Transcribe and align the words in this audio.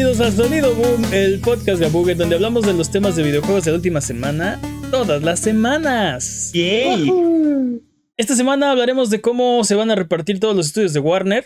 Bienvenidos 0.00 0.26
a 0.26 0.34
Sonido 0.34 0.74
Boom, 0.74 1.04
el 1.12 1.40
podcast 1.40 1.78
de 1.78 1.90
Buget 1.90 2.16
donde 2.16 2.34
hablamos 2.34 2.64
de 2.64 2.72
los 2.72 2.90
temas 2.90 3.16
de 3.16 3.22
videojuegos 3.22 3.66
de 3.66 3.70
la 3.72 3.76
última 3.76 4.00
semana, 4.00 4.58
todas 4.90 5.22
las 5.22 5.40
semanas. 5.40 6.50
Yay. 6.54 7.12
Esta 8.16 8.34
semana 8.34 8.70
hablaremos 8.70 9.10
de 9.10 9.20
cómo 9.20 9.62
se 9.62 9.74
van 9.74 9.90
a 9.90 9.94
repartir 9.94 10.40
todos 10.40 10.56
los 10.56 10.68
estudios 10.68 10.94
de 10.94 11.00
Warner. 11.00 11.44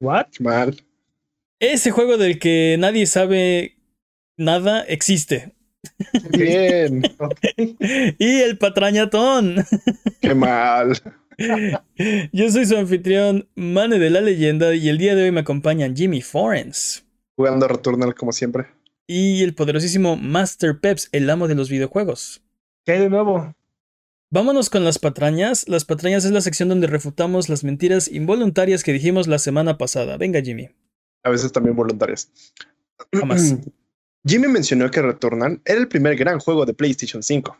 What? 0.00 0.28
Mal. 0.40 0.82
Ese 1.60 1.90
juego 1.90 2.16
del 2.16 2.38
que 2.38 2.76
nadie 2.78 3.04
sabe 3.04 3.76
nada 4.38 4.80
existe. 4.84 5.52
Bien. 6.30 7.02
Y 8.18 8.40
el 8.40 8.56
patrañatón. 8.56 9.62
Qué 10.22 10.34
mal. 10.34 10.98
Yo 12.32 12.50
soy 12.50 12.64
su 12.64 12.78
anfitrión, 12.78 13.46
Mane 13.56 13.98
de 13.98 14.08
la 14.08 14.22
Leyenda, 14.22 14.74
y 14.74 14.88
el 14.88 14.96
día 14.96 15.14
de 15.14 15.24
hoy 15.24 15.32
me 15.32 15.40
acompañan 15.40 15.94
Jimmy 15.94 16.22
Forens 16.22 17.03
Jugando 17.36 17.66
a 17.66 17.68
Returnal 17.68 18.14
como 18.14 18.32
siempre. 18.32 18.66
y 19.06 19.42
el 19.42 19.54
poderosísimo 19.54 20.16
Master 20.16 20.78
Peps, 20.80 21.08
el 21.12 21.28
amo 21.28 21.48
de 21.48 21.54
los 21.54 21.68
videojuegos. 21.68 22.42
¿Qué 22.84 22.92
hay 22.92 23.00
de 23.00 23.10
nuevo? 23.10 23.54
Vámonos 24.30 24.68
con 24.68 24.84
las 24.84 24.98
patrañas. 24.98 25.68
Las 25.68 25.84
patrañas 25.84 26.24
es 26.24 26.32
la 26.32 26.40
sección 26.40 26.68
donde 26.68 26.86
refutamos 26.86 27.48
las 27.48 27.64
mentiras 27.64 28.08
involuntarias 28.08 28.82
que 28.82 28.92
dijimos 28.92 29.28
la 29.28 29.38
semana 29.38 29.78
pasada. 29.78 30.16
Venga, 30.16 30.40
Jimmy. 30.40 30.70
A 31.22 31.30
veces 31.30 31.52
también 31.52 31.76
voluntarias. 31.76 32.30
Jamás. 33.12 33.54
Jimmy 34.26 34.48
mencionó 34.48 34.90
que 34.90 35.02
Returnal 35.02 35.60
era 35.64 35.78
el 35.78 35.86
primer 35.88 36.16
gran 36.16 36.40
juego 36.40 36.64
de 36.64 36.74
PlayStation 36.74 37.22
5. 37.22 37.56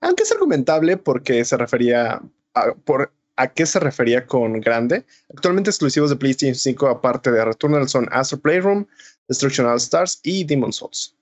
Aunque 0.00 0.22
es 0.22 0.32
argumentable 0.32 0.96
porque 0.96 1.44
se 1.44 1.56
refería 1.56 2.22
a, 2.54 2.74
por, 2.84 3.12
a 3.36 3.48
qué 3.48 3.66
se 3.66 3.78
refería 3.78 4.26
con 4.26 4.60
grande. 4.60 5.04
Actualmente 5.32 5.70
exclusivos 5.70 6.10
de 6.10 6.16
PlayStation 6.16 6.54
5 6.54 6.88
aparte 6.88 7.30
de 7.30 7.44
Returnal 7.44 7.88
son 7.88 8.08
Astro 8.10 8.40
Playroom, 8.40 8.86
Destruction 9.28 9.66
All 9.66 9.76
Stars 9.78 10.20
y 10.22 10.44
Demon's 10.44 10.76
Souls. 10.76 11.16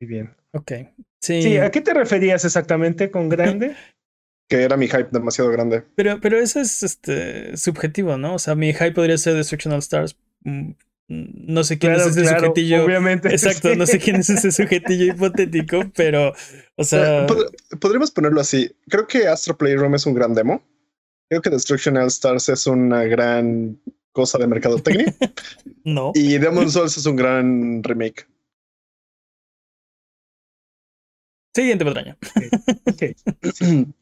Muy 0.00 0.08
bien. 0.08 0.34
Ok. 0.52 0.72
Sí. 1.20 1.42
Sí, 1.42 1.56
¿a 1.58 1.70
qué 1.70 1.80
te 1.80 1.94
referías 1.94 2.44
exactamente 2.44 3.10
con 3.10 3.28
grande? 3.28 3.76
Que 4.50 4.64
era 4.64 4.76
mi 4.76 4.86
hype 4.86 5.08
demasiado 5.12 5.48
grande. 5.50 5.82
Pero, 5.94 6.20
pero 6.20 6.36
eso 6.38 6.60
es 6.60 6.82
este, 6.82 7.56
subjetivo, 7.56 8.18
¿no? 8.18 8.34
O 8.34 8.38
sea, 8.38 8.54
mi 8.54 8.74
high 8.74 8.92
podría 8.92 9.16
ser 9.16 9.34
Destruction 9.34 9.72
All 9.72 9.78
Stars. 9.78 10.18
Mm, 10.44 10.72
No 11.08 11.64
sé 11.64 11.78
quién 11.78 11.94
Claro, 11.94 12.10
es 12.10 12.16
ese 12.16 12.26
claro, 12.26 12.40
sujetillo. 12.40 12.84
Obviamente. 12.84 13.28
Exacto, 13.30 13.70
sí. 13.70 13.76
no 13.78 13.86
sé 13.86 13.98
quién 13.98 14.16
es 14.16 14.28
ese 14.28 14.52
sujetillo 14.52 15.06
hipotético, 15.14 15.90
pero, 15.96 16.34
o 16.76 16.84
sea, 16.84 17.26
Pod- 17.26 17.50
Podríamos 17.80 18.10
ponerlo 18.10 18.42
así. 18.42 18.70
Creo 18.90 19.06
que 19.06 19.26
Astro 19.26 19.56
Playroom 19.56 19.94
es 19.94 20.04
un 20.04 20.14
gran 20.14 20.34
demo. 20.34 20.62
Creo 21.30 21.40
que 21.40 21.48
Destruction 21.48 21.96
All 21.96 22.08
Stars 22.08 22.50
es 22.50 22.66
una 22.66 23.04
gran 23.04 23.80
cosa 24.12 24.38
de 24.38 24.46
mercadotecnia. 24.46 25.14
no. 25.84 26.12
y 26.14 26.38
Demon's 26.38 26.72
Souls 26.74 26.96
es 26.96 27.06
un 27.06 27.16
gran 27.16 27.82
remake. 27.82 28.26
Siguiente 31.54 31.84
patraña. 31.84 32.16
Ok. 32.86 33.02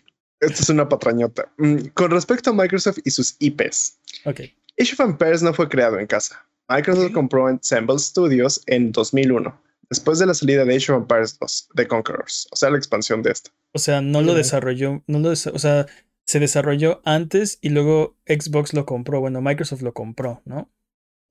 Esto 0.40 0.62
es 0.62 0.68
una 0.70 0.88
patrañota. 0.88 1.52
Mm, 1.58 1.88
Con 1.94 2.10
respecto 2.12 2.50
a 2.50 2.54
Microsoft 2.54 2.98
y 3.04 3.10
sus 3.10 3.36
IPs, 3.40 3.98
Ok. 4.24 4.40
Age 4.80 4.94
of 4.94 5.00
Empires 5.00 5.42
no 5.42 5.52
fue 5.52 5.68
creado 5.68 5.98
en 5.98 6.06
casa. 6.06 6.46
Microsoft 6.68 7.06
Ok. 7.06 7.12
compró 7.12 7.48
Ensemble 7.50 7.98
Studios 7.98 8.62
en 8.66 8.92
2001, 8.92 9.60
después 9.90 10.18
de 10.20 10.26
la 10.26 10.34
salida 10.34 10.64
de 10.64 10.76
Age 10.76 10.92
of 10.92 11.02
Empires 11.02 11.36
2, 11.38 11.68
The 11.74 11.86
Conquerors, 11.88 12.46
o 12.52 12.56
sea, 12.56 12.70
la 12.70 12.78
expansión 12.78 13.22
de 13.22 13.32
esta. 13.32 13.50
O 13.74 13.78
sea, 13.78 14.00
no 14.00 14.22
lo 14.22 14.34
desarrolló, 14.34 15.02
no 15.06 15.18
lo 15.18 15.32
desa- 15.32 15.52
o 15.52 15.58
sea, 15.58 15.86
se 16.30 16.38
desarrolló 16.38 17.02
antes 17.04 17.58
y 17.60 17.70
luego 17.70 18.16
Xbox 18.24 18.72
lo 18.72 18.86
compró. 18.86 19.18
Bueno, 19.18 19.40
Microsoft 19.40 19.82
lo 19.82 19.92
compró, 19.92 20.40
¿no? 20.44 20.70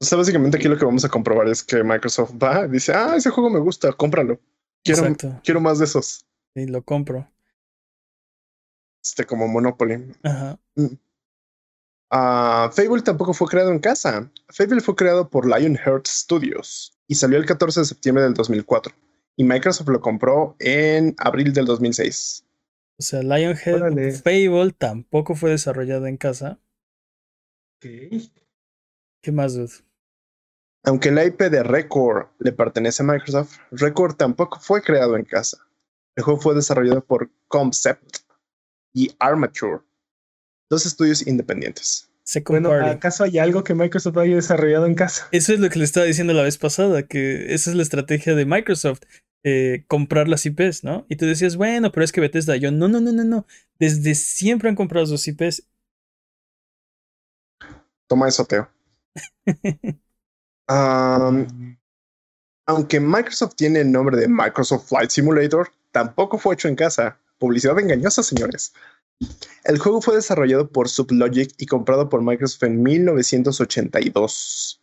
O 0.01 0.03
sea, 0.03 0.17
básicamente 0.17 0.57
aquí 0.57 0.67
lo 0.67 0.77
que 0.77 0.83
vamos 0.83 1.05
a 1.05 1.09
comprobar 1.09 1.47
es 1.47 1.63
que 1.63 1.85
Microsoft 1.85 2.33
va 2.33 2.65
y 2.65 2.69
dice, 2.69 2.91
ah, 2.93 3.13
ese 3.15 3.29
juego 3.29 3.49
me 3.49 3.59
gusta, 3.59 3.93
cómpralo. 3.93 4.41
Quiero, 4.83 5.03
Exacto. 5.03 5.39
quiero 5.41 5.61
más 5.61 5.79
de 5.79 5.85
esos. 5.85 6.25
Sí, 6.53 6.65
lo 6.65 6.83
compro. 6.83 7.31
Este, 9.01 9.25
como 9.25 9.47
Monopoly. 9.47 10.11
Ajá. 10.21 10.59
Ah, 12.11 12.69
Fable 12.73 13.01
tampoco 13.01 13.33
fue 13.33 13.47
creado 13.47 13.71
en 13.71 13.79
casa. 13.79 14.29
Fable 14.49 14.81
fue 14.81 14.97
creado 14.97 15.29
por 15.29 15.45
Lionheart 15.47 16.07
Studios 16.07 16.91
y 17.07 17.15
salió 17.15 17.37
el 17.37 17.45
14 17.45 17.79
de 17.79 17.85
septiembre 17.85 18.25
del 18.25 18.33
2004. 18.33 18.93
Y 19.37 19.45
Microsoft 19.45 19.87
lo 19.87 20.01
compró 20.01 20.57
en 20.59 21.15
abril 21.19 21.53
del 21.53 21.67
2006. 21.67 22.43
O 22.99 23.01
sea, 23.01 23.23
Lionhead 23.23 23.75
Órale. 23.75 24.11
Fable 24.11 24.73
tampoco 24.77 25.33
fue 25.33 25.51
desarrollado 25.51 26.05
en 26.05 26.17
casa. 26.17 26.59
¿Qué 27.79 29.31
más, 29.31 29.53
dude? 29.53 29.71
Aunque 30.83 31.11
la 31.11 31.25
IP 31.25 31.43
de 31.43 31.63
Record 31.63 32.27
le 32.39 32.51
pertenece 32.51 33.03
a 33.03 33.05
Microsoft, 33.05 33.57
Record 33.71 34.15
tampoco 34.15 34.59
fue 34.59 34.81
creado 34.81 35.15
en 35.15 35.23
casa. 35.23 35.57
El 36.15 36.23
juego 36.23 36.41
fue 36.41 36.55
desarrollado 36.55 37.03
por 37.03 37.29
Concept 37.47 38.17
y 38.93 39.15
Armature, 39.19 39.79
dos 40.69 40.85
estudios 40.85 41.25
independientes. 41.25 42.09
Second 42.23 42.65
Bueno, 42.65 42.69
Party. 42.69 42.97
¿acaso 42.97 43.23
hay 43.23 43.39
algo 43.39 43.63
que 43.63 43.73
Microsoft 43.73 44.17
haya 44.17 44.35
desarrollado 44.35 44.85
en 44.85 44.95
casa? 44.95 45.27
Eso 45.31 45.53
es 45.53 45.59
lo 45.59 45.69
que 45.69 45.79
le 45.79 45.85
estaba 45.85 46.05
diciendo 46.05 46.33
la 46.33 46.43
vez 46.43 46.57
pasada, 46.57 47.03
que 47.03 47.53
esa 47.53 47.69
es 47.69 47.75
la 47.75 47.83
estrategia 47.83 48.35
de 48.35 48.45
Microsoft, 48.45 49.01
eh, 49.43 49.85
comprar 49.87 50.27
las 50.27 50.45
IPs, 50.45 50.83
¿no? 50.83 51.05
Y 51.09 51.15
tú 51.15 51.25
decías, 51.25 51.55
bueno, 51.55 51.91
pero 51.91 52.03
es 52.03 52.11
que 52.11 52.21
Bethesda, 52.21 52.55
yo, 52.57 52.71
no, 52.71 52.87
no, 52.87 52.99
no, 52.99 53.11
no, 53.11 53.23
no. 53.23 53.45
Desde 53.79 54.15
siempre 54.15 54.69
han 54.69 54.75
comprado 54.75 55.05
sus 55.05 55.27
IPs. 55.27 55.63
Toma 58.07 58.27
eso, 58.27 58.45
Teo. 58.45 58.69
Um, 60.71 61.75
aunque 62.67 62.99
Microsoft 62.99 63.55
tiene 63.55 63.79
el 63.79 63.91
nombre 63.91 64.15
de 64.15 64.27
Microsoft 64.27 64.89
Flight 64.89 65.09
Simulator, 65.09 65.71
tampoco 65.91 66.37
fue 66.37 66.53
hecho 66.53 66.67
en 66.67 66.75
casa. 66.75 67.17
Publicidad 67.39 67.79
engañosa, 67.79 68.21
señores. 68.21 68.73
El 69.63 69.79
juego 69.79 70.01
fue 70.01 70.15
desarrollado 70.15 70.69
por 70.69 70.87
Sublogic 70.87 71.53
y 71.57 71.65
comprado 71.65 72.09
por 72.09 72.21
Microsoft 72.21 72.63
en 72.63 72.83
1982. 72.83 74.81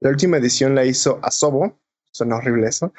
La 0.00 0.10
última 0.10 0.38
edición 0.38 0.74
la 0.74 0.84
hizo 0.84 1.20
Asobo. 1.22 1.78
Suena 2.10 2.36
horrible 2.36 2.66
eso. 2.66 2.92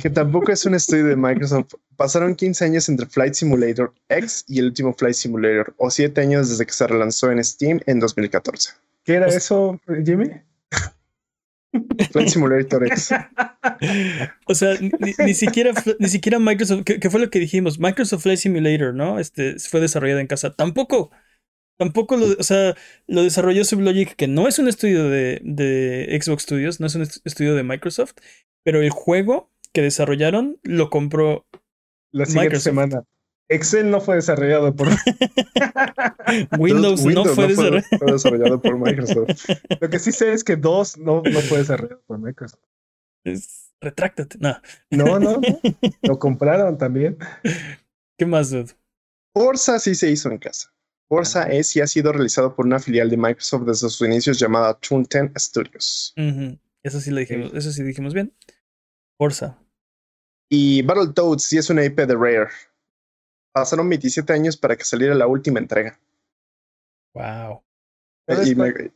Que 0.00 0.08
tampoco 0.08 0.52
es 0.52 0.64
un 0.64 0.74
estudio 0.74 1.06
de 1.06 1.16
Microsoft. 1.16 1.74
Pasaron 1.96 2.34
15 2.34 2.64
años 2.64 2.88
entre 2.88 3.06
Flight 3.06 3.34
Simulator 3.34 3.92
X 4.08 4.44
y 4.48 4.58
el 4.60 4.66
último 4.66 4.94
Flight 4.94 5.14
Simulator, 5.14 5.74
o 5.76 5.90
7 5.90 6.18
años 6.20 6.48
desde 6.48 6.64
que 6.64 6.72
se 6.72 6.86
relanzó 6.86 7.30
en 7.30 7.44
Steam 7.44 7.80
en 7.86 8.00
2014. 8.00 8.70
¿Qué 9.04 9.14
era 9.14 9.26
eso, 9.28 9.78
Jimmy? 10.04 10.30
Flight 12.10 12.28
Simulator 12.28 12.86
X. 12.86 13.10
O 14.46 14.54
sea, 14.54 14.74
ni, 14.80 15.12
ni 15.24 15.34
siquiera, 15.34 15.72
ni 15.98 16.08
siquiera 16.08 16.38
Microsoft, 16.38 16.84
que, 16.84 17.00
que 17.00 17.10
fue 17.10 17.20
lo 17.20 17.30
que 17.30 17.38
dijimos, 17.38 17.78
Microsoft 17.78 18.22
Flight 18.22 18.38
Simulator, 18.38 18.92
¿no? 18.94 19.18
Este 19.18 19.58
fue 19.58 19.80
desarrollado 19.80 20.20
en 20.20 20.26
casa. 20.26 20.54
Tampoco, 20.54 21.10
tampoco 21.78 22.16
lo, 22.16 22.26
o 22.38 22.42
sea, 22.42 22.76
lo 23.06 23.22
desarrolló 23.22 23.64
Sublogic, 23.64 24.16
que 24.16 24.28
no 24.28 24.48
es 24.48 24.58
un 24.58 24.68
estudio 24.68 25.08
de, 25.08 25.40
de 25.44 26.18
Xbox 26.20 26.42
Studios, 26.44 26.80
no 26.80 26.86
es 26.88 26.94
un 26.96 27.02
est- 27.02 27.26
estudio 27.26 27.54
de 27.54 27.62
Microsoft, 27.62 28.14
pero 28.64 28.82
el 28.82 28.90
juego 28.90 29.51
que 29.72 29.82
desarrollaron 29.82 30.58
lo 30.62 30.90
compró. 30.90 31.46
La 32.10 32.26
siguiente 32.26 32.48
Microsoft. 32.56 32.64
semana. 32.64 33.04
Excel 33.48 33.90
no 33.90 34.00
fue 34.00 34.16
desarrollado 34.16 34.74
por. 34.74 34.88
Windows, 36.58 37.04
no 37.04 37.24
fue 37.24 37.48
desarrollado. 37.48 37.82
fue 37.98 38.12
desarrollado 38.12 38.60
por 38.62 38.78
Microsoft. 38.78 39.28
Lo 39.80 39.90
que 39.90 39.98
sí 39.98 40.12
sé 40.12 40.32
es 40.32 40.44
que 40.44 40.56
dos 40.56 40.96
no, 40.98 41.22
no 41.22 41.40
fue 41.40 41.58
desarrollado 41.58 42.02
por 42.06 42.18
Microsoft. 42.18 42.60
Es- 43.24 43.70
Retráctate. 43.80 44.38
No. 44.38 44.54
No, 44.90 45.18
no, 45.18 45.40
no. 45.40 45.40
Lo 46.02 46.18
compraron 46.20 46.78
también. 46.78 47.18
¿Qué 48.16 48.24
más, 48.26 48.50
dude? 48.50 48.72
Forza 49.34 49.80
sí 49.80 49.96
se 49.96 50.08
hizo 50.08 50.30
en 50.30 50.38
casa. 50.38 50.72
Forza 51.08 51.42
es 51.50 51.74
y 51.74 51.80
ha 51.80 51.86
sido 51.88 52.12
realizado 52.12 52.54
por 52.54 52.64
una 52.64 52.78
filial 52.78 53.10
de 53.10 53.16
Microsoft 53.16 53.62
desde 53.66 53.88
sus 53.88 54.06
inicios 54.06 54.38
llamada 54.38 54.78
Toon10 54.78 55.32
Studios. 55.36 56.14
Eso 56.84 57.00
sí 57.00 57.10
lo 57.10 57.18
dijimos, 57.18 57.52
eso 57.54 57.72
sí 57.72 57.82
dijimos 57.82 58.14
bien. 58.14 58.32
Forza. 59.18 59.58
Y 60.50 60.82
Battletoads 60.82 61.44
sí 61.44 61.58
es 61.58 61.70
una 61.70 61.84
IP 61.84 62.00
de 62.00 62.14
Rare. 62.14 62.48
Pasaron 63.54 63.88
27 63.88 64.32
años 64.32 64.56
para 64.56 64.76
que 64.76 64.84
saliera 64.84 65.14
la 65.14 65.26
última 65.26 65.58
entrega. 65.58 65.98
Wow. 67.14 67.62
¿Sabes 68.28 68.48
Y, 68.48 68.54
cuál? 68.54 68.74
me- 68.74 68.90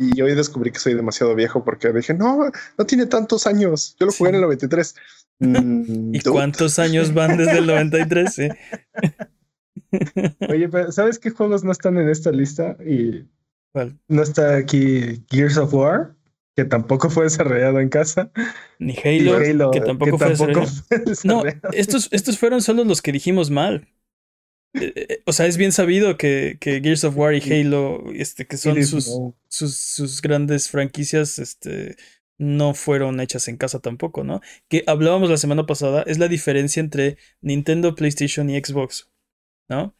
y 0.00 0.20
hoy 0.22 0.34
descubrí 0.34 0.70
que 0.70 0.78
soy 0.78 0.94
demasiado 0.94 1.34
viejo 1.34 1.64
porque 1.64 1.92
dije, 1.92 2.14
no, 2.14 2.50
no 2.78 2.86
tiene 2.86 3.06
tantos 3.06 3.46
años. 3.46 3.96
Yo 3.98 4.06
lo 4.06 4.12
jugué 4.12 4.28
Sí. 4.30 4.30
en 4.30 4.34
el 4.36 4.40
93. 4.42 4.94
Mm, 5.40 6.16
¿Y 6.16 6.18
dude. 6.18 6.32
cuántos 6.32 6.80
años 6.80 7.14
van 7.14 7.36
desde 7.36 7.58
el 7.58 7.66
93? 7.68 8.34
Sí. 8.34 8.48
Oye, 10.48 10.68
pero 10.68 10.90
¿sabes 10.90 11.18
qué 11.20 11.30
juegos 11.30 11.62
no 11.62 11.70
están 11.70 11.96
en 11.96 12.08
esta 12.08 12.32
lista? 12.32 12.76
Y 12.84 13.24
¿Cuál? 13.72 13.96
no 14.08 14.22
está 14.22 14.56
aquí 14.56 15.24
Gears 15.30 15.56
of 15.58 15.72
War, 15.72 16.16
que 16.58 16.64
tampoco 16.64 17.08
fue 17.08 17.22
desarrollado 17.22 17.78
en 17.78 17.88
casa. 17.88 18.32
Ni 18.80 18.96
Halo, 19.04 19.36
Halo, 19.36 19.70
que 19.70 19.80
tampoco 19.80 20.18
fue 20.18 20.30
desarrollado. 20.32 20.74
fue 20.88 20.98
No, 21.22 21.44
desarrollado. 21.44 21.68
estos, 21.70 22.08
estos 22.10 22.36
fueron 22.36 22.62
solo 22.62 22.82
los 22.82 23.00
que 23.00 23.12
dijimos 23.12 23.48
mal. 23.48 23.86
eh, 24.80 24.92
eh, 24.96 25.22
o 25.24 25.32
sea, 25.32 25.46
es 25.46 25.56
bien 25.56 25.70
sabido 25.70 26.16
que, 26.16 26.58
que 26.60 26.80
Gears 26.80 27.04
of 27.04 27.16
War 27.16 27.34
y 27.34 27.40
Halo, 27.52 28.10
este, 28.12 28.48
que 28.48 28.56
son 28.56 28.82
sus, 28.84 29.22
sus, 29.48 29.76
sus 29.76 30.20
grandes 30.20 30.68
franquicias, 30.68 31.38
este, 31.38 31.94
no 32.38 32.74
fueron 32.74 33.20
hechas 33.20 33.46
en 33.46 33.56
casa 33.56 33.78
tampoco, 33.78 34.24
¿no? 34.24 34.40
Que 34.68 34.82
hablábamos 34.88 35.30
la 35.30 35.36
semana 35.36 35.64
pasada, 35.64 36.02
es 36.08 36.18
la 36.18 36.26
diferencia 36.26 36.80
entre 36.80 37.18
Nintendo, 37.40 37.94
PlayStation 37.94 38.50
y 38.50 38.58
Xbox, 38.58 39.12
¿no? 39.68 39.94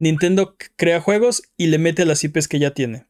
Nintendo 0.00 0.56
crea 0.76 1.02
juegos 1.02 1.42
y 1.58 1.66
le 1.66 1.78
mete 1.78 2.06
las 2.06 2.24
IPs 2.24 2.48
que 2.48 2.58
ya 2.58 2.72
tiene. 2.72 3.06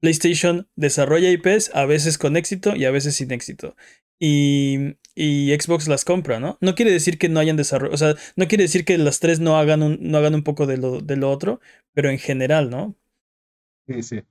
PlayStation 0.00 0.68
desarrolla 0.76 1.30
IPs, 1.30 1.70
a 1.74 1.84
veces 1.86 2.18
con 2.18 2.36
éxito 2.36 2.76
y 2.76 2.84
a 2.84 2.90
veces 2.90 3.16
sin 3.16 3.32
éxito. 3.32 3.76
Y, 4.18 4.96
y 5.14 5.54
Xbox 5.58 5.88
las 5.88 6.04
compra, 6.04 6.40
¿no? 6.40 6.58
No 6.60 6.74
quiere 6.74 6.90
decir 6.90 7.18
que 7.18 7.28
no 7.28 7.40
hayan 7.40 7.56
desarrollo, 7.56 7.92
o 7.92 7.96
sea, 7.96 8.14
no 8.36 8.48
quiere 8.48 8.64
decir 8.64 8.84
que 8.84 8.96
las 8.98 9.20
tres 9.20 9.40
no 9.40 9.58
hagan 9.58 9.82
un, 9.82 9.98
no 10.00 10.18
hagan 10.18 10.34
un 10.34 10.42
poco 10.42 10.66
de 10.66 10.78
lo, 10.78 11.00
de 11.00 11.22
otro, 11.24 11.60
pero 11.92 12.10
en 12.10 12.18
general, 12.18 12.70
¿no? 12.70 12.94
Sí, 13.86 14.02
sí. 14.02 14.22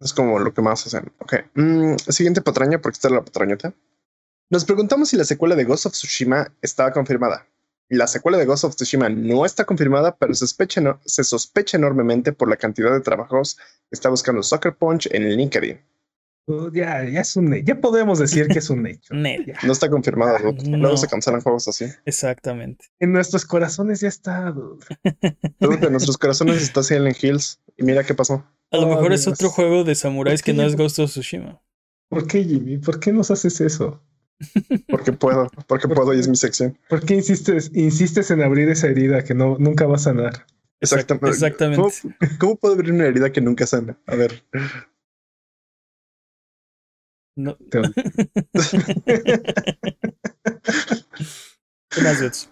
Es 0.00 0.12
como 0.12 0.38
lo 0.38 0.52
que 0.52 0.62
más 0.62 0.86
hacen. 0.86 1.10
Ok. 1.18 1.34
Mm, 1.54 1.96
siguiente 1.96 2.42
patraña, 2.42 2.80
porque 2.80 2.96
esta 2.96 3.08
es 3.08 3.14
la 3.14 3.24
patrañota. 3.24 3.74
Nos 4.50 4.64
preguntamos 4.64 5.08
si 5.08 5.16
la 5.16 5.24
secuela 5.24 5.56
de 5.56 5.64
Ghost 5.64 5.86
of 5.86 5.92
Tsushima 5.92 6.52
estaba 6.62 6.92
confirmada. 6.92 7.46
La 7.88 8.06
secuela 8.06 8.36
de 8.38 8.46
Ghost 8.46 8.64
of 8.64 8.74
Tsushima 8.74 9.08
no 9.08 9.44
está 9.46 9.64
confirmada, 9.64 10.16
pero 10.16 10.34
se 10.34 10.40
sospecha, 10.40 10.80
no- 10.80 11.00
se 11.04 11.22
sospecha 11.24 11.76
enormemente 11.76 12.32
por 12.32 12.48
la 12.50 12.56
cantidad 12.56 12.92
de 12.92 13.00
trabajos 13.00 13.56
que 13.56 13.62
está 13.92 14.08
buscando 14.08 14.42
Sucker 14.42 14.74
Punch 14.76 15.08
en 15.12 15.28
LinkedIn. 15.36 15.80
Uh, 16.48 16.70
ya, 16.72 17.02
ya 17.04 17.20
es 17.22 17.34
un 17.34 17.52
ya 17.64 17.80
podemos 17.80 18.20
decir 18.20 18.46
que 18.46 18.60
es 18.60 18.70
un 18.70 18.86
hecho. 18.86 19.12
No 19.64 19.72
está 19.72 19.88
confirmada. 19.90 20.38
dude. 20.38 20.68
No. 20.68 20.78
Luego 20.78 20.96
se 20.96 21.08
cancelan 21.08 21.40
juegos 21.40 21.66
así. 21.68 21.86
Exactamente. 22.04 22.86
En 23.00 23.12
nuestros 23.12 23.44
corazones 23.44 24.00
ya 24.00 24.08
está. 24.08 24.50
dude. 24.52 24.84
Dude, 25.60 25.76
de 25.78 25.90
nuestros 25.90 26.16
corazones 26.18 26.62
está 26.62 26.82
Silent 26.84 27.22
Hills. 27.22 27.60
Y 27.76 27.82
mira 27.84 28.04
qué 28.04 28.14
pasó. 28.14 28.44
A 28.70 28.76
lo 28.78 28.84
Oh, 28.86 28.88
mejor 28.90 29.12
es 29.12 29.26
otro 29.28 29.48
juego 29.50 29.82
de 29.84 29.94
samuráis 29.94 30.42
que 30.42 30.52
no 30.54 30.62
es. 30.62 30.76
Ghost 30.76 30.98
of 31.00 31.10
Tsushima. 31.10 31.60
¿Por 32.08 32.26
qué, 32.28 32.42
Jimmy? 32.44 32.78
¿Por 32.78 33.00
qué 33.00 33.12
nos 33.12 33.30
haces 33.32 33.60
eso? 33.60 34.00
Porque 34.88 35.12
puedo, 35.12 35.48
porque 35.66 35.88
puedo 35.88 36.12
y 36.14 36.20
es 36.20 36.28
mi 36.28 36.36
sección. 36.36 36.78
¿Por 36.88 37.04
qué 37.04 37.14
insistes, 37.14 37.70
insistes 37.74 38.30
en 38.30 38.42
abrir 38.42 38.68
esa 38.68 38.88
herida 38.88 39.24
que 39.24 39.34
no, 39.34 39.56
nunca 39.58 39.86
va 39.86 39.96
a 39.96 39.98
sanar? 39.98 40.46
Exactamente. 40.80 41.30
Exactamente. 41.30 41.76
¿Cómo, 41.80 41.92
cómo 42.38 42.56
puedo 42.56 42.74
abrir 42.74 42.92
una 42.92 43.06
herida 43.06 43.32
que 43.32 43.40
nunca 43.40 43.66
sana? 43.66 43.98
A 44.06 44.14
ver. 44.14 44.44
No. 47.36 47.56
Te- 47.56 47.82
¿Qué 51.90 52.02
más, 52.02 52.20
Bets? 52.20 52.50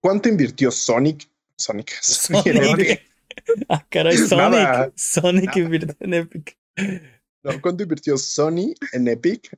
¿Cuánto 0.00 0.28
invirtió 0.28 0.70
Sonic? 0.70 1.28
Sonic. 1.56 1.90
Sonic. 2.00 3.02
Ah, 3.68 3.86
caray, 3.90 4.16
Sonic. 4.16 4.30
Nada. 4.38 4.92
Sonic 4.96 5.44
Nada. 5.46 5.58
invirtió 5.60 5.94
en 6.00 6.14
Epic. 6.14 6.58
No, 7.46 7.60
¿Cuánto 7.60 7.84
invirtió 7.84 8.18
Sony 8.18 8.74
en 8.92 9.06
Epic? 9.06 9.56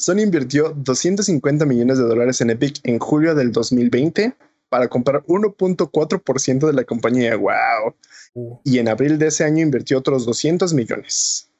Sony 0.00 0.20
invirtió 0.20 0.70
250 0.70 1.64
millones 1.64 1.98
de 1.98 2.04
dólares 2.04 2.40
en 2.40 2.50
Epic 2.50 2.80
en 2.82 2.98
julio 2.98 3.36
del 3.36 3.52
2020 3.52 4.34
para 4.68 4.88
comprar 4.88 5.22
1.4% 5.26 6.66
de 6.66 6.72
la 6.72 6.84
compañía. 6.84 7.36
¡Wow! 7.36 8.60
Y 8.64 8.78
en 8.78 8.88
abril 8.88 9.18
de 9.18 9.28
ese 9.28 9.44
año 9.44 9.62
invirtió 9.62 9.98
otros 9.98 10.26
200 10.26 10.74
millones. 10.74 11.50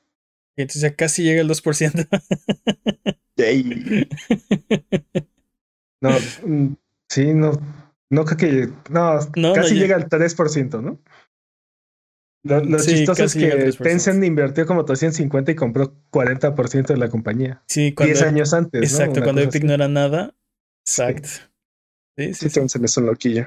Entonces 0.56 0.82
ya 0.82 0.96
casi 0.96 1.22
llega 1.22 1.40
el 1.40 1.48
2%. 1.48 2.08
Yay. 3.36 4.08
No, 6.02 6.08
mm, 6.46 6.76
sí, 7.10 7.34
no, 7.34 7.52
no 8.08 8.24
creo 8.24 8.38
que, 8.38 8.72
no, 8.88 9.20
No, 9.36 9.52
casi 9.52 9.74
no 9.74 9.80
llega 9.80 9.96
al 9.96 10.08
3%, 10.08 10.80
¿no? 10.80 10.98
Lo, 12.42 12.64
lo 12.64 12.78
Sí, 12.78 12.92
chistoso 12.96 13.24
es 13.24 13.34
que 13.34 13.52
3%. 13.52 13.82
Tencent 13.82 14.24
invirtió 14.24 14.66
como 14.66 14.84
350 14.84 15.52
y 15.52 15.54
compró 15.54 15.94
40% 16.10 16.86
de 16.86 16.96
la 16.96 17.08
compañía. 17.10 17.62
Sí, 17.68 17.92
cuando, 17.94 18.14
10 18.14 18.22
años 18.22 18.54
antes. 18.54 18.82
exacto, 18.82 19.22
cuando 19.22 19.42
Epic 19.42 19.56
así. 19.56 19.66
no 19.66 19.74
era 19.74 19.88
nada. 19.88 20.34
Exacto. 20.86 21.28
Sí, 21.28 21.38
sí, 22.28 22.34
Sí, 22.34 22.48
sí. 22.48 22.54
Tencent 22.54 22.84
es 22.84 22.96
un 22.96 23.06
loquillo. 23.06 23.46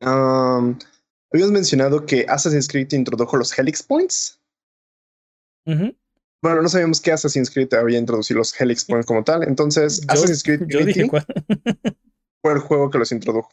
Um, 0.00 0.78
habíamos 1.32 1.52
mencionado 1.52 2.06
que 2.06 2.24
Assassin's 2.28 2.68
Creed 2.68 2.92
introdujo 2.92 3.36
los 3.36 3.56
Helix 3.56 3.82
Points. 3.82 4.40
Bueno, 5.64 6.62
no 6.62 6.68
sabíamos 6.68 7.00
que 7.00 7.12
Assassin's 7.12 7.50
Creed 7.50 7.74
había 7.74 7.98
introducido 7.98 8.38
los 8.38 8.58
Helix 8.58 8.84
Points 8.84 9.06
como 9.06 9.22
tal. 9.24 9.42
Entonces, 9.42 10.00
Yo, 10.00 10.06
Assassin's 10.08 10.42
Creed 10.42 10.62
yo 10.66 10.78
Unity 10.80 11.00
dije 11.00 11.08
cuál. 11.08 11.26
fue 12.42 12.52
el 12.52 12.58
juego 12.60 12.90
que 12.90 12.98
los 12.98 13.12
introdujo. 13.12 13.50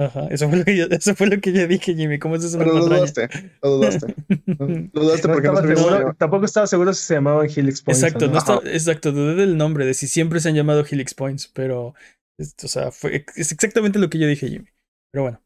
Ajá, 0.00 0.28
eso 0.30 0.48
fue 0.48 0.58
lo 0.58 0.64
que 0.64 0.76
yo, 0.76 0.84
eso 0.90 1.14
fue 1.16 1.26
lo 1.26 1.40
que 1.40 1.52
yo 1.52 1.66
dije, 1.66 1.92
Jimmy. 1.94 2.18
¿Cómo 2.20 2.36
es 2.36 2.44
eso 2.44 2.56
Pero 2.56 2.72
lo 2.72 2.86
dudaste. 2.86 3.28
Lo 3.62 3.70
dudaste. 3.70 4.14
Lo 4.92 5.02
dudaste 5.02 5.28
porque 5.28 5.48
no 5.48 5.54
estaba 5.58 5.74
seguro- 5.76 6.06
que- 6.12 6.14
tampoco 6.18 6.44
estaba 6.44 6.66
seguro 6.68 6.94
si 6.94 7.02
se 7.04 7.14
llamaban 7.14 7.48
Helix 7.54 7.82
Points. 7.82 8.02
Exacto, 8.02 8.26
no 8.26 8.32
no. 8.32 8.38
está, 8.38 8.60
exacto, 8.70 9.10
dudé 9.10 9.34
del 9.34 9.56
nombre, 9.56 9.84
de 9.86 9.94
si 9.94 10.06
siempre 10.06 10.38
se 10.38 10.48
han 10.50 10.54
llamado 10.54 10.84
Helix 10.88 11.14
Points, 11.14 11.48
pero, 11.52 11.94
es- 12.38 12.54
o 12.62 12.68
sea, 12.68 12.92
fue, 12.92 13.24
es 13.34 13.50
exactamente 13.50 13.98
lo 13.98 14.08
que 14.08 14.18
yo 14.18 14.28
dije, 14.28 14.48
Jimmy. 14.48 14.68
Pero 15.12 15.22
bueno, 15.24 15.42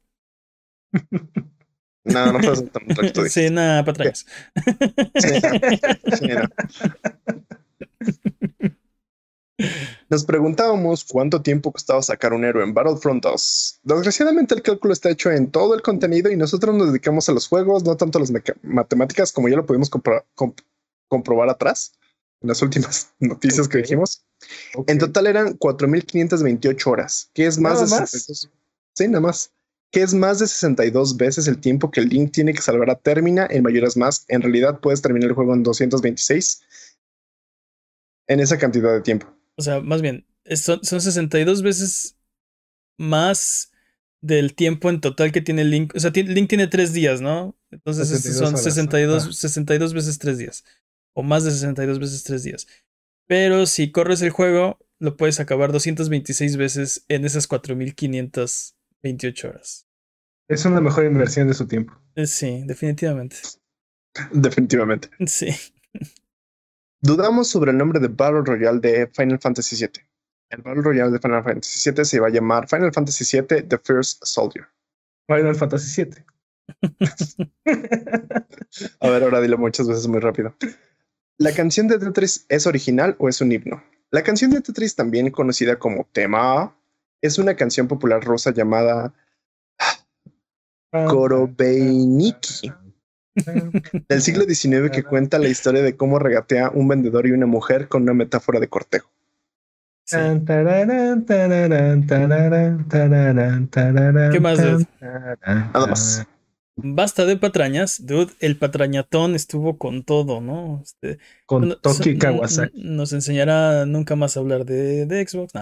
No, 2.04 2.32
no 2.32 2.40
fue 2.40 2.52
exactamente 2.52 2.94
lo 2.96 3.02
que 3.02 3.10
tú 3.12 3.20
dijiste. 3.22 3.48
sí, 3.48 3.54
nada, 3.54 3.84
patrañas. 3.84 4.26
Sí, 5.16 5.28
sí, 6.18 6.26
no. 6.26 6.42
Nos 10.08 10.24
preguntábamos 10.24 11.04
cuánto 11.04 11.42
tiempo 11.42 11.72
costaba 11.72 12.02
sacar 12.02 12.32
un 12.32 12.44
héroe 12.44 12.64
en 12.64 12.74
Battlefront 12.74 13.22
2. 13.22 13.80
Desgraciadamente 13.82 14.54
el 14.54 14.62
cálculo 14.62 14.92
está 14.92 15.10
hecho 15.10 15.30
en 15.30 15.50
todo 15.50 15.74
el 15.74 15.82
contenido 15.82 16.30
y 16.30 16.36
nosotros 16.36 16.74
nos 16.74 16.88
dedicamos 16.88 17.28
a 17.28 17.32
los 17.32 17.48
juegos, 17.48 17.84
no 17.84 17.96
tanto 17.96 18.18
a 18.18 18.20
las 18.20 18.32
matemáticas 18.62 19.32
como 19.32 19.48
ya 19.48 19.56
lo 19.56 19.66
pudimos 19.66 19.90
compro- 19.90 20.24
comp- 20.36 20.62
comprobar 21.08 21.48
atrás 21.48 21.92
en 22.40 22.48
las 22.48 22.60
últimas 22.62 23.12
noticias 23.20 23.68
que 23.68 23.78
dijimos. 23.78 24.24
En 24.86 24.98
total 24.98 25.26
eran 25.28 25.56
4.528 25.58 26.86
horas, 26.90 27.30
que 27.32 27.46
es 27.46 27.58
más 27.58 27.74
¿Nada 27.74 27.84
de 27.84 27.90
más? 27.90 28.10
62. 28.10 28.50
Sí, 28.94 29.08
nada 29.08 29.20
más. 29.20 29.50
Que 29.90 30.02
es 30.02 30.14
más 30.14 30.38
de 30.38 30.46
62 30.46 31.18
veces 31.18 31.46
el 31.48 31.58
tiempo 31.58 31.90
que 31.90 32.00
el 32.00 32.08
Link 32.08 32.32
tiene 32.32 32.54
que 32.54 32.62
salvar 32.62 32.88
a 32.90 32.94
Termina 32.96 33.46
en 33.50 33.62
Mayoras 33.62 33.96
Más. 33.96 34.24
En 34.28 34.40
realidad 34.40 34.80
puedes 34.80 35.02
terminar 35.02 35.28
el 35.28 35.34
juego 35.34 35.52
en 35.54 35.62
226 35.62 36.62
en 38.28 38.40
esa 38.40 38.56
cantidad 38.58 38.92
de 38.92 39.02
tiempo. 39.02 39.26
O 39.56 39.62
sea, 39.62 39.80
más 39.80 40.02
bien, 40.02 40.26
son, 40.56 40.82
son 40.84 41.00
62 41.00 41.62
veces 41.62 42.16
más 42.98 43.72
del 44.20 44.54
tiempo 44.54 44.88
en 44.88 45.00
total 45.00 45.32
que 45.32 45.40
tiene 45.40 45.64
Link. 45.64 45.94
O 45.94 46.00
sea, 46.00 46.10
Link 46.10 46.48
tiene 46.48 46.68
tres 46.68 46.92
días, 46.92 47.20
¿no? 47.20 47.56
Entonces 47.70 48.10
estos 48.10 48.34
62 48.34 48.38
son 48.38 48.54
horas, 48.54 48.64
62, 48.64 49.22
ajá. 49.24 49.32
62 49.32 49.94
veces 49.94 50.18
tres 50.18 50.38
días. 50.38 50.64
O 51.14 51.22
más 51.22 51.44
de 51.44 51.50
62 51.50 51.98
veces 51.98 52.22
tres 52.22 52.42
días. 52.42 52.66
Pero 53.26 53.66
si 53.66 53.90
corres 53.90 54.22
el 54.22 54.30
juego, 54.30 54.78
lo 54.98 55.16
puedes 55.16 55.40
acabar 55.40 55.72
226 55.72 56.56
veces 56.56 57.04
en 57.08 57.24
esas 57.24 57.46
4528 57.46 59.48
horas. 59.48 59.86
Es 60.48 60.64
una 60.64 60.80
mejor 60.80 61.04
inversión 61.04 61.48
de 61.48 61.54
su 61.54 61.66
tiempo. 61.66 61.94
Eh, 62.14 62.26
Sí, 62.26 62.62
definitivamente. 62.66 63.36
Definitivamente. 64.32 65.10
Sí. 65.26 65.48
Dudamos 67.04 67.48
sobre 67.48 67.72
el 67.72 67.78
nombre 67.78 67.98
de 67.98 68.06
Battle 68.06 68.42
Royale 68.44 68.78
de 68.78 69.08
Final 69.08 69.40
Fantasy 69.40 69.74
VII. 69.74 70.04
El 70.50 70.62
Battle 70.62 70.82
Royale 70.82 71.10
de 71.10 71.18
Final 71.18 71.42
Fantasy 71.42 71.90
VII 71.90 72.04
se 72.04 72.20
va 72.20 72.28
a 72.28 72.30
llamar 72.30 72.68
Final 72.68 72.92
Fantasy 72.92 73.24
VII 73.24 73.64
The 73.64 73.78
First 73.78 74.24
Soldier. 74.24 74.68
Final 75.26 75.56
Fantasy 75.56 76.04
VII. 76.04 76.24
A 79.00 79.10
ver, 79.10 79.24
ahora 79.24 79.40
dilo 79.40 79.58
muchas 79.58 79.88
veces 79.88 80.06
muy 80.06 80.20
rápido. 80.20 80.54
¿La 81.38 81.52
canción 81.52 81.88
de 81.88 81.98
Tetris 81.98 82.46
es 82.48 82.68
original 82.68 83.16
o 83.18 83.28
es 83.28 83.40
un 83.40 83.50
himno? 83.50 83.82
La 84.12 84.22
canción 84.22 84.52
de 84.52 84.60
Tetris, 84.60 84.94
también 84.94 85.28
conocida 85.32 85.80
como 85.80 86.06
tema, 86.12 86.72
es 87.20 87.36
una 87.36 87.56
canción 87.56 87.88
popular 87.88 88.22
rusa 88.22 88.52
llamada 88.52 89.12
Korobeiniki 90.92 92.72
del 94.08 94.22
siglo 94.22 94.44
XIX 94.44 94.90
que 94.90 95.02
cuenta 95.02 95.38
la 95.38 95.48
historia 95.48 95.82
de 95.82 95.96
cómo 95.96 96.18
regatea 96.18 96.70
un 96.70 96.88
vendedor 96.88 97.26
y 97.26 97.32
una 97.32 97.46
mujer 97.46 97.88
con 97.88 98.02
una 98.02 98.14
metáfora 98.14 98.60
de 98.60 98.68
cortejo. 98.68 99.10
sí. 100.04 100.16
¿Qué 104.32 104.40
más, 104.40 104.62
dude? 104.62 104.86
Nada 105.00 105.86
más. 105.86 106.26
Basta 106.76 107.26
de 107.26 107.36
patrañas, 107.36 108.06
dude. 108.06 108.32
El 108.40 108.56
patrañatón 108.58 109.34
estuvo 109.34 109.76
con 109.78 110.02
todo, 110.04 110.40
¿no? 110.40 110.80
Este, 110.82 111.18
Con 111.46 111.68
no- 111.68 111.76
Toki 111.76 112.14
so- 112.14 112.18
Kawasaki. 112.18 112.82
Nos 112.82 113.12
enseñará 113.12 113.84
nunca 113.86 114.16
más 114.16 114.36
a 114.36 114.40
hablar 114.40 114.64
de, 114.64 115.04
de 115.06 115.26
Xbox. 115.26 115.52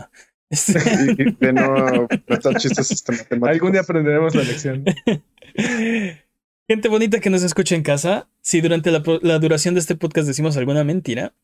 Este, 0.51 0.79
Y, 1.19 1.23
y 1.23 1.37
de 1.39 1.53
no 1.53 2.09
chistes 2.59 2.91
este. 2.93 3.15
Algún 3.43 3.73
día 3.73 3.81
aprenderemos 3.83 4.35
la 4.35 4.43
lección. 4.45 4.85
Gente 6.71 6.89
bonita 6.89 7.19
que 7.19 7.31
nos 7.31 7.43
escucha 7.43 7.75
en 7.75 7.83
casa, 7.83 8.29
si 8.43 8.61
durante 8.61 8.93
la, 8.93 9.01
duración 9.41 9.75
de 9.75 9.81
este 9.81 9.97
podcast 9.97 10.29
decimos 10.29 10.57
alguna 10.57 10.85
mentira, 10.85 11.35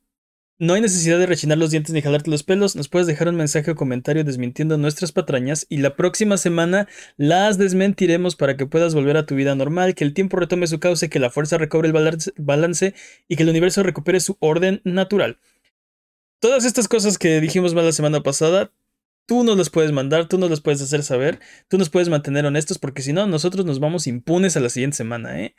No 0.60 0.74
hay 0.74 0.80
necesidad 0.80 1.18
de 1.18 1.26
rechinar 1.26 1.58
los 1.58 1.72
dientes 1.72 1.92
ni 1.92 2.00
jalarte 2.00 2.30
los 2.30 2.44
pelos. 2.44 2.76
Nos 2.76 2.88
puedes 2.88 3.08
dejar 3.08 3.26
un 3.26 3.34
mensaje 3.34 3.72
o 3.72 3.74
comentario 3.74 4.22
desmintiendo 4.22 4.78
nuestras 4.78 5.10
patrañas 5.10 5.66
y 5.68 5.78
la 5.78 5.96
próxima 5.96 6.36
semana 6.36 6.86
las 7.16 7.58
desmentiremos 7.58 8.36
para 8.36 8.56
que 8.56 8.66
puedas 8.66 8.94
volver 8.94 9.16
a 9.16 9.26
tu 9.26 9.34
vida 9.34 9.56
normal, 9.56 9.96
que 9.96 10.04
el 10.04 10.14
tiempo 10.14 10.36
retome 10.36 10.68
su 10.68 10.78
cauce, 10.78 11.10
que 11.10 11.18
la 11.18 11.30
fuerza 11.30 11.58
recobre 11.58 11.88
el 11.88 12.32
balance 12.36 12.94
y 13.26 13.34
que 13.34 13.42
el 13.42 13.48
universo 13.48 13.82
recupere 13.82 14.20
su 14.20 14.36
orden 14.38 14.80
natural. 14.84 15.40
Todas 16.38 16.64
estas 16.64 16.86
cosas 16.86 17.18
que 17.18 17.40
dijimos 17.40 17.74
mal 17.74 17.84
la 17.84 17.90
semana 17.90 18.22
pasada, 18.22 18.70
tú 19.26 19.44
nos 19.44 19.58
las 19.58 19.70
puedes 19.70 19.92
mandar, 19.92 20.28
tú 20.28 20.38
nos 20.38 20.50
las 20.50 20.60
puedes 20.60 20.80
hacer 20.80 21.02
saber, 21.02 21.40
tú 21.68 21.78
nos 21.78 21.90
puedes 21.90 22.08
mantener 22.08 22.46
honestos 22.46 22.78
porque 22.78 23.02
si 23.02 23.12
no, 23.12 23.26
nosotros 23.26 23.66
nos 23.66 23.80
vamos 23.80 24.06
impunes 24.06 24.56
a 24.56 24.60
la 24.60 24.70
siguiente 24.70 24.96
semana, 24.96 25.40
¿eh? 25.42 25.54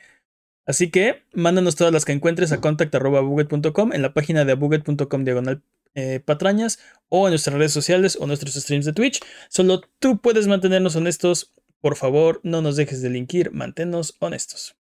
Así 0.66 0.90
que 0.90 1.22
mándanos 1.32 1.76
todas 1.76 1.92
las 1.92 2.04
que 2.04 2.12
encuentres 2.12 2.52
a 2.52 2.60
contact.buget.com 2.60 3.92
en 3.92 4.02
la 4.02 4.12
página 4.12 4.44
de 4.44 4.52
abuget.com 4.52 5.24
diagonal 5.24 5.62
eh, 5.94 6.20
patrañas 6.20 6.78
o 7.08 7.26
en 7.26 7.32
nuestras 7.32 7.56
redes 7.56 7.72
sociales 7.72 8.18
o 8.20 8.26
nuestros 8.26 8.54
streams 8.54 8.84
de 8.84 8.92
Twitch. 8.92 9.20
Solo 9.48 9.80
tú 9.98 10.20
puedes 10.20 10.46
mantenernos 10.46 10.94
honestos. 10.96 11.54
Por 11.80 11.96
favor, 11.96 12.40
no 12.42 12.60
nos 12.60 12.76
dejes 12.76 13.00
de 13.00 13.08
linkir, 13.08 13.50
manténnos 13.52 14.16
honestos. 14.20 14.76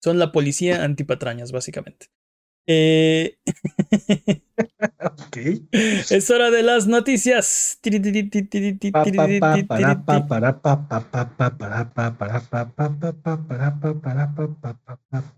Son 0.00 0.18
la 0.18 0.32
policía 0.32 0.84
antipatrañas, 0.84 1.50
básicamente. 1.50 2.10
Eh, 2.66 3.38
Ok. 5.00 5.36
es 6.10 6.30
hora 6.30 6.50
de 6.50 6.62
las 6.62 6.86
noticias. 6.86 7.78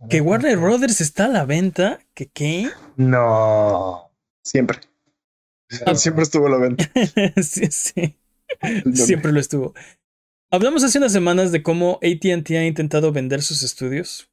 Que 0.08 0.20
Warner. 0.20 0.58
Brothers 0.58 1.00
está 1.00 1.26
a 1.26 1.28
la 1.28 1.44
venta. 1.44 2.00
¿Que 2.14 2.26
qué? 2.26 2.70
No. 2.96 4.12
Siempre. 4.44 4.78
Siempre 5.94 6.24
estuvo 6.24 6.46
a 6.48 6.50
la 6.50 6.58
venta. 6.58 6.90
sí, 7.42 7.66
sí. 7.70 8.18
Siempre 8.92 9.32
lo 9.32 9.40
estuvo. 9.40 9.74
Hablamos 10.50 10.84
hace 10.84 10.98
unas 10.98 11.12
semanas 11.12 11.50
de 11.52 11.62
cómo 11.62 11.98
ATT 12.02 12.50
ha 12.50 12.66
intentado 12.66 13.12
vender 13.12 13.42
sus 13.42 13.62
estudios. 13.62 14.30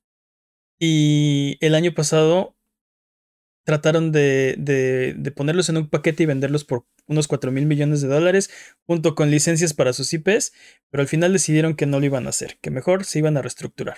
Y 0.80 1.58
el 1.62 1.76
año 1.76 1.94
pasado 1.94 2.58
trataron 3.70 4.12
de, 4.12 4.56
de- 4.58 5.14
de 5.16 5.32
ponerlos 5.32 5.70
en 5.70 5.78
un 5.78 5.88
paquete 5.90 6.24
y 6.24 6.26
venderlos 6.26 6.64
por 6.66 6.86
unos 7.06 7.28
4 7.28 7.52
mil 7.52 7.68
millones 7.68 8.02
de 8.02 8.08
dólares, 8.08 8.50
junto 8.88 9.14
con 9.14 9.30
licencias 9.30 9.76
para 9.76 9.94
sus 9.94 10.12
IPs, 10.12 10.54
pero 10.90 11.02
al 11.02 11.08
final 11.08 11.32
decidieron 11.34 11.76
que 11.76 11.86
no 11.86 12.00
lo 12.00 12.06
iban 12.08 12.26
a 12.26 12.30
hacer, 12.30 12.58
que 12.62 12.72
mejor 12.72 13.06
se 13.06 13.20
iban 13.20 13.38
a 13.38 13.44
reestructurar. 13.44 13.98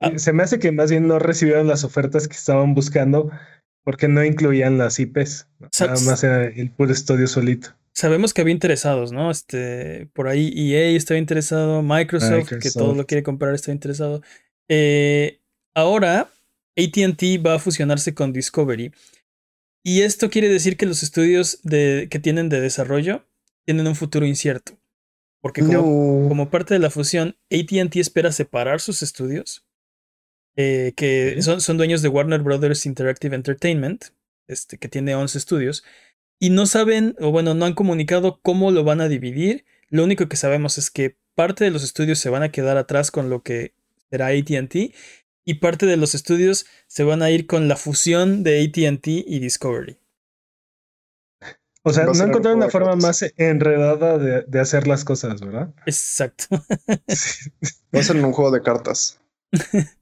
Ah. 0.00 0.12
Se 0.18 0.34
me 0.34 0.42
hace 0.42 0.58
que 0.58 0.70
más 0.70 0.90
bien 0.90 1.08
no 1.08 1.18
recibieron 1.18 1.66
las 1.66 1.82
ofertas 1.82 2.28
que 2.28 2.36
estaban 2.36 2.74
buscando 2.74 3.30
porque 3.84 4.06
no 4.06 4.22
incluían 4.22 4.76
las 4.76 4.98
IPs. 5.00 5.48
Nada 5.80 5.98
más 6.04 6.22
era 6.22 6.44
el 6.44 6.70
puro 6.70 6.92
estudio 6.92 7.26
solito. 7.26 7.70
Sabemos 7.94 8.34
que 8.34 8.42
había 8.42 8.52
interesados, 8.52 9.12
¿no? 9.12 9.30
Este, 9.30 10.10
por 10.12 10.28
ahí 10.28 10.52
EA 10.74 10.90
estaba 10.94 11.16
interesado, 11.18 11.82
Microsoft, 11.82 12.50
que 12.60 12.70
todo 12.70 12.94
lo 12.94 13.06
quiere 13.06 13.22
comprar, 13.22 13.54
está 13.54 13.72
interesado. 13.72 14.20
Eh, 14.68 15.40
ahora, 15.74 16.30
ATT 16.78 17.44
va 17.44 17.54
a 17.54 17.58
fusionarse 17.58 18.14
con 18.14 18.32
Discovery. 18.32 18.92
Y 19.82 20.02
esto 20.02 20.30
quiere 20.30 20.48
decir 20.48 20.76
que 20.76 20.86
los 20.86 21.02
estudios 21.02 21.60
de, 21.62 22.08
que 22.10 22.18
tienen 22.18 22.48
de 22.48 22.60
desarrollo 22.60 23.26
tienen 23.64 23.86
un 23.86 23.96
futuro 23.96 24.26
incierto. 24.26 24.78
Porque 25.40 25.60
como, 25.62 25.72
No. 25.72 26.28
como 26.28 26.50
parte 26.50 26.74
de 26.74 26.80
la 26.80 26.90
fusión, 26.90 27.36
ATT 27.50 27.96
espera 27.96 28.32
separar 28.32 28.80
sus 28.80 29.02
estudios, 29.02 29.64
eh, 30.56 30.92
que 30.96 31.40
son, 31.42 31.60
son 31.60 31.76
dueños 31.76 32.02
de 32.02 32.08
Warner 32.08 32.40
Brothers 32.42 32.86
Interactive 32.86 33.36
Entertainment, 33.36 34.06
este, 34.48 34.78
que 34.78 34.88
tiene 34.88 35.14
11 35.14 35.38
estudios, 35.38 35.84
y 36.40 36.50
no 36.50 36.66
saben, 36.66 37.14
o 37.20 37.30
bueno, 37.30 37.54
no 37.54 37.64
han 37.64 37.74
comunicado 37.74 38.40
cómo 38.42 38.70
lo 38.70 38.84
van 38.84 39.00
a 39.00 39.08
dividir. 39.08 39.64
Lo 39.88 40.04
único 40.04 40.28
que 40.28 40.36
sabemos 40.36 40.78
es 40.78 40.90
que 40.90 41.16
parte 41.34 41.64
de 41.64 41.70
los 41.70 41.84
estudios 41.84 42.18
se 42.18 42.30
van 42.30 42.42
a 42.42 42.50
quedar 42.50 42.76
atrás 42.76 43.10
con 43.10 43.30
lo 43.30 43.42
que 43.42 43.74
será 44.10 44.28
ATT, 44.28 44.92
y 45.48 45.54
parte 45.54 45.86
de 45.86 45.96
los 45.96 46.14
estudios 46.14 46.66
se 46.88 47.04
van 47.04 47.22
a 47.22 47.30
ir 47.30 47.46
con 47.46 47.68
la 47.68 47.76
fusión 47.76 48.42
de 48.42 48.62
ATT 48.62 49.06
y 49.06 49.38
Discovery. 49.38 49.96
O 51.82 51.90
sea, 51.92 52.04
no 52.04 52.12
encontraron 52.12 52.58
una 52.58 52.66
de 52.66 52.72
forma 52.72 52.96
más 52.96 53.24
enredada 53.38 54.18
de, 54.18 54.42
de 54.42 54.60
hacer 54.60 54.86
las 54.86 55.04
cosas, 55.04 55.40
¿verdad? 55.40 55.74
Exacto. 55.86 56.44
Sí. 57.08 57.50
Va 57.94 58.00
a 58.00 58.02
ser 58.02 58.16
un 58.16 58.32
juego 58.32 58.50
de 58.50 58.62
cartas. 58.62 59.18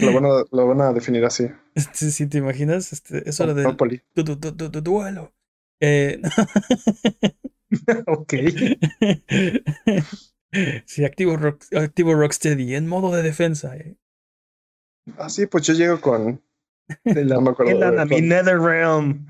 Lo 0.00 0.12
van 0.12 0.24
a, 0.24 0.44
lo 0.50 0.66
van 0.66 0.80
a 0.80 0.92
definir 0.92 1.24
así. 1.24 1.46
Sí, 1.92 2.10
sí, 2.10 2.26
¿te 2.26 2.38
imaginas? 2.38 2.92
Este, 2.92 3.28
es 3.28 3.38
hora 3.40 3.52
du- 3.54 4.24
du- 4.24 4.34
du- 4.34 4.80
duelo. 4.80 5.32
Eh, 5.80 6.20
ok. 8.06 8.34
sí, 10.86 11.04
activo, 11.04 11.36
rock, 11.36 11.64
activo 11.76 12.14
Rocksteady 12.14 12.74
en 12.74 12.88
modo 12.88 13.14
de 13.14 13.22
defensa. 13.22 13.76
eh. 13.76 13.96
Ah, 15.18 15.28
sí, 15.28 15.46
pues 15.46 15.66
yo 15.66 15.74
llego 15.74 16.00
con. 16.00 16.42
No 17.04 17.40
me 17.40 17.50
acuerdo 17.50 17.72
Elan 17.72 17.98
a 17.98 18.04
mi. 18.04 18.20
NetherRealm 18.20 19.26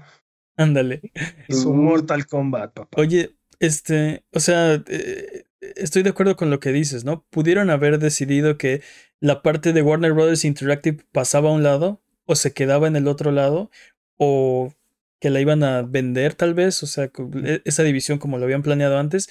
Ándale. 0.56 1.00
y 1.48 1.54
su. 1.54 1.72
Mortal 1.72 2.26
Kombat, 2.26 2.74
papá. 2.74 3.00
Oye, 3.00 3.36
este, 3.60 4.24
o 4.32 4.40
sea, 4.40 4.82
eh, 4.88 5.44
estoy 5.76 6.02
de 6.02 6.10
acuerdo 6.10 6.36
con 6.36 6.50
lo 6.50 6.58
que 6.60 6.72
dices, 6.72 7.04
¿no? 7.04 7.24
Pudieron 7.30 7.70
haber 7.70 7.98
decidido 7.98 8.58
que 8.58 8.82
la 9.20 9.42
parte 9.42 9.72
de 9.72 9.82
Warner 9.82 10.12
Brothers 10.12 10.44
Interactive 10.44 11.04
pasaba 11.12 11.50
a 11.50 11.52
un 11.52 11.62
lado 11.62 12.02
o 12.26 12.34
se 12.34 12.52
quedaba 12.52 12.88
en 12.88 12.96
el 12.96 13.06
otro 13.06 13.30
lado 13.30 13.70
o 14.16 14.72
que 15.20 15.30
la 15.30 15.40
iban 15.40 15.62
a 15.62 15.82
vender 15.82 16.34
tal 16.34 16.54
vez, 16.54 16.82
o 16.82 16.86
sea, 16.86 17.04
e- 17.44 17.62
esa 17.64 17.82
división 17.82 18.18
como 18.18 18.38
lo 18.38 18.44
habían 18.44 18.62
planeado 18.62 18.98
antes, 18.98 19.30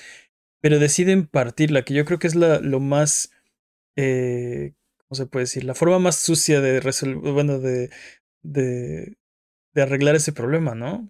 pero 0.62 0.80
deciden 0.80 1.28
partirla, 1.28 1.84
que 1.84 1.94
yo 1.94 2.06
creo 2.06 2.20
que 2.20 2.28
es 2.28 2.36
la, 2.36 2.60
lo 2.60 2.80
más, 2.80 3.32
eh, 3.96 4.74
¿cómo 5.14 5.26
se 5.26 5.28
puede 5.28 5.44
decir? 5.44 5.64
La 5.64 5.76
forma 5.76 6.00
más 6.00 6.16
sucia 6.16 6.60
de 6.60 6.80
resolver, 6.80 7.34
bueno, 7.34 7.60
de, 7.60 7.92
de, 8.42 9.16
de 9.76 9.82
arreglar 9.82 10.16
ese 10.16 10.34
problema, 10.34 10.74
¿no? 10.74 11.08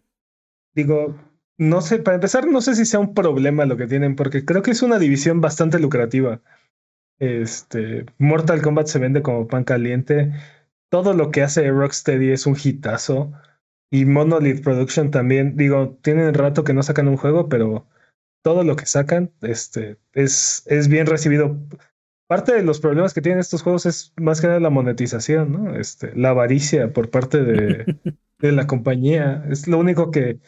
Digo, 0.75 1.15
no 1.57 1.79
sé, 1.79 1.99
para 1.99 2.15
empezar, 2.15 2.45
no 2.45 2.59
sé 2.59 2.75
si 2.75 2.83
sea 2.83 2.99
un 2.99 3.13
problema 3.13 3.65
lo 3.65 3.77
que 3.77 3.87
tienen, 3.87 4.17
porque 4.17 4.43
creo 4.43 4.61
que 4.61 4.71
es 4.71 4.81
una 4.81 4.99
división 4.99 5.39
bastante 5.39 5.79
lucrativa. 5.79 6.41
Este, 7.17 8.05
Mortal 8.17 8.61
Kombat 8.61 8.87
se 8.87 8.99
vende 8.99 9.21
como 9.21 9.47
pan 9.47 9.63
caliente. 9.63 10.33
Todo 10.89 11.13
lo 11.13 11.31
que 11.31 11.41
hace 11.41 11.69
Rocksteady 11.71 12.31
es 12.31 12.45
un 12.45 12.57
hitazo. 12.61 13.31
Y 13.89 14.03
Monolith 14.03 14.65
Production 14.65 15.11
también, 15.11 15.55
digo, 15.55 15.97
tienen 16.01 16.33
rato 16.33 16.65
que 16.65 16.73
no 16.73 16.83
sacan 16.83 17.07
un 17.07 17.15
juego, 17.15 17.47
pero 17.47 17.87
todo 18.43 18.65
lo 18.65 18.75
que 18.75 18.85
sacan 18.85 19.31
este, 19.43 19.97
es, 20.11 20.63
es 20.65 20.89
bien 20.89 21.05
recibido. 21.05 21.57
Parte 22.33 22.55
de 22.55 22.63
los 22.63 22.79
problemas 22.79 23.13
que 23.13 23.21
tienen 23.21 23.39
estos 23.39 23.61
juegos 23.61 23.85
es 23.85 24.11
más 24.17 24.41
que 24.41 24.47
nada 24.47 24.59
la 24.59 24.71
monetización, 24.71 25.51
¿no? 25.51 25.75
Este, 25.75 26.15
la 26.15 26.29
avaricia 26.29 26.91
por 26.91 27.11
parte 27.11 27.43
de, 27.43 27.85
de 28.39 28.51
la 28.51 28.65
compañía. 28.65 29.45
Es 29.51 29.67
lo 29.67 29.77
único 29.77 30.09
que 30.09 30.39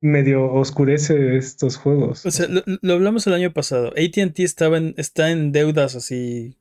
medio 0.00 0.50
oscurece 0.50 1.36
estos 1.36 1.76
juegos. 1.76 2.24
O 2.24 2.30
sea, 2.30 2.48
lo, 2.48 2.62
lo 2.64 2.94
hablamos 2.94 3.26
el 3.26 3.34
año 3.34 3.52
pasado. 3.52 3.88
ATT 3.88 4.40
estaba 4.40 4.78
en, 4.78 4.94
está 4.96 5.30
en 5.30 5.52
deudas 5.52 5.94
así 5.94 6.56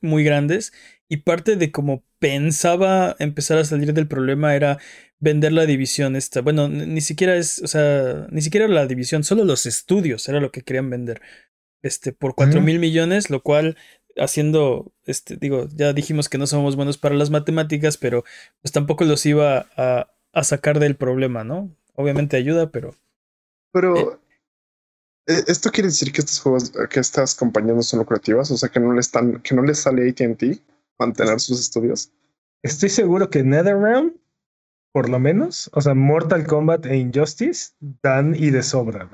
muy 0.00 0.24
grandes 0.24 0.72
y 1.08 1.18
parte 1.18 1.54
de 1.54 1.70
cómo 1.70 2.02
pensaba 2.18 3.14
empezar 3.20 3.58
a 3.58 3.64
salir 3.64 3.92
del 3.92 4.08
problema 4.08 4.56
era 4.56 4.78
vender 5.20 5.52
la 5.52 5.66
división 5.66 6.16
esta. 6.16 6.40
Bueno, 6.40 6.68
ni 6.68 6.84
ni 6.86 7.00
siquiera 7.00 7.36
es, 7.36 7.62
o 7.62 7.68
sea, 7.68 8.26
ni 8.32 8.42
siquiera 8.42 8.66
la 8.66 8.88
división, 8.88 9.22
solo 9.22 9.44
los 9.44 9.66
estudios 9.66 10.28
era 10.28 10.40
lo 10.40 10.50
que 10.50 10.62
querían 10.62 10.90
vender. 10.90 11.22
Este, 11.84 12.12
por 12.12 12.34
cuatro 12.34 12.60
Ujú. 12.60 12.66
mil 12.66 12.78
millones, 12.80 13.28
lo 13.30 13.42
cual 13.42 13.76
haciendo, 14.16 14.92
este, 15.06 15.36
digo, 15.36 15.68
ya 15.74 15.92
dijimos 15.92 16.28
que 16.28 16.38
no 16.38 16.46
somos 16.46 16.76
buenos 16.76 16.98
para 16.98 17.14
las 17.14 17.30
matemáticas, 17.30 17.96
pero 17.98 18.24
pues 18.62 18.72
tampoco 18.72 19.04
los 19.04 19.26
iba 19.26 19.66
a, 19.76 20.08
a 20.32 20.44
sacar 20.44 20.78
del 20.80 20.96
problema, 20.96 21.44
¿no? 21.44 21.70
Obviamente 21.94 22.36
ayuda, 22.36 22.70
pero 22.70 22.94
Pero. 23.72 24.18
eh, 25.26 25.42
¿Esto 25.46 25.70
quiere 25.70 25.88
decir 25.88 26.12
que 26.12 26.20
estos 26.20 26.40
juegos, 26.40 26.72
que 26.90 27.00
estas 27.00 27.34
compañías 27.34 27.76
no 27.76 27.82
son 27.82 28.00
lucrativas? 28.00 28.50
O 28.50 28.56
sea, 28.56 28.68
que 28.68 28.80
no 28.80 28.92
le 28.92 29.00
están, 29.00 29.40
que 29.42 29.54
no 29.54 29.62
les 29.62 29.78
sale 29.80 30.08
ATT 30.08 30.42
mantener 30.98 31.40
sus 31.40 31.60
estudios. 31.60 32.10
Estoy 32.62 32.88
seguro 32.88 33.30
que 33.30 33.42
NetherRealm, 33.42 34.14
por 34.92 35.08
lo 35.08 35.18
menos, 35.18 35.70
o 35.74 35.80
sea, 35.80 35.94
Mortal 35.94 36.46
Kombat 36.46 36.86
e 36.86 36.96
Injustice 36.96 37.72
dan 38.02 38.34
y 38.34 38.50
de 38.50 38.62
sobra. 38.62 39.10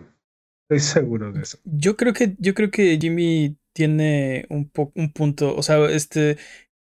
Estoy 0.70 1.02
seguro 1.02 1.32
de 1.32 1.42
eso. 1.42 1.58
Yo 1.64 1.96
creo 1.96 2.12
que, 2.12 2.36
yo 2.38 2.54
creo 2.54 2.70
que 2.70 2.96
Jimmy 3.00 3.56
tiene 3.72 4.46
un, 4.50 4.70
un 4.94 5.12
punto. 5.12 5.56
O 5.56 5.64
sea, 5.64 5.84
este. 5.90 6.38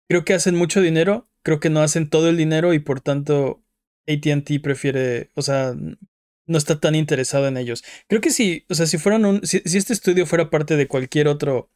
Creo 0.07 0.23
que 0.23 0.33
hacen 0.33 0.55
mucho 0.55 0.81
dinero. 0.81 1.29
Creo 1.43 1.59
que 1.59 1.69
no 1.69 1.81
hacen 1.81 2.09
todo 2.09 2.29
el 2.29 2.37
dinero. 2.37 2.73
Y 2.73 2.79
por 2.79 3.01
tanto, 3.01 3.65
ATT 4.07 4.61
prefiere. 4.63 5.29
O 5.35 5.41
sea, 5.41 5.75
no 5.75 6.57
está 6.57 6.79
tan 6.79 6.95
interesado 6.95 7.47
en 7.49 7.57
ellos. 7.57 7.83
Creo 8.07 8.21
que 8.21 8.31
si. 8.31 8.65
O 8.69 8.75
sea, 8.75 8.85
si 8.85 8.97
fueran 8.97 9.25
un. 9.25 9.45
Si, 9.45 9.61
este 9.65 9.91
estudio 9.91 10.25
fuera 10.25 10.49
parte 10.49 10.77
de 10.77 10.87
cualquier 10.87 11.27
otro 11.27 11.69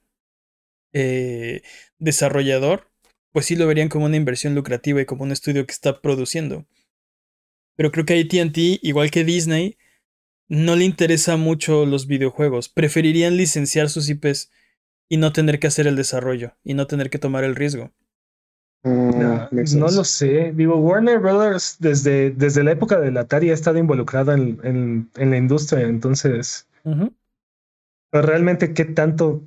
eh, 0.94 1.64
desarrollador. 1.98 2.90
Pues 3.34 3.46
sí 3.46 3.56
lo 3.58 3.68
verían 3.68 3.90
como 3.90 4.06
una 4.06 4.18
inversión 4.18 4.56
lucrativa 4.56 5.02
y 5.02 5.06
como 5.06 5.24
un 5.24 5.32
estudio 5.32 5.66
que 5.66 5.74
está 5.74 6.02
produciendo. 6.02 6.66
pero 7.76 7.92
creo 7.92 8.06
que 8.06 8.20
ATT, 8.20 8.58
igual 8.84 9.12
que 9.12 9.24
Disney, 9.24 9.78
no 10.50 10.76
le 10.76 10.84
interesa 10.84 11.38
mucho 11.38 11.86
los 11.86 12.08
videojuegos. 12.08 12.70
Preferirían 12.70 13.38
licenciar 13.38 13.90
sus 13.90 14.10
IPs 14.10 14.52
y 15.08 15.18
no 15.18 15.32
tener 15.32 15.60
que 15.60 15.68
hacer 15.68 15.88
el 15.88 15.96
desarrollo 15.96 16.54
y 16.64 16.74
no 16.74 16.88
tener 16.88 17.10
que 17.10 17.20
tomar 17.20 17.44
el 17.44 17.56
riesgo. 17.56 17.92
Mm, 18.84 19.48
no, 19.78 19.92
lo 19.92 20.04
sé. 20.04 20.52
Digo, 20.54 20.78
Warner 20.78 21.20
Brothers 21.20 21.78
desde, 21.80 22.32
desde 22.32 22.64
la 22.64 22.72
época 22.72 23.00
del 23.00 23.18
Atari 23.18 23.52
ha 23.52 23.54
estado 23.54 23.78
involucrada 23.78 24.34
en, 24.34 25.10
en, 25.16 25.30
la 25.30 25.38
industria, 25.38 25.88
entonces. 25.88 26.68
Pero 26.84 28.26
realmente, 28.26 28.74
¿qué 28.74 28.86
tanto 28.86 29.44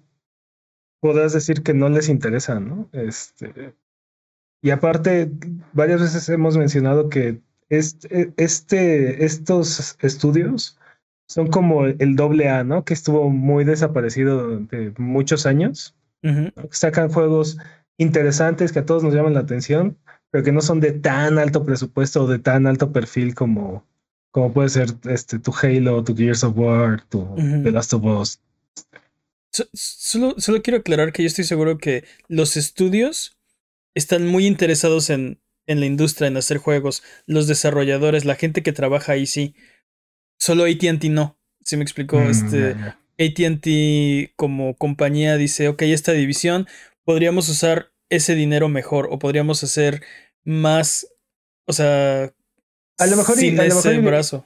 podrás 1.01 1.33
decir 1.33 1.63
que 1.63 1.75
no 1.75 1.89
les 1.89 2.09
interesa, 2.09 2.61
no? 2.61 2.89
Este. 2.93 3.75
Y 4.61 4.71
aparte, 4.71 5.33
varias 5.73 6.01
veces 6.01 6.29
hemos 6.29 6.57
mencionado 6.57 7.09
que 7.09 7.41
este, 7.71 8.33
este, 8.37 9.25
estos 9.25 9.97
estudios 10.01 10.79
son 11.29 11.49
como 11.49 11.87
el 11.87 12.17
doble 12.17 12.49
A, 12.49 12.65
¿no? 12.65 12.85
Que 12.85 12.95
estuvo 12.95 13.31
muy 13.31 13.65
desaparecido 13.65 14.43
durante 14.43 14.93
muchos 14.99 15.47
años. 15.47 15.95
Sacan 16.71 17.11
juegos 17.11 17.59
interesantes 17.99 18.73
que 18.73 18.81
a 18.81 18.87
todos 18.87 19.03
nos 19.03 19.15
llaman 19.15 19.35
la 19.35 19.41
atención, 19.41 19.99
pero 20.31 20.45
que 20.45 20.53
no 20.53 20.61
son 20.61 20.81
de 20.81 20.93
tan 20.93 21.39
alto 21.39 21.65
presupuesto 21.65 22.25
o 22.25 22.27
de 22.27 22.39
tan 22.39 22.67
alto 22.67 22.93
perfil 22.93 23.35
como, 23.35 23.87
como 24.31 24.53
puede 24.53 24.69
ser 24.69 24.95
este, 25.09 25.39
tu 25.39 25.53
Halo, 25.53 26.05
tu 26.05 26.17
Gears 26.17 26.45
of 26.45 26.57
War, 26.57 27.03
tu 27.09 27.35
The 27.37 27.71
Last 27.71 27.93
of 27.95 28.05
Us. 28.05 28.41
solo, 29.73 30.35
solo 30.39 30.63
quiero 30.63 30.79
aclarar 30.79 31.13
que 31.13 31.23
yo 31.23 31.27
estoy 31.27 31.45
seguro 31.45 31.79
que 31.79 32.05
los 32.29 32.57
estudios 32.57 33.37
están 33.95 34.27
muy 34.27 34.47
interesados 34.47 35.11
en, 35.11 35.41
en 35.67 35.81
la 35.81 35.87
industria, 35.87 36.29
en 36.29 36.37
hacer 36.37 36.59
juegos. 36.59 37.03
Los 37.27 37.47
desarrolladores, 37.47 38.25
la 38.25 38.37
gente 38.37 38.63
que 38.63 38.73
trabaja 38.73 39.13
ahí 39.13 39.27
sí. 39.27 39.55
Solo 40.43 40.65
ATT 40.65 41.05
no. 41.05 41.39
Si 41.63 41.77
me 41.77 41.85
explicó, 41.85 42.19
mm, 42.19 42.31
este. 42.31 42.75
ATT 43.17 44.33
como 44.35 44.77
compañía 44.77 45.37
dice, 45.37 45.69
ok, 45.69 45.83
esta 45.83 46.11
división 46.11 46.67
podríamos 47.05 47.49
usar 47.49 47.93
ese 48.11 48.35
dinero 48.35 48.69
mejor 48.69 49.07
o 49.13 49.21
podríamos 49.21 49.63
hacer 49.63 50.03
más, 50.43 51.07
o 51.67 51.73
sea, 51.73 52.33
a 52.99 53.07
lo 53.07 53.17
mejor 53.17 53.37
sin 53.37 53.61
ese 53.61 54.01
brazo. 54.01 54.45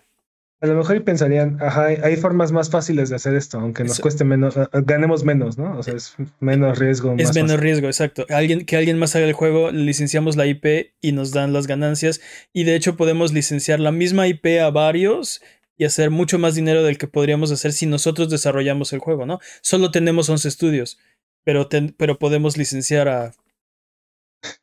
A 0.60 0.66
lo 0.66 0.74
mejor 0.74 1.02
pensarían, 1.02 1.58
ajá, 1.62 1.86
hay 1.86 2.16
formas 2.16 2.52
más 2.52 2.68
fáciles 2.68 3.08
de 3.08 3.16
hacer 3.16 3.34
esto, 3.34 3.58
aunque 3.58 3.84
nos 3.84 4.00
cueste 4.00 4.24
menos, 4.24 4.54
ganemos 4.72 5.24
menos, 5.24 5.56
¿no? 5.56 5.78
O 5.78 5.82
sea, 5.82 5.94
es 5.94 6.14
menos 6.40 6.78
riesgo. 6.78 7.14
Es 7.16 7.34
menos 7.34 7.58
riesgo, 7.58 7.86
exacto. 7.86 8.26
Alguien, 8.28 8.66
que 8.66 8.76
alguien 8.76 8.98
más 8.98 9.16
haga 9.16 9.26
el 9.26 9.32
juego, 9.32 9.70
licenciamos 9.70 10.36
la 10.36 10.46
IP 10.46 10.92
y 11.00 11.12
nos 11.12 11.32
dan 11.32 11.52
las 11.52 11.66
ganancias. 11.66 12.20
Y 12.52 12.64
de 12.64 12.74
hecho 12.74 12.96
podemos 12.96 13.32
licenciar 13.32 13.80
la 13.80 13.92
misma 13.92 14.28
IP 14.28 14.60
a 14.60 14.70
varios 14.70 15.42
y 15.76 15.84
hacer 15.84 16.10
mucho 16.10 16.38
más 16.38 16.54
dinero 16.54 16.82
del 16.82 16.98
que 16.98 17.08
podríamos 17.08 17.50
hacer 17.50 17.72
si 17.72 17.86
nosotros 17.86 18.30
desarrollamos 18.30 18.92
el 18.92 19.00
juego, 19.00 19.26
¿no? 19.26 19.40
Solo 19.60 19.90
tenemos 19.90 20.28
11 20.28 20.48
estudios 20.48 20.98
pero, 21.46 21.68
pero 21.96 22.18
podemos 22.18 22.56
licenciar 22.56 23.08
a 23.08 23.32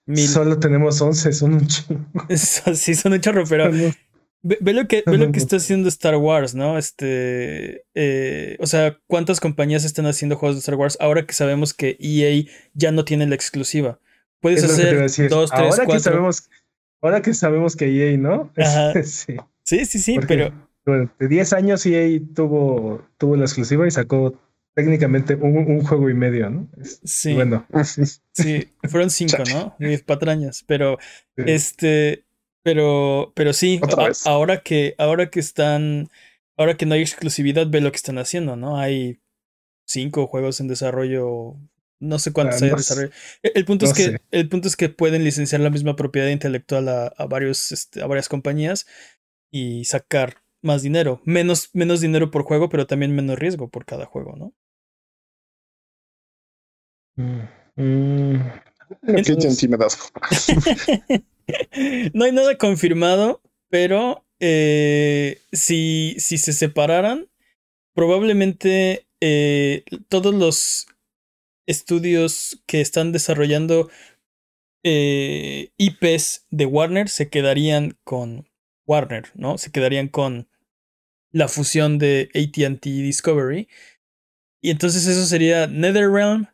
mil. 0.06 0.28
Solo 0.28 0.60
tenemos 0.60 1.00
11, 1.02 1.32
son 1.32 1.54
un 1.54 1.68
chingo. 1.68 2.06
sí, 2.36 2.94
son 2.94 3.14
un 3.14 3.22
chorro, 3.22 3.46
pero 3.48 3.72
ve, 3.72 4.74
lo, 4.74 4.86
que, 4.90 5.02
ve 5.06 5.18
lo 5.18 5.32
que 5.32 5.40
está 5.40 5.56
haciendo 5.56 5.88
Star 5.88 6.18
Wars, 6.18 6.56
¿no? 6.56 6.78
Este, 6.78 7.86
eh, 7.96 8.58
o 8.60 8.68
sea, 8.68 9.00
¿cuántas 9.08 9.40
compañías 9.40 9.86
están 9.86 10.08
haciendo 10.08 10.36
juegos 10.36 10.58
de 10.58 10.60
Star 10.60 10.76
Wars 10.76 10.98
ahora 11.00 11.26
que 11.26 11.34
sabemos 11.34 11.74
que 11.74 11.96
EA 12.02 12.52
ya 12.74 12.92
no 12.92 13.06
tiene 13.06 13.28
la 13.28 13.36
exclusiva? 13.36 14.02
Puedes 14.42 14.62
hacer 14.66 14.98
dos, 15.30 15.52
tres, 15.52 15.62
ahora 15.62 15.86
cuatro. 15.86 15.94
Que 15.94 16.00
sabemos, 16.02 16.50
ahora 17.02 17.22
que 17.22 17.34
sabemos 17.34 17.78
que 17.78 17.86
EA, 17.86 18.18
¿no? 18.18 18.52
sí. 19.06 19.38
sí, 19.64 19.86
sí, 19.86 20.00
sí, 20.00 20.20
pero... 20.28 20.52
de 20.86 21.28
10 21.28 21.54
años 21.54 21.86
EA 21.86 22.20
tuvo, 22.36 23.06
tuvo 23.18 23.36
la 23.36 23.46
exclusiva 23.46 23.88
y 23.88 23.92
sacó 23.92 24.38
técnicamente 24.74 25.36
un, 25.36 25.84
juego 25.84 26.10
y 26.10 26.14
medio, 26.14 26.50
¿no? 26.50 26.68
Sí. 27.04 27.34
Bueno. 27.34 27.66
Sí, 28.34 28.72
fueron 28.90 29.10
cinco, 29.10 29.44
¿no? 29.52 29.76
patrañas. 30.06 30.64
Pero, 30.68 30.98
este, 31.38 32.26
pero, 32.64 33.32
pero 33.36 33.54
sí, 33.54 33.80
ahora 34.26 34.62
que, 34.62 34.96
ahora 34.98 35.30
que 35.30 35.40
están, 35.40 36.10
ahora 36.58 36.76
que 36.76 36.86
no 36.86 36.96
hay 36.96 37.02
exclusividad, 37.02 37.68
ve 37.68 37.82
lo 37.82 37.92
que 37.92 37.98
están 37.98 38.18
haciendo, 38.18 38.56
¿no? 38.56 38.80
Hay 38.80 39.20
cinco 39.86 40.28
juegos 40.28 40.60
en 40.60 40.68
desarrollo. 40.68 41.56
No 42.00 42.20
sé 42.20 42.34
cuántos 42.34 42.62
hay 42.62 42.70
en 42.70 42.76
desarrollo. 42.76 43.12
El, 43.44 43.66
punto 43.66 43.86
es 43.86 43.94
que, 43.94 44.20
el 44.32 44.50
punto 44.50 44.68
es 44.68 44.76
que 44.76 44.90
pueden 44.90 45.24
licenciar 45.24 45.62
la 45.62 45.70
misma 45.70 45.96
propiedad 45.96 46.30
intelectual 46.30 46.90
a, 46.90 47.08
a 47.08 47.26
varios, 47.28 47.72
este, 47.72 48.02
a 48.02 48.08
varias 48.08 48.28
compañías 48.28 48.88
y 49.52 49.86
sacar 49.86 50.43
más 50.64 50.82
dinero. 50.82 51.22
Menos, 51.26 51.70
menos 51.74 52.02
dinero 52.02 52.32
por 52.32 52.44
juego, 52.44 52.70
pero 52.70 52.88
también 52.88 53.16
menos 53.16 53.38
riesgo 53.38 53.70
por 53.70 53.86
cada 53.86 54.06
juego, 54.06 54.36
¿no? 54.36 54.54
Mm, 57.16 57.42
mm. 57.76 58.36
no 62.14 62.26
hay 62.26 62.32
nada 62.32 62.58
confirmado, 62.58 63.42
pero 63.70 64.26
eh, 64.40 65.42
si, 65.52 66.16
si 66.18 66.38
se 66.38 66.54
separaran, 66.54 67.28
probablemente 67.94 69.08
eh, 69.22 69.84
todos 70.10 70.34
los 70.34 70.88
estudios 71.68 72.64
que 72.66 72.82
están 72.82 73.12
desarrollando 73.12 73.90
eh, 74.84 75.70
IPs 75.78 76.48
de 76.50 76.66
Warner 76.66 77.08
se 77.08 77.30
quedarían 77.30 77.98
con 78.04 78.50
Warner, 78.86 79.26
¿no? 79.36 79.58
Se 79.58 79.72
quedarían 79.72 80.08
con 80.08 80.48
la 81.32 81.48
fusión 81.48 81.98
de 81.98 82.30
ATT 82.34 82.84
Discovery. 82.84 83.68
Y 84.62 84.70
entonces 84.70 85.06
eso 85.08 85.26
sería 85.26 85.68
NetherRealm, 85.68 86.48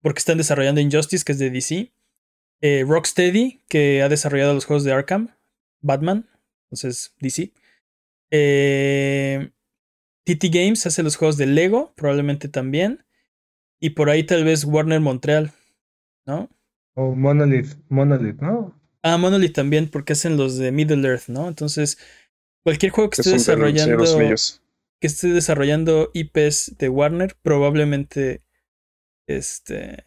porque 0.00 0.18
están 0.18 0.38
desarrollando 0.38 0.80
Injustice, 0.80 1.24
que 1.24 1.32
es 1.32 1.38
de 1.38 1.50
DC. 1.50 1.92
Eh, 2.62 2.84
Rocksteady, 2.86 3.62
que 3.68 4.02
ha 4.02 4.08
desarrollado 4.08 4.54
los 4.54 4.64
juegos 4.64 4.84
de 4.84 4.92
Arkham, 4.92 5.28
Batman, 5.80 6.26
entonces 6.64 7.14
DC. 7.20 7.52
Eh, 8.30 9.50
TT 10.24 10.44
Games 10.50 10.86
hace 10.86 11.02
los 11.02 11.16
juegos 11.16 11.36
de 11.36 11.46
Lego, 11.46 11.92
probablemente 11.96 12.48
también. 12.48 13.04
Y 13.78 13.90
por 13.90 14.08
ahí 14.08 14.24
tal 14.24 14.44
vez 14.44 14.64
Warner 14.64 15.00
Montreal, 15.00 15.52
¿no? 16.26 16.48
O 16.94 17.14
Monolith, 17.14 17.76
Monolith, 17.88 18.40
¿no? 18.40 18.74
Ah, 19.08 19.18
Monolith 19.18 19.54
también, 19.54 19.88
porque 19.88 20.14
hacen 20.14 20.36
los 20.36 20.58
de 20.58 20.72
Middle 20.72 21.06
Earth, 21.08 21.28
¿no? 21.28 21.46
Entonces, 21.46 21.96
cualquier 22.64 22.90
juego 22.90 23.08
que 23.10 23.20
esté 23.20 23.34
desarrollando. 23.34 24.04
Que 24.98 25.06
esté 25.06 25.28
desarrollando 25.28 26.10
IPs 26.12 26.76
de 26.78 26.88
Warner, 26.88 27.36
probablemente 27.42 28.42
este, 29.28 30.02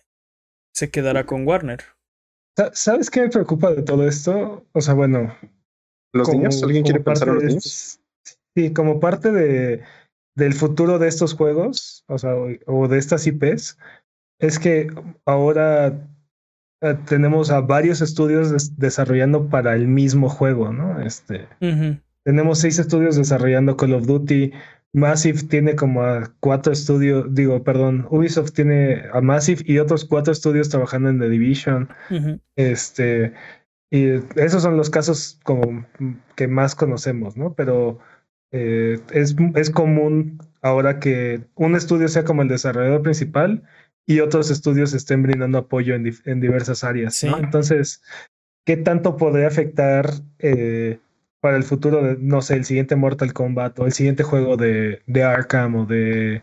se 0.73 0.89
quedará 0.89 1.25
con 1.25 1.47
Warner. 1.47 1.81
¿Sabes 2.73 3.09
qué 3.09 3.21
me 3.21 3.29
preocupa 3.29 3.71
de 3.71 3.83
todo 3.83 4.05
esto? 4.05 4.65
O 4.73 4.81
sea, 4.81 4.95
bueno. 4.95 5.33
¿Los 6.13 6.27
niños? 6.33 6.61
¿Alguien 6.61 6.83
quiere 6.83 6.99
pensar 6.99 7.29
en 7.29 7.35
los 7.35 7.43
niños? 7.45 8.01
Sí, 8.53 8.73
como 8.73 8.99
parte 8.99 9.31
de, 9.31 9.83
del 10.35 10.53
futuro 10.53 10.99
de 10.99 11.07
estos 11.07 11.35
juegos, 11.35 12.03
o 12.07 12.17
sea, 12.17 12.35
o 12.65 12.87
de 12.89 12.97
estas 12.97 13.25
IPs, 13.27 13.77
es 14.39 14.59
que 14.59 14.87
ahora 15.23 16.08
eh, 16.81 16.97
tenemos 17.05 17.51
a 17.51 17.61
varios 17.61 18.01
estudios 18.01 18.77
desarrollando 18.77 19.49
para 19.49 19.75
el 19.75 19.87
mismo 19.87 20.29
juego, 20.29 20.71
¿no? 20.71 21.01
Este, 21.01 21.47
Tenemos 22.23 22.59
seis 22.59 22.79
estudios 22.79 23.15
desarrollando 23.15 23.77
Call 23.77 23.93
of 23.93 24.05
Duty, 24.05 24.51
Massive 24.93 25.43
tiene 25.43 25.75
como 25.75 26.03
a 26.03 26.33
cuatro 26.39 26.73
estudios, 26.73 27.33
digo, 27.33 27.63
perdón, 27.63 28.07
Ubisoft 28.09 28.53
tiene 28.53 29.03
a 29.13 29.21
Massive 29.21 29.61
y 29.65 29.77
otros 29.77 30.05
cuatro 30.05 30.33
estudios 30.33 30.69
trabajando 30.69 31.09
en 31.09 31.19
The 31.19 31.29
Division. 31.29 31.89
Este, 32.55 33.33
y 33.91 34.05
esos 34.35 34.63
son 34.63 34.77
los 34.77 34.89
casos 34.89 35.39
como 35.43 35.85
que 36.35 36.47
más 36.47 36.75
conocemos, 36.75 37.37
¿no? 37.37 37.53
Pero 37.53 37.99
eh, 38.51 38.99
es, 39.11 39.35
es 39.55 39.69
común 39.69 40.39
ahora 40.61 40.99
que 40.99 41.41
un 41.55 41.75
estudio 41.75 42.07
sea 42.07 42.23
como 42.23 42.41
el 42.41 42.47
desarrollador 42.47 43.03
principal 43.03 43.63
y 44.09 44.21
otros 44.21 44.49
estudios 44.49 44.95
estén 44.95 45.21
brindando 45.21 45.59
apoyo 45.59 45.93
en, 45.93 46.11
en 46.25 46.41
diversas 46.41 46.83
áreas, 46.83 47.23
¿no? 47.23 47.37
Entonces, 47.37 48.01
¿qué 48.65 48.75
tanto 48.75 49.17
podría 49.17 49.45
afectar 49.45 50.09
eh, 50.39 50.97
para 51.39 51.57
el 51.57 51.63
futuro 51.63 52.01
de, 52.01 52.17
no 52.19 52.41
sé, 52.41 52.55
el 52.55 52.65
siguiente 52.65 52.95
Mortal 52.95 53.33
Kombat 53.33 53.77
o 53.77 53.85
el 53.85 53.91
siguiente 53.91 54.23
juego 54.23 54.57
de, 54.57 55.03
de 55.05 55.23
Arkham 55.23 55.75
o 55.75 55.85
de... 55.85 56.41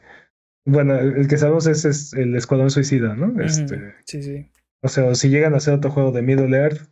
Bueno, 0.64 0.94
el 0.94 1.26
que 1.26 1.38
sabemos 1.38 1.66
es, 1.66 1.84
es 1.84 2.12
el 2.12 2.36
Escuadrón 2.36 2.70
Suicida, 2.70 3.16
¿no? 3.16 3.42
Este, 3.42 3.94
sí, 4.04 4.22
sí. 4.22 4.48
O 4.82 4.88
sea, 4.88 5.12
si 5.16 5.28
llegan 5.28 5.54
a 5.54 5.56
hacer 5.56 5.74
otro 5.74 5.90
juego 5.90 6.12
de 6.12 6.22
Middle 6.22 6.56
Earth, 6.56 6.88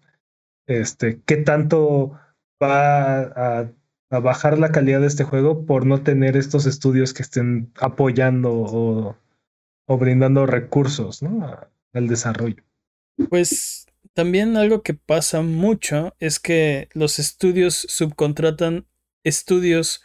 este, 0.66 1.20
¿qué 1.24 1.36
tanto 1.36 2.18
va 2.60 3.20
a, 3.20 3.70
a, 4.10 4.18
bajar 4.18 4.58
la 4.58 4.72
calidad 4.72 5.00
de 5.00 5.06
este 5.06 5.22
juego 5.22 5.66
por 5.66 5.86
no 5.86 6.02
tener 6.02 6.36
estos 6.36 6.66
estudios 6.66 7.14
que 7.14 7.22
estén 7.22 7.70
apoyando 7.80 8.52
o, 8.52 9.16
o 9.86 9.98
brindando 9.98 10.46
recursos, 10.46 11.22
¿no? 11.22 11.68
al 11.94 12.08
desarrollo. 12.08 12.62
Pues 13.30 13.86
también 14.12 14.56
algo 14.56 14.82
que 14.82 14.94
pasa 14.94 15.40
mucho 15.42 16.14
es 16.20 16.38
que 16.38 16.88
los 16.92 17.18
estudios 17.18 17.74
subcontratan 17.88 18.86
estudios 19.22 20.02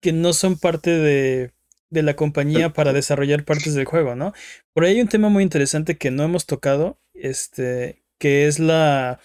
que 0.00 0.12
no 0.12 0.32
son 0.32 0.58
parte 0.58 0.90
de, 0.90 1.52
de 1.90 2.02
la 2.02 2.16
compañía 2.16 2.72
para 2.72 2.92
desarrollar 2.92 3.44
partes 3.44 3.74
del 3.74 3.84
juego, 3.84 4.14
¿no? 4.14 4.32
Por 4.72 4.84
ahí 4.84 4.94
hay 4.94 5.00
un 5.02 5.08
tema 5.08 5.28
muy 5.28 5.42
interesante 5.42 5.98
que 5.98 6.10
no 6.10 6.22
hemos 6.22 6.46
tocado, 6.46 6.98
este, 7.12 8.02
que 8.18 8.46
es 8.46 8.58
la, 8.58 9.20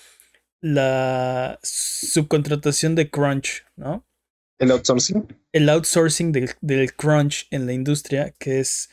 la 0.59 1.59
subcontratación 1.63 2.95
de 2.95 3.09
crunch, 3.09 3.65
¿no? 3.75 4.05
El 4.59 4.71
outsourcing. 4.71 5.27
El 5.51 5.69
outsourcing 5.69 6.31
del, 6.31 6.51
del 6.61 6.93
crunch 6.93 7.47
en 7.51 7.67
la 7.67 7.73
industria, 7.73 8.33
que 8.37 8.59
es 8.59 8.89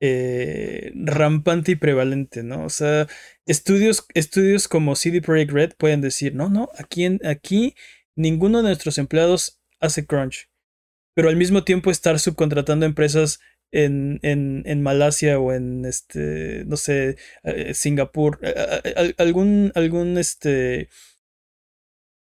eh, 0.00 0.92
rampante 0.94 1.72
y 1.72 1.76
prevalente, 1.76 2.42
¿no? 2.42 2.64
O 2.64 2.70
sea, 2.70 3.08
estudios, 3.46 4.06
estudios 4.14 4.68
como 4.68 4.94
CD 4.94 5.20
Projekt 5.20 5.52
Red 5.52 5.72
pueden 5.76 6.00
decir, 6.00 6.34
no, 6.34 6.48
no, 6.48 6.68
aquí, 6.78 7.04
en, 7.04 7.20
aquí 7.26 7.74
ninguno 8.16 8.58
de 8.58 8.64
nuestros 8.64 8.98
empleados 8.98 9.60
hace 9.80 10.06
crunch, 10.06 10.48
pero 11.14 11.28
al 11.28 11.36
mismo 11.36 11.64
tiempo 11.64 11.90
estar 11.90 12.18
subcontratando 12.18 12.86
empresas 12.86 13.40
en, 13.72 14.18
en, 14.22 14.62
en 14.66 14.82
Malasia 14.82 15.38
o 15.38 15.52
en, 15.52 15.84
este, 15.84 16.64
no 16.66 16.76
sé, 16.76 17.16
eh, 17.42 17.74
Singapur, 17.74 18.40
algún, 19.18 19.72
algún, 19.74 20.16
este, 20.16 20.88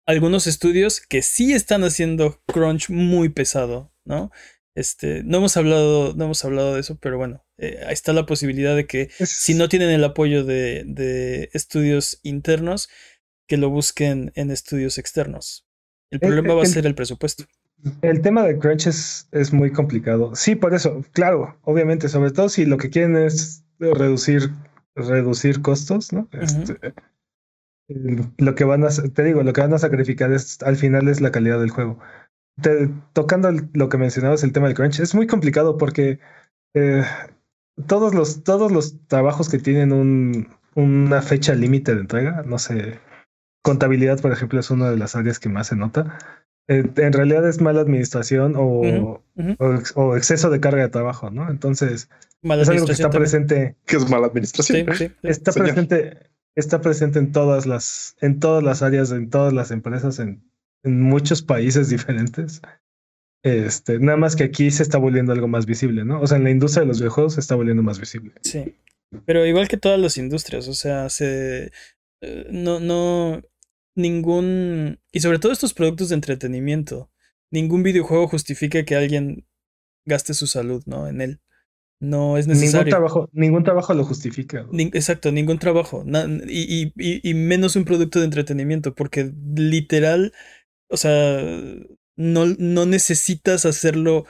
algunos 0.07 0.47
estudios 0.47 1.01
que 1.01 1.23
sí 1.23 1.53
están 1.53 1.83
haciendo 1.83 2.43
crunch 2.47 2.91
muy 2.91 3.31
pesado, 3.31 3.93
¿no? 4.05 4.31
Este, 4.75 5.23
no 5.25 5.39
hemos 5.39 5.57
hablado, 5.57 6.15
no 6.15 6.25
hemos 6.25 6.45
hablado 6.45 6.75
de 6.75 6.81
eso, 6.81 6.99
pero 7.01 7.17
bueno, 7.17 7.44
eh, 7.59 7.85
ahí 7.87 7.93
está 7.93 8.13
la 8.13 8.27
posibilidad 8.27 8.75
de 8.75 8.87
que 8.87 9.09
si 9.11 9.55
no 9.55 9.69
tienen 9.69 9.91
el 9.91 10.05
apoyo 10.05 10.45
de, 10.45 10.85
de, 10.87 11.51
estudios 11.53 12.21
internos, 12.23 12.89
que 13.47 13.57
lo 13.57 13.71
busquen 13.71 14.33
en 14.35 14.51
estudios 14.51 14.99
externos. 14.99 15.67
El 16.11 16.21
problema 16.21 16.55
va 16.55 16.63
a 16.63 16.67
ser 16.67 16.87
el 16.87 16.95
presupuesto. 16.95 17.45
El 18.03 18.23
tema 18.23 18.45
de 18.45 18.59
crunch 18.59 18.87
es, 18.87 19.29
es, 19.33 19.53
muy 19.53 19.71
complicado. 19.71 20.35
Sí, 20.35 20.55
por 20.55 20.75
eso, 20.75 21.05
claro, 21.13 21.59
obviamente, 21.63 22.09
sobre 22.09 22.31
todo 22.31 22.49
si 22.49 22.65
lo 22.65 22.79
que 22.79 22.89
quieren 22.89 23.17
es 23.17 23.65
reducir, 23.79 24.51
reducir 24.95 25.61
costos, 25.61 26.13
¿no? 26.13 26.29
Este, 26.33 26.95
lo 27.89 28.55
que 28.55 28.65
van 28.65 28.85
a, 28.85 28.89
te 28.89 29.23
digo, 29.23 29.43
lo 29.43 29.53
que 29.53 29.61
van 29.61 29.75
a 29.75 29.79
sacrificar 29.79 30.33
es, 30.33 30.63
al 30.63 30.77
final 30.77 31.09
es 31.09 31.21
la 31.21 31.31
calidad 31.31 31.61
del 31.61 31.71
juego 31.71 31.99
tocando 33.13 33.51
lo 33.73 33.89
que 33.89 33.99
mencionabas, 33.99 34.45
el 34.45 34.53
tema 34.53 34.67
del 34.67 34.77
crunch, 34.77 35.01
es 35.01 35.15
muy 35.15 35.27
complicado 35.27 35.77
porque 35.77 36.21
eh, 36.75 37.03
todos, 37.87 38.15
los, 38.15 38.45
todos 38.45 38.71
los 38.73 39.07
trabajos 39.07 39.49
que 39.49 39.59
tienen 39.59 39.93
un, 39.93 40.49
una 40.75 41.23
fecha 41.23 41.55
límite 41.55 41.95
de 41.95 42.01
entrega, 42.03 42.43
no 42.47 42.59
sé, 42.59 43.01
contabilidad, 43.63 44.21
por 44.21 44.33
ejemplo, 44.33 44.61
es 44.61 44.71
una 44.71 44.91
de 44.91 44.97
las 44.97 45.17
áreas 45.17 45.39
que 45.39 45.49
más 45.49 45.69
se 45.69 45.77
nota. 45.77 46.19
Eh, 46.69 46.85
en 46.97 47.13
realidad 47.13 47.47
es 47.49 47.61
mala 47.61 47.81
administración 47.81 48.55
o, 48.57 49.23
O, 49.95 50.17
exceso 50.17 50.51
de 50.51 50.61
carga 50.61 50.83
de 50.83 50.89
trabajo, 50.89 51.31
¿no? 51.31 51.51
Entonces, 51.51 52.09
es 52.43 52.69
algo 52.69 52.87
que 52.87 52.93
está 52.93 53.11
presente. 53.11 53.77
Que 53.87 53.97
es 53.97 54.09
mala 54.09 54.27
administración. 54.27 54.87
está 55.23 55.53
presente, 55.53 56.31
está 56.55 56.81
presente 56.81 57.19
en 57.19 57.33
todas 57.33 57.67
las, 57.67 58.17
en 58.21 58.41
todas 58.41 58.63
las 58.63 58.83
áreas, 58.83 59.11
en 59.11 59.29
todas 59.29 59.53
las 59.53 59.71
empresas, 59.71 60.19
en 60.19 60.43
en 60.85 61.01
muchos 61.03 61.43
países 61.43 61.89
diferentes. 61.89 62.63
Este, 63.45 63.99
nada 63.99 64.17
más 64.17 64.37
que 64.37 64.45
aquí 64.45 64.71
se 64.71 64.83
está 64.83 64.97
volviendo 64.97 65.33
algo 65.33 65.47
más 65.47 65.67
visible, 65.67 66.03
¿no? 66.05 66.19
O 66.19 66.27
sea, 66.27 66.39
en 66.39 66.45
la 66.45 66.51
industria 66.51 66.81
de 66.81 66.87
los 66.89 66.99
videojuegos 66.99 67.35
se 67.35 67.41
está 67.41 67.55
volviendo 67.55 67.83
más 67.83 68.01
visible. 68.01 68.33
Sí. 68.43 68.75
Pero 69.27 69.47
igual 69.47 69.69
que 69.69 69.77
todas 69.77 70.01
las 70.01 70.17
industrias, 70.17 70.67
o 70.67 70.73
sea, 70.73 71.11
se. 71.11 71.71
Eh, 72.23 72.47
no, 72.51 72.81
no. 72.81 73.43
Ningún. 73.95 74.99
Y 75.13 75.21
sobre 75.21 75.39
todo 75.39 75.53
estos 75.53 75.75
productos 75.75 76.09
de 76.09 76.15
entretenimiento. 76.15 77.11
Ningún 77.51 77.83
videojuego 77.83 78.27
justifica 78.29 78.83
que 78.85 78.97
alguien 78.97 79.47
gaste 80.07 80.33
su 80.33 80.47
salud, 80.47 80.83
¿no? 80.87 81.07
En 81.07 81.21
él. 81.21 81.41
No 82.01 82.39
es 82.39 82.47
necesario. 82.47 82.79
Ningún 82.79 82.91
trabajo, 82.91 83.29
ningún 83.33 83.63
trabajo 83.63 83.95
lo 83.95 84.05
justifica. 84.05 84.67
exacto, 84.73 85.31
ningún 85.31 85.59
trabajo. 85.59 86.03
y, 86.49 86.93
y, 86.97 87.31
y, 87.31 87.35
menos 87.35 87.77
un 87.77 87.85
producto 87.85 88.19
de 88.19 88.25
entretenimiento, 88.25 88.95
porque 88.95 89.33
literal 89.55 90.33
o 90.89 90.97
sea, 90.97 91.41
no, 92.17 92.47
no 92.59 92.87
necesitas 92.87 93.67
hacerlo 93.67 94.27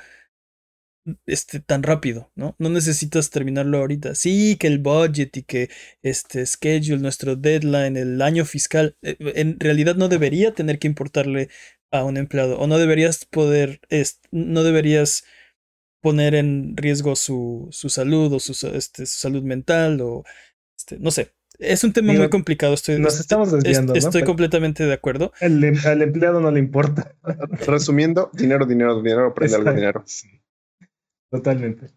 este, 1.26 1.60
tan 1.60 1.82
rápido, 1.82 2.30
¿no? 2.34 2.54
No 2.58 2.70
necesitas 2.70 3.30
terminarlo 3.30 3.78
ahorita. 3.78 4.14
Sí, 4.14 4.56
que 4.58 4.66
el 4.68 4.78
budget 4.78 5.36
y 5.36 5.42
que 5.42 5.70
este 6.02 6.46
schedule, 6.46 6.98
nuestro 7.02 7.36
deadline, 7.36 7.96
el 7.96 8.22
año 8.22 8.44
fiscal, 8.44 8.96
eh, 9.02 9.16
en 9.36 9.60
realidad 9.60 9.96
no 9.96 10.08
debería 10.08 10.54
tener 10.54 10.78
que 10.78 10.88
importarle 10.88 11.48
a 11.90 12.04
un 12.04 12.16
empleado 12.16 12.58
o 12.58 12.66
no 12.66 12.78
deberías 12.78 13.24
poder, 13.24 13.80
no 14.32 14.64
deberías 14.64 15.24
poner 16.02 16.34
en 16.34 16.76
riesgo 16.76 17.16
su, 17.16 17.68
su 17.70 17.88
salud 17.88 18.32
o 18.32 18.40
su, 18.40 18.52
este, 18.68 19.06
su 19.06 19.18
salud 19.18 19.42
mental 19.42 20.00
o, 20.00 20.24
este, 20.76 20.98
no 20.98 21.10
sé, 21.10 21.32
es 21.58 21.84
un 21.84 21.92
tema 21.92 22.12
muy 22.12 22.28
complicado. 22.28 22.74
Estoy, 22.74 22.98
nos 22.98 23.20
estamos 23.20 23.52
desviando. 23.52 23.94
Estoy 23.94 24.24
completamente 24.24 24.84
de 24.84 24.92
acuerdo. 24.92 25.32
Em, 25.40 25.74
al 25.84 26.02
empleado 26.02 26.40
no 26.40 26.50
le 26.50 26.60
importa. 26.60 27.14
Resumiendo, 27.66 28.30
dinero, 28.32 28.66
dinero, 28.66 29.00
dinero, 29.00 29.28
aprende 29.28 29.56
algo 29.56 29.72
dinero. 29.72 30.04
Totalmente. 31.30 31.88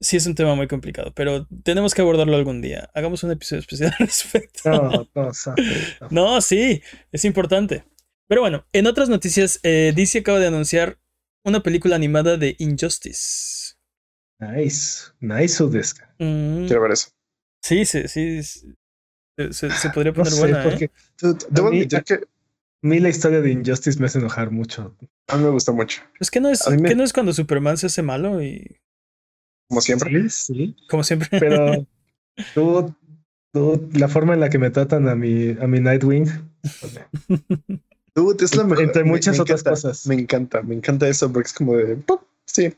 Sí, 0.00 0.18
es 0.18 0.26
un 0.26 0.34
tema 0.34 0.54
muy 0.54 0.68
complicado, 0.68 1.12
pero 1.14 1.46
tenemos 1.62 1.94
que 1.94 2.02
abordarlo 2.02 2.36
algún 2.36 2.60
día. 2.60 2.90
Hagamos 2.94 3.22
un 3.24 3.30
episodio 3.30 3.60
especial 3.60 3.94
al 3.98 4.06
respecto. 4.06 4.70
No, 4.70 5.08
no, 5.14 5.30
no. 6.10 6.40
sí, 6.42 6.82
es 7.12 7.24
importante. 7.24 7.84
Pero 8.28 8.42
bueno, 8.42 8.66
en 8.72 8.86
otras 8.86 9.08
noticias, 9.08 9.58
eh, 9.62 9.92
DC 9.96 10.18
acaba 10.18 10.38
de 10.38 10.48
anunciar 10.48 10.98
una 11.44 11.62
película 11.62 11.96
animada 11.96 12.36
de 12.36 12.56
Injustice. 12.58 13.76
Nice, 14.38 15.12
nice, 15.20 15.62
Udesca. 15.62 16.14
Mm. 16.18 16.66
Quiero 16.66 16.82
ver 16.82 16.92
eso. 16.92 17.08
Sí, 17.62 17.86
sí, 17.86 18.06
sí. 18.08 18.40
Se, 19.50 19.68
podría 19.94 20.12
poner 20.12 20.34
buena. 20.34 20.62
Porque 20.62 20.84
¿eh? 20.84 20.90
debo 21.50 21.68
admitir 21.68 22.02
que. 22.04 22.14
A 22.14 22.88
mí 22.88 23.00
la 23.00 23.08
historia 23.08 23.40
de 23.40 23.50
Injustice 23.50 23.98
me 23.98 24.06
hace 24.06 24.18
enojar 24.18 24.50
mucho. 24.50 24.94
A 25.28 25.36
mí 25.36 25.44
me 25.44 25.50
gusta 25.50 25.72
mucho. 25.72 26.02
Es 26.20 26.30
que 26.30 26.40
no 26.40 26.50
es, 26.50 26.62
que 26.62 26.94
no 26.94 27.02
es 27.02 27.12
cuando 27.12 27.32
Superman 27.32 27.76
se 27.78 27.86
hace 27.86 28.02
malo 28.02 28.42
y. 28.42 28.78
Como 29.68 29.80
siempre. 29.80 30.28
Sí, 30.30 30.76
Como 30.88 31.02
siempre. 31.02 31.28
Pero 31.40 31.86
tú, 32.54 32.94
tú, 33.52 33.88
la 33.94 34.08
forma 34.08 34.34
en 34.34 34.40
la 34.40 34.50
que 34.50 34.58
me 34.58 34.70
tratan 34.70 35.08
a 35.08 35.16
mi, 35.16 35.50
a 35.60 35.66
mi 35.66 35.80
Nightwing. 35.80 36.26
Dude, 38.14 38.44
es 38.44 38.54
la 38.54 38.64
mejor. 38.64 38.84
Entre 38.84 39.04
muchas 39.04 39.40
otras 39.40 39.62
cosas. 39.62 40.06
Me 40.06 40.14
encanta, 40.14 40.62
me 40.62 40.74
encanta 40.74 41.08
eso 41.08 41.32
porque 41.32 41.48
es 41.48 41.54
como 41.54 41.76
de. 41.76 41.98
Sí. 42.44 42.72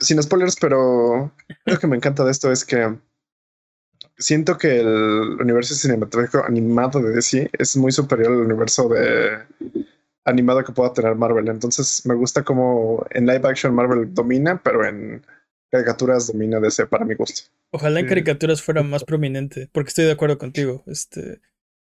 Sin 0.00 0.22
spoilers, 0.22 0.56
pero 0.56 1.32
lo 1.66 1.78
que 1.78 1.86
me 1.86 1.96
encanta 1.96 2.24
de 2.24 2.30
esto 2.30 2.50
es 2.50 2.64
que 2.64 2.96
siento 4.18 4.58
que 4.58 4.80
el 4.80 5.40
universo 5.40 5.74
cinematográfico 5.74 6.44
animado 6.44 7.00
de 7.00 7.12
DC 7.12 7.50
es 7.52 7.76
muy 7.76 7.92
superior 7.92 8.32
al 8.32 8.40
universo 8.40 8.88
de 8.88 9.38
animado 10.24 10.64
que 10.64 10.72
pueda 10.72 10.92
tener 10.92 11.14
Marvel. 11.14 11.48
Entonces 11.48 12.04
me 12.04 12.14
gusta 12.14 12.42
como 12.42 13.06
en 13.10 13.26
live 13.26 13.48
action 13.48 13.74
Marvel 13.74 14.12
domina, 14.12 14.60
pero 14.62 14.84
en 14.84 15.24
caricaturas 15.70 16.26
domina 16.26 16.60
DC 16.60 16.86
para 16.86 17.04
mi 17.04 17.14
gusto. 17.14 17.50
Ojalá 17.70 18.00
en 18.00 18.06
caricaturas 18.06 18.62
fuera 18.62 18.82
más 18.82 19.04
prominente, 19.04 19.68
porque 19.72 19.88
estoy 19.88 20.06
de 20.06 20.12
acuerdo 20.12 20.38
contigo. 20.38 20.82
Este. 20.86 21.40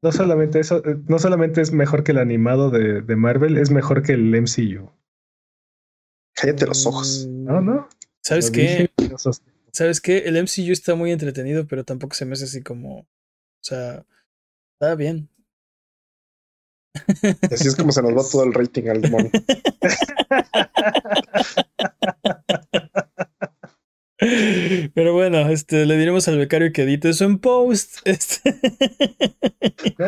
No 0.01 0.11
solamente 0.11 0.59
eso, 0.59 0.83
no 1.07 1.19
solamente 1.19 1.61
es 1.61 1.71
mejor 1.71 2.03
que 2.03 2.11
el 2.11 2.19
animado 2.19 2.69
de, 2.69 3.01
de 3.01 3.15
Marvel, 3.15 3.57
es 3.57 3.71
mejor 3.71 4.03
que 4.03 4.13
el 4.13 4.29
MCU. 4.29 4.91
Cállate 6.35 6.67
los 6.67 6.85
ojos. 6.85 7.27
No, 7.27 7.61
no. 7.61 7.88
¿Sabes 8.21 8.51
qué? 8.51 8.89
¿Sabes 9.75 9.99
qué? 9.99 10.19
El 10.19 10.41
MCU 10.41 10.71
está 10.71 10.95
muy 10.95 11.11
entretenido, 11.11 11.67
pero 11.67 11.83
tampoco 11.83 12.15
se 12.15 12.23
me 12.23 12.31
hace 12.31 12.45
así 12.45 12.63
como. 12.63 12.99
O 12.99 13.07
sea, 13.61 14.05
está 14.73 14.95
bien. 14.95 15.29
Así 17.51 17.67
es 17.67 17.75
como 17.75 17.91
se 17.91 18.01
nos 18.01 18.13
va 18.13 18.23
todo 18.31 18.45
el 18.45 18.53
rating 18.53 18.88
al 18.88 19.01
demonio. 19.01 19.31
Pero 24.93 25.13
bueno, 25.13 25.49
este, 25.49 25.85
le 25.85 25.97
diremos 25.97 26.25
al 26.29 26.38
becario 26.38 26.71
que 26.71 26.83
edite 26.83 27.09
eso 27.09 27.25
en 27.25 27.38
post. 27.39 27.97
Este. 28.05 28.55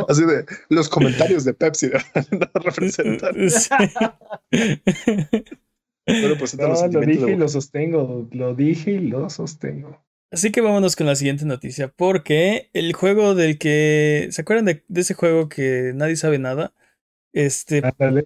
Así 0.08 0.24
de 0.24 0.46
los 0.70 0.88
comentarios 0.88 1.44
de 1.44 1.54
Pepsi 1.54 1.90
no 2.32 2.48
representan. 2.54 3.36
Pues 6.40 6.56
lo 6.56 7.02
dije 7.02 7.32
y 7.32 7.36
lo 7.36 7.48
sostengo. 7.48 8.28
Lo 8.32 8.56
dije 8.56 8.92
y 8.92 9.00
lo 9.00 9.30
sostengo. 9.30 10.04
Así 10.32 10.52
que 10.52 10.62
vámonos 10.62 10.96
con 10.96 11.08
la 11.08 11.16
siguiente 11.16 11.46
noticia. 11.46 11.90
Porque 11.90 12.70
el 12.74 12.94
juego 12.94 13.36
del 13.36 13.58
que. 13.58 14.28
¿Se 14.32 14.42
acuerdan 14.42 14.66
de, 14.66 14.84
ese 14.96 15.14
juego 15.14 15.50
que 15.50 15.92
nadie 15.94 16.16
sabe 16.16 16.40
nada? 16.40 16.74
Este. 17.34 17.82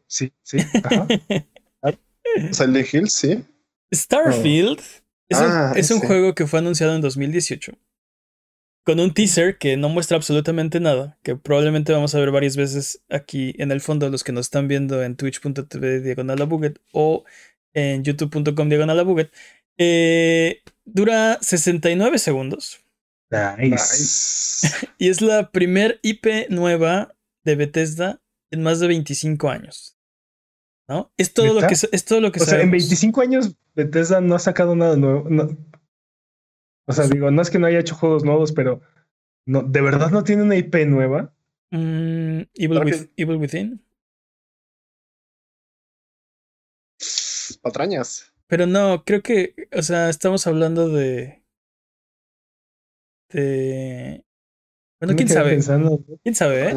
sí, 0.07 0.31
sí. 0.43 0.59
Silent 2.51 2.87
Hill, 2.93 3.09
sí. 3.09 3.43
Starfield 3.93 4.79
es, 5.31 5.91
un, 5.91 5.97
ah, 5.97 6.07
juego 6.07 6.35
que 6.35 6.47
fue 6.47 6.59
anunciado 6.59 6.95
en 6.95 7.01
2018. 7.01 7.73
con 8.83 8.99
un 8.99 9.13
teaser 9.13 9.57
que 9.57 9.77
no 9.77 9.89
muestra 9.89 10.17
absolutamente 10.17 10.79
nada, 10.79 11.17
que 11.23 11.35
probablemente 11.35 11.93
vamos 11.93 12.15
a 12.15 12.19
ver 12.19 12.31
varias 12.31 12.55
veces 12.57 13.03
aquí 13.09 13.53
en 13.57 13.71
el 13.71 13.79
fondo, 13.81 14.09
los 14.09 14.23
que 14.23 14.31
nos 14.31 14.47
están 14.47 14.67
viendo 14.67 15.03
en 15.03 15.15
twitch.tv 15.15 16.01
diagonal 16.01 16.47
o 16.91 17.23
en 17.73 18.03
youtube.com 18.03 18.69
diagonal. 18.69 19.29
Eh, 19.77 20.61
dura 20.85 21.37
69 21.41 22.19
segundos. 22.19 22.81
Nice. 23.57 24.67
Y 24.97 25.09
es 25.09 25.21
la 25.21 25.51
primer 25.51 25.99
IP 26.03 26.49
nueva 26.49 27.15
de 27.43 27.55
Bethesda 27.55 28.21
en 28.51 28.61
más 28.63 28.79
de 28.79 28.87
25 28.87 29.49
años. 29.49 29.97
¿No? 30.89 31.11
Es 31.17 31.33
todo 31.33 31.53
lo 31.53 31.65
que 31.65 31.73
es 31.73 32.05
todo 32.05 32.19
lo 32.19 32.31
que 32.31 32.41
O 32.41 32.43
sea, 32.43 32.55
en 32.55 32.61
sabemos. 32.63 32.71
25 32.71 33.21
años 33.21 33.55
Bethesda 33.75 34.19
no 34.19 34.35
ha 34.35 34.39
sacado 34.39 34.75
nada 34.75 34.95
nuevo. 34.97 35.29
no. 35.29 35.57
O 36.87 36.93
sea, 36.93 37.07
digo, 37.07 37.31
no 37.31 37.41
es 37.41 37.49
que 37.49 37.59
no 37.59 37.67
haya 37.67 37.79
hecho 37.79 37.95
juegos 37.95 38.25
nuevos, 38.25 38.51
pero 38.51 38.81
no, 39.47 39.61
¿de 39.63 39.81
verdad 39.81 40.11
no 40.11 40.23
tiene 40.23 40.43
una 40.43 40.57
IP 40.57 40.75
nueva? 40.87 41.33
Mm, 41.71 42.41
Evil, 42.55 42.79
With- 42.83 43.09
Evil 43.15 43.37
Within. 43.37 43.81
Patrañas. 47.61 48.33
Pero 48.47 48.65
no, 48.67 49.03
creo 49.05 49.21
que, 49.21 49.55
o 49.75 49.81
sea, 49.81 50.09
estamos 50.09 50.45
hablando 50.47 50.89
de. 50.89 51.41
De. 53.29 54.23
Bueno, 54.99 55.15
quién 55.15 55.29
sabe. 55.29 55.51
pensando, 55.51 56.03
¿Quién 56.23 56.35
sabe? 56.35 56.69
eh? 56.69 56.75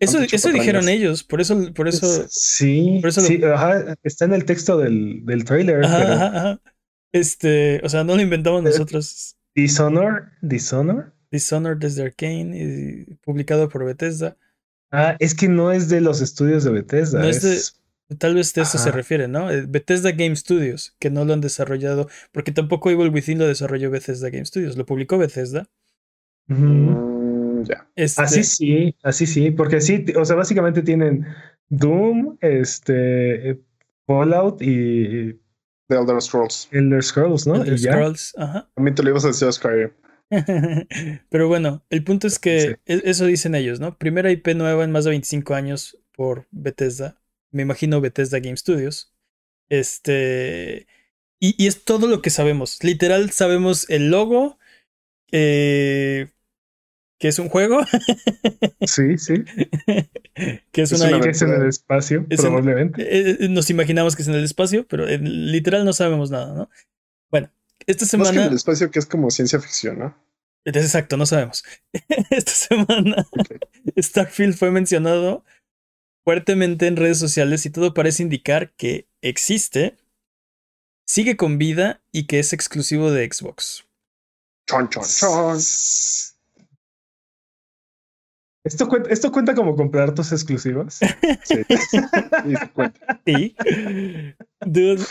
Eso, 0.00 0.18
eso 0.20 0.50
dijeron 0.50 0.88
ellos, 0.88 1.22
por 1.24 1.40
eso, 1.40 1.72
por 1.72 1.88
eso. 1.88 2.26
sí, 2.28 2.98
por 3.00 3.08
eso 3.10 3.20
lo- 3.22 3.26
sí, 3.26 3.40
ajá, 3.42 3.96
está 4.02 4.24
en 4.26 4.34
el 4.34 4.44
texto 4.44 4.76
del, 4.76 5.24
del 5.24 5.44
trailer. 5.44 5.84
Ajá, 5.84 5.98
pero 5.98 6.12
ajá, 6.12 6.26
ajá. 6.38 6.60
Este, 7.12 7.80
o 7.84 7.88
sea, 7.88 8.04
no 8.04 8.16
lo 8.16 8.22
inventamos 8.22 8.60
Eh, 8.60 8.64
nosotros. 8.64 9.36
Dishonor, 9.54 10.32
Dishonor. 10.42 11.14
Dishonored 11.30 11.78
desde 11.78 12.02
Arcane 12.02 12.56
y 13.08 13.14
publicado 13.24 13.68
por 13.68 13.84
Bethesda. 13.84 14.36
Ah, 14.92 15.16
es 15.20 15.34
que 15.34 15.48
no 15.48 15.72
es 15.72 15.88
de 15.88 16.00
los 16.00 16.20
estudios 16.20 16.64
de 16.64 16.70
Bethesda. 16.70 17.20
No 17.20 17.28
es 17.28 17.42
de- 17.42 17.60
Tal 18.18 18.34
vez 18.34 18.52
de 18.52 18.62
eso 18.62 18.78
se 18.78 18.90
refiere, 18.92 19.28
¿no? 19.28 19.50
Eh, 19.50 19.64
Bethesda 19.66 20.12
Game 20.12 20.36
Studios, 20.36 20.94
que 20.98 21.10
no 21.10 21.24
lo 21.24 21.32
han 21.32 21.40
desarrollado, 21.40 22.08
porque 22.32 22.52
tampoco 22.52 22.90
Evil 22.90 23.08
Within 23.08 23.38
lo 23.38 23.46
desarrolló 23.46 23.90
Bethesda 23.90 24.30
Game 24.30 24.44
Studios, 24.44 24.76
lo 24.76 24.84
publicó 24.86 25.16
Bethesda. 25.18 25.66
Mm, 26.48 27.62
ya. 27.64 27.88
Este, 27.96 28.22
Así 28.22 28.44
sí, 28.44 28.94
así 29.02 29.26
sí, 29.26 29.50
porque 29.50 29.80
sí, 29.80 30.04
o 30.16 30.24
sea, 30.24 30.36
básicamente 30.36 30.82
tienen 30.82 31.26
Doom, 31.70 32.36
este, 32.40 33.60
Fallout 34.06 34.60
y 34.60 35.32
The 35.88 35.96
Elder 35.96 36.20
Scrolls. 36.20 36.68
Elder 36.72 37.02
Scrolls, 37.02 37.46
¿no? 37.46 37.56
Elder 37.56 37.76
ya. 37.76 37.92
Scrolls, 37.92 38.34
ajá. 38.36 38.70
También 38.74 38.94
te 38.94 39.02
lo 39.02 39.10
ibas 39.10 39.24
a 39.24 39.28
decir 39.28 39.48
a 39.48 39.52
Skyrim. 39.52 39.90
Pero 41.30 41.48
bueno, 41.48 41.84
el 41.90 42.04
punto 42.04 42.26
es 42.26 42.38
que 42.38 42.60
Sí. 42.60 42.68
e- 42.86 43.02
eso 43.04 43.26
dicen 43.26 43.54
ellos, 43.54 43.80
¿no? 43.80 43.96
Primera 43.96 44.30
IP 44.30 44.54
nueva 44.54 44.84
en 44.84 44.92
más 44.92 45.04
de 45.04 45.10
25 45.10 45.54
años 45.54 45.98
por 46.16 46.46
Bethesda. 46.50 47.20
Me 47.54 47.62
imagino 47.62 48.00
Bethesda 48.00 48.40
Game 48.40 48.56
Studios. 48.56 49.12
Este. 49.70 50.86
Y, 51.40 51.62
y 51.62 51.66
es 51.66 51.84
todo 51.84 52.06
lo 52.06 52.22
que 52.22 52.30
sabemos. 52.30 52.82
Literal, 52.82 53.30
sabemos 53.30 53.88
el 53.90 54.10
logo. 54.10 54.58
eh, 55.32 56.28
que 57.18 57.28
es 57.28 57.38
un 57.38 57.48
juego. 57.48 57.80
Sí, 58.86 59.16
sí. 59.16 59.34
que 60.72 60.82
es 60.82 60.92
Es 60.92 61.00
una. 61.00 61.16
una 61.16 61.30
es 61.30 61.40
en 61.40 61.50
el 61.54 61.66
espacio, 61.68 62.26
Es 62.28 62.40
en- 62.40 62.46
probablemente. 62.46 63.02
eh, 63.02 63.36
eh, 63.40 63.48
nos 63.48 63.70
imaginamos 63.70 64.14
que 64.14 64.20
es 64.22 64.28
en 64.28 64.34
el 64.34 64.44
espacio, 64.44 64.86
pero 64.86 65.08
en- 65.08 65.50
literal 65.52 65.84
no 65.86 65.92
sabemos 65.94 66.30
nada, 66.30 66.54
¿no? 66.54 66.70
Bueno, 67.30 67.50
esta 67.86 68.04
Más 68.04 68.10
que 68.10 68.16
en 68.16 68.24
semana. 68.26 68.46
el 68.50 68.54
espacio 68.56 68.90
que 68.90 68.98
es 68.98 69.06
como 69.06 69.30
ciencia 69.30 69.58
ficción, 69.60 69.98
¿no? 70.00 70.16
Es 70.66 70.76
exacto, 70.76 71.16
no 71.16 71.24
sabemos. 71.24 71.64
Esta 72.30 72.52
semana 72.52 73.26
Ok. 73.30 73.56
Starfield 73.98 74.54
fue 74.56 74.70
mencionado 74.70 75.44
fuertemente 76.24 76.86
en 76.86 76.96
redes 76.96 77.18
sociales 77.18 77.66
y 77.66 77.70
todo 77.70 77.94
parece 77.94 78.22
indicar 78.22 78.72
que 78.76 79.08
existe, 79.22 79.96
sigue 81.06 81.36
con 81.36 81.58
vida 81.58 82.02
y 82.12 82.26
que 82.26 82.38
es 82.38 82.52
exclusivo 82.52 83.10
de 83.10 83.30
Xbox. 83.30 83.84
Chon, 84.68 84.88
chon, 84.88 85.04
chon. 85.04 85.58
¿Esto 88.64 88.88
cuenta, 88.88 89.10
¿Esto 89.10 89.30
cuenta 89.30 89.54
como 89.54 89.76
comprar 89.76 90.14
tus 90.14 90.32
exclusivas? 90.32 91.00
Sí. 91.44 91.56
Sí. 93.26 93.56
Dude, 94.64 95.02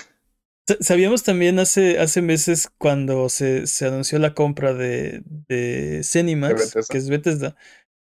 sa- 0.68 0.78
Sabíamos 0.80 1.22
también 1.24 1.60
hace, 1.60 2.00
hace 2.00 2.22
meses 2.24 2.70
cuando 2.80 3.30
se, 3.30 3.68
se 3.68 3.86
anunció 3.86 4.18
la 4.18 4.34
compra 4.34 4.74
de, 4.74 5.22
de 5.48 6.02
Bethesda. 6.04 6.82
que 6.90 6.98
es 6.98 7.10
Bethesda, 7.10 7.56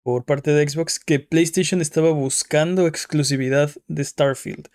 por 0.03 0.25
parte 0.25 0.51
de 0.51 0.67
Xbox, 0.67 0.99
que 0.99 1.19
PlayStation 1.19 1.81
estaba 1.81 2.11
buscando 2.11 2.87
exclusividad 2.87 3.71
de 3.87 4.03
Starfield. 4.03 4.69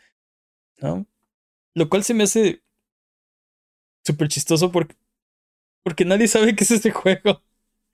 ¿No? 0.81 1.07
Lo 1.75 1.89
cual 1.89 2.05
se 2.05 2.15
me 2.15 2.25
hace 2.25 2.63
súper 4.05 4.29
chistoso 4.29 4.71
porque, 4.71 4.95
porque 5.83 6.05
nadie 6.05 6.29
sabe 6.29 6.55
qué 6.55 6.65
es 6.65 6.71
este 6.71 6.91
juego. 6.91 7.43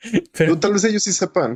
Pero, 0.33 0.59
tal 0.59 0.73
vez 0.73 0.85
ellos 0.85 1.03
sí 1.03 1.13
sepan. 1.13 1.55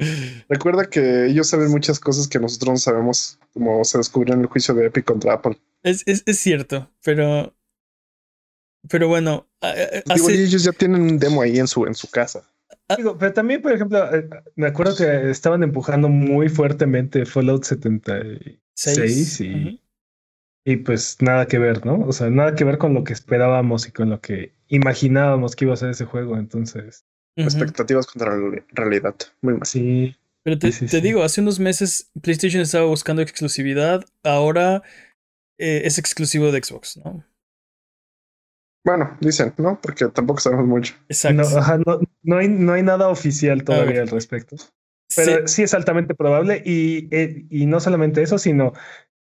Recuerda 0.48 0.88
que 0.88 1.26
ellos 1.26 1.48
saben 1.48 1.70
muchas 1.70 1.98
cosas 1.98 2.28
que 2.28 2.38
nosotros 2.38 2.70
no 2.72 2.76
sabemos, 2.76 3.38
como 3.54 3.82
se 3.84 3.96
descubrió 3.98 4.34
en 4.34 4.42
el 4.42 4.46
juicio 4.46 4.74
de 4.74 4.87
Epic 4.87 5.04
contra 5.06 5.34
Apple. 5.34 5.58
es, 5.82 6.02
es, 6.06 6.22
es 6.26 6.38
cierto, 6.38 6.90
pero. 7.02 7.56
Pero 8.90 9.08
bueno, 9.08 9.48
Digo, 9.62 10.26
hace- 10.26 10.34
y 10.37 10.42
ellos 10.44 10.62
ya 10.62 10.72
tienen 10.72 11.00
un 11.00 11.18
demo 11.18 11.40
ahí 11.40 11.58
en 11.58 11.66
su, 11.66 11.87
en 11.87 11.94
su 11.94 12.10
casa. 12.10 12.46
Digo, 12.96 13.16
pero 13.18 13.33
también, 13.33 13.62
por 13.62 13.72
ejemplo, 13.72 14.14
eh, 14.14 14.28
me 14.57 14.66
acuerdo 14.66 14.96
que 14.96 15.30
estaban 15.30 15.62
empujando 15.62 16.09
muy 16.09 16.48
fuertemente 16.48 17.26
Fallout 17.26 17.64
76 17.64 18.61
seis. 18.74 19.40
y, 19.40 19.80
y 20.64 20.76
pues 20.78 21.18
nada 21.20 21.46
que 21.46 21.59
ver, 21.59 21.85
¿no? 21.85 22.00
O 22.07 22.12
sea, 22.12 22.30
nada 22.30 22.54
que 22.54 22.64
ver 22.64 22.78
con 22.78 22.94
lo 22.94 23.04
que 23.04 23.12
esperábamos 23.12 23.87
y 23.88 23.92
con 23.92 24.11
lo 24.11 24.20
que 24.20 24.52
imaginábamos 24.68 25.54
que 25.57 25.64
iba 25.66 25.74
a 25.74 25.76
ser 25.76 25.90
ese 25.90 26.04
juego. 26.04 26.37
Entonces. 26.37 27.04
Expectativas 27.37 28.07
contra 28.07 28.37
la 28.37 28.62
realidad. 28.72 29.14
Muy 29.42 29.54
mal. 29.54 29.66
sí, 29.66 30.14
Pero 30.44 30.59
te, 30.59 30.70
Sí, 30.70 30.80
sí, 30.80 30.87
te 30.87 30.98
sí. 30.98 31.00
digo, 31.00 31.22
hace 31.22 31.40
unos 31.40 31.59
meses 31.59 32.11
PlayStation 32.22 32.62
estaba 32.62 32.87
buscando 32.87 33.22
exclusividad, 33.22 34.04
ahora 34.22 34.83
eh, 35.59 35.83
es 35.85 35.98
exclusivo 35.98 36.52
de 36.52 36.62
Xbox, 36.62 36.98
¿no? 37.04 37.24
Bueno, 38.84 39.16
dicen, 39.20 39.54
¿no? 39.56 39.80
Porque 39.80 40.06
tampoco 40.08 40.40
sabemos 40.40 40.66
mucho. 40.66 40.94
Exacto. 41.08 41.42
no, 41.50 41.56
ajá, 41.58 41.78
no, 41.78 42.00
no 42.22 42.36
hay, 42.38 42.48
no 42.48 42.72
hay 42.74 42.82
nada 42.82 43.08
oficial 43.08 43.64
todavía 43.64 44.02
al 44.02 44.08
respecto. 44.08 44.56
Pero 45.16 45.46
sí, 45.48 45.62
es 45.62 45.74
altamente 45.74 46.14
probable 46.14 46.62
y, 46.64 47.08
eh, 47.14 47.46
y 47.48 47.66
no 47.66 47.78
solamente 47.80 48.20
eso, 48.22 48.36
sino 48.38 48.72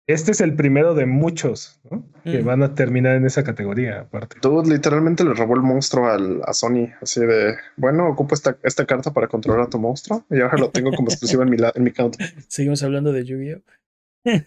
este 0.07 0.31
es 0.31 0.41
el 0.41 0.55
primero 0.55 0.93
de 0.93 1.05
muchos 1.05 1.79
¿no? 1.89 2.05
que 2.23 2.41
Mm. 2.41 2.45
van 2.45 2.63
a 2.63 2.73
terminar 2.75 3.15
en 3.15 3.25
esa 3.25 3.43
categoría 3.43 4.01
aparte. 4.01 4.37
Tú 4.41 4.61
literalmente 4.63 5.23
le 5.23 5.33
robó 5.33 5.55
el 5.55 5.61
monstruo 5.61 6.07
al, 6.09 6.41
a 6.45 6.53
Sony, 6.53 6.89
así 7.01 7.21
de, 7.21 7.55
bueno, 7.75 8.07
ocupo 8.07 8.35
esta, 8.35 8.57
esta 8.63 8.85
carta 8.85 9.13
para 9.13 9.27
controlar 9.27 9.61
a 9.65 9.69
tu 9.69 9.79
monstruo 9.79 10.25
y 10.29 10.41
ahora 10.41 10.57
lo 10.57 10.69
tengo 10.69 10.91
como 10.93 11.09
exclusivo 11.09 11.43
en 11.43 11.49
mi, 11.49 11.57
la- 11.57 11.71
en 11.75 11.83
mi 11.83 11.91
count. 11.91 12.17
Seguimos 12.47 12.83
hablando 12.83 13.11
de 13.11 13.25
Yu-Gi-Oh! 13.25 13.61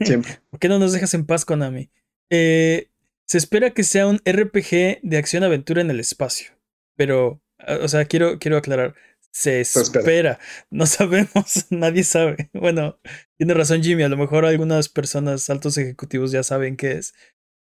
Siempre. 0.05 0.33
¿Por 0.51 0.61
qué 0.61 0.68
no 0.68 0.79
nos 0.79 0.92
dejas 0.92 1.12
en 1.14 1.27
paz, 1.27 1.44
Konami? 1.44 1.90
Eh, 2.31 2.88
se 3.33 3.38
espera 3.38 3.71
que 3.71 3.83
sea 3.83 4.07
un 4.07 4.21
RPG 4.27 5.01
de 5.03 5.16
acción-aventura 5.16 5.81
en 5.81 5.90
el 5.90 6.01
espacio. 6.01 6.53
Pero, 6.97 7.40
ah, 7.59 7.79
o 7.83 7.88
sea, 7.88 8.05
quiero, 8.05 8.38
quiero 8.38 8.59
aclarar. 8.59 8.95
Se 9.31 9.62
espera. 9.62 10.38
No 10.71 10.85
sabemos. 10.85 11.66
Nadie 11.71 12.05
sabe. 12.05 12.51
Bueno, 12.53 12.99
tiene 13.38 13.55
razón 13.55 13.83
Jimmy. 13.83 14.03
A 14.03 14.11
lo 14.11 14.18
mejor 14.18 14.45
algunas 14.45 14.90
personas, 14.90 15.49
altos 15.49 15.79
ejecutivos, 15.79 16.31
ya 16.33 16.42
saben 16.42 16.77
qué 16.77 16.92
es. 16.92 17.14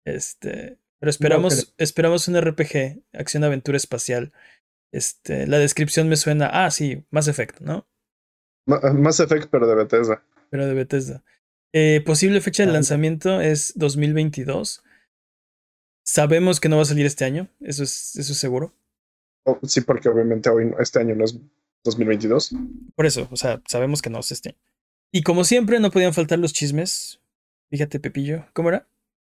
Este. 0.04 0.78
Pero 0.98 1.10
esperamos, 1.10 1.74
esperamos 1.78 2.26
un 2.28 2.40
RPG, 2.40 3.02
acción-aventura 3.12 3.76
espacial. 3.76 4.32
Este, 4.92 5.46
la 5.46 5.58
descripción 5.58 6.08
me 6.08 6.16
suena. 6.16 6.50
Ah, 6.52 6.70
sí, 6.72 7.04
Mass 7.10 7.28
Effect, 7.28 7.60
¿no? 7.60 7.88
Ma- 8.66 8.80
Mass 8.92 9.20
Effect, 9.20 9.48
pero 9.50 9.66
de 9.68 9.74
Bethesda. 9.76 10.24
pero 10.50 10.66
de 10.66 10.74
Bethesda. 10.74 11.22
Eh, 11.72 12.02
posible 12.04 12.40
fecha 12.40 12.64
de 12.64 12.70
Ah, 12.70 12.72
lanzamiento 12.74 13.40
es 13.40 13.72
2022. 13.76 14.82
Sabemos 16.04 16.60
que 16.60 16.68
no 16.68 16.76
va 16.76 16.82
a 16.82 16.86
salir 16.86 17.06
este 17.06 17.24
año, 17.24 17.48
eso 17.60 17.82
es, 17.82 18.16
eso 18.16 18.32
es 18.32 18.38
seguro. 18.38 18.72
Oh, 19.44 19.58
sí, 19.64 19.80
porque 19.80 20.08
obviamente 20.08 20.50
hoy, 20.50 20.66
no- 20.66 20.78
este 20.78 20.98
año 21.00 21.14
no 21.14 21.24
es 21.24 21.38
2022. 21.84 22.52
Por 22.94 23.06
eso, 23.06 23.28
o 23.30 23.36
sea, 23.36 23.60
sabemos 23.68 24.02
que 24.02 24.10
no 24.10 24.20
es 24.20 24.30
este 24.32 24.50
año. 24.50 24.58
Y 25.12 25.22
como 25.22 25.44
siempre, 25.44 25.78
no 25.80 25.90
podían 25.90 26.14
faltar 26.14 26.38
los 26.38 26.52
chismes. 26.52 27.20
Fíjate, 27.70 28.00
Pepillo. 28.00 28.46
¿Cómo 28.52 28.68
era? 28.70 28.86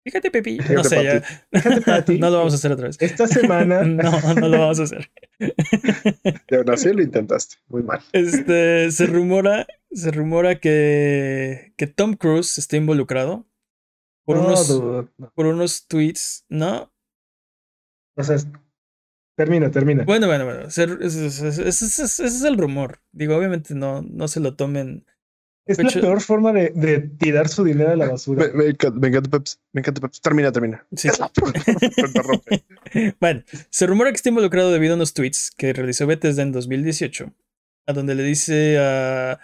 Fíjate, 0.05 0.31
Pepillo. 0.31 0.63
No 0.63 0.83
Fíjate, 0.85 0.89
sé, 0.89 1.05
ya. 1.05 1.61
Fíjate, 1.61 2.19
no 2.19 2.31
lo 2.31 2.39
vamos 2.39 2.53
a 2.55 2.57
hacer 2.57 2.73
otra 2.73 2.87
vez. 2.89 2.97
Esta 3.01 3.27
semana, 3.27 3.83
No, 3.85 4.35
no 4.35 4.49
lo 4.49 4.59
vamos 4.59 4.81
a 4.81 4.85
hacer. 4.85 5.11
Y 6.51 6.55
aún 6.55 6.71
así 6.71 6.93
lo 6.93 7.03
intentaste. 7.03 7.57
Muy 7.69 7.83
mal. 7.83 8.01
Este, 8.13 8.91
se 8.91 9.07
rumora, 9.07 9.67
se 9.93 10.11
rumora 10.11 10.59
que, 10.61 11.73
que 11.77 11.87
Tom 11.87 12.15
Cruise 12.15 12.59
está 12.59 12.77
involucrado 12.77 13.47
por 14.25 14.37
no, 14.37 14.47
unos, 14.47 14.69
dude, 14.69 15.09
no. 15.19 15.33
por 15.35 15.47
unos 15.47 15.87
tweets, 15.87 16.45
¿no? 16.49 16.93
O 18.17 18.23
sea, 18.23 18.37
Termina, 19.41 19.71
termina. 19.71 20.05
Bueno, 20.05 20.27
bueno, 20.27 20.45
bueno. 20.45 20.67
Ese, 20.67 20.85
es 21.09 22.45
el 22.45 22.59
rumor. 22.59 23.01
Digo, 23.11 23.35
obviamente 23.35 23.75
no, 23.75 24.03
no 24.03 24.29
se 24.29 24.39
lo 24.39 24.55
tomen. 24.55 25.07
Es 25.65 25.83
la 25.83 25.99
peor 25.99 26.21
forma 26.21 26.53
de, 26.53 26.69
de, 26.75 27.01
tirar 27.01 27.49
su 27.49 27.65
dinero 27.65 27.91
a 27.91 27.97
la 27.97 28.07
basura. 28.07 28.51
Me, 28.53 28.67
encanta 28.67 29.31
Peps. 29.31 29.59
Me 29.73 29.81
encanta 29.81 30.03
Peps. 30.03 30.21
Termina, 30.21 30.53
termina. 30.53 30.87
Sí. 30.95 31.09
bueno, 33.21 33.43
se 33.71 33.87
rumora 33.87 34.11
que 34.11 34.17
está 34.17 34.29
involucrado 34.29 34.73
debido 34.73 34.93
a 34.93 34.97
unos 34.97 35.15
tweets 35.15 35.51
que 35.57 35.73
realizó 35.73 36.07
Bethesda 36.07 36.43
en 36.43 36.53
2018, 36.53 37.33
a 37.87 37.93
donde 37.95 38.17
le 38.17 38.25
dice 38.25 38.77
a 38.79 39.41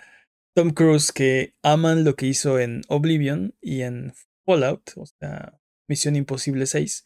Tom 0.54 0.72
Cruise 0.72 1.10
que 1.10 1.54
aman 1.62 2.04
lo 2.04 2.16
que 2.16 2.26
hizo 2.26 2.58
en 2.58 2.82
Oblivion 2.88 3.54
y 3.62 3.80
en 3.80 4.12
Fallout, 4.46 4.92
o 4.96 5.04
sea, 5.04 5.58
Misión 5.88 6.16
Imposible 6.16 6.66
6 6.66 7.04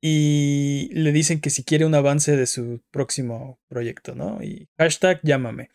y 0.00 0.90
le 0.92 1.10
dicen 1.10 1.40
que 1.40 1.50
si 1.50 1.64
quiere 1.64 1.84
un 1.86 1.94
avance 1.94 2.36
de 2.36 2.46
su 2.46 2.80
próximo 2.90 3.58
proyecto, 3.68 4.14
¿no? 4.14 4.42
Y 4.42 4.68
hashtag 4.78 5.20
llámame. 5.22 5.70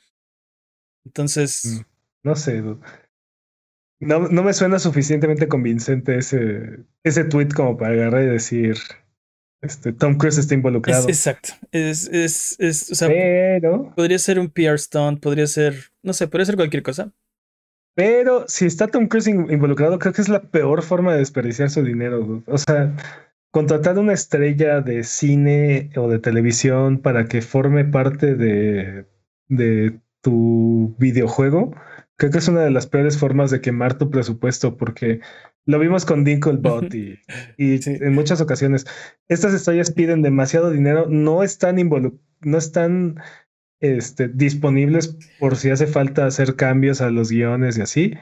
Entonces... 1.05 1.65
Mm, 1.65 1.81
no 2.23 2.35
sé, 2.35 2.61
no, 2.61 4.27
no 4.29 4.43
me 4.43 4.53
suena 4.53 4.79
suficientemente 4.79 5.47
convincente 5.47 6.17
ese, 6.17 6.85
ese 7.03 7.23
tweet 7.23 7.49
como 7.49 7.77
para 7.77 7.93
agarrar 7.93 8.23
y 8.23 8.27
decir, 8.27 8.77
este, 9.61 9.93
Tom 9.93 10.17
Cruise 10.17 10.37
está 10.37 10.53
involucrado. 10.53 11.07
exacto. 11.07 11.53
Es, 11.71 12.07
es, 12.07 12.55
es, 12.59 12.91
o 12.91 12.95
sea, 12.95 13.07
Pero... 13.07 13.93
podría 13.95 14.17
ser 14.17 14.39
un 14.39 14.49
PR 14.49 14.77
stunt, 14.77 15.19
podría 15.21 15.47
ser, 15.47 15.75
no 16.03 16.13
sé, 16.13 16.27
podría 16.27 16.45
ser 16.45 16.55
cualquier 16.55 16.83
cosa. 16.83 17.11
Pero 17.93 18.45
si 18.47 18.65
está 18.65 18.87
Tom 18.87 19.07
Cruise 19.07 19.27
involucrado, 19.27 19.99
creo 19.99 20.13
que 20.13 20.21
es 20.21 20.29
la 20.29 20.41
peor 20.41 20.81
forma 20.81 21.13
de 21.13 21.19
desperdiciar 21.19 21.69
su 21.69 21.83
dinero. 21.83 22.43
O 22.47 22.57
sea, 22.57 22.95
contratar 23.51 23.99
una 23.99 24.13
estrella 24.13 24.81
de 24.81 25.03
cine 25.03 25.91
o 25.97 26.09
de 26.09 26.19
televisión 26.19 26.99
para 26.99 27.25
que 27.25 27.41
forme 27.41 27.83
parte 27.85 28.35
de, 28.35 29.05
de 29.49 29.99
tu 30.21 30.95
videojuego, 30.99 31.75
creo 32.15 32.31
que 32.31 32.37
es 32.37 32.47
una 32.47 32.61
de 32.61 32.71
las 32.71 32.87
peores 32.87 33.17
formas 33.17 33.51
de 33.51 33.61
quemar 33.61 33.97
tu 33.97 34.09
presupuesto, 34.09 34.77
porque 34.77 35.19
lo 35.65 35.77
vimos 35.79 36.05
con 36.05 36.23
Dinklebot 36.23 36.93
y, 36.93 37.19
y 37.57 37.79
en 37.85 38.13
muchas 38.13 38.39
ocasiones. 38.39 38.85
Estas 39.27 39.53
estrellas 39.53 39.91
piden 39.91 40.21
demasiado 40.21 40.71
dinero, 40.71 41.07
no 41.09 41.43
están 41.43 41.77
no 42.41 42.57
están 42.57 43.19
este, 43.81 44.27
disponibles 44.27 45.17
por 45.39 45.57
si 45.57 45.71
hace 45.71 45.87
falta 45.87 46.25
hacer 46.25 46.55
cambios 46.55 47.01
a 47.01 47.09
los 47.09 47.31
guiones 47.31 47.77
y 47.77 47.81
así. 47.81 48.13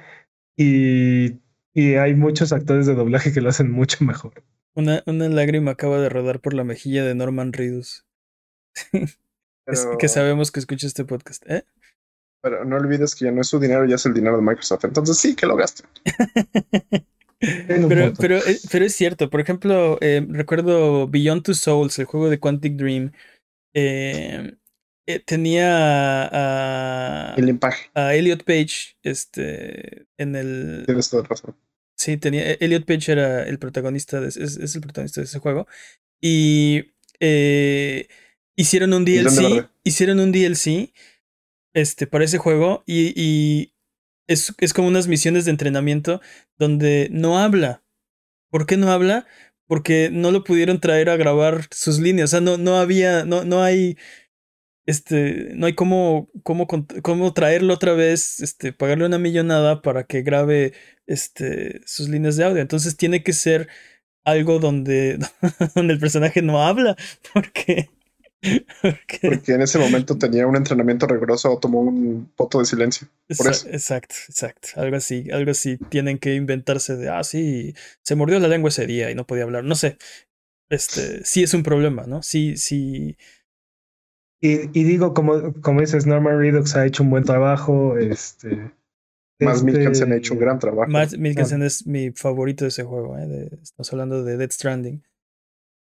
Y, 0.58 1.40
y 1.74 1.96
hay 1.96 2.16
muchos 2.16 2.52
actores 2.52 2.88
de 2.88 2.96
doblaje 2.96 3.32
que 3.32 3.42
lo 3.42 3.50
hacen 3.50 3.72
mucho 3.72 3.98
mejor. 4.06 4.44
Una, 4.74 5.04
una 5.06 5.28
lágrima 5.28 5.72
acaba 5.72 6.00
de 6.00 6.10
rodar 6.10 6.40
por 6.40 6.54
la 6.54 6.64
mejilla 6.64 7.04
de 7.04 7.14
Norman 7.14 7.54
Reedus. 7.54 8.06
es 9.66 9.88
que 10.00 10.08
sabemos 10.08 10.52
que 10.52 10.62
escucha 10.62 10.88
este 10.88 11.06
podcast, 11.06 11.44
¿eh? 11.50 11.66
Pero 12.42 12.64
no 12.64 12.78
olvides 12.78 13.16
que 13.16 13.26
ya 13.26 13.32
no 13.32 13.42
es 13.42 13.48
su 13.48 13.60
dinero, 13.60 13.86
ya 13.86 13.96
es 13.96 14.06
el 14.06 14.14
dinero 14.14 14.38
de 14.38 14.44
Microsoft. 14.44 14.86
Entonces 14.86 15.18
sí, 15.18 15.36
que 15.36 15.46
lo 15.46 15.58
gaste. 15.58 15.84
pero, 17.68 18.14
pero, 18.18 18.40
pero, 18.72 18.86
es 18.86 18.96
cierto. 18.96 19.30
Por 19.30 19.42
ejemplo, 19.42 19.98
eh, 20.00 20.26
recuerdo 20.30 21.10
Beyond 21.10 21.44
Two 21.44 21.54
Souls, 21.54 22.00
el 22.00 22.06
juego 22.06 22.30
de 22.30 22.40
Quantic 22.40 22.78
Dream. 22.78 23.12
Eh, 23.74 24.56
tenía 25.26 26.30
a, 26.32 27.36
el 27.36 27.60
a 27.96 28.14
Elliot 28.14 28.44
Page 28.44 28.98
este, 29.02 30.06
en 30.18 30.36
el. 30.36 30.84
Tienes 30.86 31.10
toda 31.10 31.24
razón. 31.24 31.56
Sí, 31.98 32.18
tenía. 32.18 32.52
E-, 32.52 32.58
Elliot 32.62 32.86
Page 32.86 33.12
era 33.12 33.44
el 33.44 33.58
protagonista 33.58 34.22
de, 34.22 34.28
es, 34.28 34.38
es 34.38 34.76
el 34.76 34.82
protagonista 34.82 35.22
de 35.22 35.26
ese 35.26 35.40
juego. 35.40 35.68
Y 36.22 36.92
eh, 37.20 38.08
hicieron 38.56 38.94
un 38.94 39.06
DLC. 39.06 39.70
Hicieron 39.84 40.20
un 40.20 40.32
DLC 40.32 40.94
este, 41.74 42.08
para 42.08 42.26
ese 42.26 42.38
juego. 42.38 42.84
Y, 42.86 43.14
y 43.20 43.74
es, 44.28 44.54
es, 44.60 44.74
como 44.74 44.88
unas 44.88 45.08
misiones 45.08 45.46
de 45.46 45.52
entrenamiento 45.52 46.22
donde 46.58 47.10
no 47.12 47.40
habla. 47.40 47.84
¿Por 48.50 48.66
qué 48.66 48.78
no 48.78 48.92
habla? 48.92 49.26
Porque 49.66 50.10
no 50.12 50.32
lo 50.32 50.44
pudieron 50.44 50.80
traer 50.80 51.10
a 51.10 51.18
grabar 51.18 51.68
sus 51.72 52.00
líneas. 52.00 52.30
O 52.30 52.32
sea, 52.32 52.42
no, 52.42 52.58
no 52.58 52.78
había. 52.78 53.26
No, 53.26 53.44
no 53.44 53.64
hay 53.64 53.98
este, 54.86 55.52
no 55.54 55.68
hay 55.68 55.76
cómo, 55.76 56.30
cómo, 56.44 56.68
cómo 57.04 57.34
traerlo 57.34 57.74
otra 57.74 57.94
vez, 57.94 58.40
este, 58.40 58.74
pagarle 58.74 59.06
una 59.06 59.20
millonada 59.20 59.82
para 59.82 60.04
que 60.06 60.24
grabe 60.24 60.74
este, 61.06 61.82
sus 61.86 62.10
líneas 62.10 62.38
de 62.38 62.46
audio. 62.46 62.62
Entonces 62.62 62.98
tiene 62.98 63.24
que 63.24 63.34
ser 63.34 63.68
algo 64.24 64.60
donde, 64.60 65.20
donde 65.76 65.94
el 65.94 66.00
personaje 66.00 66.42
no 66.42 66.64
habla, 66.64 66.96
porque, 67.34 67.90
porque... 68.82 69.54
en 69.54 69.62
ese 69.62 69.78
momento 69.78 70.18
tenía 70.18 70.48
un 70.48 70.56
entrenamiento 70.56 71.06
riguroso 71.06 71.54
o 71.54 71.60
tomó 71.60 71.82
un 71.82 72.32
voto 72.38 72.60
de 72.60 72.66
silencio. 72.66 73.08
Exacto, 73.28 74.16
exacto. 74.28 74.70
Algo 74.76 74.98
así, 74.98 75.30
algo 75.32 75.52
así. 75.52 75.78
Tienen 75.90 76.18
que 76.18 76.36
inventarse 76.36 76.96
de, 76.96 77.10
ah, 77.10 77.24
sí, 77.24 77.76
se 78.02 78.16
mordió 78.16 78.40
la 78.40 78.48
lengua 78.48 78.70
ese 78.70 78.88
día 78.88 79.12
y 79.12 79.16
no 79.16 79.28
podía 79.28 79.44
hablar. 79.44 79.64
No 79.64 79.76
sé. 79.76 79.98
Este, 80.70 81.26
sí 81.26 81.44
es 81.44 81.54
un 81.54 81.64
problema, 81.64 82.04
¿no? 82.06 82.22
Sí, 82.22 82.56
sí 82.58 83.18
y, 84.42 84.84
digo, 84.84 85.14
como, 85.14 85.54
como 85.62 85.82
dices, 85.82 86.06
Norman 86.06 86.40
Redux 86.40 86.76
ha 86.76 86.86
hecho 86.86 87.04
un 87.04 87.10
buen 87.10 87.24
trabajo. 87.24 87.98
Este, 87.98 88.72
Matt 89.40 89.56
este, 89.56 89.66
Mikkelsen 89.66 90.12
ha 90.12 90.16
hecho 90.16 90.34
un 90.34 90.40
gran 90.40 90.60
trabajo. 90.60 90.90
Matt 90.90 91.18
Mikkelsen 91.18 91.62
es 91.62 91.86
mi 91.86 92.12
favorito 92.12 92.64
de 92.64 92.70
ese 92.70 92.84
juego. 92.84 93.18
¿eh? 93.18 93.50
estamos 93.62 93.92
hablando 93.92 94.24
de 94.24 94.38
Dead 94.38 94.52
Stranding. 94.52 95.04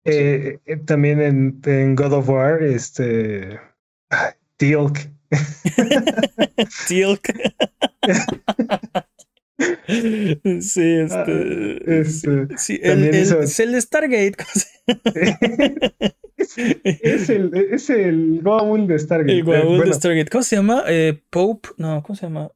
Eh, 0.05 0.59
eh, 0.65 0.77
también 0.79 1.21
en, 1.21 1.61
en, 1.65 1.95
God 1.95 2.13
of 2.15 2.29
War, 2.29 2.63
este. 2.63 3.61
Teal'c. 4.57 5.11
Teal'c. 6.89 7.33
Sí, 10.61 10.83
este. 10.83 11.15
Ah, 11.15 11.25
este 11.87 12.59
sí, 12.59 12.81
el, 12.83 13.05
el, 13.05 13.15
el, 13.15 13.83
Stargate. 13.83 14.37
es, 16.85 17.31
el, 17.31 17.55
es 17.55 17.91
el 17.91 18.41
Goa'uld 18.43 18.89
de 18.89 18.99
Stargate. 18.99 19.33
El 19.33 19.45
Goa'uld 19.45 19.85
de 19.85 19.93
Stargate. 19.93 20.31
¿Cómo 20.31 20.43
se 20.43 20.57
llama? 20.57 20.85
Eh, 20.87 21.23
Pope. 21.31 21.71
No, 21.77 22.03
¿cómo 22.03 22.17
se 22.17 22.27
llama? 22.27 22.51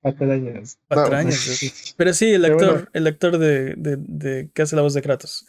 Patrañas. 0.00 0.78
Patrañas. 0.88 1.94
Pero 1.96 2.12
sí, 2.12 2.32
el 2.32 2.44
actor, 2.44 2.90
el 2.92 3.06
actor 3.06 3.38
de, 3.38 3.74
de, 3.74 3.96
de, 3.98 4.50
que 4.52 4.62
hace 4.62 4.76
la 4.76 4.82
voz 4.82 4.94
de 4.94 5.02
Kratos. 5.02 5.46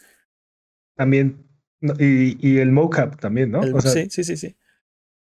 También. 0.94 1.46
Y, 1.98 2.36
y 2.46 2.58
el 2.58 2.72
mocap 2.72 3.20
también, 3.20 3.50
¿no? 3.50 3.60
o 3.60 3.80
sea, 3.82 3.90
sí, 3.90 4.08
sí, 4.10 4.24
sí, 4.24 4.36
sí. 4.36 4.56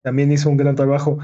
También 0.03 0.33
hizo 0.33 0.49
un 0.49 0.57
gran 0.57 0.75
trabajo. 0.75 1.19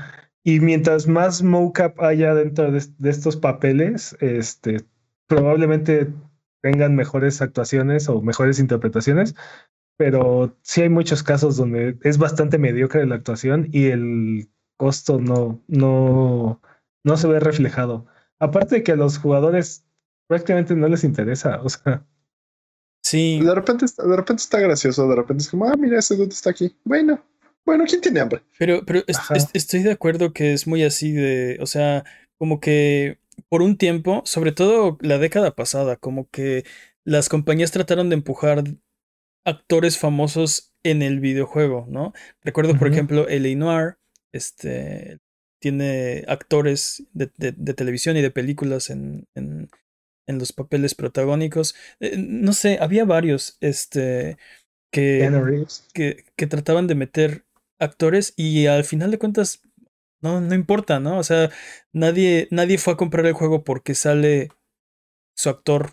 Y 0.44 0.60
mientras 0.60 1.08
más 1.08 1.42
mocap 1.42 1.98
haya 2.00 2.34
dentro 2.34 2.70
de, 2.70 2.82
estos 3.08 3.36
papeles, 3.36 4.14
este, 4.20 4.84
probablemente 5.26 6.12
tengan 6.62 6.94
mejores 6.94 7.40
actuaciones 7.40 8.10
o 8.10 8.20
mejores 8.20 8.58
interpretaciones, 8.58 9.34
pero 9.96 10.54
sí 10.62 10.82
hay 10.82 10.90
muchos 10.90 11.22
casos 11.22 11.56
donde 11.56 11.98
es 12.02 12.18
bastante 12.18 12.58
mediocre 12.58 13.06
la 13.06 13.14
actuación 13.14 13.68
y 13.72 13.86
el 13.86 14.50
costo 14.76 15.18
no, 15.18 15.62
no, 15.66 16.60
no 17.04 17.16
se 17.16 17.26
ve 17.26 17.40
reflejado. 17.40 18.06
Aparte 18.38 18.76
de 18.76 18.82
que 18.82 18.92
a 18.92 18.96
los 18.96 19.18
jugadores 19.18 19.86
prácticamente 20.26 20.74
no 20.74 20.88
les 20.88 21.04
interesa, 21.04 21.60
o 21.62 21.68
sea. 21.70 22.06
Sí. 23.02 23.40
De 23.40 23.54
repente, 23.54 23.86
de 23.86 24.16
repente 24.16 24.42
está 24.42 24.60
gracioso, 24.60 25.08
de 25.08 25.16
repente 25.16 25.42
es 25.42 25.50
como, 25.50 25.66
ah, 25.66 25.76
mira, 25.78 25.98
ese 25.98 26.16
dude 26.16 26.28
está 26.28 26.50
aquí. 26.50 26.76
Bueno, 26.84 27.22
bueno, 27.64 27.84
¿quién 27.86 28.00
tiene 28.00 28.20
hambre? 28.20 28.42
Pero, 28.58 28.84
pero 28.84 29.02
estoy 29.06 29.82
de 29.82 29.92
acuerdo 29.92 30.32
que 30.32 30.52
es 30.52 30.66
muy 30.66 30.82
así 30.82 31.12
de, 31.12 31.58
o 31.60 31.66
sea, 31.66 32.04
como 32.38 32.60
que 32.60 33.18
por 33.48 33.62
un 33.62 33.76
tiempo, 33.76 34.22
sobre 34.24 34.52
todo 34.52 34.98
la 35.00 35.18
década 35.18 35.54
pasada, 35.54 35.96
como 35.96 36.28
que 36.30 36.64
las 37.04 37.28
compañías 37.28 37.70
trataron 37.70 38.08
de 38.08 38.16
empujar 38.16 38.64
actores 39.44 39.98
famosos 39.98 40.72
en 40.82 41.02
el 41.02 41.20
videojuego, 41.20 41.86
¿no? 41.88 42.12
Recuerdo, 42.42 42.78
por 42.78 42.88
ejemplo, 42.88 43.28
L.A. 43.28 43.56
Noir, 43.56 43.96
este, 44.32 45.18
tiene 45.60 46.24
actores 46.28 47.04
de, 47.12 47.26
televisión 47.74 48.16
y 48.16 48.22
de 48.22 48.30
películas 48.30 48.90
en, 48.90 49.26
en, 49.34 49.70
en 50.26 50.38
los 50.38 50.52
papeles 50.52 50.94
protagónicos. 50.94 51.74
Eh, 52.00 52.16
no 52.18 52.52
sé, 52.52 52.78
había 52.80 53.04
varios, 53.04 53.56
este, 53.60 54.36
que, 54.92 55.66
que, 55.92 56.24
que 56.36 56.46
trataban 56.46 56.86
de 56.86 56.94
meter 56.94 57.44
actores 57.84 58.34
y 58.36 58.66
al 58.66 58.84
final 58.84 59.10
de 59.10 59.18
cuentas 59.18 59.62
no, 60.20 60.40
no 60.40 60.54
importa, 60.54 61.00
¿no? 61.00 61.18
O 61.18 61.22
sea, 61.22 61.50
nadie, 61.92 62.48
nadie 62.50 62.78
fue 62.78 62.94
a 62.94 62.96
comprar 62.96 63.26
el 63.26 63.34
juego 63.34 63.62
porque 63.64 63.94
sale 63.94 64.48
su 65.36 65.50
actor 65.50 65.92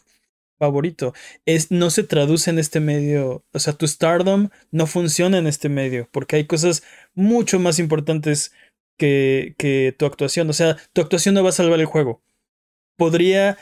favorito. 0.58 1.14
Es, 1.46 1.72
no 1.72 1.89
se 1.89 2.04
traduce 2.04 2.50
en 2.50 2.60
este 2.60 2.80
medio, 2.80 3.44
o 3.52 3.60
sea, 3.60 3.74
tu 3.74 3.88
stardom 3.88 4.50
no 4.72 4.88
funciona 4.88 5.38
en 5.38 5.48
este 5.48 5.70
medio 5.70 6.08
porque 6.12 6.38
hay 6.38 6.46
cosas 6.48 6.84
mucho 7.14 7.60
más 7.60 7.80
importantes 7.80 8.54
que, 8.98 9.56
que 9.58 9.96
tu 9.98 10.06
actuación. 10.06 10.50
O 10.50 10.54
sea, 10.54 10.78
tu 10.94 11.02
actuación 11.02 11.36
no 11.36 11.44
va 11.44 11.50
a 11.50 11.54
salvar 11.54 11.80
el 11.80 11.86
juego. 11.88 12.22
Podría 12.98 13.58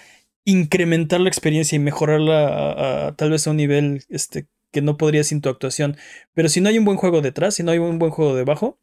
incrementar 0.46 1.22
la 1.22 1.30
experiencia 1.30 1.76
y 1.76 1.80
mejorarla 1.80 3.08
a, 3.08 3.16
tal 3.16 3.32
vez 3.32 3.48
a 3.48 3.52
un 3.52 3.58
nivel 3.58 4.04
este, 4.10 4.48
que 4.72 4.82
no 4.82 4.98
podría 4.98 5.24
sin 5.24 5.42
tu 5.42 5.50
actuación. 5.50 5.98
Pero 6.34 6.50
si 6.50 6.62
no 6.62 6.70
hay 6.70 6.78
un 6.78 6.86
buen 6.86 6.98
juego 6.98 7.22
detrás, 7.22 7.56
si 7.56 7.64
no 7.64 7.72
hay 7.72 7.80
un 7.80 8.00
buen 8.00 8.12
juego 8.12 8.36
debajo, 8.36 8.80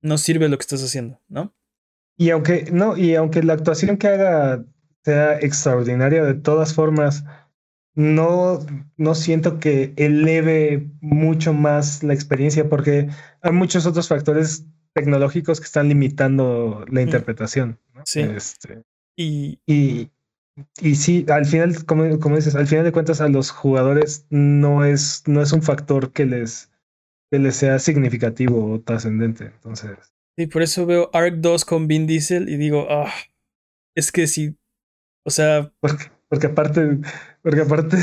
no 0.00 0.18
sirve 0.18 0.48
lo 0.48 0.58
que 0.58 0.62
estás 0.62 0.82
haciendo, 0.82 1.20
¿no? 1.28 1.54
Y 2.16 2.30
aunque, 2.30 2.68
no, 2.70 2.96
y 2.96 3.14
aunque 3.14 3.42
la 3.42 3.54
actuación 3.54 3.96
que 3.96 4.08
haga 4.08 4.64
sea 5.02 5.38
extraordinaria, 5.40 6.24
de 6.24 6.34
todas 6.34 6.74
formas, 6.74 7.24
no, 7.94 8.60
no 8.96 9.14
siento 9.14 9.58
que 9.58 9.92
eleve 9.96 10.90
mucho 11.00 11.52
más 11.52 12.02
la 12.02 12.14
experiencia 12.14 12.68
porque 12.68 13.08
hay 13.40 13.52
muchos 13.52 13.86
otros 13.86 14.08
factores 14.08 14.66
tecnológicos 14.94 15.60
que 15.60 15.66
están 15.66 15.88
limitando 15.88 16.84
la 16.88 17.02
interpretación. 17.02 17.80
¿no? 17.92 18.02
Sí. 18.04 18.20
Este, 18.20 18.82
Y 19.16 19.60
y, 19.66 20.10
y 20.80 20.94
sí, 20.94 21.26
al 21.28 21.46
final, 21.46 21.84
como, 21.84 22.18
como 22.20 22.36
dices, 22.36 22.54
al 22.54 22.66
final 22.66 22.84
de 22.84 22.92
cuentas 22.92 23.20
a 23.20 23.28
los 23.28 23.50
jugadores 23.50 24.26
no 24.30 24.84
es, 24.84 25.22
no 25.26 25.42
es 25.42 25.52
un 25.52 25.62
factor 25.62 26.12
que 26.12 26.26
les, 26.26 26.70
que 27.30 27.38
les 27.38 27.56
sea 27.56 27.78
significativo 27.78 28.72
o 28.72 28.80
trascendente. 28.80 29.46
Entonces, 29.46 29.90
Sí, 30.36 30.46
por 30.48 30.62
eso 30.62 30.84
veo 30.84 31.10
Arc 31.12 31.36
2 31.36 31.64
con 31.64 31.86
Vin 31.86 32.06
Diesel 32.08 32.48
y 32.48 32.56
digo, 32.56 32.86
ah, 32.90 33.12
es 33.96 34.10
que 34.10 34.26
sí, 34.26 34.56
o 35.24 35.30
sea, 35.30 35.72
porque, 35.80 36.04
porque 36.28 36.46
aparte, 36.48 36.98
porque 37.42 37.60
aparte 37.60 37.96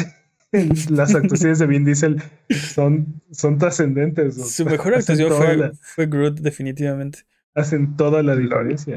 las 0.90 1.14
actuaciones 1.14 1.60
de 1.60 1.68
Vin 1.68 1.84
Diesel 1.86 2.22
son, 2.50 3.22
son 3.32 3.58
trascendentes. 3.58 4.38
o 4.38 4.44
su 4.44 4.50
sea, 4.50 4.66
mejor 4.66 4.94
actuación 4.96 5.30
fue, 5.34 5.58
la- 5.58 5.72
fue 5.82 6.06
Groot, 6.08 6.40
definitivamente. 6.40 7.20
hacen 7.54 7.98
toda 7.98 8.24
la 8.24 8.36
diferencia. 8.38 8.96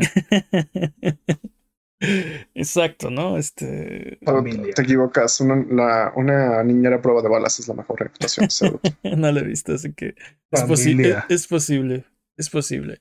Exacto, 2.54 3.10
¿no? 3.10 3.36
Este, 3.38 4.18
Familia. 4.24 4.74
te 4.74 4.82
equivocas. 4.82 5.40
Una, 5.40 5.64
la- 5.70 6.12
una 6.16 6.62
niñera 6.64 6.96
a 6.96 7.02
prueba 7.02 7.22
de 7.22 7.28
balas 7.28 7.58
es 7.60 7.68
la 7.68 7.74
mejor 7.74 8.02
actuación. 8.02 8.48
seguro. 8.50 8.80
no 9.02 9.32
lo 9.32 9.40
he 9.40 9.44
visto, 9.44 9.74
así 9.74 9.92
que 9.92 10.14
es, 10.50 10.62
posi- 10.64 10.92
Familia. 10.92 11.26
es, 11.28 11.42
es 11.42 11.46
posible, 11.48 12.04
es 12.36 12.50
posible. 12.50 13.00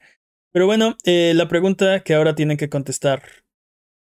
Pero 0.51 0.65
bueno, 0.67 0.95
eh, 1.05 1.33
la 1.35 1.47
pregunta 1.47 2.01
que 2.03 2.13
ahora 2.13 2.35
tienen 2.35 2.57
que 2.57 2.69
contestar. 2.69 3.23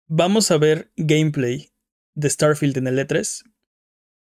¿Vamos 0.09 0.51
a 0.51 0.57
ver 0.57 0.91
gameplay 0.95 1.71
de 2.15 2.29
Starfield 2.29 2.77
en 2.77 2.87
el 2.87 2.99
E 2.99 3.05
E3? 3.07 3.43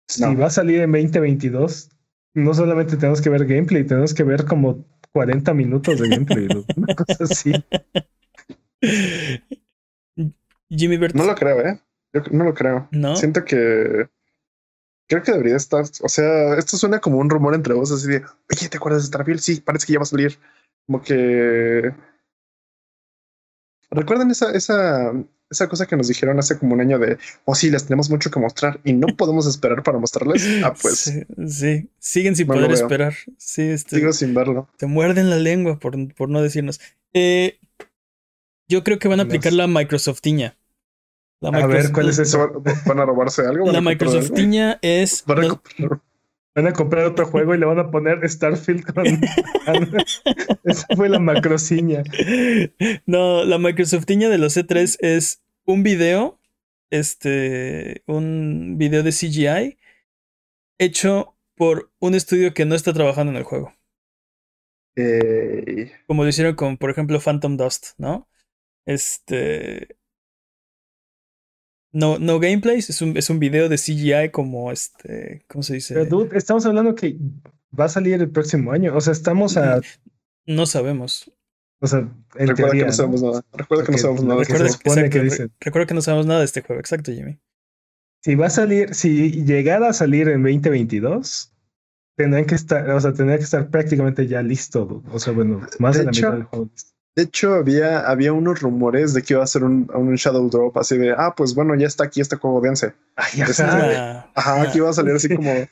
Si 0.10 0.22
No. 0.22 0.36
va 0.38 0.48
a 0.48 0.50
salir 0.50 0.82
en 0.82 0.92
2022, 0.92 1.90
no 2.34 2.54
solamente 2.54 2.98
tenemos 2.98 3.22
que 3.22 3.30
ver 3.30 3.46
gameplay, 3.46 3.86
tenemos 3.86 4.14
que 4.14 4.24
ver 4.24 4.44
como 4.46 4.86
40 5.14 5.54
minutos 5.54 6.00
de 6.00 6.10
gameplay. 6.10 6.48
¿no? 6.48 6.66
Una 6.76 6.96
cosa 6.96 7.24
así. 7.24 7.54
Jimmy 10.70 10.98
Bert, 10.98 11.16
No 11.16 11.26
lo 11.26 11.36
creo, 11.36 11.60
¿eh? 11.66 11.80
Yo 12.14 12.22
no 12.32 12.44
lo 12.44 12.54
creo. 12.54 12.88
¿no? 12.92 13.16
Siento 13.16 13.44
que. 13.46 14.08
Creo 15.08 15.24
que 15.24 15.32
debería 15.32 15.56
estar. 15.56 15.84
O 16.02 16.10
sea, 16.10 16.56
esto 16.56 16.78
suena 16.78 17.00
como 17.00 17.18
un 17.18 17.30
rumor 17.30 17.56
entre 17.56 17.74
vos, 17.74 17.92
así 17.92 18.08
de. 18.08 18.24
Oye, 18.52 18.70
¿te 18.70 18.78
acuerdas 18.78 19.04
de 19.04 19.08
Starfield? 19.08 19.40
Sí, 19.40 19.62
parece 19.62 19.88
que 19.88 19.94
ya 19.94 20.00
va 20.00 20.04
a 20.04 20.08
salir. 20.08 20.38
Como 20.86 21.02
que. 21.02 21.92
¿Recuerdan 23.92 24.30
esa, 24.30 24.52
esa, 24.52 25.12
esa 25.50 25.68
cosa 25.68 25.88
que 25.88 25.98
nos 25.98 26.08
dijeron 26.08 26.38
hace 26.38 26.60
como 26.60 26.74
un 26.76 26.82
año 26.82 27.00
de. 27.00 27.18
Oh, 27.46 27.56
sí, 27.56 27.72
les 27.72 27.86
tenemos 27.86 28.10
mucho 28.12 28.30
que 28.30 28.40
mostrar 28.40 28.80
y 28.84 28.94
no 28.94 29.08
podemos 29.18 29.48
esperar 29.48 29.82
para 29.82 29.98
mostrarles? 29.98 30.44
Ah, 30.64 30.76
pues. 30.80 31.00
Sí, 31.00 31.24
sí, 31.48 31.90
siguen 31.98 32.36
sin 32.36 32.48
No 32.48 32.54
poder 32.54 32.72
esperar. 32.72 33.16
Sí, 33.38 33.64
este, 33.64 33.96
Sigo 33.98 34.14
sin 34.14 34.34
verlo. 34.36 34.70
te 34.78 34.86
muerden 34.86 35.30
la 35.32 35.38
lengua 35.38 35.80
por, 35.80 35.96
por 36.14 36.30
no 36.30 36.42
decirnos. 36.42 36.80
Eh, 37.14 37.60
yo 38.68 38.84
creo 38.84 39.00
que 39.00 39.08
van 39.08 39.20
a 39.20 39.24
aplicar 39.24 39.54
la 39.54 39.66
Microsoftiña. 39.66 40.56
La 41.42 41.50
A 41.50 41.68
ver, 41.68 41.92
¿cuál 41.94 42.10
es 42.10 42.20
¿Eso 42.20 42.44
eso? 42.44 42.54
va- 42.62 42.74
¿Van 42.86 43.00
a 43.00 43.06
robarse 43.06 43.44
algo? 43.44 43.66
¿Van 43.66 43.74
La 43.74 43.80
a 43.80 43.82
comprar 43.84 44.10
algo? 44.10 44.20
Microsoftiña 44.20 44.80
es. 44.82 45.24
Van 45.26 45.44
a 45.46 45.48
comprar- 45.48 46.02
Van 46.56 46.68
a 46.68 46.74
comprar 46.74 47.06
otro 47.06 47.26
juego 47.28 47.56
y 47.56 47.58
le 47.60 47.66
van 47.66 47.80
a 47.80 47.92
poner 47.92 48.28
Starfield 48.30 48.84
con. 48.92 49.06
Esa 50.66 50.88
fue 50.96 51.08
la 51.08 51.20
macrociña. 51.20 52.04
No, 53.06 53.46
la 53.46 53.58
Microsoftiña 53.58 54.28
de 54.30 54.38
los 54.40 54.58
C3 54.58 54.98
es 55.00 55.42
un 55.66 55.84
video, 55.84 56.40
este, 56.90 58.04
un 58.08 58.76
video 58.78 59.04
de 59.04 59.12
CGI 59.12 59.78
hecho 60.80 61.36
por 61.56 61.92
un 62.00 62.16
estudio 62.16 62.54
que 62.54 62.66
no 62.66 62.76
está 62.76 62.92
trabajando 62.94 63.32
en 63.32 63.38
el 63.38 63.44
juego. 63.44 63.74
Eh, 64.98 65.92
Como 66.08 66.24
lo 66.24 66.30
hicieron 66.30 66.56
con, 66.56 66.78
por 66.78 66.90
ejemplo, 66.90 67.20
Phantom 67.22 67.56
Dust, 67.58 67.90
¿no? 67.98 68.28
Este. 68.86 69.96
No, 71.92 72.20
no 72.20 72.40
gameplays, 72.40 72.90
es 72.90 73.02
un, 73.02 73.18
es 73.18 73.30
un 73.30 73.40
video 73.40 73.68
de 73.68 73.78
CGI 73.78 74.30
como 74.32 74.72
este. 74.72 75.44
¿Cómo 75.48 75.64
se 75.64 75.74
dice? 75.76 75.96
Pero, 75.96 76.06
dude, 76.06 76.38
estamos 76.38 76.66
hablando 76.66 76.94
que 76.96 77.18
va 77.78 77.86
a 77.86 77.90
salir 77.90 78.22
el 78.22 78.30
próximo 78.30 78.72
año. 78.72 78.96
O 78.96 79.02
sea, 79.02 79.14
estamos 79.14 79.58
a. 79.58 79.82
No 80.46 80.66
sabemos. 80.66 81.32
O 81.82 81.88
sea, 81.88 82.00
en 82.00 82.12
recuerda 82.36 82.56
teoría, 82.56 82.82
que 82.82 82.88
no 82.88 82.94
sabemos 82.94 83.22
nada. 83.24 83.46
Recuerda 83.54 83.86
que 83.86 83.92
no 83.94 83.98
sabemos 83.98 84.24
nada. 84.24 84.40
de 84.40 84.46
que 84.46 84.54
este 84.54 84.54
Recuerda, 84.54 84.70
se 84.70 84.78
supone 84.78 85.02
exacto, 85.02 85.18
que 85.18 85.24
dicen. 85.24 85.52
recuerda 85.60 85.88
que 85.88 85.94
no 85.94 86.02
sabemos 86.02 86.26
nada 86.26 86.40
de 86.40 86.46
este 86.46 86.62
juego, 86.62 86.80
exacto, 86.80 87.12
Jimmy. 87.12 87.40
Si 88.22 88.36
va 88.36 88.48
a 88.48 88.50
salir, 88.50 88.94
si 88.94 89.46
llegara 89.46 89.90
a 89.90 89.94
salir 89.94 90.28
en 90.28 90.44
2022, 90.44 91.54
tendrían 92.18 92.46
que 92.46 92.56
estar, 92.56 92.90
o 92.90 93.00
sea, 93.00 93.14
tendría 93.14 93.38
que 93.38 93.46
estar 93.46 93.70
prácticamente 93.70 94.28
ya 94.28 94.42
listo. 94.44 94.86
dude. 94.86 95.10
O 95.14 95.20
sea, 95.20 95.32
bueno, 95.32 95.62
más 95.80 95.94
De 95.94 96.00
de 96.00 96.06
la 96.06 96.12
hecho, 96.12 96.22
mitad 96.22 96.34
del 96.34 96.44
juego. 96.44 96.70
De 97.20 97.26
hecho, 97.26 97.54
había, 97.56 98.00
había 98.08 98.32
unos 98.32 98.62
rumores 98.62 99.14
de 99.14 99.22
que 99.22 99.34
iba 99.34 99.44
a 99.44 99.48
ser 99.48 99.66
un, 99.66 99.92
un 99.94 100.16
Shadow 100.16 100.50
Drop 100.50 100.78
así 100.78 100.98
de, 100.98 101.12
ah, 101.12 101.34
pues 101.36 101.54
bueno, 101.54 101.76
ya 101.76 101.86
está 101.86 102.06
aquí 102.06 102.22
este 102.22 102.38
juego, 102.38 102.62
dense. 102.62 102.94
Ay, 103.18 103.42
ajá. 103.42 104.32
Ajá, 104.34 104.54
ah, 104.56 104.62
aquí 104.62 104.78
iba 104.78 104.90
a 104.90 104.94
salir 104.94 105.16
así 105.16 105.28
Sí. 105.28 105.36
como 105.36 105.52
E- 105.52 105.68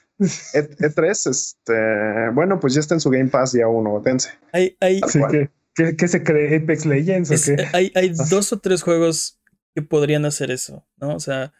E3, 0.53 1.29
este, 1.29 2.29
bueno, 2.33 2.59
pues 2.59 2.73
ya 2.73 2.81
está 2.81 2.95
en 2.95 2.99
su 2.99 3.09
Game 3.09 3.29
Pass 3.29 3.53
día 3.53 3.67
uno, 3.69 4.01
dense. 4.03 4.31
hay, 4.51 4.75
hay, 4.81 4.99
Sí. 5.07 5.19
¿qué, 5.31 5.49
qué, 5.73 5.95
qué 5.95 6.07
se 6.09 6.21
cree? 6.21 6.57
¿Apex 6.57 6.85
Legends 6.85 7.31
es- 7.31 7.47
o 7.47 7.55
qué? 7.55 7.65
hay, 7.71 7.91
hay 7.95 8.09
Ah. 8.19 8.25
dos 8.29 8.51
o 8.51 8.59
tres 8.59 8.81
juegos 8.83 9.39
que 9.73 9.81
podrían 9.83 10.25
hacer 10.25 10.51
eso, 10.51 10.85
¿no? 10.97 11.15
O 11.15 11.19
sea, 11.21 11.53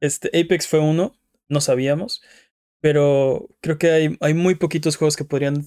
este 0.00 0.28
Apex 0.28 0.66
fue 0.66 0.78
uno, 0.80 1.14
no 1.50 1.60
sabíamos, 1.60 2.22
pero 2.80 3.48
creo 3.60 3.76
que 3.76 3.90
hay, 3.90 4.16
hay 4.20 4.32
muy 4.32 4.54
poquitos 4.54 4.96
juegos 4.96 5.16
que 5.16 5.24
podrían 5.26 5.62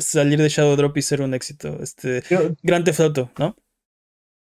salir 0.00 0.40
de 0.40 0.48
Shadow 0.48 0.76
Drop 0.76 0.96
y 0.96 1.02
ser 1.02 1.22
un 1.22 1.34
éxito. 1.34 1.78
Este, 1.82 2.22
Yo- 2.30 2.54
Grand 2.62 2.84
Theft 2.84 3.00
Auto, 3.00 3.30
¿no? 3.38 3.56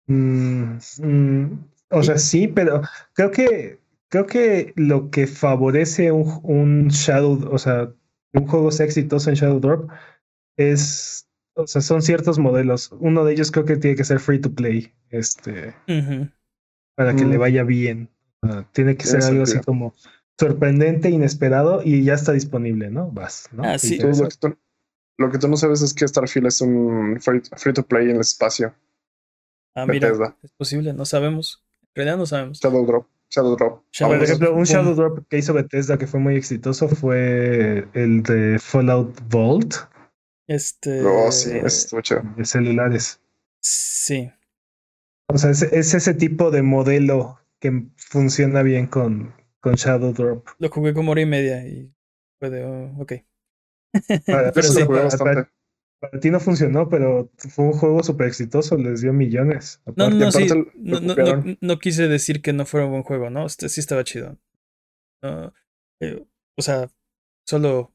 Mm, 0.07 0.79
mm, 1.03 1.65
o 1.91 2.03
sea, 2.03 2.19
sí, 2.19 2.49
pero 2.49 2.83
creo 3.15 3.31
que 3.31 3.81
creo 4.09 4.27
que 4.27 4.73
lo 4.77 5.11
que 5.11 5.27
favorece 5.27 6.13
un, 6.13 6.41
un 6.45 6.89
Shadow, 6.89 7.49
o 7.53 7.59
sea, 7.59 7.93
un 8.33 8.47
juego 8.47 8.71
sea 8.71 8.87
exitoso 8.87 9.31
en 9.31 9.37
Shadow 9.37 9.61
Drop 9.61 9.91
es, 10.57 11.29
o 11.55 11.67
sea, 11.67 11.83
son 11.83 12.03
ciertos 12.03 12.39
modelos. 12.39 12.93
Uno 13.01 13.25
de 13.25 13.33
ellos 13.35 13.51
creo 13.51 13.65
que 13.65 13.77
tiene 13.77 13.97
que 13.97 14.05
ser 14.05 14.21
free 14.21 14.41
to 14.41 14.53
play, 14.55 14.93
este, 15.11 15.75
para 16.95 17.15
que 17.15 17.25
le 17.25 17.37
Mm. 17.37 17.41
vaya 17.41 17.63
bien. 17.65 18.11
Ah, 18.43 18.67
tiene 18.73 18.97
que 18.97 19.07
ser 19.07 19.23
algo 19.23 19.43
así 19.43 19.61
como 19.61 19.95
sorprendente, 20.39 21.11
inesperado 21.11 21.83
y 21.85 22.05
ya 22.05 22.15
está 22.15 22.33
disponible, 22.33 22.91
¿no? 22.91 23.11
Vas, 23.11 23.49
¿no? 23.53 23.65
Ah, 23.65 23.79
sí. 23.79 23.99
lo, 23.99 24.29
que 24.29 24.37
tú, 24.39 24.59
lo 25.19 25.31
que 25.31 25.39
tú 25.39 25.49
no 25.49 25.57
sabes 25.57 25.83
es 25.83 25.95
que 25.95 26.07
Starfield 26.07 26.49
es 26.49 26.61
un 26.61 27.21
free, 27.21 27.43
free 27.57 27.73
to 27.73 27.87
play 27.87 28.11
en 28.11 28.17
el 28.17 28.21
espacio. 28.21 28.75
Ah, 29.75 29.87
mira, 29.87 30.11
es 30.43 30.53
posible, 30.53 30.93
no 30.93 31.05
sabemos. 31.05 31.63
En 31.95 31.97
realidad 31.97 32.19
no 32.19 32.27
sabemos. 32.27 32.61
Shadow 32.61 32.87
Drop. 32.87 33.07
Shadow 33.31 33.57
Drop. 33.57 33.83
Shadow 33.93 34.15
Por 34.15 34.25
ejemplo, 34.25 34.55
un. 34.55 34.65
Shadow 34.65 34.95
Drop 34.95 35.29
que 35.29 35.39
hizo 35.39 35.53
Bethesda 35.53 35.99
que 35.99 36.07
fue 36.07 36.21
muy 36.21 36.37
exitoso 36.37 36.89
fue 36.89 37.89
el 37.93 38.23
de 38.23 38.59
Fallout 38.59 39.21
Vault 39.29 39.75
Este. 40.47 41.03
Oh, 41.03 41.31
sí, 41.33 41.53
estuvo 41.65 42.01
chido. 42.01 42.23
de 42.37 42.45
celulares. 42.45 43.21
Sí. 43.61 44.31
O 45.29 45.39
sea, 45.39 45.51
es, 45.51 45.63
es 45.63 45.93
ese 45.95 46.15
tipo 46.15 46.51
de 46.51 46.63
modelo 46.63 47.41
que 47.59 47.87
funciona 47.97 48.63
bien 48.63 48.87
con, 48.87 49.35
con 49.61 49.75
Shadow 49.75 50.13
Drop. 50.13 50.47
Lo 50.59 50.71
jugué 50.71 50.95
como 50.95 51.13
hora 51.13 51.21
y 51.21 51.27
media 51.27 51.67
y 51.67 51.93
fue 52.39 52.51
de. 52.51 52.65
oh, 52.65 52.95
ok. 52.99 53.13
Para, 54.27 54.53
Pero 54.53 54.67
Eso 54.67 54.73
sí, 54.73 54.81
lo 54.81 54.87
jugué 54.87 54.99
para- 54.99 55.05
bastante. 55.09 55.35
para- 55.35 55.53
para 55.99 56.21
ti 56.21 56.31
no 56.31 56.41
funcionó, 56.41 56.89
pero 56.91 57.31
fue 57.37 57.65
un 57.65 57.73
juego 57.73 58.03
súper 58.03 58.27
exitoso, 58.29 58.77
les 58.77 59.01
dio 59.01 59.13
millones. 59.15 59.81
No, 59.87 59.93
aparte. 59.93 60.15
no, 60.15 60.21
no, 60.21 60.29
aparte 60.29 60.49
sí. 60.49 60.55
lo 60.55 60.67
No, 60.75 61.01
no, 61.01 61.09
copiaron. 61.17 61.47
no- 61.47 61.57
no 61.61 61.79
quise 61.79 62.07
decir 62.09 62.43
que 62.43 62.53
no 62.53 62.67
fuera 62.67 62.85
un 62.87 62.93
buen 62.93 63.03
juego, 63.03 63.31
¿no? 63.31 63.47
Este 63.47 63.69
sí 63.71 63.81
estaba 63.81 64.05
chido. 64.05 64.37
No, 65.23 65.53
eh, 66.01 66.25
o 66.57 66.63
sea, 66.63 66.89
solo 67.47 67.93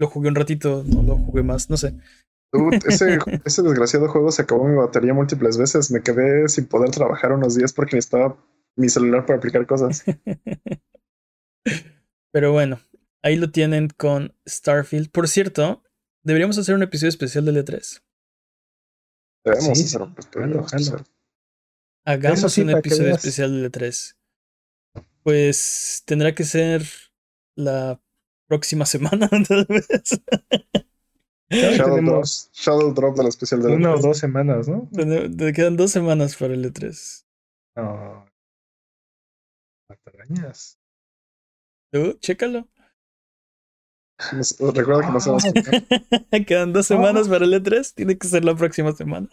lo 0.00 0.06
jugué 0.08 0.28
un 0.28 0.34
ratito, 0.34 0.82
no 0.86 1.02
lo 1.02 1.16
jugué 1.16 1.42
más, 1.42 1.68
no 1.68 1.76
sé. 1.76 1.94
Dude, 2.52 2.78
ese, 2.86 3.18
ese 3.44 3.62
desgraciado 3.62 4.08
juego 4.08 4.32
se 4.32 4.42
acabó 4.42 4.66
mi 4.66 4.76
batería 4.76 5.12
múltiples 5.12 5.58
veces. 5.58 5.90
Me 5.90 6.02
quedé 6.02 6.48
sin 6.48 6.66
poder 6.66 6.90
trabajar 6.90 7.32
unos 7.32 7.54
días 7.54 7.74
porque 7.74 7.96
necesitaba 7.96 8.42
mi 8.76 8.88
celular 8.88 9.26
para 9.26 9.38
aplicar 9.38 9.66
cosas. 9.66 10.04
Pero 12.32 12.52
bueno, 12.52 12.78
ahí 13.22 13.36
lo 13.36 13.50
tienen 13.50 13.88
con 13.88 14.34
Starfield. 14.48 15.10
Por 15.10 15.28
cierto, 15.28 15.82
deberíamos 16.24 16.58
hacer 16.58 16.74
un 16.74 16.82
episodio 16.82 17.08
especial 17.10 17.44
del 17.44 17.64
E3. 17.64 18.02
Debemos 19.44 19.78
Sí, 19.78 19.84
hacer 19.84 20.02
un 20.02 20.14
sí, 20.16 20.28
jalo, 20.32 20.64
jalo. 20.64 21.04
Hagamos 22.06 22.38
Eso 22.38 22.48
sí, 22.48 22.62
un 22.62 22.70
episodio 22.70 23.14
especial 23.14 23.50
del 23.52 23.70
E3. 23.72 24.16
Pues 25.22 26.02
tendrá 26.06 26.34
que 26.34 26.44
ser 26.44 26.82
la 27.56 28.00
próxima 28.48 28.86
semana, 28.86 29.28
tal 29.48 29.66
vez. 29.68 29.86
Shadow, 31.50 31.96
tenemos- 31.96 32.50
Drop, 32.50 32.54
Shadow 32.54 32.94
Drop 32.94 33.16
de 33.16 33.22
la 33.22 33.28
especial 33.30 33.62
de 33.62 33.68
Una 33.74 33.94
o 33.94 33.98
E3. 33.98 34.02
dos 34.02 34.18
semanas, 34.18 34.68
¿no? 34.68 34.88
Te 34.92 35.52
quedan 35.52 35.76
dos 35.76 35.90
semanas 35.90 36.36
para 36.36 36.54
el 36.54 36.64
E 36.64 36.72
E3. 36.72 37.24
No. 37.76 38.26
Patarañas. 39.86 40.78
Tú, 41.92 42.18
chécalo. 42.20 42.68
Recuerda 44.74 45.06
que 45.06 45.12
no 45.12 45.20
se 45.20 45.30
Ah, 46.32 46.40
Quedan 46.46 46.72
dos 46.72 46.86
semanas 46.86 47.28
para 47.28 47.44
el 47.44 47.52
E3. 47.52 47.94
Tiene 47.94 48.18
que 48.18 48.26
ser 48.26 48.44
la 48.44 48.54
próxima 48.54 48.92
semana. 48.92 49.28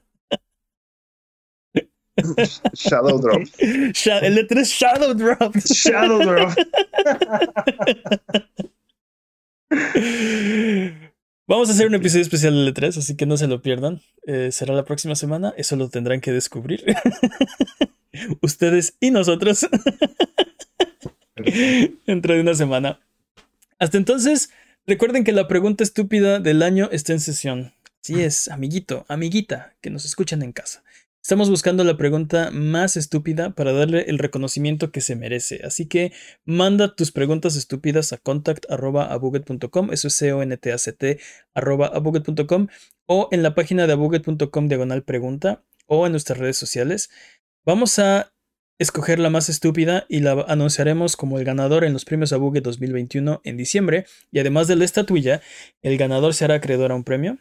Shadow 2.73 3.19
Drop. 3.19 3.41
El 3.59 4.38
E3 4.47 4.63
Shadow 4.63 5.13
Drop. 5.13 5.55
Shadow 5.57 6.19
Drop. 6.19 6.53
Vamos 11.47 11.69
a 11.69 11.73
hacer 11.73 11.88
un 11.88 11.95
episodio 11.95 12.21
especial 12.21 12.53
del 12.53 12.73
E3, 12.73 12.97
así 12.97 13.17
que 13.17 13.25
no 13.25 13.38
se 13.38 13.47
lo 13.47 13.61
pierdan. 13.61 14.01
Eh, 14.25 14.49
será 14.51 14.73
la 14.73 14.86
próxima 14.86 15.15
semana. 15.15 15.53
Eso 15.57 15.75
lo 15.75 15.89
tendrán 15.89 16.21
que 16.21 16.31
descubrir. 16.31 16.83
Ustedes 18.41 18.95
y 19.01 19.11
nosotros. 19.11 19.67
Dentro 22.05 22.33
de 22.33 22.41
una 22.41 22.53
semana. 22.53 22.99
Hasta 23.77 23.97
entonces, 23.97 24.51
recuerden 24.88 25.23
que 25.23 25.31
la 25.31 25.47
pregunta 25.47 25.83
estúpida 25.83 26.39
del 26.39 26.61
año 26.61 26.89
está 26.91 27.13
en 27.13 27.19
sesión. 27.19 27.73
Así 28.03 28.21
es, 28.21 28.49
amiguito, 28.49 29.05
amiguita, 29.07 29.75
que 29.81 29.89
nos 29.89 30.05
escuchan 30.05 30.43
en 30.43 30.51
casa. 30.51 30.83
Estamos 31.25 31.49
buscando 31.49 31.83
la 31.83 31.97
pregunta 31.97 32.51
más 32.51 32.97
estúpida 32.97 33.49
para 33.55 33.73
darle 33.73 34.03
el 34.09 34.19
reconocimiento 34.19 34.91
que 34.91 35.01
se 35.01 35.15
merece. 35.15 35.61
Así 35.63 35.88
que 35.88 36.13
manda 36.45 36.93
tus 36.93 37.11
preguntas 37.11 37.55
estúpidas 37.55 38.13
a 38.13 38.19
contact.abuget.com, 38.19 39.91
eso 39.91 40.07
es 40.07 40.13
C-O-N-T-A-C-T, 40.13 41.19
abuget.com, 41.55 42.67
o 43.07 43.29
en 43.31 43.41
la 43.41 43.55
página 43.55 43.88
de 43.88 43.93
abuget.com 43.93 44.67
diagonal 44.67 45.01
pregunta, 45.01 45.63
o 45.88 46.05
en 46.05 46.11
nuestras 46.11 46.38
redes 46.38 46.57
sociales. 46.57 47.09
Vamos 47.65 47.97
a 47.97 48.34
escoger 48.78 49.19
la 49.19 49.30
más 49.30 49.49
estúpida 49.49 50.05
y 50.09 50.19
la 50.19 50.45
anunciaremos 50.47 51.15
como 51.15 51.39
el 51.39 51.45
ganador 51.45 51.84
en 51.84 51.93
los 51.93 52.05
premios 52.05 52.34
Abuget 52.34 52.63
2021 52.63 53.41
en 53.43 53.57
diciembre. 53.57 54.05
Y 54.32 54.39
además 54.39 54.67
de 54.67 54.76
la 54.76 54.86
estatuilla, 54.86 55.41
el 55.82 55.97
ganador 55.97 56.34
se 56.34 56.45
hará 56.45 56.55
acreedor 56.55 56.91
a 56.91 56.95
un 56.95 57.03
premio 57.03 57.38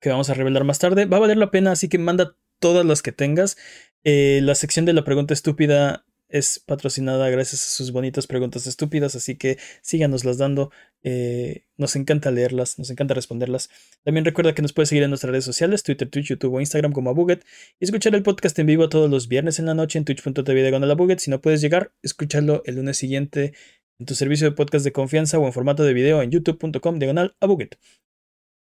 que 0.00 0.10
vamos 0.10 0.30
a 0.30 0.34
revelar 0.34 0.64
más 0.64 0.78
tarde. 0.78 1.06
Va 1.06 1.16
a 1.16 1.20
valer 1.20 1.36
la 1.36 1.50
pena, 1.50 1.72
así 1.72 1.88
que 1.88 1.98
manda 1.98 2.36
todas 2.58 2.84
las 2.84 3.02
que 3.02 3.12
tengas. 3.12 3.56
Eh, 4.04 4.40
la 4.42 4.54
sección 4.54 4.84
de 4.84 4.92
la 4.92 5.04
pregunta 5.04 5.32
estúpida 5.32 6.04
es 6.32 6.58
patrocinada 6.58 7.28
gracias 7.28 7.62
a 7.66 7.70
sus 7.70 7.92
bonitas 7.92 8.26
preguntas 8.26 8.66
estúpidas, 8.66 9.14
así 9.14 9.36
que 9.36 9.58
síganoslas 9.82 10.38
dando. 10.38 10.72
Eh, 11.04 11.66
nos 11.76 11.94
encanta 11.94 12.30
leerlas, 12.30 12.78
nos 12.78 12.90
encanta 12.90 13.12
responderlas. 13.12 13.68
También 14.02 14.24
recuerda 14.24 14.54
que 14.54 14.62
nos 14.62 14.72
puedes 14.72 14.88
seguir 14.88 15.02
en 15.02 15.10
nuestras 15.10 15.30
redes 15.30 15.44
sociales, 15.44 15.82
Twitter, 15.82 16.08
Twitch, 16.08 16.28
YouTube 16.28 16.54
o 16.54 16.60
Instagram 16.60 16.92
como 16.92 17.10
Abuget 17.10 17.44
y 17.78 17.84
escuchar 17.84 18.14
el 18.14 18.22
podcast 18.22 18.58
en 18.58 18.66
vivo 18.66 18.88
todos 18.88 19.10
los 19.10 19.28
viernes 19.28 19.58
en 19.58 19.66
la 19.66 19.74
noche 19.74 19.98
en 19.98 20.04
twitch.tv 20.04 20.62
diagonal 20.62 20.90
Abuget. 20.90 21.18
Si 21.18 21.30
no 21.30 21.40
puedes 21.40 21.60
llegar, 21.60 21.92
escúchalo 22.02 22.62
el 22.64 22.76
lunes 22.76 22.96
siguiente 22.96 23.52
en 23.98 24.06
tu 24.06 24.14
servicio 24.14 24.48
de 24.48 24.56
podcast 24.56 24.84
de 24.84 24.92
confianza 24.92 25.38
o 25.38 25.46
en 25.46 25.52
formato 25.52 25.84
de 25.84 25.92
video 25.92 26.22
en 26.22 26.30
youtube.com 26.30 26.98
diagonal 26.98 27.36
Abuget. 27.40 27.78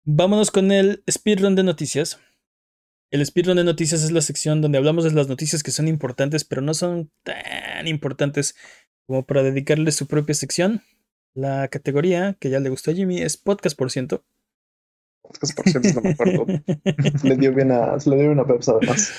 Vámonos 0.03 0.51
con 0.51 0.71
el 0.71 1.03
speedrun 1.09 1.55
de 1.55 1.63
noticias. 1.63 2.19
El 3.11 3.25
speedrun 3.25 3.57
de 3.57 3.65
noticias 3.65 4.03
es 4.03 4.11
la 4.11 4.21
sección 4.21 4.61
donde 4.61 4.77
hablamos 4.77 5.03
de 5.03 5.11
las 5.11 5.27
noticias 5.27 5.63
que 5.63 5.71
son 5.71 5.89
importantes, 5.89 6.45
pero 6.45 6.61
no 6.61 6.73
son 6.73 7.11
tan 7.23 7.85
importantes 7.85 8.55
como 9.05 9.25
para 9.25 9.43
dedicarle 9.43 9.91
su 9.91 10.07
propia 10.07 10.33
sección. 10.33 10.81
La 11.33 11.67
categoría 11.67 12.37
que 12.39 12.49
ya 12.49 12.61
le 12.61 12.69
gustó 12.69 12.91
a 12.91 12.93
Jimmy 12.93 13.21
es 13.21 13.35
podcast 13.35 13.77
por 13.77 13.91
ciento. 13.91 14.23
Podcast 15.21 15.57
por 15.57 15.69
ciento, 15.69 15.89
no 15.95 16.01
me 16.01 16.11
acuerdo. 16.11 16.45
Le 17.23 17.35
dio 17.35 17.53
bien 17.53 17.73
a, 17.73 17.97
le 17.97 18.15
dio 18.15 18.27
bien 18.27 18.39
a 18.39 18.47
Peps 18.47 18.69
además. 18.69 19.13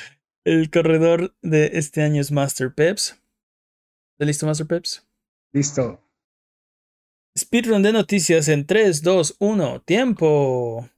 El 0.44 0.70
corredor 0.70 1.36
de 1.42 1.72
este 1.74 2.02
año 2.02 2.22
es 2.22 2.32
Master 2.32 2.74
Peps. 2.74 3.20
¿Está 4.14 4.24
listo, 4.24 4.46
Master 4.46 4.66
Peps? 4.66 5.06
Listo. 5.52 6.00
Speedrun 7.38 7.82
de 7.82 7.92
noticias 7.92 8.48
en 8.48 8.66
3, 8.66 9.02
2, 9.02 9.36
1, 9.38 9.82
tiempo. 9.82 10.88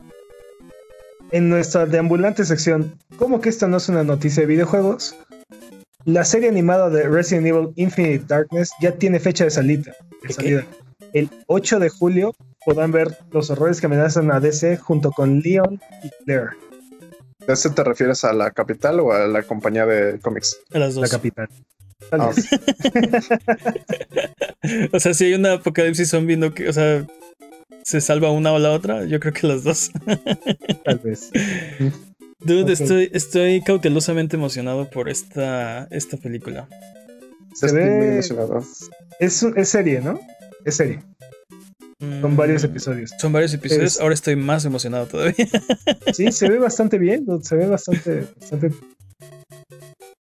En 1.30 1.48
nuestra 1.48 1.86
deambulante 1.86 2.44
sección, 2.44 2.94
¿cómo 3.16 3.40
que 3.40 3.48
esta 3.48 3.66
no 3.66 3.78
es 3.78 3.88
una 3.88 4.04
noticia 4.04 4.42
de 4.42 4.46
videojuegos? 4.46 5.16
La 6.04 6.24
serie 6.24 6.48
animada 6.48 6.90
de 6.90 7.08
Resident 7.08 7.46
Evil 7.46 7.72
Infinite 7.76 8.24
Darkness 8.28 8.70
ya 8.80 8.92
tiene 8.92 9.18
fecha 9.18 9.44
de 9.44 9.50
salida. 9.50 9.92
de 10.22 10.28
qué? 10.28 10.32
salida. 10.34 10.66
El 11.12 11.30
8 11.46 11.78
de 11.80 11.88
julio 11.88 12.34
podrán 12.64 12.92
ver 12.92 13.16
los 13.30 13.50
horrores 13.50 13.80
que 13.80 13.86
amenazan 13.86 14.30
a 14.30 14.40
DC 14.40 14.76
junto 14.76 15.10
con 15.12 15.40
Leon 15.40 15.80
y 16.02 16.10
Claire, 16.24 16.50
¿A 17.46 17.52
ese 17.52 17.68
te 17.70 17.84
refieres 17.84 18.24
a 18.24 18.32
la 18.32 18.50
capital 18.52 19.00
o 19.00 19.12
a 19.12 19.26
la 19.26 19.42
compañía 19.42 19.84
de 19.84 20.18
cómics? 20.20 20.58
A 20.72 20.78
las 20.78 20.94
la 20.94 21.02
dos. 21.02 21.10
capital. 21.10 21.48
Tal 22.10 22.20
Ah, 22.22 22.30
vez. 22.34 22.48
o 24.92 25.00
sea, 25.00 25.12
si 25.14 25.24
hay 25.26 25.34
una 25.34 25.54
apocalipsis 25.54 26.08
zombie, 26.10 26.36
no 26.38 26.54
que, 26.54 26.68
o 26.68 26.72
sea, 26.72 27.04
se 27.84 28.00
salva 28.00 28.30
una 28.32 28.52
o 28.52 28.58
la 28.58 28.72
otra, 28.72 29.04
yo 29.04 29.20
creo 29.20 29.32
que 29.32 29.46
las 29.46 29.62
dos. 29.62 29.90
Tal 30.84 30.98
vez. 30.98 31.30
Dude, 32.40 32.72
estoy, 32.72 33.10
estoy 33.12 33.62
cautelosamente 33.62 34.36
emocionado 34.36 34.90
por 34.90 35.08
esta, 35.08 35.86
esta 35.90 36.16
película. 36.18 36.68
Se 37.54 37.66
Estoy 37.66 37.82
muy 37.84 37.90
ve- 38.00 38.12
emocionado. 38.14 38.62
Es, 39.20 39.42
un- 39.42 39.56
es 39.56 39.68
serie, 39.68 40.00
¿no? 40.00 40.20
Es 40.64 40.74
serie. 40.76 41.00
Son 42.00 42.32
Mm, 42.32 42.36
varios 42.36 42.62
episodios. 42.64 43.12
Son 43.18 43.32
varios 43.32 43.54
episodios. 43.54 43.94
Es- 43.94 44.00
Ahora 44.00 44.12
estoy 44.14 44.36
más 44.36 44.64
emocionado 44.66 45.06
todavía. 45.06 45.46
Sí, 46.12 46.30
se 46.32 46.48
ve 46.50 46.58
bastante 46.58 46.98
bien. 46.98 47.24
Se 47.42 47.56
ve 47.56 47.66
bastante. 47.66 48.26
bastante 48.38 48.66
Aunque 48.66 48.78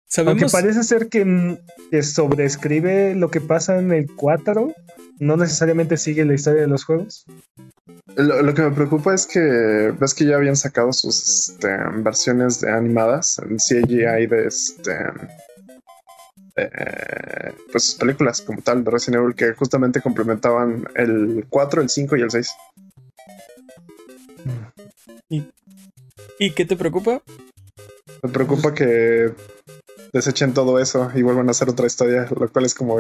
Sabemos. 0.08 0.52
parece 0.52 0.84
ser 0.84 1.08
que, 1.08 1.24
mm, 1.26 1.58
que 1.90 2.04
sobreescribe 2.04 3.16
lo 3.16 3.32
que 3.32 3.42
pasa 3.42 3.80
en 3.80 3.94
el 3.94 4.14
4. 4.14 4.74
No 5.22 5.38
necesariamente 5.38 5.98
sigue 5.98 6.26
la 6.26 6.34
historia 6.34 6.62
de 6.62 6.68
los 6.68 6.84
juegos. 6.84 7.26
Lo, 8.16 8.42
lo 8.42 8.54
que 8.56 8.64
me 8.64 8.72
preocupa 8.72 9.14
es 9.14 9.28
que 9.28 9.40
ves 9.40 10.16
que 10.16 10.26
ya 10.26 10.36
habían 10.36 10.56
sacado 10.56 10.92
sus 10.92 11.50
este, 11.50 11.70
versiones 11.98 12.60
de 12.60 12.72
animadas 12.72 13.38
en 13.38 13.58
CGI 13.58 14.26
de 14.26 14.48
este 14.48 14.98
eh, 16.56 17.54
pues 17.72 17.84
sus 17.84 17.96
películas 17.96 18.42
como 18.42 18.64
tal 18.64 18.84
de 18.84 18.90
Resident 18.90 19.22
Evil 19.22 19.36
que 19.36 19.54
justamente 19.54 20.02
complementaban 20.02 20.86
el 20.96 21.46
4, 21.48 21.84
el 21.84 21.90
5 21.90 22.16
y 22.18 22.22
el 22.22 22.32
6. 22.32 22.56
¿Y 26.40 26.52
qué 26.52 26.66
te 26.66 26.76
preocupa? 26.76 27.22
Me 28.24 28.30
preocupa 28.30 28.74
que 28.74 29.32
desechen 30.14 30.54
todo 30.54 30.80
eso 30.80 31.12
y 31.16 31.22
vuelvan 31.22 31.48
a 31.48 31.52
hacer 31.52 31.70
otra 31.70 31.88
historia, 31.88 32.28
lo 32.38 32.50
cual 32.50 32.66
es 32.66 32.74
como, 32.74 32.98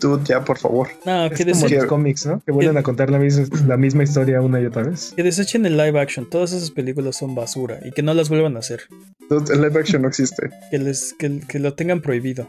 dude, 0.00 0.24
ya 0.24 0.44
por 0.44 0.58
favor. 0.58 0.88
No, 1.04 1.26
Es 1.26 1.32
que, 1.32 1.50
como 1.50 1.68
los 1.68 1.84
cómics, 1.86 2.26
¿no? 2.26 2.40
Que 2.44 2.52
vuelven 2.52 2.76
a 2.76 2.82
contar 2.82 3.10
la 3.10 3.18
misma, 3.18 3.46
la 3.66 3.76
misma 3.76 4.04
historia 4.04 4.40
una 4.40 4.60
y 4.60 4.66
otra 4.66 4.82
vez. 4.82 5.12
que 5.16 5.22
desechen 5.22 5.66
el 5.66 5.76
live 5.76 5.98
action. 6.00 6.28
Todas 6.28 6.52
esas 6.52 6.70
películas 6.70 7.16
son 7.16 7.34
basura 7.34 7.80
y 7.84 7.92
que 7.92 8.02
no 8.02 8.14
las 8.14 8.28
vuelvan 8.28 8.56
a 8.56 8.60
hacer. 8.60 8.82
Dude, 9.28 9.52
el 9.52 9.62
live 9.62 9.80
action 9.80 10.02
no 10.02 10.08
existe. 10.08 10.50
Que, 10.70 10.78
les, 10.78 11.14
que, 11.14 11.40
que 11.40 11.58
lo 11.58 11.74
tengan 11.74 12.00
prohibido. 12.00 12.48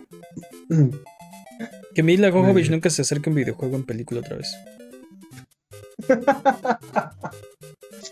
Que 1.96 2.04
Mila 2.04 2.30
Jovovich 2.30 2.70
nunca 2.70 2.90
se 2.90 3.04
acerque 3.04 3.30
a 3.30 3.32
un 3.32 3.38
videojuego 3.38 3.78
en 3.78 3.86
película 3.86 4.20
otra 4.20 4.36
vez. 4.36 4.54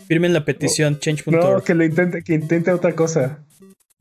Firmen 0.08 0.32
la 0.32 0.46
petición 0.46 0.98
change.org. 0.98 1.34
No, 1.34 1.62
que 1.62 1.74
lo 1.74 1.84
intente, 1.84 2.22
que 2.22 2.32
intente 2.32 2.72
otra 2.72 2.94
cosa. 2.94 3.44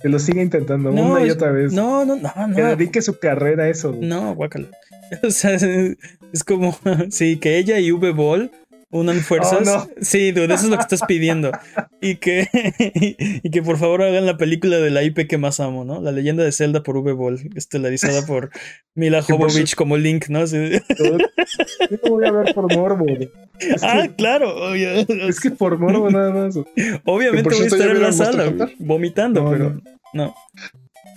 Que 0.03 0.09
lo 0.09 0.19
siga 0.19 0.41
intentando 0.43 0.91
No, 0.91 1.13
una 1.13 1.25
y 1.25 1.29
otra 1.31 1.51
vez. 1.51 1.73
No, 1.73 2.05
no, 2.05 2.17
no, 2.17 2.31
Que 2.53 2.61
no. 2.61 2.67
dedique 2.69 3.01
su 3.01 3.17
carrera 3.17 3.63
a 3.63 3.69
eso. 3.69 3.95
No, 3.99 4.35
guácala. 4.35 4.67
O 5.23 5.29
sea, 5.31 5.53
es 5.55 6.43
como, 6.43 6.75
sí, 7.09 7.37
que 7.37 7.57
ella 7.57 7.79
y 7.79 7.91
V-Ball 7.91 8.51
unan 8.93 9.19
fuerzas. 9.19 9.67
Oh, 9.67 9.77
no. 9.77 9.87
Sí, 10.01 10.31
dude, 10.31 10.53
eso 10.53 10.65
es 10.65 10.69
lo 10.69 10.77
que 10.77 10.83
estás 10.83 11.01
pidiendo. 11.07 11.51
Y 12.01 12.15
que, 12.15 12.47
y 13.43 13.49
que 13.49 13.61
por 13.61 13.77
favor 13.77 14.03
hagan 14.03 14.25
la 14.25 14.37
película 14.37 14.77
de 14.77 14.89
la 14.91 15.03
IP 15.03 15.27
que 15.27 15.37
más 15.37 15.59
amo, 15.59 15.83
¿no? 15.83 16.01
La 16.01 16.11
leyenda 16.11 16.43
de 16.43 16.51
Zelda 16.51 16.83
por 16.83 16.97
V-Ball, 16.97 17.49
estelarizada 17.55 18.25
por 18.27 18.49
Mila 18.95 19.21
por 19.21 19.37
Jovovich 19.37 19.75
como 19.75 19.97
Link, 19.97 20.27
¿no? 20.29 20.47
Sí. 20.47 20.71
Yo 20.97 21.97
voy 22.09 22.25
a 22.25 22.31
ver 22.31 22.53
por 22.53 22.73
morbo. 22.75 23.05
Es 23.59 23.83
Ah, 23.83 24.03
que, 24.03 24.15
claro. 24.15 24.69
obvio. 24.69 24.89
es 25.27 25.39
que 25.39 25.51
por 25.51 25.77
morbo 25.79 26.09
nada 26.09 26.31
más. 26.31 26.55
Obviamente 27.05 27.49
voy 27.49 27.63
a 27.63 27.65
estar 27.65 27.79
¿ya 27.79 27.91
en 27.91 28.01
la 28.01 28.11
sala 28.11 28.69
vomitando, 28.79 29.43
No, 29.43 29.49
pero 29.51 29.69
no. 30.13 30.35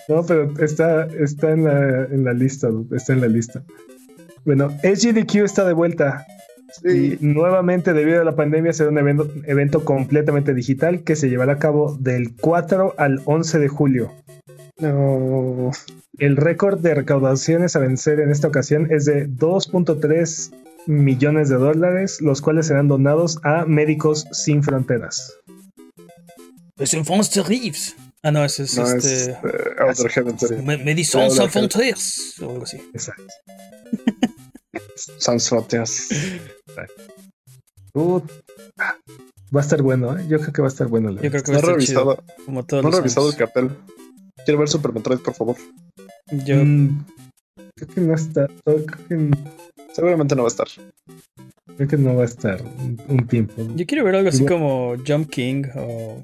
no. 0.09 0.25
Pero 0.27 0.55
está, 0.65 1.07
está 1.21 1.51
en, 1.51 1.65
la, 1.65 2.05
en 2.05 2.25
la 2.25 2.33
lista, 2.33 2.69
dude, 2.69 2.97
está 2.97 3.13
en 3.13 3.21
la 3.23 3.27
lista. 3.29 3.63
Bueno, 4.45 4.71
SGDQ 4.83 5.35
está 5.45 5.65
de 5.65 5.73
vuelta. 5.73 6.25
Sí. 6.83 7.19
Y 7.21 7.25
nuevamente, 7.25 7.93
debido 7.93 8.21
a 8.21 8.25
la 8.25 8.37
pandemia, 8.37 8.73
será 8.73 8.91
un 8.91 8.99
evento, 8.99 9.31
evento 9.45 9.85
completamente 9.85 10.53
digital 10.55 11.03
que 11.05 11.17
se 11.17 11.29
llevará 11.29 11.55
a 11.55 11.59
cabo 11.59 11.97
del 11.99 12.35
4 12.37 12.95
al 12.99 13.21
11 13.25 13.59
de 13.59 13.69
julio. 13.69 14.13
No. 14.79 15.71
El 16.19 16.37
récord 16.37 16.81
de 16.81 16.95
recaudaciones 16.95 17.77
a 17.77 17.79
vencer 17.79 18.21
en 18.21 18.31
esta 18.31 18.49
ocasión 18.49 18.89
es 18.91 19.05
de 19.05 19.29
2.3 19.29 20.53
millones 20.87 21.49
de 21.49 21.57
dólares, 21.57 22.21
los 22.21 22.41
cuales 22.41 22.67
serán 22.67 22.89
donados 22.89 23.39
a 23.43 23.65
Médicos 23.65 24.27
Sin 24.33 24.63
Fronteras. 24.63 25.33
Les 26.77 26.93
enfants 26.95 27.31
terribles. 27.31 27.97
Ah, 28.23 28.31
no, 28.31 28.45
ese 28.45 28.65
es 28.65 28.77
No, 28.77 28.85
este. 28.87 29.33
es 29.33 31.09
sans 31.09 31.49
frontières. 31.51 32.35
O 32.43 32.51
algo 32.51 32.65
así. 32.65 32.79
Exacto. 32.93 33.25
Sans 35.19 35.49
Frontiers. 35.49 36.09
Uh, 37.95 38.21
va 39.55 39.61
a 39.61 39.65
estar 39.65 39.81
bueno, 39.83 40.19
¿eh? 40.19 40.27
Yo 40.29 40.39
creo 40.39 40.53
que 40.53 40.63
va 40.63 40.69
a 40.69 40.71
estar 40.71 40.87
bueno. 40.89 41.11
la 41.11 41.23
Yo 41.23 41.31
creo 41.31 41.43
que 41.43 41.53
No 41.53 41.59
va 41.61 41.69
a 41.69 41.73
he 41.73 41.75
estar 41.75 41.75
revisado, 41.75 42.15
chido. 42.17 42.45
Como 42.45 42.65
todos 42.67 42.83
no 42.85 42.91
he 42.91 42.97
revisado 42.97 43.31
el 43.31 43.37
cartel. 43.37 43.71
Quiero 44.45 44.59
ver 44.61 44.69
Super 44.69 44.93
Metroid, 44.93 45.21
por 45.21 45.35
favor. 45.35 45.57
Yo, 46.45 46.57
Mm, 46.57 47.05
creo 47.75 47.89
que 47.95 48.01
no 48.01 48.15
está. 48.15 48.49
Creo 48.65 48.87
que, 48.87 49.31
Seguramente 49.95 50.35
no 50.37 50.43
va 50.43 50.49
a 50.49 50.51
estar. 50.51 50.69
creo 51.77 51.89
que 51.89 51.97
no 51.97 52.15
va 52.17 52.23
a 52.23 52.27
estar 52.27 52.61
un, 53.09 53.27
tiempo. 53.27 53.55
yo 53.75 53.87
quiero 53.87 54.05
ver 54.05 54.17
algo 54.17 54.29
así 54.29 54.45
como 54.45 54.95
Jump 55.07 55.31
King 55.31 55.65
o. 55.75 56.23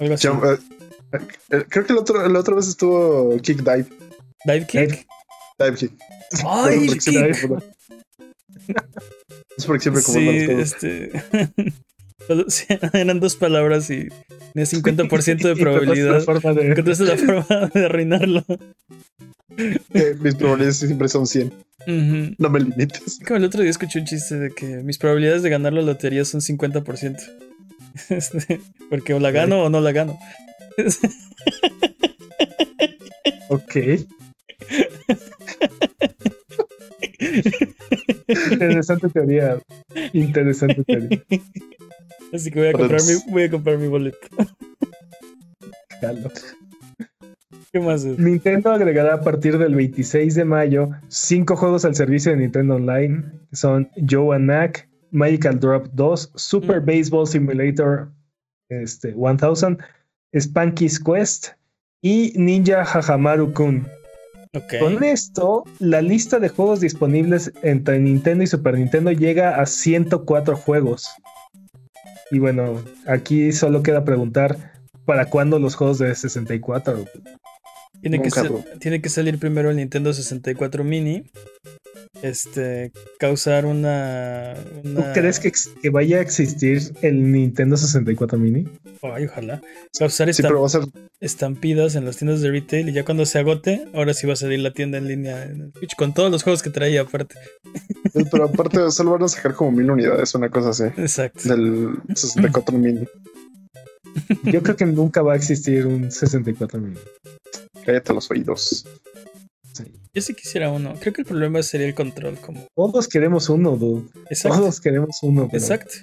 Algo 0.00 0.14
así. 0.14 0.26
Eh, 0.28 0.58
eh, 1.50 1.64
creo 1.68 1.86
que 1.86 1.92
el 1.92 1.98
otro, 1.98 2.28
la 2.28 2.38
otra 2.40 2.56
vez 2.56 2.68
estuvo 2.68 3.36
Kick 3.38 3.58
Dive. 3.58 3.86
Dive 4.44 4.66
Kick. 4.66 4.80
Dive- 4.90 5.06
¡Ay, 6.46 6.88
el 6.88 7.00
siempre- 7.00 7.32
Es 9.56 9.66
porque 9.66 9.82
siempre 9.82 10.02
como 10.02 10.18
Sí, 10.18 10.28
este. 10.58 11.12
eran 12.92 13.20
dos 13.20 13.36
palabras 13.36 13.88
y 13.90 14.08
tenía 14.52 14.66
50% 14.66 15.42
de 15.42 15.56
probabilidad. 15.56 16.24
de- 16.54 16.68
Encontraste 16.70 17.04
la 17.04 17.16
forma 17.16 17.70
de 17.72 17.84
arruinarlo. 17.86 18.44
que 19.92 20.14
mis 20.20 20.34
probabilidades 20.34 20.76
siempre 20.76 21.08
son 21.08 21.26
100. 21.26 21.48
Ujú. 21.86 22.34
No 22.38 22.50
me 22.50 22.60
limites. 22.60 23.18
Como 23.26 23.38
el 23.38 23.44
otro 23.44 23.62
día 23.62 23.70
escuché 23.70 23.98
un 24.00 24.04
chiste 24.04 24.36
de 24.38 24.50
que 24.50 24.66
mis 24.82 24.98
probabilidades 24.98 25.42
de 25.42 25.48
ganar 25.50 25.72
la 25.72 25.80
lotería 25.82 26.24
son 26.24 26.40
50%. 26.42 27.16
Este, 28.10 28.60
Porque 28.90 29.14
o 29.14 29.20
la 29.20 29.30
gano 29.30 29.64
o 29.64 29.70
no 29.70 29.80
la 29.80 29.92
gano. 29.92 30.18
Ok. 33.48 33.76
Interesante 38.50 39.08
teoría. 39.08 39.58
Interesante 40.12 40.84
teoría. 40.84 41.22
Así 42.32 42.50
que 42.50 42.58
voy 42.58 42.68
a 42.68 42.72
comprar 42.72 43.00
mi, 43.02 43.32
voy 43.32 43.42
a 43.44 43.50
comprar 43.50 43.78
mi 43.78 43.88
boleto. 43.88 44.18
¿Qué 47.72 47.80
más 47.80 48.04
es? 48.04 48.18
Nintendo 48.18 48.70
agregará 48.70 49.14
a 49.14 49.20
partir 49.20 49.58
del 49.58 49.74
26 49.74 50.34
de 50.34 50.44
mayo 50.44 50.90
cinco 51.08 51.56
juegos 51.56 51.84
al 51.84 51.94
servicio 51.94 52.32
de 52.32 52.38
Nintendo 52.38 52.76
Online. 52.76 53.24
que 53.50 53.56
Son 53.56 53.90
Joe 54.08 54.36
and 54.36 54.44
Knack, 54.46 54.88
Magical 55.10 55.58
Drop 55.58 55.88
2, 55.92 56.32
Super 56.34 56.80
Mm. 56.80 56.86
Baseball 56.86 57.26
Simulator 57.26 58.10
este, 58.68 59.14
1000, 59.14 59.78
Spanky's 60.34 60.98
Quest 61.00 61.48
y 62.02 62.32
Ninja 62.36 62.82
Hajamaru 62.82 63.52
Kun. 63.52 63.86
Con 64.80 65.02
esto, 65.04 65.64
la 65.78 66.02
lista 66.02 66.38
de 66.38 66.48
juegos 66.48 66.80
disponibles 66.80 67.52
entre 67.62 67.98
Nintendo 67.98 68.44
y 68.44 68.46
Super 68.46 68.74
Nintendo 68.78 69.12
llega 69.12 69.60
a 69.60 69.66
104 69.66 70.56
juegos. 70.56 71.08
Y 72.30 72.38
bueno, 72.38 72.82
aquí 73.06 73.52
solo 73.52 73.82
queda 73.82 74.04
preguntar 74.04 74.72
¿para 75.06 75.26
cuándo 75.26 75.58
los 75.58 75.74
juegos 75.74 75.98
de 75.98 76.14
64? 76.14 77.04
Tiene 78.02 78.18
que, 78.18 78.24
Nunca, 78.24 78.40
sal- 78.42 78.48
bro. 78.50 78.64
tiene 78.78 79.00
que 79.00 79.08
salir 79.08 79.38
primero 79.38 79.70
el 79.70 79.76
Nintendo 79.76 80.12
64 80.12 80.84
Mini. 80.84 81.30
Este. 82.22 82.92
Causar 83.18 83.66
una. 83.66 84.54
¿Tú 84.82 84.88
una- 84.90 85.12
crees 85.12 85.38
que, 85.40 85.52
vaya 85.90 86.18
a 86.18 86.20
existir 86.20 86.80
el 87.02 87.32
Nintendo 87.32 87.76
64 87.76 88.38
Mini? 88.38 88.66
Ay, 89.02 89.26
ojalá. 89.26 89.60
Causar 89.98 90.32
Sí, 90.32 90.42
estam- 90.42 90.48
pero 90.48 90.60
va 90.60 90.66
a 90.66 90.70
ser. 90.70 90.82
estampidas 91.20 91.94
en 91.94 92.04
las 92.04 92.16
tiendas 92.16 92.40
de 92.40 92.50
retail 92.50 92.88
y 92.88 92.92
ya 92.92 93.04
cuando 93.04 93.24
se 93.26 93.38
agote, 93.38 93.86
ahora 93.94 94.14
sí 94.14 94.26
va 94.26 94.32
a 94.32 94.36
salir 94.36 94.60
la 94.60 94.72
tienda 94.72 94.98
en 94.98 95.08
línea 95.08 95.44
en 95.44 95.72
con 95.96 96.14
todos 96.14 96.30
los 96.30 96.42
juegos 96.42 96.62
que 96.62 96.70
traía 96.70 97.02
aparte. 97.02 97.36
Pero 98.30 98.44
aparte, 98.44 98.78
solo 98.90 99.12
van 99.12 99.22
a 99.24 99.28
sacar 99.28 99.54
como 99.54 99.72
mil 99.72 99.90
unidades, 99.90 100.34
una 100.34 100.48
cosa 100.50 100.70
así. 100.70 100.84
Exacto. 101.00 101.48
Del 101.48 101.90
64 102.14 102.76
mini. 102.78 103.06
Yo 104.44 104.62
creo 104.62 104.74
que 104.76 104.84
nunca 104.86 105.22
va 105.22 105.34
a 105.34 105.36
existir 105.36 105.86
un 105.86 106.10
64 106.10 106.80
Mini. 106.80 106.96
Cállate 107.84 108.12
los 108.12 108.30
oídos. 108.30 108.84
Yo 110.14 110.22
sí 110.22 110.34
quisiera 110.34 110.70
uno. 110.70 110.94
Creo 111.00 111.12
que 111.12 111.20
el 111.22 111.26
problema 111.26 111.62
sería 111.62 111.86
el 111.86 111.94
control. 111.94 112.36
Como... 112.38 112.66
Todos 112.74 113.08
queremos 113.08 113.48
uno, 113.48 113.76
dude. 113.76 114.08
Exacto. 114.30 114.58
Todos 114.58 114.80
queremos 114.80 115.18
uno. 115.22 115.48
pero- 115.50 115.62
Exacto. 115.62 115.94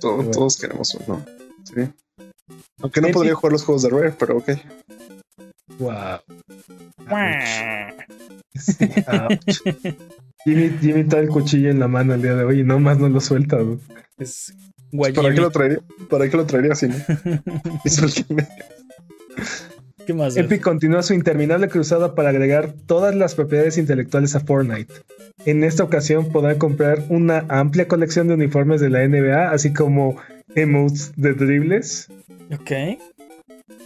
Todo- 0.00 0.16
Bueno. 0.16 0.30
Todos 0.30 0.56
queremos 0.58 0.94
uno. 0.94 1.24
Sí. 1.64 1.88
Aunque 2.80 3.00
no 3.00 3.06
Sí, 3.08 3.12
podría 3.12 3.32
sí. 3.32 3.36
jugar 3.36 3.52
los 3.52 3.64
juegos 3.64 3.82
de 3.82 3.88
Rare, 3.90 4.14
pero 4.18 4.36
ok. 4.38 4.50
Wow. 5.78 6.18
Sí. 8.54 8.76
Jimmy, 10.44 10.70
Jimmy 10.80 11.04
trae 11.04 11.22
el 11.22 11.28
cuchillo 11.28 11.70
en 11.70 11.78
la 11.80 11.88
mano 11.88 12.14
el 12.14 12.22
día 12.22 12.34
de 12.34 12.44
hoy 12.44 12.60
y 12.60 12.64
nomás 12.64 12.98
no 12.98 13.08
lo 13.08 13.20
suelta. 13.20 13.56
dude. 13.58 13.80
Es 14.18 14.52
¿Para 15.14 15.32
qué 15.32 15.40
lo 15.40 15.50
traería? 15.50 15.78
¿Para 16.10 16.28
qué 16.28 16.36
lo 16.36 16.44
traería 16.46 16.72
así? 16.72 16.88
no? 16.88 16.94
Explíqueme. 20.02 20.06
¿Qué 20.06 20.14
más? 20.14 20.36
es? 20.36 20.44
Epic 20.44 20.62
continúa 20.62 21.02
su 21.02 21.14
interminable 21.14 21.68
cruzada 21.68 22.14
para 22.14 22.30
agregar 22.30 22.72
todas 22.86 23.14
las 23.14 23.34
propiedades 23.34 23.78
intelectuales 23.78 24.34
a 24.34 24.40
Fortnite. 24.40 24.92
En 25.44 25.64
esta 25.64 25.82
ocasión 25.84 26.30
podrán 26.30 26.58
comprar 26.58 27.04
una 27.08 27.44
amplia 27.48 27.88
colección 27.88 28.28
de 28.28 28.34
uniformes 28.34 28.80
de 28.80 28.90
la 28.90 29.06
NBA, 29.06 29.50
así 29.50 29.72
como 29.72 30.16
emotes 30.54 31.12
de 31.16 31.34
dribles. 31.34 32.08
Ok. 32.52 32.70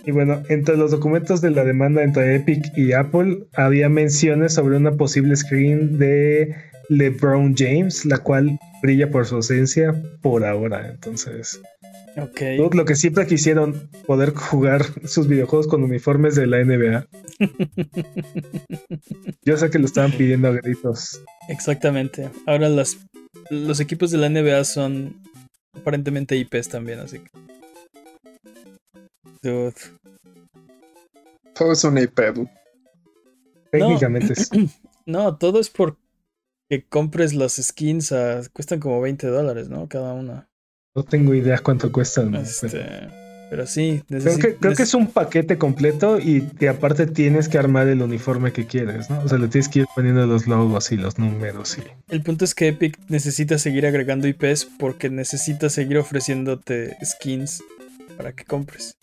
Y 0.04 0.10
bueno, 0.12 0.42
entre 0.48 0.76
los 0.76 0.90
documentos 0.90 1.40
de 1.40 1.50
la 1.50 1.64
demanda 1.64 2.02
entre 2.02 2.36
Epic 2.36 2.76
y 2.76 2.92
Apple 2.92 3.46
había 3.54 3.88
menciones 3.88 4.54
sobre 4.54 4.76
una 4.76 4.92
posible 4.92 5.34
screen 5.34 5.98
de 5.98 6.54
LeBron 6.88 7.54
James, 7.56 8.04
la 8.04 8.18
cual 8.18 8.58
brilla 8.82 9.10
por 9.10 9.26
su 9.26 9.36
ausencia 9.36 9.94
por 10.22 10.44
ahora. 10.44 10.88
Entonces, 10.88 11.60
Ok. 12.18 12.40
lo 12.72 12.86
que 12.86 12.94
siempre 12.94 13.26
quisieron 13.26 13.90
poder 14.06 14.34
jugar 14.34 14.86
sus 15.06 15.28
videojuegos 15.28 15.66
con 15.66 15.82
uniformes 15.82 16.34
de 16.34 16.46
la 16.46 16.64
NBA. 16.64 17.06
Yo 19.44 19.56
sé 19.56 19.70
que 19.70 19.78
lo 19.78 19.84
estaban 19.84 20.12
pidiendo 20.12 20.48
a 20.48 20.52
gritos. 20.52 21.22
Exactamente. 21.48 22.30
Ahora 22.46 22.70
las, 22.70 22.96
los 23.50 23.80
equipos 23.80 24.10
de 24.10 24.18
la 24.18 24.30
NBA 24.30 24.64
son 24.64 25.22
aparentemente 25.74 26.36
IPs 26.36 26.70
también, 26.70 27.00
así 27.00 27.18
que. 27.18 27.30
Dude. 29.42 29.74
Todo 31.54 31.72
es 31.72 31.84
un 31.84 31.98
iPad. 31.98 32.46
Técnicamente 33.70 34.34
sí. 34.34 34.70
No, 35.06 35.36
todo 35.36 35.60
es 35.60 35.70
por 35.70 35.96
que 36.68 36.82
compres 36.82 37.32
las 37.32 37.62
skins 37.62 38.10
a. 38.10 38.40
cuestan 38.52 38.80
como 38.80 39.00
20 39.00 39.28
dólares, 39.28 39.68
¿no? 39.68 39.88
Cada 39.88 40.14
una. 40.14 40.48
No 40.96 41.04
tengo 41.04 41.34
idea 41.34 41.58
cuánto 41.58 41.92
cuestan. 41.92 42.32
¿no? 42.32 42.40
Este. 42.40 42.68
Pero- 42.70 43.26
Pero 43.48 43.64
sí, 43.68 44.02
Creo 44.08 44.38
que, 44.38 44.54
creo 44.56 44.74
que 44.74 44.82
es 44.82 44.92
un 44.94 45.06
paquete 45.06 45.56
completo 45.56 46.18
y 46.18 46.40
que 46.58 46.68
aparte 46.68 47.06
tienes 47.06 47.48
que 47.48 47.58
armar 47.58 47.86
el 47.86 48.02
uniforme 48.02 48.52
que 48.52 48.66
quieres, 48.66 49.08
¿no? 49.08 49.20
O 49.20 49.28
sea, 49.28 49.38
le 49.38 49.46
tienes 49.46 49.68
que 49.68 49.80
ir 49.80 49.86
poniendo 49.94 50.26
los 50.26 50.48
logos 50.48 50.90
y 50.90 50.96
los 50.96 51.16
números 51.20 51.78
y... 51.78 51.82
El 52.12 52.22
punto 52.24 52.44
es 52.44 52.56
que 52.56 52.66
Epic 52.68 52.98
necesita 53.08 53.56
seguir 53.58 53.86
agregando 53.86 54.26
IPs 54.26 54.66
porque 54.80 55.10
necesita 55.10 55.70
seguir 55.70 55.98
ofreciéndote 55.98 56.96
skins 57.04 57.62
para 58.16 58.32
que 58.32 58.44
compres. 58.44 58.96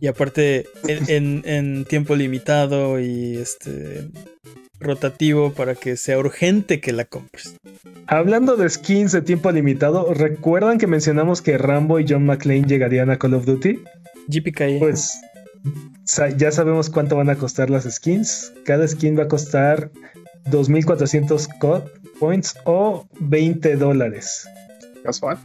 Y 0.00 0.06
aparte, 0.08 0.66
en, 0.86 1.08
en- 1.08 1.42
en 1.46 1.84
tiempo 1.86 2.14
limitado 2.14 3.00
y 3.00 3.38
este 3.38 4.06
rotativo 4.82 5.52
para 5.52 5.74
que 5.74 5.96
sea 5.96 6.18
urgente 6.18 6.80
que 6.80 6.92
la 6.92 7.04
compres. 7.04 7.56
Hablando 8.06 8.56
de 8.56 8.68
skins 8.68 9.12
de 9.12 9.22
tiempo 9.22 9.50
limitado, 9.52 10.12
¿recuerdan 10.12 10.78
que 10.78 10.86
mencionamos 10.86 11.40
que 11.40 11.56
Rambo 11.58 11.98
y 12.00 12.06
John 12.08 12.26
McClane 12.26 12.64
llegarían 12.66 13.10
a 13.10 13.18
Call 13.18 13.34
of 13.34 13.46
Duty? 13.46 13.78
GPK. 14.28 14.78
Pues 14.78 15.18
sa- 16.04 16.28
ya 16.30 16.50
sabemos 16.52 16.90
cuánto 16.90 17.16
van 17.16 17.30
a 17.30 17.36
costar 17.36 17.70
las 17.70 17.84
skins. 17.84 18.52
Cada 18.64 18.86
skin 18.86 19.18
va 19.18 19.24
a 19.24 19.28
costar 19.28 19.90
2.400 20.50 21.48
co- 21.58 21.84
points 22.20 22.54
o 22.64 23.06
20 23.20 23.76
dólares. 23.76 24.48
Casual. 25.04 25.38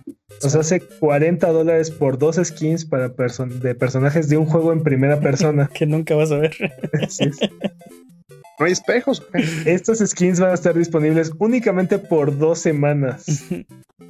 O 0.43 0.49
sea, 0.49 0.61
hace 0.61 0.81
40 0.81 1.47
dólares 1.51 1.89
por 1.89 2.19
dos 2.19 2.35
skins 2.35 2.85
para 2.85 3.15
person- 3.15 3.59
de 3.59 3.73
personajes 3.73 4.29
de 4.29 4.38
un 4.38 4.45
juego 4.45 4.71
en 4.73 4.83
primera 4.83 5.19
persona. 5.19 5.67
que 5.73 5.85
nunca 5.85 6.15
vas 6.15 6.31
a 6.31 6.38
ver. 6.38 6.53
Así 7.01 7.23
es. 7.25 7.38
No 8.60 8.66
hay 8.66 8.72
espejos. 8.72 9.24
Estas 9.66 9.99
skins 9.99 10.39
van 10.39 10.51
a 10.51 10.53
estar 10.55 10.76
disponibles 10.76 11.32
únicamente 11.38 11.99
por 11.99 12.38
dos 12.38 12.60
semanas. 12.60 13.26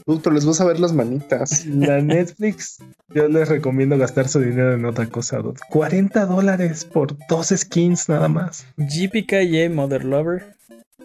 Pero 0.05 0.31
les 0.31 0.45
vas 0.45 0.61
a 0.61 0.65
ver 0.65 0.79
las 0.79 0.93
manitas. 0.93 1.65
La 1.65 2.01
Netflix, 2.01 2.77
yo 3.13 3.27
les 3.27 3.49
recomiendo 3.49 3.97
gastar 3.97 4.29
su 4.29 4.39
dinero 4.39 4.73
en 4.73 4.85
otra 4.85 5.07
cosa. 5.07 5.39
dude. 5.39 5.59
40 5.69 6.25
dólares 6.25 6.85
por 6.85 7.17
dos 7.27 7.53
skins 7.55 8.07
nada 8.07 8.29
más. 8.29 8.65
GPKY 8.77 9.69
Mother 9.69 10.05
Lover. 10.05 10.55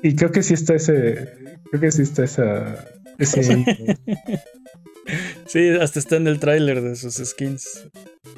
Y 0.02 0.14
creo 0.14 0.30
que 0.30 0.42
sí 0.42 0.54
está 0.54 0.74
ese. 0.74 1.58
Creo 1.70 1.80
que 1.80 1.90
sí 1.92 2.02
está 2.02 2.24
esa. 2.24 2.84
Ese. 3.18 3.64
Sí, 5.46 5.68
hasta 5.68 5.98
está 5.98 6.14
en 6.14 6.28
el 6.28 6.38
tráiler 6.38 6.80
de 6.80 6.94
sus 6.94 7.16
skins. 7.16 7.88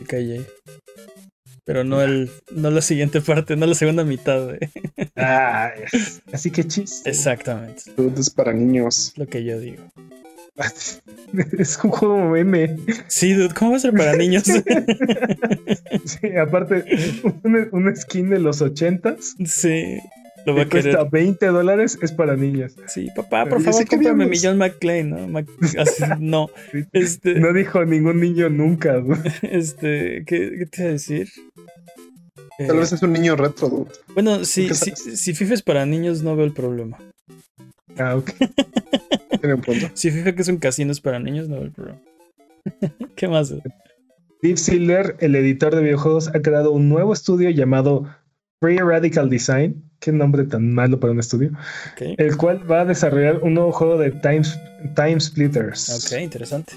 KJ. 0.09 0.47
Pero 1.65 1.83
no 1.85 2.03
el, 2.03 2.31
no 2.51 2.71
la 2.71 2.83
siguiente 2.83 3.21
parte, 3.23 3.57
no 3.57 3.65
la 3.67 3.75
segunda 3.75 4.05
mitad. 4.05 4.55
eh. 4.55 4.71
Ah, 5.17 5.71
es- 5.93 6.21
así 6.33 6.51
que 6.51 6.65
chiste. 6.67 7.09
Exactamente, 7.09 7.83
Dude, 7.97 8.21
es 8.21 8.31
para 8.31 8.53
niños. 8.53 9.13
lo 9.17 9.27
que 9.27 9.45
yo 9.45 9.59
digo. 9.59 9.83
Es 11.59 11.79
un 11.83 11.91
juego 11.91 12.37
M. 12.37 12.77
Sí, 13.09 13.33
dude, 13.33 13.53
¿cómo 13.55 13.73
va 13.73 13.77
a 13.79 13.81
ser 13.81 13.93
para 13.93 14.15
niños? 14.17 14.45
Sí, 16.05 16.37
aparte, 16.37 16.85
un, 17.43 17.69
un 17.73 17.97
skin 17.97 18.31
de 18.31 18.39
los 18.39 18.61
ochentas 18.63 19.35
sí, 19.45 19.99
lo 20.47 20.55
va 20.55 20.63
a 20.63 20.69
cuesta 20.69 20.91
querer. 20.91 21.11
20 21.11 21.47
dólares 21.47 21.99
es 22.03 22.13
para 22.13 22.37
niños. 22.37 22.75
Sí, 22.87 23.09
papá, 23.15 23.47
por 23.47 23.63
favor, 23.63 23.87
cómprame 23.87 24.27
mi 24.27 24.39
John 24.39 24.59
McClane, 24.59 25.05
¿no? 25.05 25.29
Mac- 25.29 25.49
así, 25.79 26.03
no, 26.21 26.49
este, 26.93 27.35
No 27.41 27.53
dijo 27.53 27.85
ningún 27.85 28.21
niño 28.21 28.49
nunca. 28.51 29.03
este, 29.43 30.25
¿qué, 30.27 30.53
qué 30.59 30.67
te 30.67 30.83
iba 30.83 30.89
a 30.89 30.93
decir? 30.93 31.29
Eh, 32.59 32.67
Tal 32.67 32.77
vez 32.79 32.93
es 32.93 33.03
un 33.03 33.13
niño 33.13 33.35
retro. 33.37 33.89
Bueno, 34.15 34.45
si, 34.45 34.69
¿Qué 34.69 34.75
si, 34.75 34.93
si 35.17 35.35
FIFA 35.35 35.55
es 35.55 35.63
para 35.63 35.87
niños, 35.87 36.23
no 36.23 36.37
veo 36.37 36.45
el 36.47 36.53
problema. 36.53 36.99
Ah, 37.99 38.17
ok. 38.17 38.31
Tiene 39.41 39.55
un 39.55 39.61
punto. 39.61 39.89
Si 39.95 40.11
FIFA 40.11 40.35
que 40.35 40.43
es 40.43 40.49
un 40.49 40.59
casino 40.59 40.93
es 40.93 41.01
para 41.01 41.19
niños, 41.19 41.49
no 41.49 41.57
veo 41.57 41.65
el 41.65 41.73
problema. 41.73 42.01
¿Qué 43.17 43.29
más? 43.29 43.53
Steve 44.39 44.57
Silver, 44.57 45.17
el 45.21 45.35
editor 45.37 45.75
de 45.75 45.83
videojuegos, 45.83 46.29
ha 46.29 46.41
creado 46.43 46.71
un 46.73 46.89
nuevo 46.89 47.13
estudio 47.13 47.51
llamado 47.51 48.07
Free 48.61 48.79
Radical 48.79 49.29
Design. 49.31 49.83
Qué 50.05 50.13
nombre 50.13 50.45
tan 50.45 50.75
malo 50.75 51.01
para 51.01 51.15
un 51.15 51.19
estudio. 51.19 51.53
El 51.99 52.37
cual 52.37 52.71
va 52.71 52.83
a 52.83 52.85
desarrollar 52.85 53.39
un 53.43 53.55
nuevo 53.55 53.73
juego 53.73 53.97
de 53.97 54.11
Time, 54.11 54.43
Time 54.95 55.19
Splitters. 55.19 56.13
ok, 56.13 56.21
interesante. 56.21 56.75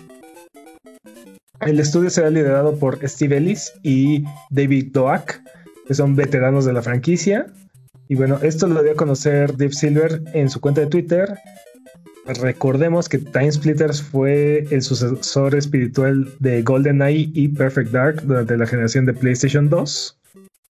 El 1.60 1.82
estudio 1.82 2.10
será 2.10 2.30
liderado 2.30 2.80
por 2.80 3.06
Steve 3.06 3.36
Ellis 3.36 3.74
y 3.84 4.24
David 4.50 4.94
Doak, 4.94 5.42
que 5.86 5.94
son 5.94 6.16
veteranos 6.16 6.64
de 6.64 6.72
la 6.72 6.82
franquicia. 6.82 7.48
Y 8.08 8.16
bueno, 8.16 8.40
esto 8.44 8.66
lo 8.66 8.82
dio 8.82 8.94
a 8.94 8.96
conocer 8.96 9.58
Deep 9.58 9.74
Silver 9.74 10.22
en 10.34 10.50
su 10.50 10.62
cuenta 10.62 10.80
de 10.80 10.88
Twitter. 10.88 11.38
Recordemos 12.28 13.10
que 13.10 13.18
Time 13.18 13.52
Splitters 13.52 14.02
fue 14.02 14.68
el 14.72 14.82
sucesor 14.82 15.54
espiritual 15.54 16.32
de 16.40 16.62
GoldenEye 16.62 17.30
y 17.34 17.50
Perfect 17.50 17.92
Dark 17.92 18.22
durante 18.24 18.56
la 18.56 18.66
generación 18.66 19.06
de 19.06 19.14
PlayStation 19.14 19.68
2, 19.68 20.18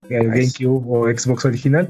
el 0.09 0.31
Nice. 0.31 0.63
GameCube 0.63 0.85
o 0.87 1.17
Xbox 1.17 1.43
original. 1.43 1.89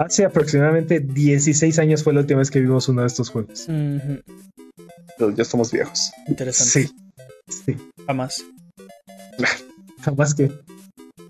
Hace 0.00 0.24
aproximadamente 0.24 0.98
16 1.00 1.78
años 1.78 2.02
fue 2.02 2.14
la 2.14 2.20
última 2.20 2.38
vez 2.38 2.50
que 2.50 2.58
vimos 2.60 2.88
uno 2.88 3.02
de 3.02 3.06
estos 3.06 3.28
juegos. 3.28 3.66
Dude, 3.66 5.34
ya 5.36 5.42
estamos 5.42 5.70
viejos. 5.70 6.10
Interesante. 6.26 6.88
Sí, 7.48 7.62
sí. 7.66 7.76
Jamás. 8.06 8.42
Jamás 10.02 10.34
que 10.34 10.50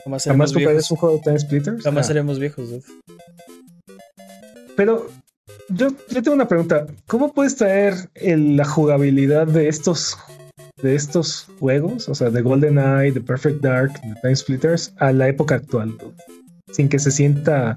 Jamás 0.05 0.25
jamás 0.25 0.53
un 0.91 0.97
juego 0.97 1.17
de 1.17 1.23
Time 1.23 1.39
Splitters. 1.41 1.83
Jamás 1.83 2.05
Ah. 2.07 2.09
seremos 2.09 2.39
viejos, 2.39 2.71
dude. 2.71 2.85
Pero 4.77 5.11
yo, 5.69 5.89
yo 6.09 6.23
tengo 6.23 6.35
una 6.37 6.47
pregunta. 6.47 6.87
¿Cómo 7.09 7.33
puedes 7.35 7.57
traer 7.57 7.95
el- 8.15 8.57
la 8.57 8.65
jugabilidad 8.65 9.49
de 9.49 9.67
estos, 9.69 10.17
de 10.81 10.95
estos 10.95 11.49
juegos, 11.59 12.09
o 12.09 12.15
sea, 12.15 12.31
de 12.31 12.41
GoldenEye, 12.41 13.11
de 13.13 13.21
Perfect 13.21 13.61
Dark, 13.63 14.01
de 14.01 14.15
Time 14.23 14.37
Splitters, 14.37 14.95
a 14.99 15.13
la 15.13 15.27
época 15.29 15.57
actual? 15.57 15.99
dude? 15.99 16.15
Sin 16.71 16.89
que 16.89 17.01
se 17.01 17.11
sienta... 17.11 17.77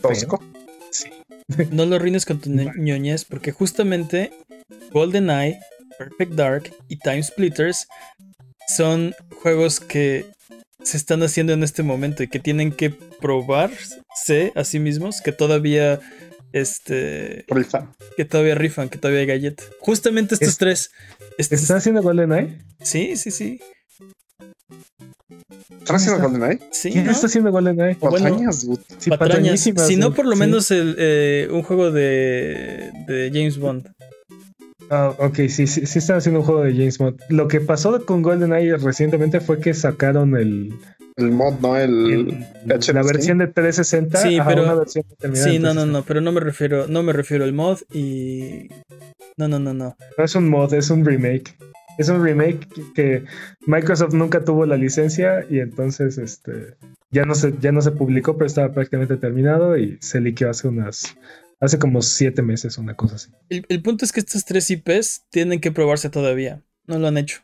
Tosco. 0.00 0.42
Sí. 0.90 1.08
No 1.70 1.84
lo 1.86 1.96
arruines 1.96 2.24
con 2.24 2.40
tu 2.40 2.48
ño- 2.50 2.72
ñoñez, 2.76 3.24
porque 3.24 3.52
justamente 3.52 4.32
GoldenEye, 4.92 5.58
Perfect 5.98 6.32
Dark 6.32 6.72
y 6.88 6.96
Time 6.96 7.22
Splitters 7.22 7.88
son 8.68 9.14
juegos 9.42 9.80
que 9.80 10.24
se 10.82 10.96
están 10.96 11.22
haciendo 11.22 11.52
en 11.52 11.62
este 11.62 11.82
momento 11.82 12.22
y 12.22 12.28
que 12.28 12.38
tienen 12.38 12.72
que 12.72 12.90
probarse 12.90 14.52
a 14.54 14.64
sí 14.64 14.78
mismos 14.78 15.20
que 15.20 15.32
todavía 15.32 16.00
este 16.52 17.44
Rifa. 17.48 17.92
que 18.16 18.24
todavía 18.24 18.54
rifan, 18.54 18.88
que 18.88 18.98
todavía 18.98 19.20
hay 19.20 19.26
galleta. 19.26 19.64
Justamente 19.80 20.34
estos 20.34 20.48
Es- 20.50 20.58
tres. 20.58 20.90
estos- 21.38 21.60
¿Están 21.62 21.78
haciendo 21.78 22.02
GoldenEye? 22.02 22.58
sí, 22.82 23.16
sí, 23.16 23.30
sí. 23.30 23.60
¿Están 25.78 25.96
haciendo? 25.96 26.22
GoldenEye? 26.28 26.60
Sí, 26.70 26.90
¿Quién 26.92 27.04
¿no? 27.06 27.10
está 27.10 27.26
haciendo 27.26 27.50
GoldenEye? 27.50 27.96
Bueno, 28.00 28.16
Patrañas. 28.18 28.56
Sí, 28.60 29.10
patrañas. 29.10 29.18
patrañísimas, 29.18 29.86
Si 29.86 29.96
no, 29.96 30.12
por 30.14 30.26
lo 30.26 30.32
Sí. 30.32 30.38
menos 30.38 30.70
el, 30.70 30.94
eh, 30.98 31.48
un 31.50 31.62
juego 31.62 31.90
de, 31.90 32.90
de 33.06 33.30
James 33.32 33.58
Bond. 33.58 33.88
Ah, 34.90 35.14
ok, 35.18 35.36
sí, 35.48 35.66
sí, 35.66 35.86
sí 35.86 35.98
están 35.98 36.18
haciendo 36.18 36.40
un 36.40 36.46
juego 36.46 36.62
de 36.62 36.72
James 36.72 36.98
Bond. 36.98 37.18
Lo 37.30 37.48
que 37.48 37.60
pasó 37.60 38.04
con 38.04 38.22
GoldenEye 38.22 38.76
recientemente 38.76 39.40
fue 39.40 39.58
que 39.58 39.72
sacaron 39.74 40.36
el, 40.36 40.74
El 41.16 41.30
mod, 41.30 41.54
¿no? 41.60 41.76
El. 41.76 42.28
la 42.66 43.02
versión 43.02 43.38
de 43.38 43.46
360 43.48 44.18
Sí, 44.22 44.38
a 44.38 44.44
pero- 44.46 44.64
una 44.64 44.74
versión 44.74 45.04
determinada 45.08 45.50
Sí, 45.50 45.58
no, 45.58 45.68
no, 45.74 45.82
360. 45.82 45.98
no, 45.98 46.04
pero 46.04 46.20
no 46.20 46.32
me 46.32 46.40
refiero, 46.40 46.86
no 46.88 47.02
me 47.02 47.12
refiero 47.12 47.44
al 47.44 47.52
mod 47.54 47.78
y. 47.92 48.68
No, 49.38 49.48
no, 49.48 49.58
no, 49.58 49.72
no. 49.72 49.96
No 50.18 50.24
es 50.24 50.34
un 50.34 50.48
mod, 50.50 50.72
es 50.74 50.90
un 50.90 51.04
remake. 51.04 51.54
Es 51.98 52.08
un 52.08 52.22
remake 52.24 52.66
que- 52.94 53.24
Microsoft 53.66 54.14
nunca 54.14 54.44
tuvo 54.44 54.66
la 54.66 54.76
licencia 54.76 55.44
y 55.48 55.60
entonces 55.60 56.18
este 56.18 56.74
ya 57.10 57.24
no 57.24 57.34
se, 57.34 57.54
ya 57.60 57.72
no 57.72 57.82
se 57.82 57.90
publicó, 57.90 58.34
pero 58.36 58.46
estaba 58.46 58.72
prácticamente 58.72 59.16
terminado 59.16 59.76
y 59.76 59.98
se 60.00 60.20
liqueó 60.20 60.50
hace 60.50 60.68
unas 60.68 61.16
hace 61.60 61.78
como 61.78 62.02
siete 62.02 62.42
meses, 62.42 62.76
una 62.78 62.94
cosa 62.94 63.14
así. 63.16 63.30
El, 63.48 63.64
el 63.68 63.82
punto 63.82 64.04
es 64.04 64.10
que 64.12 64.20
estos 64.20 64.44
tres 64.44 64.68
IPs 64.70 65.26
tienen 65.30 65.60
que 65.60 65.70
probarse 65.70 66.10
todavía. 66.10 66.60
No 66.86 66.98
lo 66.98 67.06
han 67.06 67.18
hecho. 67.18 67.40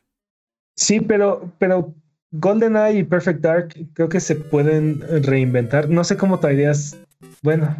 Sí, 0.74 1.00
pero, 1.00 1.52
pero 1.58 1.94
GoldenEye 2.32 2.98
y 3.00 3.04
Perfect 3.04 3.40
Dark 3.40 3.74
creo 3.94 4.08
que 4.08 4.18
se 4.20 4.34
pueden 4.34 5.02
reinventar. 5.22 5.88
No 5.88 6.02
sé 6.02 6.16
cómo 6.16 6.40
traerías. 6.40 6.96
Bueno. 7.42 7.76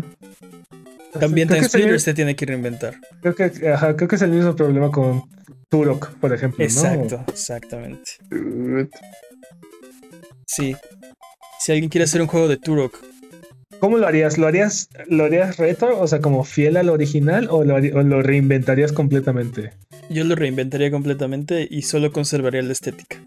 También 1.18 1.48
Time 1.48 1.64
Splitters 1.64 2.02
se 2.02 2.14
tiene 2.14 2.36
que 2.36 2.46
reinventar. 2.46 2.94
creo, 3.20 3.34
que, 3.34 3.68
ajá, 3.70 3.96
creo 3.96 4.08
que 4.08 4.16
es 4.16 4.22
el 4.22 4.30
mismo 4.30 4.54
problema 4.54 4.90
con 4.90 5.22
Turok, 5.68 6.10
por 6.20 6.32
ejemplo. 6.32 6.58
¿no? 6.58 6.64
Exacto, 6.64 7.24
exactamente. 7.28 8.12
Sí. 10.46 10.74
Si 11.60 11.72
alguien 11.72 11.90
quiere 11.90 12.04
hacer 12.04 12.20
un 12.22 12.26
juego 12.28 12.48
de 12.48 12.56
Turok, 12.56 12.96
¿Cómo 13.80 13.96
lo 13.98 14.08
harías? 14.08 14.38
¿Lo 14.38 14.48
harías, 14.48 14.88
¿Lo 15.06 15.24
harías 15.26 15.56
retro? 15.56 16.00
O 16.00 16.08
sea, 16.08 16.20
como 16.20 16.42
fiel 16.42 16.76
al 16.78 16.88
original 16.88 17.46
o 17.48 17.62
lo, 17.62 17.76
harí- 17.78 17.92
o 17.92 18.02
lo 18.02 18.22
reinventarías 18.22 18.92
completamente? 18.92 19.72
yo 20.10 20.24
lo 20.24 20.34
reinventaría 20.34 20.90
completamente 20.90 21.68
y 21.70 21.82
solo 21.82 22.10
conservaría 22.10 22.62
la 22.62 22.72
estética. 22.72 23.22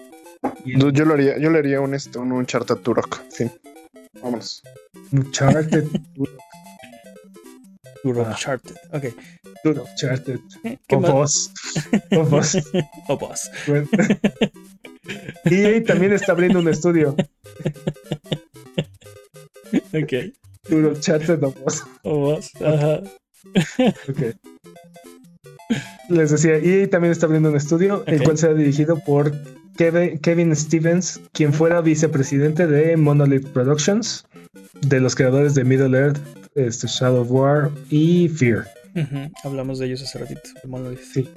Yo 0.66 1.06
lo 1.06 1.14
haría, 1.14 1.38
yo 1.38 1.50
le 1.52 1.60
haría 1.60 1.80
un, 1.80 1.94
este, 1.94 2.18
un 2.20 2.34
Uncharted 2.34 2.76
Turok. 2.78 3.22
Fin. 3.32 3.50
Vámonos. 4.22 4.62
Uncharted. 5.14 5.86
Turok 6.16 6.30
Ah. 8.04 8.36
Charted. 8.38 8.76
Ok. 8.92 9.06
Turok, 9.64 9.88
Uncharted. 9.90 10.40
¿Qué 10.64 10.96
O? 10.96 11.00
Boss. 11.02 11.52
O 12.12 12.24
Boss. 12.26 12.58
Oh, 13.08 13.18
boss. 13.18 13.52
Bueno. 13.68 13.88
EA 15.46 15.84
también 15.84 16.14
está 16.14 16.32
abriendo 16.32 16.60
un 16.60 16.68
estudio. 16.68 17.16
Ok. 19.94 20.14
Turok, 20.68 20.96
Uncharted 20.96 21.44
o 21.44 21.52
Boss. 21.52 21.84
Oh, 22.04 22.20
boss. 22.20 22.52
Ajá. 22.62 23.02
Ok. 24.10 24.36
Les 26.10 26.32
decía, 26.32 26.56
EA 26.58 26.90
también 26.90 27.12
está 27.12 27.26
abriendo 27.26 27.50
un 27.50 27.56
estudio, 27.56 28.04
el 28.08 28.18
Ok. 28.20 28.24
cual 28.26 28.38
será 28.38 28.54
dirigido 28.54 29.00
por 29.00 29.32
Kevin, 29.78 30.20
Kevin 30.20 30.56
Stevens, 30.56 31.22
quien 31.32 31.54
fuera 31.54 31.82
vicepresidente 31.82 32.68
de 32.68 32.98
Monolith 32.98 33.48
Productions, 33.48 34.26
de 34.82 35.00
los 35.00 35.16
creadores 35.16 35.56
de 35.56 35.64
Middle 35.64 35.98
Earth, 35.98 36.20
este, 36.56 36.88
Shadow 36.88 37.22
of 37.22 37.32
War 37.32 37.72
y 37.90 38.30
Fear. 38.30 38.68
Hablamos 39.44 39.80
de 39.80 39.88
ellos 39.88 40.02
hace 40.02 40.20
ratito. 40.20 40.42
Sí. 41.14 41.30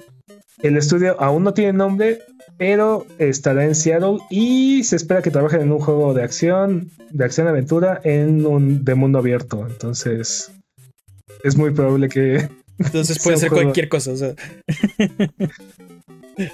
El 0.61 0.77
estudio 0.77 1.19
aún 1.21 1.43
no 1.43 1.53
tiene 1.53 1.73
nombre, 1.73 2.19
pero 2.57 3.05
estará 3.17 3.65
en 3.65 3.75
Seattle 3.75 4.19
y 4.29 4.83
se 4.83 4.95
espera 4.95 5.21
que 5.21 5.31
trabajen 5.31 5.61
en 5.61 5.71
un 5.71 5.79
juego 5.79 6.13
de 6.13 6.23
acción, 6.23 6.91
de 7.11 7.25
acción-aventura 7.25 8.01
en 8.03 8.45
un 8.45 8.83
de 8.83 8.95
mundo 8.95 9.19
abierto. 9.19 9.65
Entonces, 9.67 10.51
es 11.43 11.55
muy 11.57 11.71
probable 11.71 12.09
que 12.09 12.49
Entonces 12.79 13.19
puede 13.23 13.37
ser 13.37 13.49
juego. 13.49 13.63
cualquier 13.63 13.89
cosa. 13.89 14.11
O 14.11 14.17
sea, 14.17 14.33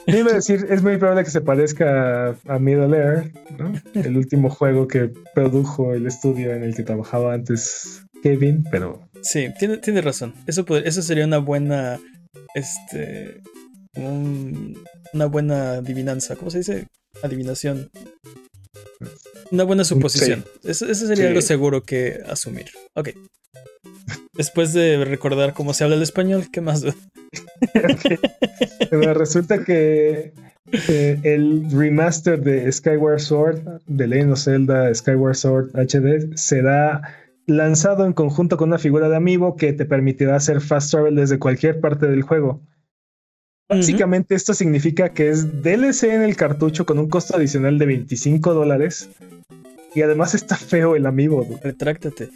iba 0.07 0.31
a 0.31 0.35
decir, 0.35 0.65
es 0.69 0.81
muy 0.81 0.97
probable 0.97 1.23
que 1.23 1.31
se 1.31 1.41
parezca 1.41 2.37
a, 2.47 2.59
Middle 2.59 2.97
Earth, 2.97 3.35
¿no? 3.57 3.73
El 3.93 4.17
último 4.17 4.49
juego 4.49 4.87
que 4.87 5.11
produjo 5.33 5.93
el 5.93 6.05
estudio 6.07 6.53
en 6.53 6.63
el 6.63 6.75
que 6.75 6.83
trabajaba 6.83 7.33
antes 7.33 8.03
Kevin, 8.23 8.63
pero 8.69 9.07
sí, 9.21 9.47
tiene, 9.59 9.77
tiene 9.77 10.01
razón. 10.01 10.33
Eso, 10.47 10.65
eso 10.77 11.01
sería 11.01 11.25
una 11.25 11.39
buena. 11.39 11.99
Este. 12.55 13.41
un- 13.95 14.77
una 15.13 15.25
buena 15.25 15.71
adivinanza. 15.73 16.35
¿Cómo 16.37 16.49
se 16.51 16.59
dice? 16.59 16.87
Adivinación. 17.21 17.89
Una 19.51 19.63
buena 19.65 19.83
suposición. 19.83 20.45
Eso, 20.63 20.85
eso 20.85 21.07
sería 21.07 21.25
Sí. 21.25 21.27
algo 21.29 21.41
seguro 21.41 21.83
que 21.83 22.19
asumir. 22.29 22.67
Ok. 22.95 23.09
Después 24.33 24.73
de 24.73 25.03
recordar 25.05 25.53
cómo 25.53 25.73
se 25.73 25.83
habla 25.83 25.95
el 25.95 26.01
español, 26.01 26.45
¿qué 26.51 26.61
más? 26.61 26.83
resulta 28.91 29.63
que 29.63 30.33
eh, 30.71 31.19
el 31.23 31.69
remaster 31.71 32.41
de 32.41 32.71
Skyward 32.71 33.19
Sword, 33.19 33.81
de 33.87 34.07
Legend 34.07 34.33
of 34.33 34.39
Zelda 34.39 34.93
Skyward 34.93 35.35
Sword 35.35 35.71
HD, 35.75 36.37
será 36.37 37.01
lanzado 37.47 38.05
en 38.05 38.13
conjunto 38.13 38.57
con 38.57 38.69
una 38.69 38.77
figura 38.77 39.09
de 39.09 39.17
amiibo 39.17 39.57
que 39.57 39.73
te 39.73 39.85
permitirá 39.85 40.35
hacer 40.35 40.61
fast 40.61 40.91
travel 40.91 41.15
desde 41.15 41.39
cualquier 41.39 41.79
parte 41.79 42.07
del 42.07 42.21
juego. 42.21 42.61
Básicamente 43.69 44.35
esto 44.35 44.53
significa 44.53 45.13
que 45.13 45.29
es 45.29 45.63
DLC 45.63 46.03
en 46.03 46.23
el 46.23 46.35
cartucho 46.35 46.85
con 46.85 46.99
un 46.99 47.09
costo 47.09 47.37
adicional 47.37 47.79
de 47.79 47.85
25 47.85 48.53
dólares. 48.53 49.09
Y 49.95 50.01
además 50.01 50.35
está 50.35 50.57
feo 50.57 50.95
el 50.95 51.05
amiibo. 51.05 51.47
Retráctate. 51.63 52.29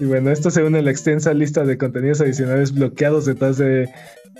Y 0.00 0.04
bueno, 0.04 0.30
esto 0.30 0.50
se 0.50 0.62
une 0.62 0.78
a 0.78 0.82
la 0.82 0.90
extensa 0.90 1.32
lista 1.34 1.64
de 1.64 1.78
contenidos 1.78 2.20
adicionales 2.20 2.72
bloqueados 2.72 3.24
detrás 3.26 3.58
de 3.58 3.88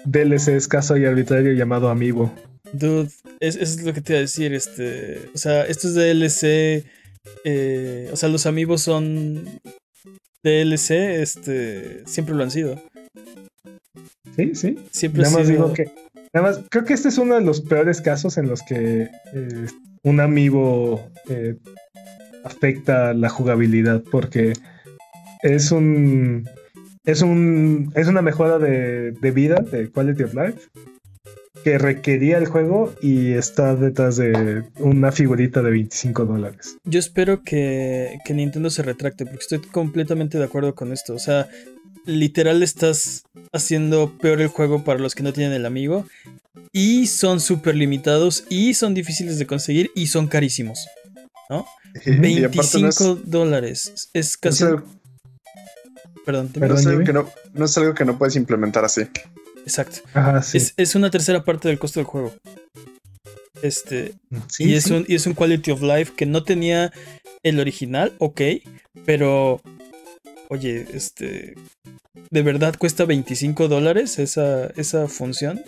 DLC 0.05 0.49
escaso 0.49 0.97
y 0.97 1.05
arbitrario 1.05 1.53
llamado 1.53 1.89
Amiibo. 1.89 2.33
Dude, 2.73 3.11
eso 3.41 3.59
es 3.61 3.83
lo 3.83 3.93
que 3.93 4.01
te 4.01 4.13
iba 4.13 4.19
a 4.19 4.23
decir. 4.23 4.53
Este, 4.53 5.29
o 5.35 5.39
sea, 5.39 5.65
estos 5.65 5.95
DLC. 5.95 6.85
Eh, 7.45 8.09
o 8.13 8.17
sea, 8.17 8.29
los 8.29 8.47
amigos 8.47 8.83
son 8.83 9.61
DLC, 10.43 10.91
este, 11.21 12.07
siempre 12.07 12.35
lo 12.35 12.43
han 12.43 12.51
sido. 12.51 12.81
Sí, 14.37 14.55
sí. 14.55 14.79
Siempre 14.91 15.23
nada 15.23 15.39
más 15.39 15.49
digo 15.49 15.73
que. 15.73 15.91
Nada 16.33 16.49
más, 16.49 16.61
creo 16.71 16.85
que 16.85 16.95
este 16.95 17.09
es 17.09 17.19
uno 17.19 17.35
de 17.35 17.41
los 17.41 17.63
peores 17.63 18.01
casos 18.01 18.37
en 18.37 18.49
los 18.49 18.63
que 18.63 19.09
eh, 19.33 19.67
un 20.03 20.21
amiibo 20.21 21.09
eh, 21.29 21.57
afecta 22.47 23.13
la 23.13 23.29
jugabilidad, 23.29 24.03
porque 24.11 24.53
es 25.43 25.73
un 25.73 26.49
es, 27.07 27.23
un, 27.23 27.93
es 27.95 28.09
una 28.09 28.21
mejora 28.21 28.59
de, 28.59 29.13
vida, 29.33 29.61
de 29.61 29.89
quality 29.91 30.25
of 30.25 30.35
life, 30.35 30.59
que 31.63 31.79
requería 31.79 32.39
el 32.39 32.47
juego 32.47 32.93
y 33.01 33.33
está 33.33 33.75
detrás 33.77 34.17
de 34.17 34.65
una 34.79 35.13
figurita 35.13 35.63
de 35.63 35.71
25 35.71 36.25
dólares. 36.25 36.77
Yo 36.85 36.99
espero 36.99 37.43
que, 37.43 38.19
que 38.25 38.35
Nintendo 38.35 38.71
se 38.71 38.83
retracte, 38.83 39.25
porque 39.25 39.41
estoy 39.41 39.61
completamente 39.61 40.39
de 40.39 40.45
acuerdo 40.45 40.75
con 40.75 40.93
esto. 40.93 41.15
O 41.15 41.19
sea, 41.19 41.49
literal 42.05 42.63
estás 42.63 43.25
haciendo 43.53 44.17
peor 44.19 44.41
el 44.41 44.49
juego 44.49 44.85
para 44.85 44.99
los 44.99 45.15
que 45.15 45.23
no 45.23 45.33
tienen 45.33 45.53
el 45.53 45.67
amigo. 45.67 46.07
Y 46.73 47.07
son 47.07 47.41
súper 47.41 47.75
limitados 47.77 48.45
y 48.51 48.75
son 48.75 48.95
difíciles 48.95 49.39
de 49.39 49.47
conseguir 49.47 49.91
y 49.95 50.09
son 50.09 50.27
carísimos. 50.27 50.87
¿No? 51.49 51.65
25 52.07 53.17
dólares. 53.25 54.11
Es 54.13 54.37
casi... 54.37 54.65
Perdón, 56.25 56.51
no, 56.59 56.75
es 56.75 56.87
algo 56.87 57.05
que 57.05 57.13
no, 57.13 57.31
no, 57.55 57.65
es 57.67 57.79
algo 57.79 57.95
que 57.95 58.05
no 58.05 58.19
puedes 58.19 58.35
implementar 58.35 58.85
así. 58.85 59.03
Exacto. 59.63 60.01
es, 60.77 60.95
una 60.97 61.09
tercera 61.09 61.45
parte 61.45 61.69
del 61.69 61.79
costo 61.79 62.01
del 62.01 62.07
juego. 62.07 62.35
Este. 63.63 64.15
y, 64.59 64.75
es 64.75 64.87
Un, 64.87 65.05
y 65.07 65.15
es 65.15 65.27
un 65.27 65.35
quality 65.35 65.71
of 65.71 65.83
life 65.83 66.13
que 66.17 66.27
no 66.27 66.43
tenía 66.43 66.93
el 67.45 67.61
original, 67.61 68.13
ok. 68.19 68.41
Pero. 69.05 69.61
Oye, 70.49 70.85
este. 70.93 71.55
¿De 72.31 72.43
verdad 72.43 72.75
cuesta 72.77 73.05
25 73.05 73.69
dólares 73.69 74.19
esa, 74.19 74.67
esa 74.77 75.07
función? 75.07 75.63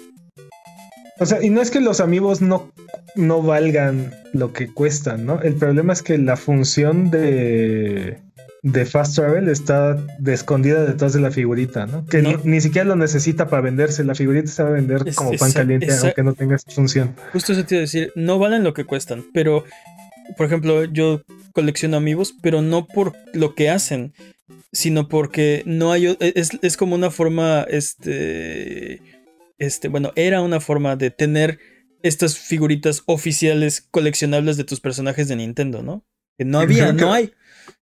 O 1.21 1.27
sea, 1.27 1.43
y 1.43 1.51
no 1.51 1.61
es 1.61 1.71
que 1.71 1.81
los 1.81 2.01
amigos 2.01 2.41
no, 2.41 2.71
no 3.17 3.43
valgan 3.43 4.15
lo 4.33 4.53
que 4.53 4.73
cuestan, 4.73 5.27
¿no? 5.27 5.41
El 5.43 5.55
problema 5.55 5.93
es 5.93 6.03
que 6.03 6.17
la 6.19 6.37
función 6.37 7.11
de 7.11 8.19
de 8.63 8.85
Fast 8.85 9.15
Travel 9.15 9.49
está 9.49 9.95
de 10.19 10.35
escondida 10.35 10.85
detrás 10.85 11.13
de 11.13 11.21
la 11.21 11.31
figurita, 11.31 11.87
¿no? 11.87 12.05
Que 12.07 12.23
ni 12.45 12.61
siquiera 12.61 12.87
lo 12.87 12.97
necesita 12.97 13.49
para 13.49 13.63
venderse. 13.63 14.05
La 14.05 14.15
figurita 14.15 14.49
se 14.49 14.63
va 14.63 14.71
a 14.71 14.73
vender 14.73 15.15
como 15.15 15.33
pan 15.33 15.53
caliente, 15.53 15.89
aunque 16.03 16.23
no 16.23 16.35
tenga 16.35 16.57
esa 16.57 16.71
función. 16.71 17.15
Justo 17.33 17.53
eso 17.53 17.65
te 17.65 17.77
iba 17.77 17.81
a 17.81 17.83
decir, 17.83 18.13
no 18.15 18.39
valen 18.39 18.65
lo 18.65 18.75
que 18.75 18.85
cuestan, 18.85 19.25
pero, 19.33 19.65
por 20.37 20.47
ejemplo, 20.47 20.85
yo 20.85 21.23
colecciono 21.53 21.97
amigos, 21.97 22.35
pero 22.43 22.63
no 22.63 22.87
por 22.87 23.15
lo 23.33 23.55
que 23.55 23.71
hacen, 23.71 24.13
sino 24.73 25.09
porque 25.09 25.63
no 25.65 25.93
hay. 25.93 26.17
Es, 26.21 26.51
es 26.61 26.77
como 26.77 26.95
una 26.95 27.11
forma, 27.11 27.65
este. 27.69 29.01
Este, 29.59 29.89
bueno, 29.89 30.13
era 30.17 30.41
una 30.41 30.61
forma 30.61 30.97
de 30.97 31.11
tener 31.11 31.59
estas 32.03 32.39
figuritas 32.39 33.03
oficiales 33.07 33.87
coleccionables 33.91 34.57
de 34.57 34.65
tus 34.65 34.81
personajes 34.81 35.29
de 35.29 35.37
Nintendo, 35.37 35.83
¿no? 35.83 36.05
Que 36.37 36.45
no 36.45 36.61
había, 36.61 36.93
no 36.93 37.13
hay. 37.13 37.33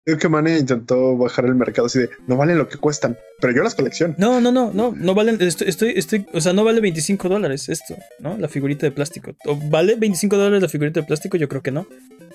Creo 0.05 0.20
que 0.20 0.30
Mane 0.30 0.59
intentó 0.59 1.18
bajar 1.18 1.45
el 1.45 1.55
mercado 1.55 1.88
así 1.88 1.97
de 1.97 2.09
no 2.28 2.38
valen 2.38 2.59
lo 2.59 2.70
que 2.70 2.78
cuestan, 2.78 3.18
pero 3.41 3.55
yo 3.55 3.63
las 3.63 3.74
colecciono. 3.74 4.13
No, 4.20 4.39
no, 4.39 4.51
no, 4.51 4.72
no, 4.72 4.93
no 4.95 5.16
valen. 5.16 5.41
Estoy, 5.41 5.93
estoy, 5.95 6.28
o 6.32 6.41
sea, 6.41 6.53
no 6.53 6.63
vale 6.63 6.80
25 6.80 7.28
dólares 7.28 7.70
esto, 7.70 7.95
¿no? 8.20 8.38
La 8.38 8.47
figurita 8.47 8.86
de 8.86 8.91
plástico. 8.91 9.36
¿O 9.45 9.55
¿Vale 9.55 9.95
25 9.95 10.38
dólares 10.38 10.61
la 10.61 10.70
figurita 10.70 10.99
de 10.99 11.07
plástico? 11.07 11.38
Yo 11.38 11.49
creo 11.49 11.63
que 11.63 11.72
no. 11.72 11.88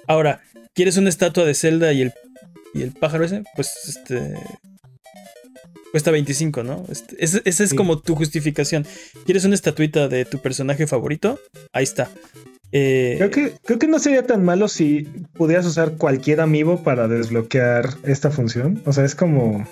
Ahora, 0.08 0.40
¿quieres 0.74 0.96
una 0.96 1.10
estatua 1.10 1.44
de 1.44 1.54
Zelda 1.54 1.92
y 1.92 2.02
el, 2.02 2.12
y 2.74 2.82
el 2.82 2.90
pájaro 2.90 3.24
ese? 3.24 3.44
Pues 3.54 3.72
este. 3.86 4.34
Cuesta 5.90 6.10
25, 6.10 6.62
¿no? 6.62 6.84
Este, 6.88 7.16
esa 7.48 7.64
es 7.64 7.74
como 7.74 7.98
tu 7.98 8.14
justificación. 8.14 8.86
¿Quieres 9.24 9.44
una 9.44 9.54
estatuita 9.54 10.08
de 10.08 10.24
tu 10.24 10.38
personaje 10.38 10.86
favorito? 10.86 11.38
Ahí 11.72 11.84
está. 11.84 12.10
Eh, 12.72 13.16
creo, 13.18 13.30
que, 13.30 13.54
creo 13.64 13.78
que 13.80 13.88
no 13.88 13.98
sería 13.98 14.24
tan 14.26 14.44
malo 14.44 14.68
si 14.68 15.02
pudieras 15.34 15.66
usar 15.66 15.96
cualquier 15.96 16.40
amiibo 16.40 16.84
para 16.84 17.08
desbloquear 17.08 17.96
esta 18.04 18.30
función. 18.30 18.82
O 18.86 18.92
sea, 18.92 19.04
es 19.04 19.14
como. 19.14 19.66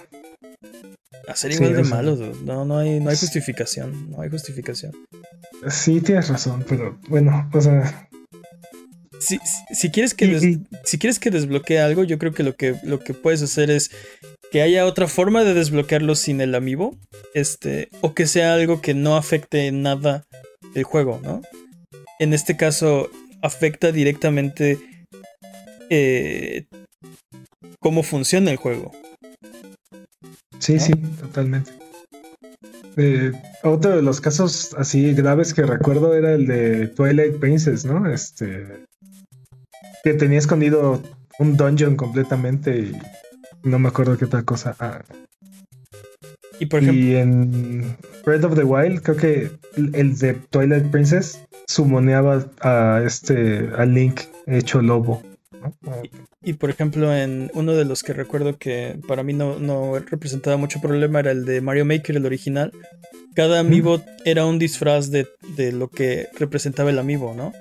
Ah, 1.29 1.37
sería 1.37 1.59
igual 1.59 1.77
de 1.77 1.85
malo, 1.85 2.17
No, 2.45 2.65
no 2.65 2.79
hay, 2.79 2.99
no 3.01 3.11
hay 3.11 3.17
justificación. 3.17 4.11
No 4.11 4.23
hay 4.23 4.31
justificación. 4.31 4.93
Sí, 5.69 6.01
tienes 6.01 6.29
razón, 6.29 6.65
pero 6.69 6.99
bueno, 7.09 7.49
o 7.53 7.61
sea. 7.61 8.08
Si, 9.21 9.39
si, 9.73 9.91
quieres 9.91 10.15
que 10.15 10.61
si 10.85 10.99
quieres 10.99 11.19
que 11.19 11.31
desbloquee 11.31 11.79
algo, 11.79 12.05
yo 12.05 12.19
creo 12.19 12.33
que 12.33 12.43
lo 12.43 12.55
que 12.55 12.77
lo 12.85 13.01
que 13.01 13.15
puedes 13.15 13.43
hacer 13.43 13.71
es 13.71 13.91
que 14.53 14.63
haya 14.63 14.87
otra 14.87 15.09
forma 15.09 15.45
de 15.45 15.55
desbloquearlo 15.55 16.15
sin 16.15 16.41
el 16.41 16.55
amiibo, 16.55 16.97
este, 17.35 17.89
o 18.01 18.15
que 18.15 18.27
sea 18.27 18.55
algo 18.55 18.81
que 18.81 18.95
no 18.95 19.17
afecte 19.17 19.67
en 19.67 19.83
nada 19.83 20.25
el 20.75 20.85
juego, 20.85 21.21
¿no? 21.23 21.43
en 22.19 22.33
este 22.33 22.57
caso 22.57 23.11
afecta 23.43 23.93
directamente 23.93 24.79
eh, 25.91 26.67
cómo 27.81 28.03
funciona 28.03 28.51
el 28.51 28.57
juego. 28.57 28.93
Sí, 30.59 30.79
sí, 30.81 30.93
totalmente. 31.21 31.71
Eh, 32.97 33.31
otro 33.63 33.95
de 33.95 34.03
los 34.03 34.21
casos 34.21 34.75
así 34.77 35.15
graves 35.15 35.55
que 35.55 35.63
recuerdo 35.63 36.15
era 36.15 36.35
el 36.35 36.47
de 36.47 36.89
Twilight 36.89 37.37
Princess, 37.37 37.85
¿no? 37.85 38.11
Este 38.11 38.88
que 40.09 40.15
tenía 40.15 40.39
escondido 40.39 41.03
un 41.39 41.57
dungeon 41.59 41.95
completamente 41.95 42.79
y 42.79 42.97
no 43.63 43.79
me 43.79 43.89
acuerdo 43.89 44.17
qué 44.17 44.25
otra 44.25 44.43
cosa. 44.43 44.75
Ah. 44.81 45.03
Y 46.59 46.67
por 46.67 46.83
ejemplo, 46.83 47.05
y 47.05 47.17
en 47.17 47.97
Breath 48.25 48.45
of 48.45 48.55
the 48.55 48.65
Wild 48.65 49.03
creo 49.03 49.17
que 49.17 49.51
el 49.77 50.19
de 50.19 50.33
Twilight 50.35 50.91
Princess 50.91 51.41
sumoneaba 51.67 52.47
a 52.61 53.03
este 53.05 53.69
a 53.77 53.85
Link 53.85 54.23
hecho 54.47 54.81
lobo. 54.81 55.23
Y, 56.43 56.55
por 56.55 56.71
ejemplo, 56.71 57.15
en 57.15 57.51
uno 57.53 57.75
de 57.75 57.85
los 57.85 58.03
que 58.03 58.15
recuerdo 58.15 58.57
que 58.57 58.99
para 59.07 59.23
mí 59.23 59.35
no, 59.35 59.59
no 59.59 59.99
representaba 59.99 60.57
mucho 60.57 60.81
problema 60.81 61.21
era 61.21 61.33
el 61.33 61.45
de 61.45 61.61
Mario 61.61 61.85
Maker, 61.85 62.17
el 62.17 62.25
original. 62.25 62.73
Cada 63.35 63.61
amiibo 63.61 64.01
era 64.25 64.47
un 64.47 64.59
disfraz 64.59 65.11
de, 65.11 65.27
de, 65.57 65.73
lo 65.73 65.89
que 65.89 66.29
representaba 66.39 66.91
el 66.91 66.99
amiibo, 66.99 67.35
¿no? 67.35 67.53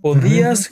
Podías 0.00 0.70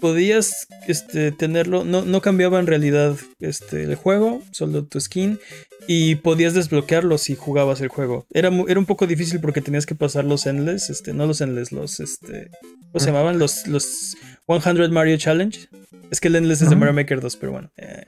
podías 0.00 0.66
este, 0.86 1.32
tenerlo, 1.32 1.84
no, 1.84 2.04
no, 2.04 2.20
cambiaba 2.20 2.58
en 2.58 2.66
realidad 2.66 3.16
este, 3.40 3.84
el 3.84 3.94
juego, 3.94 4.42
solo 4.50 4.84
tu 4.84 5.00
skin, 5.00 5.38
y 5.86 6.16
podías 6.16 6.54
desbloquearlo 6.54 7.18
si 7.18 7.36
jugabas 7.36 7.80
el 7.80 7.88
juego. 7.88 8.26
Era, 8.30 8.50
era 8.68 8.80
un 8.80 8.86
poco 8.86 9.06
difícil 9.06 9.40
porque 9.40 9.60
tenías 9.60 9.86
que 9.86 9.94
pasar 9.94 10.24
los 10.24 10.46
endless, 10.46 10.90
este, 10.90 11.12
no 11.12 11.26
los 11.26 11.40
endless, 11.40 11.72
los, 11.72 12.00
este, 12.00 12.50
¿cómo 12.92 13.00
se 13.00 13.06
llamaban? 13.06 13.38
Los, 13.38 13.66
los 13.66 14.16
100 14.46 14.92
Mario 14.92 15.16
Challenge. 15.16 15.68
Es 16.10 16.20
que 16.20 16.28
el 16.28 16.36
endless 16.36 16.62
es 16.62 16.70
de 16.70 16.76
Mario 16.76 16.94
Maker 16.94 17.20
2, 17.20 17.36
pero 17.36 17.52
bueno. 17.52 17.70
Eh, 17.76 18.04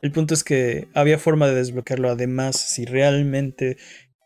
el 0.00 0.12
punto 0.12 0.34
es 0.34 0.44
que 0.44 0.88
había 0.94 1.18
forma 1.18 1.46
de 1.46 1.54
desbloquearlo, 1.54 2.10
además, 2.10 2.56
si 2.56 2.84
realmente 2.84 3.78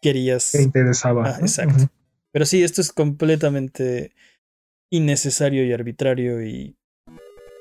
querías... 0.03 0.53
Te 0.53 0.63
interesaba. 0.63 1.29
Ah, 1.29 1.39
exacto. 1.41 1.89
Pero 2.33 2.47
sí, 2.47 2.63
esto 2.63 2.81
es 2.81 2.93
completamente 2.93 4.13
innecesario 4.91 5.65
y 5.65 5.73
arbitrario 5.73 6.43
y 6.43 6.77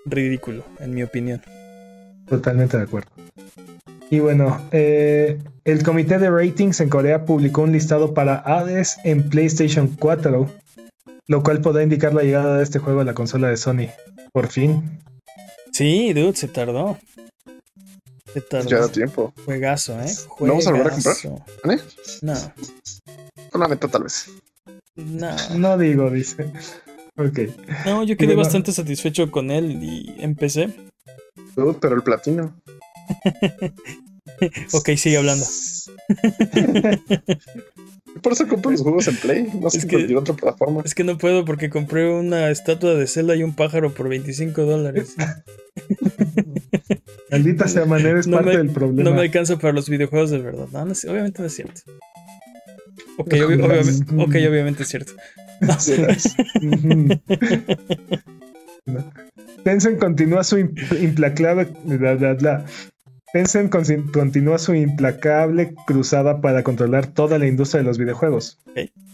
ridículo, 0.10 0.64
en 0.80 0.94
mi 0.94 1.04
opinión. 1.04 1.42
Totalmente 2.28 2.78
de 2.78 2.84
acuerdo. 2.84 3.10
Y 4.10 4.20
bueno, 4.20 4.62
eh, 4.72 5.40
el 5.66 5.84
comité 5.84 6.18
de 6.18 6.30
ratings 6.30 6.80
en 6.80 6.90
Corea 6.90 7.26
publicó 7.26 7.62
un 7.64 7.74
listado 7.74 8.14
para 8.14 8.36
Hades 8.38 8.98
en 9.04 9.30
PlayStation 9.30 9.88
4, 10.00 10.50
lo 11.28 11.44
cual 11.44 11.62
podrá 11.62 11.84
indicar 11.84 12.14
la 12.14 12.24
llegada 12.24 12.58
de 12.58 12.64
este 12.64 12.80
juego 12.80 13.02
a 13.02 13.04
la 13.04 13.14
consola 13.14 13.50
de 13.50 13.58
Sony. 13.58 13.90
Por 14.32 14.48
fin. 14.48 15.02
Sí, 15.74 16.14
dude, 16.14 16.36
se 16.36 16.48
tardó. 16.48 16.98
¿Qué 18.34 18.42
tal? 18.42 18.66
Ya 18.68 18.80
da 18.80 18.88
tiempo. 18.90 19.34
Juegazo, 19.46 20.00
¿eh? 20.00 20.14
¿Lo 20.40 20.48
vamos 20.48 20.68
a 20.68 20.72
volver 20.72 20.88
a 20.88 20.92
comprar? 20.92 21.16
Juegazo. 21.16 21.46
¿Vale? 21.64 21.82
No, 22.22 22.34
Una 23.54 23.68
meta 23.68 23.88
tal 23.88 24.04
vez. 24.04 24.30
no. 24.96 25.36
No 25.58 25.78
digo, 25.78 26.10
dice. 26.10 26.52
Ok. 27.18 27.40
No, 27.86 28.04
yo 28.04 28.16
quedé 28.18 28.36
bastante 28.36 28.72
satisfecho 28.72 29.30
con 29.32 29.50
él 29.52 29.84
y 29.84 30.16
empecé. 30.20 30.70
Dude, 31.56 31.78
pero 31.82 31.96
el 31.96 32.04
platino. 32.04 32.56
Ok, 34.72 34.90
sigue 34.98 35.18
hablando. 35.18 35.44
Por 38.22 38.34
eso 38.34 38.48
compro 38.48 38.70
los 38.72 38.82
juegos 38.82 39.08
en 39.08 39.16
Play. 39.18 39.48
No 39.60 39.68
sé 39.70 39.78
Es 39.80 39.84
en 39.84 39.90
que- 39.90 39.96
cualquier 39.96 40.18
otra 40.20 40.36
plataforma. 40.36 40.82
Es 40.86 40.94
que 40.94 41.04
no 41.04 41.18
puedo 41.18 41.44
porque 41.46 41.70
compré 41.72 42.08
una 42.10 42.50
estatua 42.52 42.94
de 42.94 43.08
Zelda 43.08 43.36
y 43.36 43.42
un 43.44 43.56
pájaro 43.56 43.94
por 43.94 44.10
25 44.10 44.62
dólares. 44.64 45.16
Maldita 47.32 47.68
sea 47.68 47.86
manera, 47.86 48.20
es 48.20 48.28
No 48.28 48.38
parte 48.38 48.52
me- 48.52 48.58
del 48.58 48.70
problema. 48.72 49.10
No 49.10 49.16
me 49.16 49.22
alcanza 49.24 49.58
para 49.58 49.74
los 49.74 49.90
videojuegos 49.90 50.30
de 50.32 50.38
verdad. 50.40 50.68
No, 50.72 50.86
no 50.86 50.94
obviamente 51.10 51.42
no 51.42 51.48
es 51.48 51.56
cierto. 51.56 51.82
Ok, 53.18 53.30
obvi- 53.34 53.64
obviamente, 53.64 54.14
ok, 54.16 54.36
obviamente 54.50 54.84
es 54.84 54.90
cierto. 54.90 55.14
No. 58.86 59.12
Tencent 59.64 60.00
continúa 60.00 60.44
su 60.44 60.58
imp- 60.58 61.02
implacable. 61.02 61.68
bla, 61.84 62.16
bla, 62.16 62.34
bla. 62.36 62.66
Tencent 63.34 63.72
consi- 63.72 64.10
continúa 64.12 64.58
su 64.58 64.74
implacable 64.74 65.74
cruzada 65.86 66.40
para 66.40 66.64
controlar 66.64 67.08
toda 67.08 67.38
la 67.38 67.48
industria 67.48 67.82
de 67.82 67.88
los 67.88 67.98
videojuegos. 67.98 68.60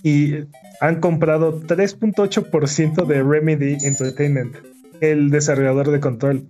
Y 0.04 0.36
han 0.80 1.00
comprado 1.00 1.60
3.8% 1.62 3.06
de 3.08 3.24
Remedy 3.24 3.78
Entertainment, 3.84 4.56
el 5.02 5.32
desarrollador 5.32 5.89
de 5.91 6.00
control. 6.00 6.48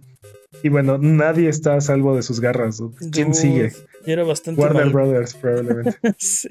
Y 0.62 0.70
bueno, 0.70 0.98
nadie 0.98 1.48
está 1.50 1.76
a 1.76 1.82
salvo 1.82 2.16
de 2.16 2.24
sus 2.24 2.40
garras. 2.42 2.82
¿Quién 3.12 3.28
Dude, 3.30 3.34
sigue? 3.40 3.72
Y 4.06 4.12
era 4.12 4.24
bastante 4.24 4.60
Warner 4.60 4.86
mal. 4.86 4.94
Brothers, 4.94 5.34
probablemente. 5.36 5.96
Sí. 6.18 6.48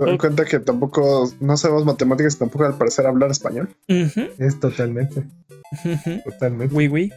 Doy 0.00 0.18
cuenta 0.18 0.44
que 0.44 0.58
tampoco, 0.60 1.30
no 1.40 1.56
sabemos 1.56 1.84
matemáticas, 1.84 2.38
tampoco 2.38 2.64
al 2.64 2.76
parecer 2.76 3.06
hablar 3.06 3.30
español. 3.30 3.68
Es 3.86 4.58
totalmente, 4.58 5.24
totalmente. 6.24 6.74
Oui, 6.74 6.88
oui. 6.88 7.12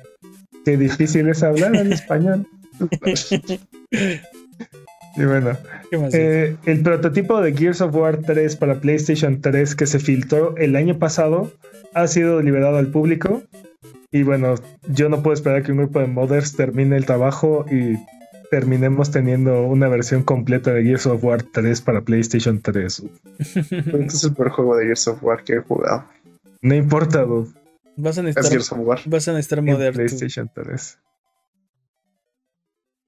Qué 0.65 0.77
difícil 0.77 1.27
es 1.29 1.43
hablar 1.43 1.75
en 1.75 1.93
español. 1.93 2.47
Y 5.15 5.25
bueno, 5.25 5.55
¿Qué 5.91 5.97
más? 5.99 6.13
eh, 6.15 6.55
el 6.65 6.81
prototipo 6.81 7.39
de 7.39 7.53
Gears 7.55 7.81
of 7.81 7.93
War 7.95 8.17
3 8.17 8.55
para 8.55 8.79
PlayStation 8.79 9.41
3 9.41 9.75
que 9.75 9.85
se 9.85 9.99
filtró 9.99 10.57
el 10.57 10.75
año 10.75 10.97
pasado 10.97 11.51
ha 11.93 12.07
sido 12.07 12.41
liberado 12.41 12.77
al 12.77 12.87
público. 12.87 13.43
Y 14.11 14.23
bueno, 14.23 14.55
yo 14.87 15.09
no 15.09 15.21
puedo 15.21 15.35
esperar 15.35 15.61
que 15.61 15.71
un 15.71 15.77
grupo 15.77 15.99
de 15.99 16.07
modders 16.07 16.55
termine 16.55 16.97
el 16.97 17.05
trabajo 17.05 17.65
y 17.69 17.95
terminemos 18.53 19.09
teniendo 19.09 19.63
una 19.63 19.87
versión 19.87 20.21
completa 20.21 20.71
de 20.71 20.83
Gears 20.83 21.07
of 21.07 21.23
War 21.23 21.41
3 21.41 21.81
para 21.81 22.01
PlayStation 22.01 22.61
3. 22.61 23.03
Este 23.39 24.05
es 24.05 24.23
el 24.25 24.35
peor 24.35 24.51
juego 24.51 24.77
de 24.77 24.85
Gears 24.85 25.07
of 25.07 25.23
War 25.23 25.43
que 25.43 25.53
he 25.53 25.59
jugado. 25.59 26.07
No 26.61 26.75
importa, 26.75 27.23
dude, 27.23 27.49
Vas 27.95 28.19
a 28.19 28.21
Es 28.21 28.25
necesitar, 28.25 28.51
Gears 28.51 28.71
of 28.71 28.77
War. 28.81 28.99
vas 29.07 29.27
a 29.27 29.31
necesitar 29.31 29.57
en 29.57 29.65
modern 29.65 29.93
tu 29.93 29.97
PlayStation 29.97 30.51
3. 30.53 30.99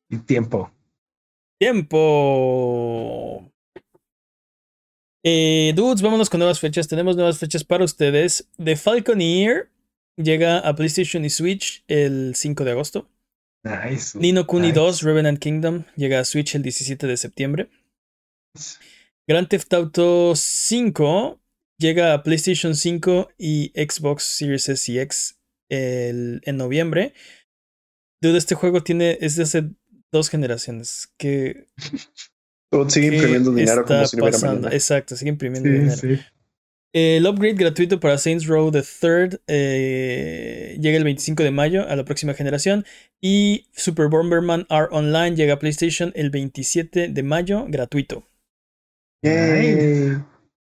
Y 0.10 0.18
tiempo. 0.18 0.72
tiempo. 1.60 3.48
Eh, 5.24 5.74
dudes, 5.76 6.02
vámonos 6.02 6.28
con 6.32 6.40
nuevas 6.40 6.60
fechas. 6.60 6.88
Tenemos 6.88 7.16
nuevas 7.16 7.38
fechas 7.38 7.64
para 7.64 7.86
ustedes. 7.86 8.50
The 8.58 8.76
Falconeer 8.76 9.70
llega 10.18 10.58
a 10.58 10.76
PlayStation 10.76 11.24
y 11.24 11.30
Switch 11.30 11.84
el 11.88 12.34
5 12.34 12.64
de 12.64 12.72
agosto. 12.72 13.08
Nice. 13.66 14.18
Nino 14.18 14.46
Kuni 14.46 14.68
Nice. 14.68 14.80
2 14.80 15.02
Revenant 15.04 15.40
Kingdom 15.40 15.84
llega 15.96 16.20
a 16.20 16.26
Switch 16.26 16.54
el 16.56 16.62
17 16.62 17.08
de 17.08 17.18
septiembre. 17.18 17.70
Grand 19.28 19.48
Theft 19.48 19.74
Auto 19.74 20.34
5 20.36 21.42
llega 21.80 22.14
a 22.14 22.24
PlayStation 22.24 22.76
5 22.76 23.30
y 23.38 23.72
Xbox 23.76 24.24
Series 24.24 24.70
S 24.70 24.92
y 24.92 25.00
X 25.00 25.40
el- 25.70 26.42
en 26.46 26.58
noviembre. 26.58 27.14
Dude, 28.22 28.38
este 28.38 28.56
juego 28.56 28.84
tiene 28.84 29.18
es 29.20 29.36
de 29.36 29.44
hace 29.44 29.70
dos 30.14 30.30
generaciones. 30.30 31.12
¿Qué, 31.18 31.68
Dude, 32.72 32.90
sigue 32.92 33.08
imprimiendo 33.16 33.52
dinero 33.52 33.82
está 33.82 33.96
como 33.96 34.08
si 34.08 34.18
no 34.18 34.24
pasando? 34.26 34.70
Exacto, 34.72 35.16
sigue 35.16 35.30
imprimiendo 35.32 35.70
Sí, 35.70 35.74
dinero. 35.76 35.98
sí. 35.98 36.26
El 36.96 37.28
upgrade 37.28 37.56
gratuito 37.56 38.00
para 38.00 38.18
Saints 38.18 38.48
Row 38.48 38.72
the 38.72 38.82
Third 38.82 39.42
eh, 39.48 40.78
llega 40.80 40.96
el 40.96 41.04
25 41.04 41.44
de 41.44 41.52
mayo 41.52 41.86
a 41.90 41.94
la 41.98 42.06
próxima 42.06 42.34
generación. 42.34 42.86
Y 43.20 43.68
Super 43.74 44.08
Bomberman 44.08 44.66
R 44.70 44.88
Online 44.92 45.36
llega 45.36 45.56
a 45.56 45.60
PlayStation 45.60 46.14
el 46.16 46.30
27 46.30 47.10
de 47.10 47.24
mayo 47.24 47.66
gratuito. 47.68 48.24
Yay. 49.24 50.24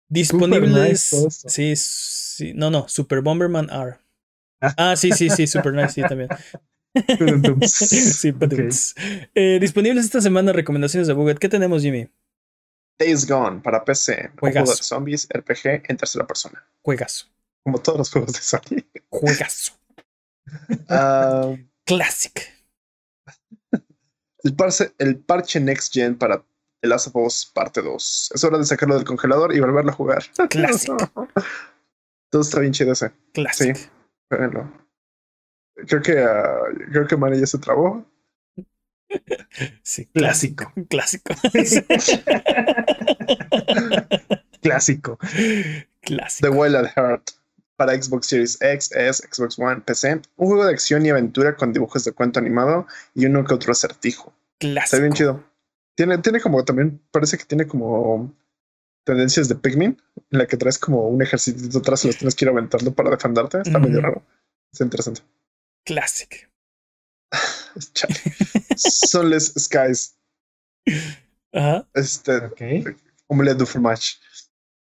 Disponibles. 0.09 1.13
nice 1.13 1.29
sí, 1.29 1.73
sí. 1.77 2.51
No, 2.53 2.71
no, 2.71 2.89
Super 2.89 3.21
Bomberman 3.21 3.69
R. 3.69 3.95
Ah. 4.59 4.97
Sí, 4.97 5.13
sí, 5.13 5.29
sí, 5.29 5.47
Super 5.47 5.73
Nice, 5.73 5.93
sí, 5.93 6.01
también. 6.01 6.27
sí, 7.61 8.31
Ok. 8.31 8.39
patents. 8.39 8.95
Eh, 9.33 9.59
disponibles 9.61 10.03
esta 10.03 10.19
semana 10.19 10.51
recomendaciones 10.51 11.07
de 11.07 11.13
Buget. 11.13 11.37
¿Qué 11.37 11.47
tenemos, 11.47 11.83
Jimmy? 11.83 12.09
Days 12.99 13.27
Gone 13.27 13.61
para 13.61 13.83
PC. 13.83 14.31
Juegazo. 14.39 14.65
juego 14.65 14.77
de 14.77 14.83
zombies 14.83 15.27
RPG 15.33 15.89
en 15.89 15.97
tercera 15.97 16.25
persona. 16.25 16.65
Juegazo. 16.81 17.27
Como 17.63 17.79
todos 17.79 17.97
los 17.97 18.11
juegos 18.11 18.33
de 18.33 18.39
Sony. 18.39 18.83
Juegazo. 19.09 19.73
Ah, 20.87 21.53
Classic. 21.83 22.41
el, 24.43 24.55
parche, 24.55 24.93
el 24.97 25.17
parche 25.19 25.59
Next 25.59 25.93
Gen 25.93 26.17
para 26.17 26.41
The 26.79 26.87
Last 26.87 27.07
of 27.07 27.15
Us 27.17 27.51
Parte 27.53 27.81
2. 27.81 28.31
Es 28.33 28.43
hora 28.45 28.57
de 28.57 28.63
sacarlo 28.63 28.95
del 28.95 29.03
congelador 29.03 29.53
y 29.53 29.59
volverlo 29.59 29.91
a 29.91 29.93
jugar. 29.93 30.23
Classic. 30.49 30.93
Todo 32.29 32.41
está 32.41 32.61
bien 32.61 32.71
chido 32.71 32.93
ese. 32.93 33.11
Classic. 33.33 33.77
Jueguenlo. 34.29 34.71
Creo 35.85 36.01
que, 36.01 36.17
ah, 36.19 36.61
creo 36.91 37.07
que 37.07 37.39
ya 37.39 37.45
se 37.45 37.57
trabó. 37.57 38.05
Sí, 39.83 40.05
Clásico. 40.13 40.71
Clásico. 40.89 41.33
Clásico. 44.61 45.17
Clásico. 46.01 46.49
The 46.49 46.55
Wild 46.55 46.75
at 46.75 46.91
Heart 46.95 47.29
para 47.77 48.01
Xbox 48.01 48.27
Series 48.27 48.57
X, 48.61 48.91
S, 48.91 49.27
Xbox 49.31 49.57
One, 49.59 49.81
PC. 49.81 50.21
Un 50.35 50.47
juego 50.47 50.65
de 50.65 50.73
acción 50.73 51.05
y 51.05 51.09
aventura 51.09 51.55
con 51.55 51.73
dibujos 51.73 52.03
de 52.03 52.11
cuento 52.11 52.39
animado 52.39 52.87
y 53.13 53.25
uno 53.25 53.45
que 53.45 53.53
otro 53.53 53.71
acertijo. 53.71 54.33
Está 54.59 54.71
Clásico. 54.73 55.01
bien 55.01 55.13
chido. 55.13 55.43
Tiene, 55.95 56.17
tiene 56.19 56.39
como 56.39 56.63
también, 56.63 57.01
parece 57.11 57.37
que 57.37 57.45
tiene 57.45 57.67
como 57.67 58.33
tendencias 59.03 59.47
de 59.47 59.55
Pikmin, 59.55 59.99
en 60.31 60.37
la 60.37 60.47
que 60.47 60.57
traes 60.57 60.77
como 60.77 61.07
un 61.07 61.21
ejército 61.21 61.79
atrás 61.79 62.03
y 62.03 62.07
los 62.07 62.17
tienes 62.17 62.35
que 62.35 62.45
ir 62.45 62.49
aventando 62.49 62.93
para 62.93 63.09
defenderte. 63.09 63.61
Está 63.61 63.79
medio 63.79 64.01
raro. 64.01 64.23
Está 64.71 64.83
interesante. 64.83 65.21
Classic. 65.85 66.49
Chale. 67.93 68.15
Sunless 68.81 69.53
Skies. 69.57 70.15
Ajá. 71.53 71.87
Este, 71.93 72.37
Ok. 72.37 72.61
Omelette 73.27 73.57
du 73.57 73.65
Fromage. 73.65 74.17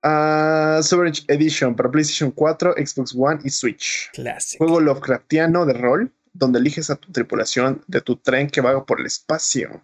Ah, 0.03 0.81
Sovereign 0.83 1.15
Edition 1.29 1.75
para 1.75 1.91
PlayStation 1.91 2.31
4, 2.31 2.75
Xbox 2.75 3.15
One 3.17 3.41
y 3.45 3.51
Switch. 3.51 4.11
Classic. 4.13 4.59
Juego 4.59 4.81
Lovecraftiano 4.81 5.67
de 5.67 5.73
rol, 5.73 6.13
donde 6.33 6.59
eliges 6.59 6.91
a 6.91 6.97
tu 6.97 7.11
tripulación 7.11 7.83
de 7.87 8.01
tu 8.01 8.17
tren 8.17 8.49
que 8.49 8.61
vaga 8.61 8.85
por 8.85 9.01
el 9.01 9.07
espacio. 9.07 9.83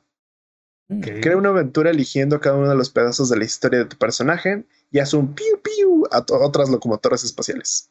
Mm. 0.89 1.01
Crea 1.01 1.37
una 1.37 1.49
aventura 1.49 1.91
eligiendo 1.91 2.41
cada 2.41 2.57
uno 2.57 2.69
de 2.69 2.77
los 2.77 2.91
pedazos 2.91 3.29
de 3.31 3.39
la 3.39 3.45
historia 3.45 3.81
de 3.81 3.87
tu 3.87 3.97
personaje 3.97 4.65
y 4.91 4.99
haz 4.99 5.15
un 5.15 5.35
piu 5.35 5.61
piu 5.63 6.07
a 6.13 6.25
otras 6.29 6.69
locomotoras 6.69 7.25
espaciales. 7.25 7.91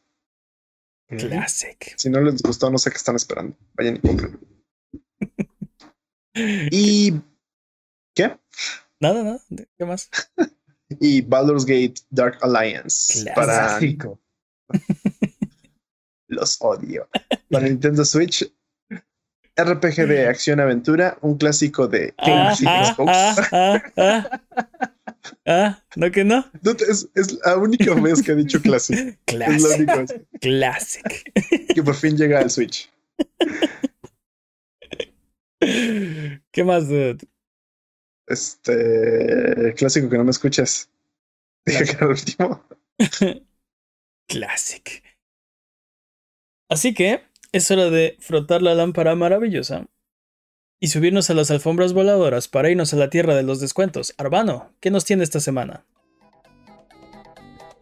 Classic. 1.09 1.93
Si 1.97 2.09
no 2.09 2.21
les 2.21 2.41
gustó, 2.41 2.69
no 2.69 2.77
sé 2.77 2.89
qué 2.89 2.97
están 2.97 3.15
esperando. 3.15 3.55
Vayan 3.73 3.95
y 3.97 3.99
compren. 3.99 4.39
Y. 6.35 7.13
¿Qué? 8.15 8.37
Nada, 8.99 9.23
nada. 9.23 9.39
¿Qué 9.77 9.85
más? 9.85 10.09
Y 10.99 11.21
Baldur's 11.21 11.65
Gate 11.65 11.95
Dark 12.09 12.37
Alliance 12.41 13.23
Clásico. 13.33 14.19
para 14.67 14.79
los 16.27 16.57
odio. 16.61 17.07
Para 17.49 17.67
Nintendo 17.67 18.05
Switch, 18.05 18.51
RPG 19.55 20.07
de 20.07 20.27
acción-aventura, 20.27 21.17
un 21.21 21.37
clásico 21.37 21.87
de 21.87 22.13
Ah, 22.17 22.55
Xbox. 22.55 23.11
ah, 23.11 23.35
ah, 23.51 23.83
ah, 23.97 24.29
ah. 24.29 24.89
Ah, 25.45 25.83
¿no 25.95 26.11
que 26.11 26.23
no? 26.25 26.45
Es, 26.89 27.07
es 27.15 27.39
la 27.45 27.57
única 27.57 27.93
vez 28.01 28.21
que 28.21 28.33
ha 28.33 28.35
dicho 28.35 28.61
clásico. 28.61 28.99
Es 29.25 29.33
la 29.35 29.45
Classic. 29.45 29.77
única 29.77 29.95
vez 29.95 30.13
Classic. 30.41 31.33
que 31.73 31.83
por 31.83 31.95
fin 31.95 32.17
llega 32.17 32.39
al 32.39 32.49
Switch. 32.49 32.91
¿Qué 36.51 36.63
más, 36.63 36.87
dude? 36.87 37.17
Este 38.27 39.73
clásico 39.75 40.09
que 40.09 40.17
no 40.17 40.23
me 40.23 40.31
escuchas. 40.31 40.89
Dije 41.65 41.85
que 41.85 41.91
era 41.91 42.05
el 42.05 42.11
último. 42.11 42.63
Classic. 44.27 45.03
Así 46.69 46.93
que 46.93 47.21
es 47.51 47.69
hora 47.71 47.89
de 47.89 48.15
frotar 48.19 48.61
la 48.61 48.73
lámpara 48.73 49.15
maravillosa 49.15 49.85
y 50.81 50.87
subirnos 50.87 51.29
a 51.29 51.33
las 51.33 51.51
alfombras 51.51 51.93
voladoras 51.93 52.47
para 52.47 52.69
irnos 52.69 52.93
a 52.93 52.97
la 52.97 53.09
tierra 53.09 53.35
de 53.35 53.43
los 53.43 53.59
descuentos. 53.59 54.13
Arbano, 54.17 54.73
¿qué 54.79 54.89
nos 54.91 55.05
tiene 55.05 55.23
esta 55.23 55.39
semana? 55.39 55.85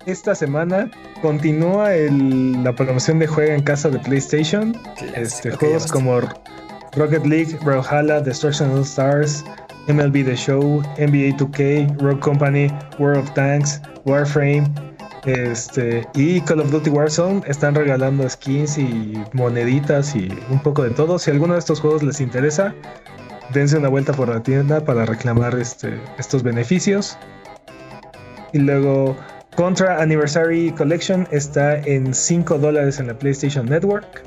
Esta 0.06 0.34
semana 0.36 0.90
continúa 1.22 1.96
el- 1.96 2.64
la 2.64 2.76
promoción 2.76 3.20
de 3.20 3.28
juega 3.28 3.54
en 3.54 3.62
casa 3.62 3.90
de 3.90 4.00
PlayStation. 4.00 4.76
Este, 5.16 5.52
juegos 5.52 5.92
como 5.92 6.20
Rocket 6.96 7.26
League, 7.26 7.58
Brawlhalla, 7.64 8.24
Destruction 8.24 8.72
All 8.72 8.84
Stars, 8.84 9.44
MLB 9.88 10.26
The 10.26 10.36
Show, 10.36 10.82
NBA 10.98 11.38
2K, 11.38 12.02
Rogue 12.02 12.20
Company, 12.20 12.70
World 13.00 13.20
of 13.20 13.34
Tanks, 13.34 13.82
Warframe, 14.06 14.66
este, 15.26 16.08
y 16.16 16.42
Call 16.42 16.62
of 16.62 16.72
Duty 16.72 16.90
Warzone 16.90 17.42
están 17.46 17.76
regalando 17.76 18.28
skins 18.28 18.78
y 18.78 19.14
moneditas 19.34 20.16
y 20.16 20.30
un 20.50 20.60
poco 20.62 20.84
de 20.84 20.90
todo. 20.92 21.20
Si 21.20 21.30
alguno 21.32 21.54
de 21.54 21.60
estos 21.60 21.80
juegos 21.80 22.04
les 22.04 22.20
interesa, 22.20 22.74
dense 23.54 23.78
una 23.78 23.90
vuelta 23.90 24.14
por 24.14 24.30
la 24.30 24.42
tienda 24.42 24.84
para 24.84 25.06
reclamar 25.06 25.56
este, 25.56 26.00
estos 26.18 26.44
beneficios. 26.44 27.18
Y 28.54 28.60
luego 28.60 29.16
Contra 29.56 30.02
Anniversary 30.02 30.72
Collection 30.72 31.28
está 31.32 31.78
en 31.80 32.14
5 32.14 32.58
dólares 32.58 33.00
en 33.00 33.08
la 33.08 33.14
PlayStation 33.14 33.66
Network. 33.66 34.24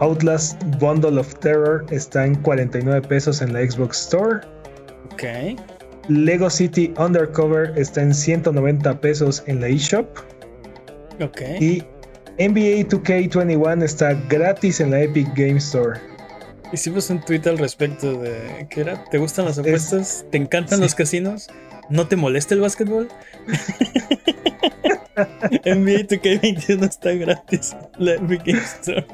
Outlast 0.00 0.62
Bundle 0.78 1.18
of 1.20 1.34
Terror 1.40 1.84
está 1.90 2.24
en 2.26 2.34
49 2.36 3.02
pesos 3.08 3.42
en 3.42 3.52
la 3.52 3.60
Xbox 3.60 4.00
Store. 4.00 4.40
Ok. 5.12 5.58
Lego 6.08 6.48
City 6.50 6.92
Undercover 6.98 7.72
está 7.78 8.02
en 8.02 8.14
190 8.14 9.00
pesos 9.00 9.42
en 9.46 9.60
la 9.60 9.68
eShop. 9.68 10.06
Ok. 11.22 11.42
Y 11.60 11.82
NBA 12.38 12.88
2K21 12.88 13.82
está 13.84 14.14
gratis 14.28 14.80
en 14.80 14.90
la 14.90 15.02
Epic 15.02 15.28
Game 15.34 15.58
Store. 15.58 16.00
Hicimos 16.72 17.10
un 17.10 17.20
tweet 17.20 17.42
al 17.46 17.58
respecto 17.58 18.18
de. 18.20 18.66
¿Qué 18.70 18.80
era? 18.82 19.04
¿Te 19.10 19.18
gustan 19.18 19.44
las 19.44 19.58
Es- 19.58 19.66
apuestas? 19.66 20.24
¿Te 20.30 20.38
encantan 20.38 20.78
sí. 20.78 20.82
los 20.84 20.94
casinos? 20.94 21.48
¿No 21.90 22.06
te 22.08 22.16
molesta 22.16 22.54
el 22.54 22.60
básquetbol? 22.60 23.08
NBA 25.64 26.06
2K21 26.06 26.88
está 26.88 27.12
gratis. 27.12 27.76
en 27.98 28.04
La 28.06 28.14
Epic 28.14 28.42
Game 28.46 28.60
Store. 28.62 29.06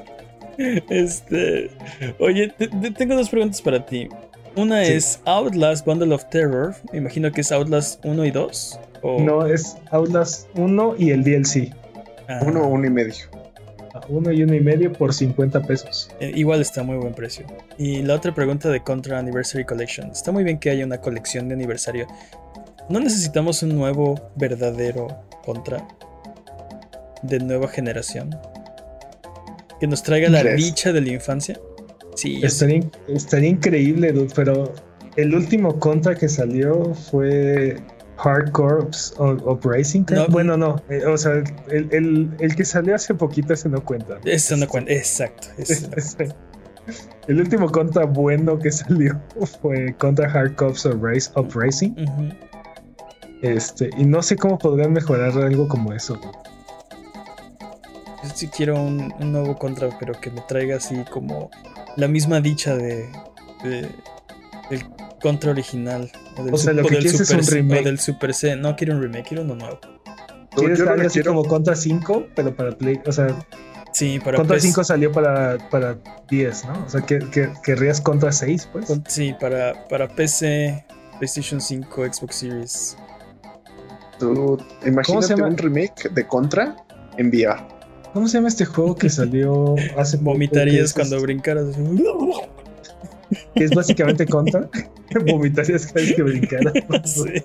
Este. 0.59 1.71
Oye, 2.19 2.49
te- 2.57 2.69
te- 2.69 2.91
tengo 2.91 3.15
dos 3.15 3.29
preguntas 3.29 3.61
para 3.63 3.85
ti. 3.85 4.09
Una 4.57 4.85
Sí. 4.85 4.93
es 4.95 5.21
Outlast 5.27 5.85
Bundle 5.85 6.15
of 6.15 6.25
Terror. 6.31 6.75
Me 6.93 6.99
imagino 6.99 7.31
que 7.31 7.43
es 7.43 7.53
Outlast 7.53 8.05
1 8.05 8.25
y 8.25 8.31
2. 8.31 8.81
O... 9.03 9.21
No, 9.21 9.45
es 9.47 9.77
Outlast 9.91 10.49
1 10.57 10.95
y 10.99 11.11
el 11.11 11.23
DLC. 11.23 11.75
Ah, 12.29 12.41
Uno, 12.47 12.67
uno 12.67 12.87
y 12.87 12.91
medio. 12.91 13.15
A 13.95 14.01
Uno 14.09 14.33
y 14.33 14.43
uno 14.43 14.55
y 14.55 14.61
medio 14.61 14.93
por 14.93 15.13
50 15.15 15.63
pesos. 15.63 16.11
eh, 16.21 16.33
igual 16.35 16.61
está 16.61 16.83
muy 16.83 16.97
buen 16.97 17.13
precio. 17.15 17.47
Y 17.79 18.03
la 18.03 18.15
otra 18.15 18.35
pregunta 18.35 18.69
de 18.71 18.83
Contra 18.83 19.19
Anniversary 19.19 19.65
Collection. 19.65 20.11
Está 20.11 20.33
muy 20.33 20.43
bien 20.45 20.59
que 20.59 20.71
haya 20.71 20.85
una 20.85 21.01
colección 21.01 21.49
de 21.49 21.55
aniversario. 21.55 22.07
¿No 22.89 22.99
necesitamos 23.01 23.63
un 23.63 23.77
nuevo 23.77 24.31
verdadero 24.37 25.09
Contra? 25.45 25.87
De 27.23 27.39
nueva 27.41 27.69
generación. 27.69 28.31
Que 29.81 29.87
nos 29.87 30.03
traiga 30.03 30.29
la 30.31 30.41
¿Crees? 30.43 30.57
dicha 30.57 30.93
de 30.93 31.01
la 31.01 31.11
infancia. 31.13 31.61
Sí, 32.15 32.41
Estaría, 32.43 32.77
in- 32.77 32.91
estaría 33.09 33.51
increíble, 33.51 34.11
dude, 34.13 34.33
pero 34.35 34.73
el 35.17 35.35
último 35.35 35.79
contra 35.79 36.15
que 36.15 36.29
salió 36.29 36.95
fue 36.95 37.77
Hard 38.19 38.53
Corps 38.53 39.15
Uprising. 39.19 40.07
No. 40.11 40.27
Bueno, 40.29 40.57
no. 40.57 40.83
eh, 40.89 41.05
o 41.05 41.19
sea, 41.19 41.45
el, 41.71 41.89
el- 41.93 42.31
el 42.41 42.57
que 42.57 42.65
salió 42.65 42.95
hace 42.95 43.15
poquito 43.15 43.53
ese 43.53 43.69
no 43.69 43.85
cuenta. 43.85 44.19
Eso 44.25 44.57
no 44.57 44.67
cuenta. 44.67 44.93
Exacto. 44.93 45.49
ese 45.59 45.89
no 45.89 45.97
Ese- 45.97 46.29
el 47.29 47.41
último 47.41 47.71
contra 47.71 48.05
bueno 48.07 48.59
que 48.59 48.71
salió 48.73 49.21
fue 49.61 49.95
contra 49.99 50.31
Hard 50.33 50.55
Corps 50.55 50.87
Upris- 50.87 51.31
Uprising. 51.39 51.95
Este, 53.43 53.91
y 53.99 54.05
no 54.07 54.23
sé 54.23 54.37
cómo 54.37 54.59
podrían 54.59 54.93
mejorar 54.95 55.33
algo 55.33 55.69
como 55.69 55.93
eso. 55.93 56.15
dude. 56.15 56.56
Yo 58.29 58.33
sí 58.35 58.49
quiero 58.49 58.81
un, 58.81 59.13
un 59.21 59.33
nuevo 59.33 59.57
Contra, 59.59 59.89
pero 59.99 60.13
que 60.21 60.31
me 60.31 60.41
traiga 60.43 60.77
así 60.77 60.97
como 61.11 61.51
la 61.97 62.09
misma 62.09 62.41
dicha 62.41 62.77
de, 62.77 63.09
de- 63.63 63.89
del 64.71 64.85
Contra 65.21 65.51
original. 65.51 66.11
O 66.37 66.45
del, 66.45 66.55
O 66.55 66.59
sea, 66.59 66.73
lo 66.73 66.83
que 66.83 66.91
del 66.95 67.03
quieres 67.05 67.21
es 67.21 67.29
Super 67.29 67.41
un 67.43 67.49
o 67.49 67.51
remake. 67.53 67.85
del 67.85 67.99
Super 67.99 68.35
C. 68.35 68.57
No 68.57 68.77
quiero 68.77 68.95
un 68.95 69.03
remake, 69.03 69.29
quiero 69.29 69.43
uno 69.45 69.55
nuevo. 69.57 69.79
¿Quieres 70.55 70.81
algo 70.81 71.03
así 71.03 71.15
quiero- 71.21 71.35
como 71.35 71.45
Contra 71.45 71.75
5? 71.77 72.27
Pero 72.35 72.55
para 72.57 72.73
Play. 72.77 73.01
O 73.07 73.13
sea, 73.13 73.29
Sí, 73.93 74.19
para 74.23 74.37
Contra 74.37 74.57
PS 74.57 74.63
5 74.69 74.85
salió 74.85 75.11
para, 75.11 75.57
para 75.71 75.97
10, 76.29 76.65
¿no? 76.67 76.85
O 76.85 76.89
sea, 76.91 77.01
que, 77.01 77.19
que- 77.31 77.51
querrías 77.65 78.01
Contra 78.03 78.31
6, 78.31 78.69
pues. 78.71 78.93
sí, 79.09 79.35
para, 79.41 79.87
para 79.89 80.07
PC, 80.09 80.85
PlayStation 81.19 81.61
5, 81.63 82.05
Xbox 82.13 82.37
Series. 82.37 82.97
Tú, 84.19 84.59
imagínate 84.85 85.35
un 85.43 85.57
remake 85.57 86.09
de 86.11 86.27
Contra 86.27 86.77
en 87.17 87.29
VR. 87.29 87.57
¿Cómo 88.17 88.29
se 88.29 88.39
llama 88.39 88.49
este 88.49 88.65
juego 88.65 88.95
que 88.97 89.11
salió 89.21 89.75
hace 89.99 90.17
poco? 90.17 90.31
Vomitarías 90.31 90.87
es- 90.87 90.95
cuando 90.95 91.21
brincaras. 91.21 91.67
así. 91.69 91.83
Que 93.55 93.65
es 93.65 93.73
básicamente 93.75 94.25
Contra. 94.27 94.71
Vomitarías 95.31 95.87
cada 95.89 96.01
vez 96.01 96.15
que 96.15 96.23
brincara. 96.23 96.73
Sí. 97.05 97.43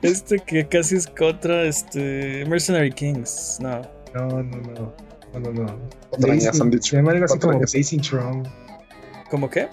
Este 0.00 0.38
que 0.38 0.68
casi 0.68 0.94
es 0.94 1.08
contra 1.08 1.64
este 1.64 2.44
Mercenary 2.46 2.92
Kings. 2.92 3.58
No. 3.60 3.82
No, 4.14 4.28
no, 4.44 4.56
no. 4.58 4.94
No, 5.34 5.40
no, 5.40 5.50
no. 5.52 5.78
Patrañas 6.12 6.60
han 6.60 6.70
dicho. 6.70 6.90
Se 6.90 6.96
llama 6.98 7.10
algo 7.10 7.24
así 7.24 7.38
como 7.40 7.60
Chrome. 7.64 8.42
¿Cómo 9.28 9.50
qué? 9.50 9.66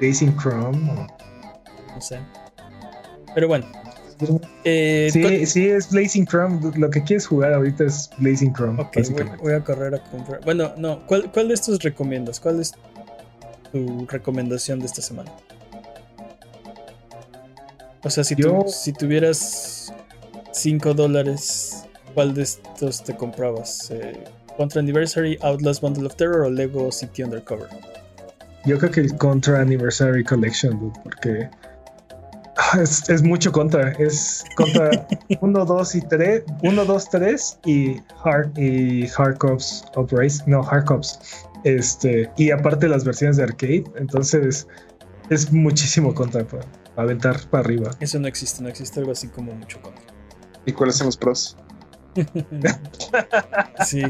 Blazing 0.00 0.34
Chrome. 0.38 0.90
o- 0.90 1.06
No 1.94 2.00
sé. 2.00 2.18
Pero 3.34 3.48
bueno. 3.48 3.66
Eh, 4.68 5.08
Sí, 5.12 5.46
sí, 5.46 5.68
es 5.68 5.90
Blazing 5.90 6.26
Chrome. 6.26 6.60
Lo 6.76 6.90
que 6.90 7.02
quieres 7.02 7.26
jugar 7.26 7.52
ahorita 7.54 7.84
es 7.84 8.10
Blazing 8.18 8.52
Chrome. 8.54 8.82
Ok, 8.82 8.96
voy, 9.42 9.52
a 9.52 9.60
correr 9.60 9.94
a 9.94 10.02
comprar. 10.10 10.40
Bueno, 10.44 10.72
no. 10.76 11.04
¿Cuál, 11.06 11.30
¿Cuál 11.32 11.48
de 11.48 11.54
estos 11.54 11.78
recomiendas? 11.82 12.38
¿Cuál 12.40 12.60
es 12.60 12.72
tu 13.72 14.06
recomendación 14.06 14.78
de 14.80 14.86
esta 14.86 15.02
semana? 15.02 15.30
O 18.02 18.10
sea, 18.10 18.24
si, 18.24 18.36
tú- 18.36 18.42
Yo- 18.42 18.64
si 18.68 18.92
tuvieras 18.92 19.92
5 20.52 20.94
dólares, 20.94 21.84
¿cuál 22.14 22.34
de 22.34 22.42
estos 22.42 23.02
te 23.02 23.14
comprabas? 23.16 23.90
Eh, 23.90 24.12
Contra 24.56 24.80
Anniversary, 24.80 25.38
Outlast 25.42 25.80
Bundle 25.82 26.06
of 26.06 26.16
Terror 26.16 26.42
o 26.46 26.50
Lego 26.50 26.90
City 26.90 27.22
Undercover? 27.22 27.68
Yo 28.64 28.76
creo 28.78 28.90
que 28.90 29.00
el 29.00 29.16
Contra 29.16 29.60
Anniversary 29.60 30.24
Collection, 30.24 30.78
dude, 30.80 30.98
porque 31.04 31.48
es, 32.80 33.08
es 33.08 33.22
mucho 33.22 33.52
contra. 33.52 33.92
Es 33.92 34.44
contra 34.56 35.06
1, 35.40 35.64
2 35.64 35.94
y 35.94 36.00
3, 36.02 36.44
1, 36.62 36.84
2, 36.84 37.10
3 37.10 37.58
y 37.64 37.96
Hard 38.24 38.58
y 38.58 39.08
Hard 39.16 39.38
Cops 39.38 39.84
Operation, 39.94 40.50
no, 40.50 40.62
Hard 40.62 40.84
Cops. 40.84 41.18
Este, 41.64 42.30
y 42.36 42.50
aparte 42.50 42.88
las 42.88 43.04
versiones 43.04 43.36
de 43.36 43.44
arcade, 43.44 43.84
entonces 43.96 44.66
es 45.30 45.52
muchísimo 45.52 46.14
contra 46.14 46.46
para, 46.46 46.64
aventar 46.96 47.40
para 47.50 47.64
arriba. 47.64 47.90
Eso 48.00 48.18
no 48.18 48.28
existe, 48.28 48.62
no 48.62 48.68
existe 48.68 49.00
algo 49.00 49.12
así 49.12 49.28
como 49.28 49.52
mucho 49.52 49.80
contra. 49.82 50.04
¿Y 50.66 50.72
cuáles 50.72 50.96
son 50.96 51.06
los 51.06 51.16
pros? 51.16 51.56
sí, 53.84 54.02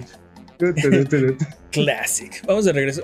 classic. 1.70 2.46
Vamos 2.46 2.64
de 2.64 2.72
regreso. 2.72 3.02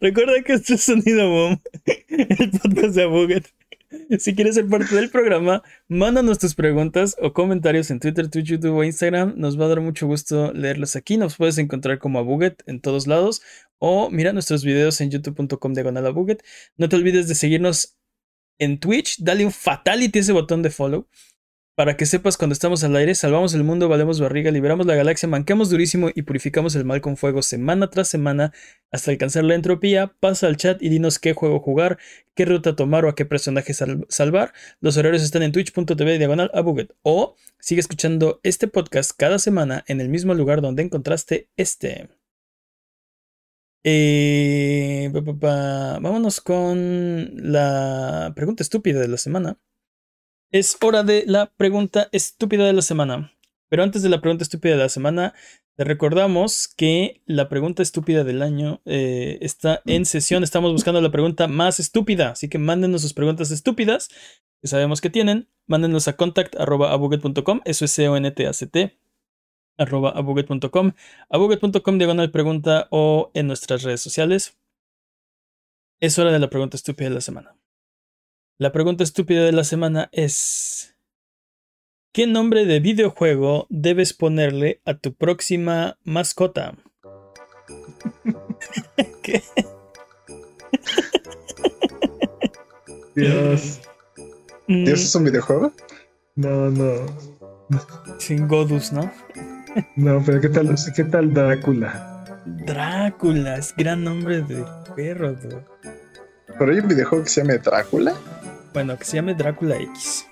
Recuerda 0.00 0.40
que 0.42 0.52
esto 0.52 0.74
es 0.74 0.82
Sonido 0.82 1.28
Boom, 1.28 1.60
el 2.08 2.50
podcast 2.50 2.94
de 2.94 3.02
Abuget. 3.02 3.44
Si 4.18 4.34
quieres 4.34 4.54
ser 4.54 4.68
parte 4.68 4.94
del 4.94 5.10
programa, 5.10 5.62
mándanos 5.88 6.38
tus 6.38 6.54
preguntas 6.54 7.16
o 7.20 7.32
comentarios 7.32 7.90
en 7.90 7.98
Twitter, 7.98 8.28
Twitch, 8.28 8.46
YouTube 8.46 8.76
o 8.76 8.84
Instagram. 8.84 9.34
Nos 9.36 9.60
va 9.60 9.64
a 9.64 9.68
dar 9.68 9.80
mucho 9.80 10.06
gusto 10.06 10.52
leerlos 10.52 10.94
aquí. 10.94 11.16
Nos 11.16 11.36
puedes 11.36 11.58
encontrar 11.58 11.98
como 11.98 12.20
Abuget 12.20 12.62
en 12.66 12.80
todos 12.80 13.06
lados 13.08 13.42
o 13.78 14.10
mira 14.10 14.32
nuestros 14.32 14.64
videos 14.64 15.00
en 15.00 15.10
youtube.com 15.10 15.74
diagonal. 15.74 16.14
No 16.76 16.88
te 16.88 16.96
olvides 16.96 17.26
de 17.26 17.34
seguirnos 17.34 17.96
en 18.58 18.78
Twitch. 18.78 19.18
Dale 19.18 19.44
un 19.44 19.52
fatality 19.52 20.18
a 20.18 20.22
ese 20.22 20.32
botón 20.32 20.62
de 20.62 20.70
follow 20.70 21.08
para 21.76 21.96
que 21.96 22.06
sepas 22.06 22.36
cuando 22.36 22.52
estamos 22.52 22.84
al 22.84 22.94
aire, 22.94 23.14
salvamos 23.16 23.52
el 23.54 23.64
mundo, 23.64 23.88
valemos 23.88 24.20
barriga, 24.20 24.50
liberamos 24.52 24.86
la 24.86 24.94
galaxia, 24.94 25.28
manqueamos 25.28 25.70
durísimo 25.70 26.08
y 26.14 26.22
purificamos 26.22 26.76
el 26.76 26.84
mal 26.84 27.00
con 27.00 27.16
fuego 27.16 27.42
semana 27.42 27.90
tras 27.90 28.08
semana 28.08 28.52
hasta 28.92 29.10
alcanzar 29.10 29.42
la 29.44 29.56
entropía. 29.56 30.14
Pasa 30.20 30.46
al 30.46 30.56
chat 30.56 30.80
y 30.82 30.88
dinos 30.88 31.18
qué 31.18 31.32
juego 31.32 31.58
jugar, 31.60 31.98
qué 32.34 32.44
ruta 32.44 32.76
tomar 32.76 33.04
o 33.04 33.08
a 33.08 33.14
qué 33.16 33.24
personaje 33.26 33.74
sal- 33.74 34.06
salvar. 34.08 34.52
Los 34.80 34.96
horarios 34.96 35.22
están 35.22 35.42
en 35.42 35.50
twitch.tv 35.52 36.18
diagonal 36.18 36.50
a. 36.54 36.62
O 37.02 37.34
sigue 37.58 37.80
escuchando 37.80 38.40
este 38.44 38.68
podcast 38.68 39.10
cada 39.16 39.38
semana 39.40 39.84
en 39.88 40.00
el 40.00 40.08
mismo 40.08 40.34
lugar 40.34 40.60
donde 40.62 40.82
encontraste 40.84 41.48
este. 41.56 42.08
Eh. 43.84 45.10
Vámonos 45.12 46.40
con 46.40 47.30
la 47.52 48.32
pregunta 48.34 48.62
estúpida 48.62 49.00
de 49.00 49.08
la 49.08 49.16
semana. 49.18 49.58
Es 50.54 50.78
hora 50.80 51.02
de 51.02 51.24
la 51.26 51.46
pregunta 51.46 52.08
estúpida 52.12 52.64
de 52.64 52.72
la 52.72 52.80
semana. 52.80 53.32
Pero 53.68 53.82
antes 53.82 54.02
de 54.04 54.08
la 54.08 54.20
pregunta 54.20 54.44
estúpida 54.44 54.74
de 54.74 54.78
la 54.78 54.88
semana, 54.88 55.34
te 55.74 55.82
recordamos 55.82 56.68
que 56.68 57.24
la 57.26 57.48
pregunta 57.48 57.82
estúpida 57.82 58.22
del 58.22 58.40
año 58.40 58.80
eh, 58.84 59.38
está 59.40 59.82
en 59.84 60.06
sesión. 60.06 60.44
Estamos 60.44 60.70
buscando 60.70 61.00
la 61.00 61.10
pregunta 61.10 61.48
más 61.48 61.80
estúpida, 61.80 62.30
así 62.30 62.48
que 62.48 62.58
mándenos 62.58 63.02
sus 63.02 63.14
preguntas 63.14 63.50
estúpidas, 63.50 64.10
que 64.62 64.68
sabemos 64.68 65.00
que 65.00 65.10
tienen. 65.10 65.48
Mándenos 65.66 66.06
a 66.06 66.12
contact.abuget.com, 66.12 67.60
eso 67.64 67.84
es 67.84 67.90
C-O-N-T-A-C-T, 67.90 68.96
arroba 69.76 70.10
abuget.com, 70.10 70.92
abuget.com 71.30 71.98
diagonal 71.98 72.30
pregunta 72.30 72.86
o 72.92 73.32
en 73.34 73.48
nuestras 73.48 73.82
redes 73.82 74.02
sociales. 74.02 74.56
Es 75.98 76.16
hora 76.16 76.30
de 76.30 76.38
la 76.38 76.48
pregunta 76.48 76.76
estúpida 76.76 77.08
de 77.08 77.16
la 77.16 77.20
semana. 77.20 77.56
La 78.64 78.72
pregunta 78.72 79.04
estúpida 79.04 79.44
de 79.44 79.52
la 79.52 79.62
semana 79.62 80.08
es... 80.10 80.96
¿Qué 82.14 82.26
nombre 82.26 82.64
de 82.64 82.80
videojuego 82.80 83.66
debes 83.68 84.14
ponerle 84.14 84.80
a 84.86 84.94
tu 84.94 85.12
próxima 85.12 85.98
mascota? 86.02 86.74
¿Qué? 89.22 89.42
Dios. 93.14 93.82
Mm, 94.66 94.84
¿Dios 94.86 95.02
es 95.02 95.14
un 95.14 95.24
videojuego? 95.24 95.70
No, 96.34 96.70
no. 96.70 97.04
Sin 98.18 98.48
Godus, 98.48 98.94
¿no? 98.94 99.12
No, 99.94 100.22
pero 100.24 100.40
¿qué 100.40 100.48
tal, 100.48 100.74
qué 100.96 101.04
tal 101.04 101.34
Drácula? 101.34 102.40
Drácula, 102.46 103.58
es 103.58 103.74
gran 103.76 104.04
nombre 104.04 104.40
de 104.40 104.64
perro. 104.96 105.34
dude. 105.34 105.66
Pero 106.58 106.72
hay 106.72 106.78
un 106.78 106.88
videojuego 106.88 107.24
que 107.24 107.30
se 107.30 107.42
llama 107.42 107.58
Drácula. 107.58 108.14
Bueno, 108.74 108.98
que 108.98 109.04
se 109.04 109.16
llame 109.16 109.34
Drácula 109.34 109.76
X. 109.76 110.26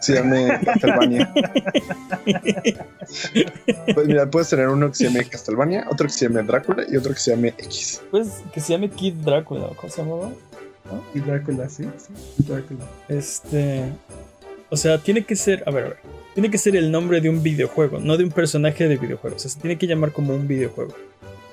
Se 0.00 0.14
llama 0.14 0.60
Castlevania. 0.60 1.32
pues 3.94 4.06
mira, 4.06 4.30
puedes 4.30 4.50
tener 4.50 4.68
uno 4.68 4.88
que 4.88 4.94
se 4.94 5.04
llame 5.04 5.24
Castlevania, 5.24 5.86
otro 5.90 6.06
que 6.06 6.12
se 6.12 6.28
llame 6.28 6.42
Drácula 6.42 6.84
y 6.86 6.96
otro 6.96 7.14
que 7.14 7.20
se 7.20 7.30
llame 7.30 7.48
X. 7.48 8.02
Pues 8.10 8.42
que 8.52 8.60
se 8.60 8.74
llame 8.74 8.90
Kid 8.90 9.14
Drácula, 9.14 9.68
¿o 9.68 9.74
¿cómo 9.74 9.90
se 9.90 10.02
llamaba? 10.02 10.30
Y 11.14 11.20
Drácula, 11.20 11.66
sí, 11.70 11.88
sí. 11.96 12.12
Drácula. 12.46 12.84
Este. 13.08 13.84
O 14.68 14.76
sea, 14.76 14.98
tiene 14.98 15.24
que 15.24 15.34
ser. 15.34 15.64
A 15.66 15.70
ver, 15.70 15.84
a 15.84 15.88
ver. 15.88 15.98
Tiene 16.34 16.50
que 16.50 16.58
ser 16.58 16.76
el 16.76 16.92
nombre 16.92 17.22
de 17.22 17.30
un 17.30 17.42
videojuego, 17.42 17.98
no 17.98 18.18
de 18.18 18.24
un 18.24 18.30
personaje 18.30 18.86
de 18.86 18.98
videojuego. 18.98 19.36
O 19.36 19.38
sea, 19.38 19.50
se 19.50 19.58
tiene 19.58 19.78
que 19.78 19.86
llamar 19.86 20.12
como 20.12 20.34
un 20.34 20.46
videojuego. 20.46 20.94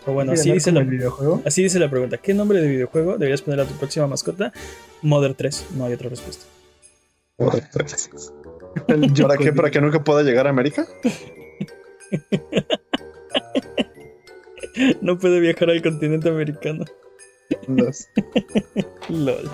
O 0.06 0.14
bueno, 0.14 0.34
así 0.34 0.50
¿Llamar 0.50 0.58
dice, 0.58 0.72
la, 0.72 0.80
el 0.82 0.88
videojuego? 0.88 1.42
así 1.46 1.64
dice 1.64 1.80
la 1.80 1.90
pregunta. 1.90 2.18
¿Qué 2.18 2.34
nombre 2.34 2.62
de 2.62 2.68
videojuego 2.68 3.14
deberías 3.14 3.42
poner 3.42 3.62
a 3.62 3.66
tu 3.66 3.74
próxima 3.76 4.08
mascota? 4.08 4.52
Mother 5.02 5.34
3. 5.34 5.68
No 5.78 5.86
hay 5.86 5.94
otra 5.94 6.10
respuesta. 6.10 6.46
El 8.88 9.14
¿Para 9.22 9.38
qué? 9.38 9.54
¿Para 9.54 9.72
que 9.72 9.82
nunca 9.82 10.04
pueda 10.04 10.24
llegar 10.24 10.48
a 10.48 10.50
América? 10.50 10.86
No 15.02 15.20
puede 15.20 15.40
viajar 15.40 15.70
al 15.70 15.84
continente 15.84 16.30
americano. 16.30 16.84
Dos. 17.68 18.08
LOL. 19.10 19.50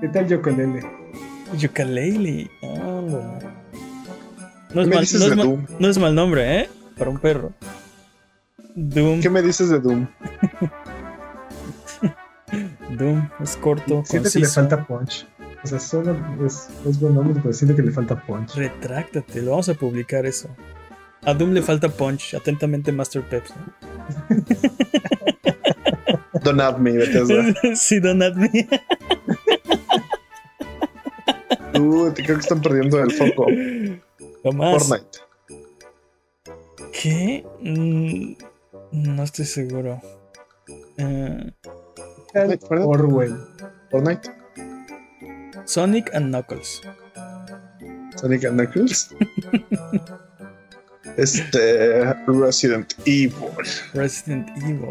¿Qué 0.00 0.08
tal 0.08 0.28
Yocolele? 0.28 0.82
Yooka-Laylee. 1.58 2.48
Ándale. 2.62 3.46
No 4.72 4.84
no 5.78 5.88
es 5.88 5.98
mal 5.98 6.14
nombre, 6.14 6.60
¿eh? 6.60 6.68
Para 6.96 7.10
un 7.10 7.18
perro. 7.18 7.52
Doom. 8.74 9.20
¿Qué 9.20 9.30
me 9.30 9.42
dices 9.42 9.70
de 9.70 9.78
Doom? 9.80 10.06
Doom. 12.98 13.28
Es 13.40 13.56
corto, 13.56 14.02
Siento 14.04 14.30
que 14.30 14.38
le 14.40 14.46
falta 14.46 14.84
punch. 14.86 15.26
O 15.62 15.66
sea, 15.66 15.80
suena, 15.80 16.36
es, 16.44 16.68
es 16.86 17.00
buen 17.00 17.14
nombre, 17.14 17.40
pero 17.40 17.54
siento 17.54 17.76
que 17.76 17.82
le 17.82 17.90
falta 17.90 18.20
punch. 18.26 18.54
Retráctate, 18.54 19.42
lo 19.42 19.52
vamos 19.52 19.68
a 19.68 19.74
publicar 19.74 20.26
eso. 20.26 20.48
A 21.22 21.32
Doom 21.32 21.52
le 21.52 21.62
falta 21.62 21.88
punch. 21.88 22.34
Atentamente, 22.34 22.92
Master 22.92 23.22
Peps. 23.22 23.52
¿no? 23.56 23.72
Don't 26.42 26.60
have 26.60 26.78
me, 26.78 26.92
Bethesda. 26.92 27.54
sí, 27.74 28.00
don't 28.00 28.22
at 28.22 28.34
me. 28.34 28.68
Uh, 31.78 32.10
te 32.12 32.22
creo 32.22 32.36
que 32.36 32.42
están 32.42 32.60
perdiendo 32.60 33.00
el 33.00 33.10
foco. 33.12 33.46
Jamás. 34.42 34.86
Fortnite. 34.86 35.18
¿Qué? 36.92 37.46
Mm, 37.60 38.34
no 38.94 39.22
estoy 39.22 39.44
seguro. 39.44 40.00
Eh, 40.98 41.52
¿Qué. 42.32 42.58
Orwell. 42.70 43.36
Fortnite. 43.90 44.30
Sonic 45.64 46.14
and 46.14 46.26
Knuckles. 46.30 46.80
Sonic 48.16 48.44
and 48.44 48.56
Knuckles. 48.60 49.14
Este. 51.16 52.02
Resident 52.26 52.92
Evil. 53.04 53.48
Resident 53.92 54.48
Evil. 54.64 54.90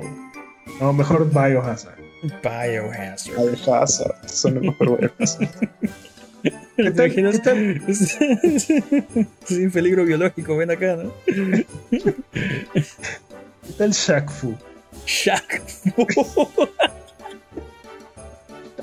No, 0.79 0.93
mejor 0.93 1.29
Biohazard. 1.29 1.97
Biohazard. 2.41 3.35
Biohazard. 3.35 4.29
Son 4.29 4.55
el 4.57 4.61
mejor 4.63 4.99
Biohazard. 5.01 5.49
¿Te 6.77 6.91
tal- 6.91 7.07
imaginas? 7.07 7.39
qué 7.41 7.93
Sin 9.45 9.71
peligro 9.73 10.05
biológico, 10.05 10.55
ven 10.55 10.71
acá, 10.71 10.95
¿no? 10.97 11.11
¿Qué 13.65 13.73
tal 13.77 13.91
Shaq 13.91 14.29
Fu? 14.29 14.55
Shaq. 15.05 15.61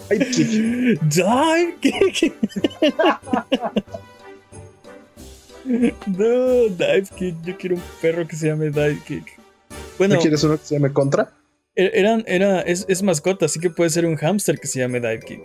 Qué- 0.09 0.98
Dive 1.02 1.74
kick. 1.81 2.35
No, 6.07 6.69
dive 6.69 7.05
kick. 7.16 7.36
Yo 7.44 7.57
quiero 7.59 7.77
un 7.77 7.82
perro 8.02 8.27
que 8.27 8.36
se 8.36 8.48
llame 8.48 8.66
dive 8.70 8.98
kick. 9.07 9.39
Bueno, 9.98 10.15
¿No 10.16 10.20
quieres 10.20 10.43
uno 10.44 10.57
que 10.59 10.65
se 10.65 10.74
llame 10.74 10.93
Contra? 10.93 11.32
e- 11.77 11.90
eran, 11.94 12.24
era, 12.27 12.61
es, 12.62 12.85
es 12.89 13.02
mascota, 13.02 13.47
así 13.47 13.61
que 13.61 13.70
puede 13.70 13.90
ser 13.90 14.05
un 14.07 14.16
hámster 14.16 14.59
que 14.59 14.66
se 14.66 14.81
llame 14.81 14.98
dive 15.01 15.20
kick. 15.20 15.43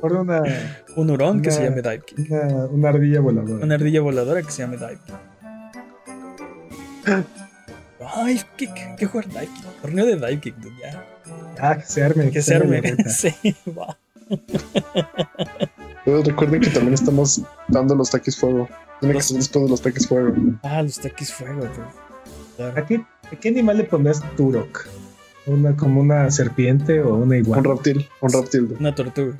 Por 0.00 0.12
una, 0.14 0.42
Un 0.96 1.10
hurón 1.10 1.40
que 1.42 1.50
se 1.50 1.62
llame 1.62 1.82
dive 1.82 2.00
kick. 2.04 2.18
una, 2.30 2.66
una 2.66 2.88
ardilla 2.88 3.20
voladora. 3.20 3.64
Una 3.64 3.74
ardilla 3.76 4.00
voladora 4.00 4.42
que 4.42 4.50
se 4.50 4.62
llame 4.62 4.76
dive 4.76 4.98
kick. 7.04 7.26
Dive 8.26 8.44
kick. 8.56 8.96
¿Qué 8.96 9.06
jugar 9.06 9.28
dive 9.28 9.48
kick? 9.54 9.80
Torneo 9.82 10.06
de 10.06 10.16
dive 10.16 10.40
kick, 10.40 10.56
dude, 10.56 10.74
ya. 10.80 11.04
Ah, 11.60 11.76
que 11.78 11.84
se 11.86 12.02
arme. 12.02 12.30
Que 12.30 12.42
se 12.42 12.54
arme. 12.54 12.80
Sí, 13.08 13.34
va. 13.78 13.96
Pero 16.04 16.22
recuerden 16.22 16.60
que 16.60 16.70
también 16.70 16.94
estamos 16.94 17.42
dando 17.68 17.94
los 17.94 18.10
taquis 18.10 18.38
fuego. 18.38 18.68
Tiene 19.00 19.12
que 19.14 19.18
Los- 19.18 19.26
ser 19.26 19.36
después 19.38 19.64
de 19.64 19.70
los 19.70 19.80
taquis 19.82 20.06
fuego. 20.08 20.34
Ah, 20.62 20.82
los 20.82 20.98
taquis 20.98 21.32
fuego. 21.32 21.68
Claro. 22.56 22.80
¿A 22.80 22.86
qué, 22.86 22.96
a 23.32 23.36
qué 23.40 23.48
animal 23.48 23.78
le 23.78 23.84
pondrás 23.84 24.22
Turok? 24.36 24.86
Una, 25.46 25.74
¿Como 25.76 26.00
una 26.00 26.30
serpiente 26.30 27.00
o 27.00 27.14
una 27.14 27.24
Un 27.24 27.34
iguana? 27.36 27.62
reptil, 27.62 28.08
un 28.20 28.32
reptil. 28.32 28.76
Una 28.78 28.94
tortuga. 28.94 29.34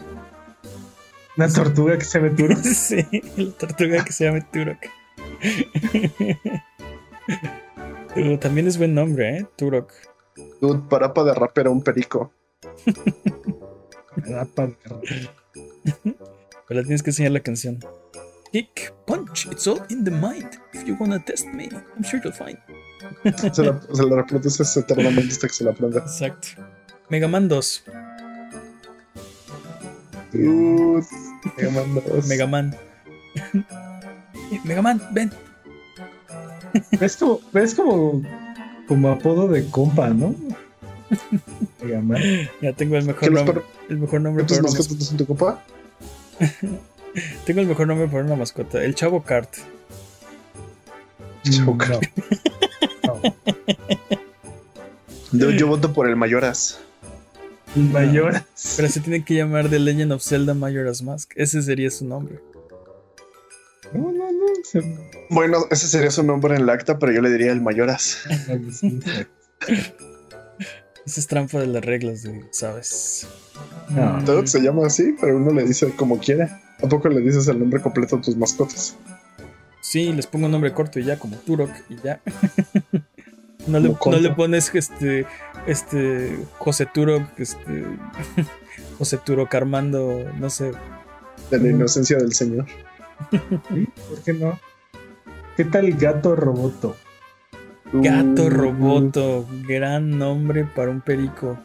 Una 1.37 1.49
tortuga 1.49 1.99
que 1.99 2.05
se 2.05 2.19
llame 2.19 2.31
Turok. 2.31 2.59
Sí, 2.62 3.07
la 3.37 3.51
tortuga 3.53 4.05
que 4.05 4.12
se 4.12 4.24
llama 4.24 4.41
Turok. 4.51 4.78
Pero 8.15 8.39
también 8.39 8.66
es 8.66 8.78
buen 8.78 8.94
nombre, 8.94 9.39
¿eh? 9.39 9.47
Turok. 9.57 9.93
Dude, 10.61 10.82
parapa 10.89 11.24
de 11.24 11.35
rap 11.35 11.57
era 11.59 11.70
un 11.70 11.82
perico. 11.82 12.32
Rapa 14.16 14.66
de 14.66 14.77
rata. 14.85 15.01
Pero 16.02 16.81
le 16.81 16.82
tienes 16.82 17.02
que 17.02 17.11
enseñar 17.11 17.32
la 17.32 17.40
canción. 17.40 17.78
Kick, 18.52 18.93
punch, 19.07 19.47
it's 19.47 19.66
all 19.66 19.81
in 19.90 20.05
the 20.05 20.11
mind. 20.11 20.59
If 20.73 20.85
you 20.85 20.97
wanna 20.98 21.24
test 21.24 21.47
me, 21.47 21.69
I'm 21.69 22.02
sure 22.02 22.20
you'll 22.23 22.32
find. 22.32 22.59
Se 23.55 23.62
la, 23.62 23.81
se 23.81 24.05
la 24.05 24.16
reproduces 24.16 24.77
eternamente 24.77 25.32
hasta 25.32 25.47
que 25.47 25.55
se 25.55 25.65
la 25.65 25.70
aprenda. 25.70 26.01
Exacto. 26.01 26.48
Mega 27.09 27.28
Man 27.28 27.48
2. 27.48 27.85
Dude, 30.32 31.07
Mega 31.57 31.70
Man 31.70 32.02
2. 32.07 32.27
Mega 32.28 32.47
Man. 32.47 32.77
Mega 34.65 34.82
Man, 34.82 35.01
ven. 35.12 35.32
Es 37.01 37.17
como, 37.17 37.41
es 37.55 37.75
como, 37.75 38.23
como 38.87 39.09
apodo 39.11 39.49
de 39.49 39.67
compa, 39.69 40.09
¿no? 40.11 40.35
Ya 42.61 42.73
tengo 42.73 42.97
el 42.97 43.03
¿Qué 43.03 43.09
mejor 43.09 43.33
nombre. 43.33 43.63
El 43.89 43.99
mejor 43.99 44.21
nombre 44.21 44.45
¿Cuántos 44.45 44.59
para 44.59 44.95
una 44.95 45.05
son 45.05 45.17
tu 45.17 45.27
mascota. 45.27 45.63
Tengo 47.45 47.61
el 47.61 47.67
mejor 47.67 47.87
nombre 47.89 48.07
para 48.07 48.25
una 48.25 48.37
mascota. 48.37 48.85
El 48.85 48.95
Chavo 48.95 49.23
Kart. 49.23 49.53
Choca. 51.49 51.99
No. 53.05 53.21
No. 53.23 53.35
Dude, 55.33 55.59
yo 55.59 55.67
voto 55.67 55.93
por 55.93 56.09
el 56.09 56.17
Mayoras. 56.17 56.81
Mayor. 57.75 58.43
Pero 58.77 58.89
se 58.89 59.01
tiene 59.01 59.25
que 59.25 59.35
llamar 59.35 59.69
The 59.69 59.79
Legend 59.79 60.13
of 60.13 60.23
Zelda 60.23 60.55
Majora's 60.55 61.03
Mask. 61.03 61.33
Ese 61.37 61.63
sería 61.63 61.91
su 61.91 62.05
nombre. 62.05 62.41
No, 63.93 64.12
no, 64.12 64.31
no. 64.33 64.47
se- 64.65 64.83
Bueno, 65.31 65.59
ese 65.71 65.87
sería 65.89 66.11
su 66.11 66.23
nombre 66.23 66.55
en 66.57 66.62
el 66.62 66.71
acta, 66.71 66.99
pero 66.99 67.12
yo 67.12 67.21
le 67.23 67.31
diría 67.31 67.53
el 67.53 67.61
Mayoras. 67.61 68.19
Esa 71.07 71.21
es 71.21 71.27
trampa 71.27 71.59
de 71.59 71.67
las 71.67 71.85
reglas, 71.85 72.23
de, 72.23 72.45
¿sabes? 72.51 73.27
No. 73.89 74.23
Todo 74.25 74.47
se 74.47 74.61
llama 74.61 74.87
así, 74.87 75.17
pero 75.21 75.37
uno 75.39 75.51
le 75.53 75.65
dice 75.65 75.91
como 75.97 76.19
quiera. 76.19 76.61
¿A 76.83 76.89
poco 76.89 77.09
le 77.09 77.21
dices 77.21 77.49
el 77.49 77.59
nombre 77.59 77.81
completo 77.81 78.17
a 78.17 78.21
tus 78.21 78.37
mascotas? 78.37 78.97
Sí, 79.81 80.12
les 80.12 80.27
pongo 80.27 80.47
un 80.47 80.53
nombre 80.53 80.73
corto 80.73 81.01
y 81.01 81.05
ya, 81.05 81.19
como 81.19 81.37
Turok 81.37 81.71
y 81.89 81.97
ya. 82.05 82.21
no, 83.67 83.81
le, 83.81 83.89
no 83.89 84.19
le 84.19 84.31
pones 84.35 84.71
este, 84.75 85.27
este, 85.67 86.39
José 86.59 86.87
Turok, 86.87 87.23
este, 87.39 87.85
José 88.99 89.19
Turok 89.19 89.53
Armando, 89.55 90.31
no 90.39 90.49
sé. 90.51 90.73
De 91.51 91.59
la 91.59 91.69
inocencia 91.69 92.19
del 92.19 92.35
señor. 92.35 92.67
¿Por 93.31 94.23
qué 94.25 94.33
no? 94.33 94.59
¿Qué 95.57 95.65
tal 95.65 95.93
Gato 95.93 96.35
Roboto? 96.37 96.97
Gato 97.93 98.45
uh. 98.45 98.51
Roboto, 98.51 99.47
gran 99.67 100.19
nombre 100.19 100.65
para 100.65 100.91
un 100.91 101.01
perico. 101.01 101.59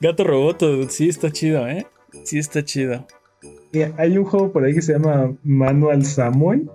Gato 0.00 0.24
Roboto, 0.24 0.88
sí 0.88 1.08
está 1.08 1.30
chido, 1.30 1.66
¿eh? 1.68 1.86
Sí 2.24 2.38
está 2.38 2.64
chido. 2.64 3.06
hay 3.98 4.18
un 4.18 4.24
juego 4.24 4.52
por 4.52 4.64
ahí 4.64 4.74
que 4.74 4.82
se 4.82 4.92
llama 4.92 5.32
Manual 5.42 6.04
Samuel. 6.04 6.70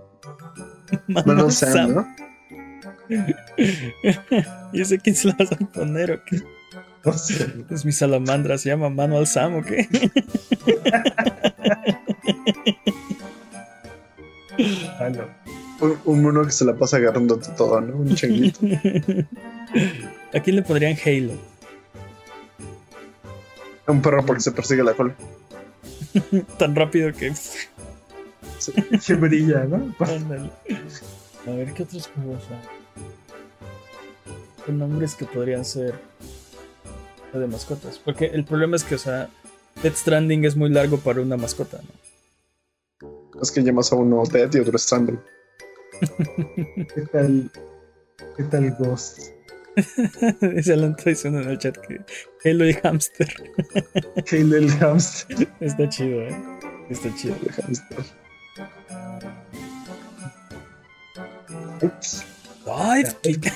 Manual 1.08 1.52
Sam, 1.52 1.96
¿no? 1.96 2.08
¿Y 4.74 4.82
ese 4.82 5.00
quién 5.00 5.16
se 5.16 5.28
lo 5.28 5.36
vas 5.38 5.52
a 5.52 5.58
poner 5.58 6.12
o 6.12 6.24
qué? 6.24 6.42
No 7.04 7.14
sé. 7.14 7.66
Es 7.70 7.84
mi 7.84 7.92
salamandra, 7.92 8.58
se 8.58 8.70
llama 8.70 8.90
Manual 8.90 9.28
Sam 9.28 9.56
o 9.56 9.64
qué? 9.64 9.88
ah, 15.00 15.10
no. 15.10 15.42
Un, 16.06 16.22
mono 16.22 16.46
que 16.46 16.52
se 16.52 16.64
la 16.64 16.76
pasa 16.76 16.98
agarrando 16.98 17.38
todo, 17.58 17.82
¿no? 17.82 17.96
Un 17.98 18.14
changuito. 18.16 18.60
¿A 20.34 20.40
quién 20.40 20.56
le 20.56 20.62
pondrían 20.62 20.96
Halo? 21.04 21.34
Un 23.88 24.02
perro 24.02 24.24
porque 24.26 24.44
se 24.44 24.52
persigue 24.52 24.84
la 24.84 24.94
cola. 24.94 25.16
Tan 26.60 26.76
rápido 26.76 27.12
que. 27.14 27.34
Se 29.00 29.16
brilla, 29.16 29.64
¿no? 29.66 29.96
A 30.00 31.52
ver, 31.52 31.74
¿qué 31.74 31.82
otros 31.82 32.12
juegos 32.14 32.44
hay? 32.52 32.81
Con 34.66 34.78
nombres 34.78 35.16
que 35.16 35.26
podrían 35.26 35.66
ser 35.66 35.96
de 37.34 37.48
mascotas. 37.48 38.00
Porque 38.00 38.26
el 38.26 38.44
problema 38.44 38.76
es 38.76 38.84
que, 38.84 38.96
o 38.96 39.00
sea, 39.00 39.30
Dead 39.82 39.94
Stranding 39.94 40.46
es 40.46 40.56
muy 40.56 40.70
largo 40.70 40.98
para 40.98 41.22
una 41.22 41.38
mascota, 41.38 41.82
¿no? 41.82 42.12
Es 43.42 43.52
que 43.52 43.64
llamas 43.64 43.92
a 43.92 43.96
uno 43.96 44.24
Dead 44.32 44.54
y 44.54 44.60
otro 44.60 44.78
Stranding. 44.78 45.20
¿Qué 46.96 47.02
tal? 47.12 47.52
¿Qué 48.38 48.44
tal 48.44 48.76
Ghost? 48.78 49.20
Dice 50.42 50.74
Alan 50.74 50.96
diciendo 51.04 51.40
en 51.42 51.50
el 51.50 51.58
chat 51.58 51.78
que 51.78 52.02
Halo 52.44 52.68
y 52.68 52.74
Hamster. 52.74 53.30
Halo 54.32 54.58
el 54.58 54.70
Hamster. 54.70 55.48
Está 55.60 55.90
chido, 55.90 56.22
eh. 56.22 56.36
Está 56.90 57.16
chido 57.16 57.36
el 57.42 57.52
Hamster. 57.52 57.98
Ups. 61.82 62.31
Dive 62.66 63.16
Kick 63.22 63.54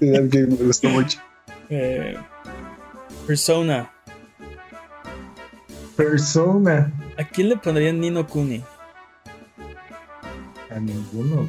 me 0.00 0.44
gustó 0.66 0.88
mucho. 0.88 1.18
Eh, 1.68 2.16
Persona. 3.26 3.92
Persona. 5.96 6.92
¿A 7.18 7.24
quién 7.24 7.50
le 7.50 7.56
pondrían 7.56 8.00
Nino 8.00 8.26
Kuni? 8.26 8.64
A 10.70 10.80
ninguno. 10.80 11.48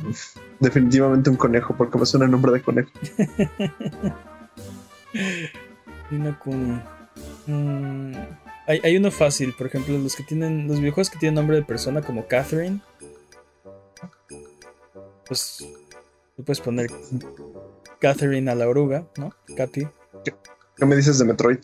Definitivamente 0.60 1.30
un 1.30 1.38
conejo, 1.38 1.76
porque 1.76 1.98
me 1.98 2.06
suena 2.06 2.26
el 2.26 2.32
nombre 2.32 2.52
de 2.52 2.62
conejo. 2.62 2.92
Nino 6.12 6.38
Kuni. 6.40 6.82
Mm, 7.48 8.14
hay, 8.68 8.82
hay, 8.84 8.98
uno 8.98 9.12
fácil, 9.12 9.54
por 9.54 9.68
ejemplo, 9.68 9.98
los 9.98 10.16
que 10.16 10.24
tienen. 10.24 10.68
Los 10.68 10.80
videojuegos 10.80 11.10
que 11.10 11.20
tienen 11.20 11.36
nombre 11.36 11.56
de 11.56 11.64
persona 11.64 12.02
como 12.02 12.28
Catherine. 12.28 12.82
Pues. 15.26 15.66
Tú 16.36 16.44
puedes 16.44 16.62
poner 16.62 16.90
Catherine 18.00 18.50
a 18.50 18.56
la 18.56 18.68
oruga, 18.68 19.08
¿no? 19.18 19.34
Katy. 19.56 19.88
¿Qué 20.78 20.86
me 20.86 20.96
dices 20.96 21.20
de 21.20 21.26
Metroid? 21.26 21.60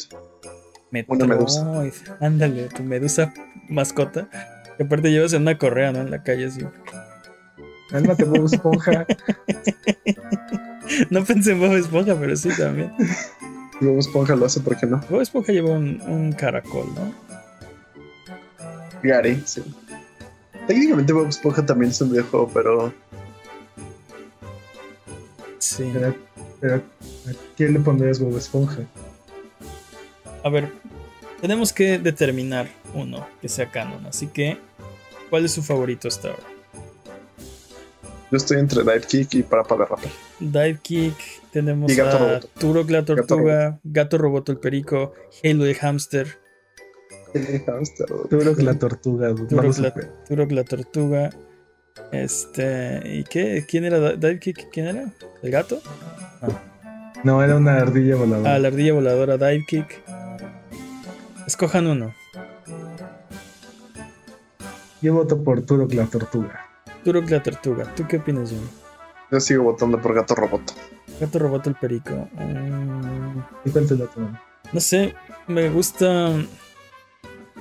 Metroid. 0.92 1.22
Una 1.24 1.36
medusa. 1.36 1.84
Ándale, 2.20 2.70
tu 2.70 2.84
medusa 2.84 3.34
mascota. 3.70 4.30
Que 4.78 4.84
aparte 4.84 5.10
llevas 5.10 5.34
en 5.34 5.42
una 5.44 5.58
correa, 5.58 5.92
¿no? 5.92 6.02
En 6.02 6.12
la 6.12 6.22
calle 6.24 6.46
así. 6.46 6.62
Cálmate, 7.90 8.26
Bob 8.26 8.46
Esponja. 8.46 9.06
no 11.10 11.24
pensé 11.24 11.54
en 11.54 11.60
Bob 11.60 11.76
Esponja, 11.76 12.16
pero 12.20 12.36
sí 12.36 12.50
también. 12.58 12.94
Bob 13.80 13.98
Esponja 13.98 14.36
lo 14.36 14.46
hace, 14.46 14.60
¿por 14.60 14.78
qué 14.78 14.86
no? 14.86 15.02
Bob 15.10 15.22
Esponja 15.22 15.54
lleva 15.54 15.72
un, 15.72 16.34
caracol, 16.38 16.88
¿no? 16.94 17.14
Gary, 19.04 19.42
sí. 19.46 19.64
Técnicamente 20.68 21.14
Bob 21.14 21.28
Esponja 21.28 21.66
también 21.66 21.92
es 21.92 22.02
un 22.02 22.12
videojuego, 22.12 22.52
pero. 22.54 22.94
Sí. 25.60 25.92
Pero, 26.60 26.76
¿a 26.76 26.82
quién 27.56 27.74
le 27.74 27.80
pondrías 27.80 28.20
Bob 28.20 28.38
Esponja? 28.38 28.82
A 30.44 30.50
ver, 30.50 30.72
tenemos 31.42 31.74
que 31.74 32.00
determinar 32.00 32.68
uno 32.94 33.28
que 33.42 33.50
sea 33.50 33.70
canon, 33.70 34.06
así 34.06 34.28
que, 34.28 34.58
¿cuál 35.30 35.46
es 35.46 35.52
su 35.52 35.64
favorito 35.64 36.08
hasta 36.08 36.30
ahora? 36.30 36.44
Yo 38.30 38.38
estoy 38.38 38.60
entre 38.60 38.82
Dive 38.82 39.02
Kick 39.02 39.34
y 39.36 39.44
Parapa 39.44 39.78
de 39.78 39.86
Rapper. 39.86 40.12
Dive 40.40 40.80
Kick, 40.82 41.16
tenemos 41.52 41.98
a 41.98 42.40
Turok 42.60 42.90
la 42.90 43.06
Tortuga, 43.06 43.80
Gato, 43.84 44.18
Roboto 44.18 44.52
el 44.52 44.58
Perico, 44.58 45.14
Halo 45.44 45.66
el 45.66 45.76
Hamster. 45.76 46.38
El 47.34 47.64
Hamster. 47.68 48.08
Turok 48.30 48.60
la 48.60 48.78
Tortuga. 48.78 49.34
Turok 49.34 50.52
la, 50.52 50.64
Tortuga. 50.66 51.30
Este. 52.12 53.02
¿Y 53.06 53.24
qué? 53.24 53.66
¿Quién 53.68 53.86
era 53.86 54.14
Dive 54.14 54.40
Kick? 54.40 54.70
¿Quién 54.72 54.88
era? 54.88 55.06
¿El 55.42 55.52
gato? 55.52 55.82
No. 57.24 57.44
era 57.44 57.56
una 57.56 57.78
ardilla 57.78 58.16
voladora. 58.16 58.56
Ah, 58.56 58.60
la 58.60 58.68
ardilla 58.70 58.94
voladora, 58.94 59.38
Dive 59.38 59.66
Kick. 59.68 60.02
Escojan 61.46 61.88
uno. 61.88 62.14
Yo 65.02 65.14
voto 65.14 65.44
por 65.44 65.62
Turok 65.62 65.94
la 65.94 66.06
Tortuga. 66.06 66.66
Turok 67.04 67.30
la 67.30 67.44
Tortuga. 67.44 67.86
¿Tú 67.96 68.08
qué 68.08 68.18
opinas, 68.18 68.50
Jimmy? 68.50 68.68
Yo 69.32 69.40
sigo 69.40 69.64
votando 69.64 70.02
por 70.02 70.14
Gato 70.14 70.36
Roboto. 70.36 70.74
Gato 71.20 71.40
Roboto 71.40 71.70
el 71.70 71.76
Perico. 71.76 72.30
Mm. 72.34 73.40
¿Y 73.66 73.70
cuál 73.70 74.02
otro? 74.02 74.30
No 74.74 74.80
sé, 74.80 75.14
me 75.48 75.70
gusta. 75.70 76.32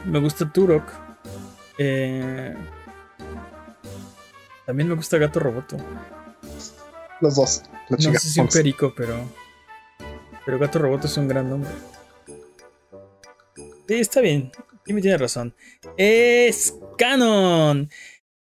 Me 0.05 0.21
gusta 0.21 0.51
Turok. 0.53 0.85
Eh, 1.79 2.55
también 4.67 4.89
me 4.89 4.95
gusta 4.95 5.19
Gato 5.19 5.41
Roboto. 5.41 5.77
Los 7.21 7.37
dos. 7.37 7.63
no 7.89 7.99
sé 7.99 8.19
si 8.19 8.41
un 8.41 8.49
perico, 8.49 8.93
pero. 8.97 9.17
Pero 10.45 10.59
Gato 10.59 10.79
Roboto 10.79 11.07
es 11.07 11.17
un 11.17 11.29
gran 11.29 11.49
nombre. 11.49 11.71
Sí, 13.89 13.95
está 13.95 14.21
bien. 14.21 14.51
Jimmy 14.85 15.01
tiene 15.01 15.19
razón. 15.19 15.55
Es 15.97 16.75
canon. 16.99 17.91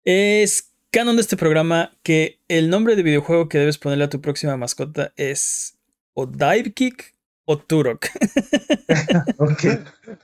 Es 0.04 0.74
canon 0.92 1.16
de 1.16 1.22
este 1.22 1.38
programa 1.38 1.98
que 2.04 2.40
el 2.48 2.70
nombre 2.70 2.96
de 2.96 3.04
videojuego 3.04 3.50
que 3.50 3.60
debes 3.60 3.78
ponerle 3.78 4.06
a 4.06 4.10
tu 4.10 4.22
próxima 4.22 4.58
mascota 4.58 5.14
es 5.16 5.78
o 6.14 6.26
Dive 6.26 6.74
Kick 6.74 7.16
o 7.46 7.58
Turok. 7.58 8.08
ok. 9.38 9.64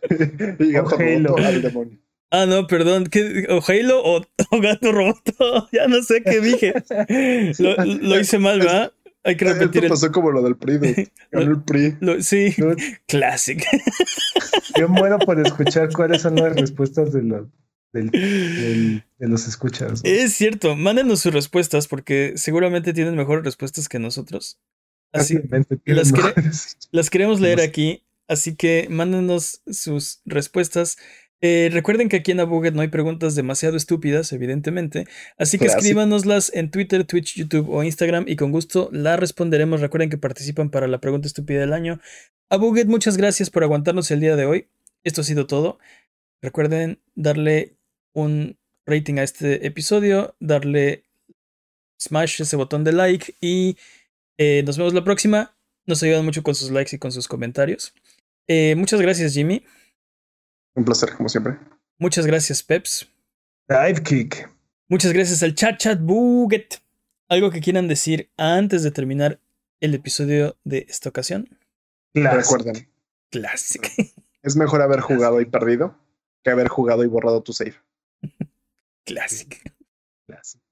Halo. 0.99 1.37
Al 1.37 1.61
demonio. 1.61 1.99
Ah, 2.31 2.45
no, 2.45 2.65
perdón. 2.65 3.09
¿O 3.49 3.61
Halo 3.67 4.01
o, 4.03 4.21
Gato 4.61 4.91
Roboto? 4.93 5.69
ya 5.73 5.87
no 5.87 6.01
sé 6.01 6.23
qué 6.23 6.39
dije. 6.39 6.73
Lo, 7.59 8.19
hice 8.19 8.39
mal, 8.39 8.59
¿verdad? 8.59 8.93
Hay 9.23 9.35
que 9.35 9.45
repetir. 9.45 9.83
Esto 9.83 9.93
pasó 9.93 10.11
como 10.11 10.31
lo 10.31 10.41
del 10.41 10.55
PRI. 10.55 11.11
Ganó 11.31 11.51
el 11.51 11.61
PRI. 11.61 11.97
sí, 12.23 12.55
classic. 13.07 13.63
Yo 14.79 14.87
muero 14.87 15.19
por 15.19 15.39
escuchar 15.45 15.91
cuáles 15.93 16.21
son 16.21 16.37
las 16.37 16.55
respuestas 16.55 17.11
de 17.11 17.21
los, 17.21 17.47
de 17.91 19.03
los 19.19 19.47
escuchas. 19.47 20.01
Es 20.05 20.33
cierto. 20.33 20.77
Mándenos 20.77 21.19
sus 21.19 21.33
respuestas 21.33 21.87
porque 21.87 22.33
seguramente 22.37 22.93
tienen 22.93 23.15
mejores 23.15 23.43
respuestas 23.43 23.89
que 23.89 23.99
nosotros. 23.99 24.57
Así 25.11 25.37
las, 25.83 26.13
las 26.91 27.09
queremos 27.09 27.41
leer 27.41 27.59
aquí. 27.59 28.03
Así 28.29 28.55
que 28.55 28.87
mándenos 28.89 29.61
sus 29.69 30.21
respuestas 30.25 30.97
eh, 31.41 31.69
recuerden 31.71 32.07
que 32.07 32.17
aquí 32.17 32.31
en 32.31 32.39
Abuget 32.39 32.73
no 32.75 32.81
hay 32.81 32.89
preguntas 32.89 33.33
demasiado 33.33 33.75
estúpidas, 33.75 34.31
evidentemente, 34.31 35.07
así 35.37 35.57
que 35.57 35.65
escríbanoslas 35.65 36.51
en 36.53 36.69
Twitter, 36.69 37.03
Twitch, 37.03 37.35
YouTube 37.35 37.67
o 37.69 37.83
Instagram 37.83 38.25
y 38.27 38.35
con 38.35 38.51
gusto 38.51 38.89
las 38.91 39.19
responderemos. 39.19 39.81
Recuerden 39.81 40.09
que 40.11 40.17
participan 40.17 40.69
para 40.69 40.87
la 40.87 40.99
pregunta 40.99 41.27
estúpida 41.27 41.61
del 41.61 41.73
año. 41.73 41.99
Abuget, 42.49 42.87
muchas 42.87 43.17
gracias 43.17 43.49
por 43.49 43.63
aguantarnos 43.63 44.11
el 44.11 44.19
día 44.19 44.35
de 44.35 44.45
hoy. 44.45 44.67
Esto 45.03 45.21
ha 45.21 45.23
sido 45.23 45.47
todo. 45.47 45.79
Recuerden 46.41 46.99
darle 47.15 47.75
un 48.13 48.57
rating 48.85 49.15
a 49.15 49.23
este 49.23 49.65
episodio, 49.65 50.35
darle 50.39 51.03
smash 51.99 52.41
ese 52.41 52.55
botón 52.55 52.83
de 52.83 52.91
like 52.91 53.35
y 53.41 53.77
eh, 54.37 54.63
nos 54.65 54.77
vemos 54.77 54.93
la 54.93 55.03
próxima. 55.03 55.55
Nos 55.87 56.03
ayudan 56.03 56.25
mucho 56.25 56.43
con 56.43 56.53
sus 56.53 56.69
likes 56.69 56.95
y 56.95 56.99
con 56.99 57.11
sus 57.11 57.27
comentarios. 57.27 57.93
Eh, 58.47 58.75
muchas 58.75 59.01
gracias, 59.01 59.33
Jimmy. 59.33 59.63
Un 60.75 60.85
placer, 60.85 61.13
como 61.15 61.29
siempre. 61.29 61.57
Muchas 61.97 62.25
gracias, 62.25 62.63
Peps. 62.63 63.07
Dive 63.67 64.01
kick. 64.03 64.49
Muchas 64.87 65.13
gracias 65.13 65.43
al 65.43 65.55
chat 65.55 65.77
chat 65.77 65.99
buget. 66.01 66.81
¿Algo 67.29 67.49
que 67.51 67.61
quieran 67.61 67.87
decir 67.87 68.29
antes 68.37 68.83
de 68.83 68.91
terminar 68.91 69.39
el 69.79 69.93
episodio 69.93 70.57
de 70.63 70.85
esta 70.89 71.09
ocasión? 71.09 71.47
Recuerden. 72.13 72.89
Clásico. 73.29 73.87
Es 74.43 74.55
mejor 74.55 74.81
haber 74.81 75.01
jugado 75.01 75.39
y 75.39 75.45
perdido 75.45 75.95
que 76.43 76.49
haber 76.49 76.67
jugado 76.67 77.03
y 77.03 77.07
borrado 77.07 77.43
tu 77.43 77.53
save. 77.53 77.75
Clásico. 79.05 79.57
Clásico. 80.25 80.65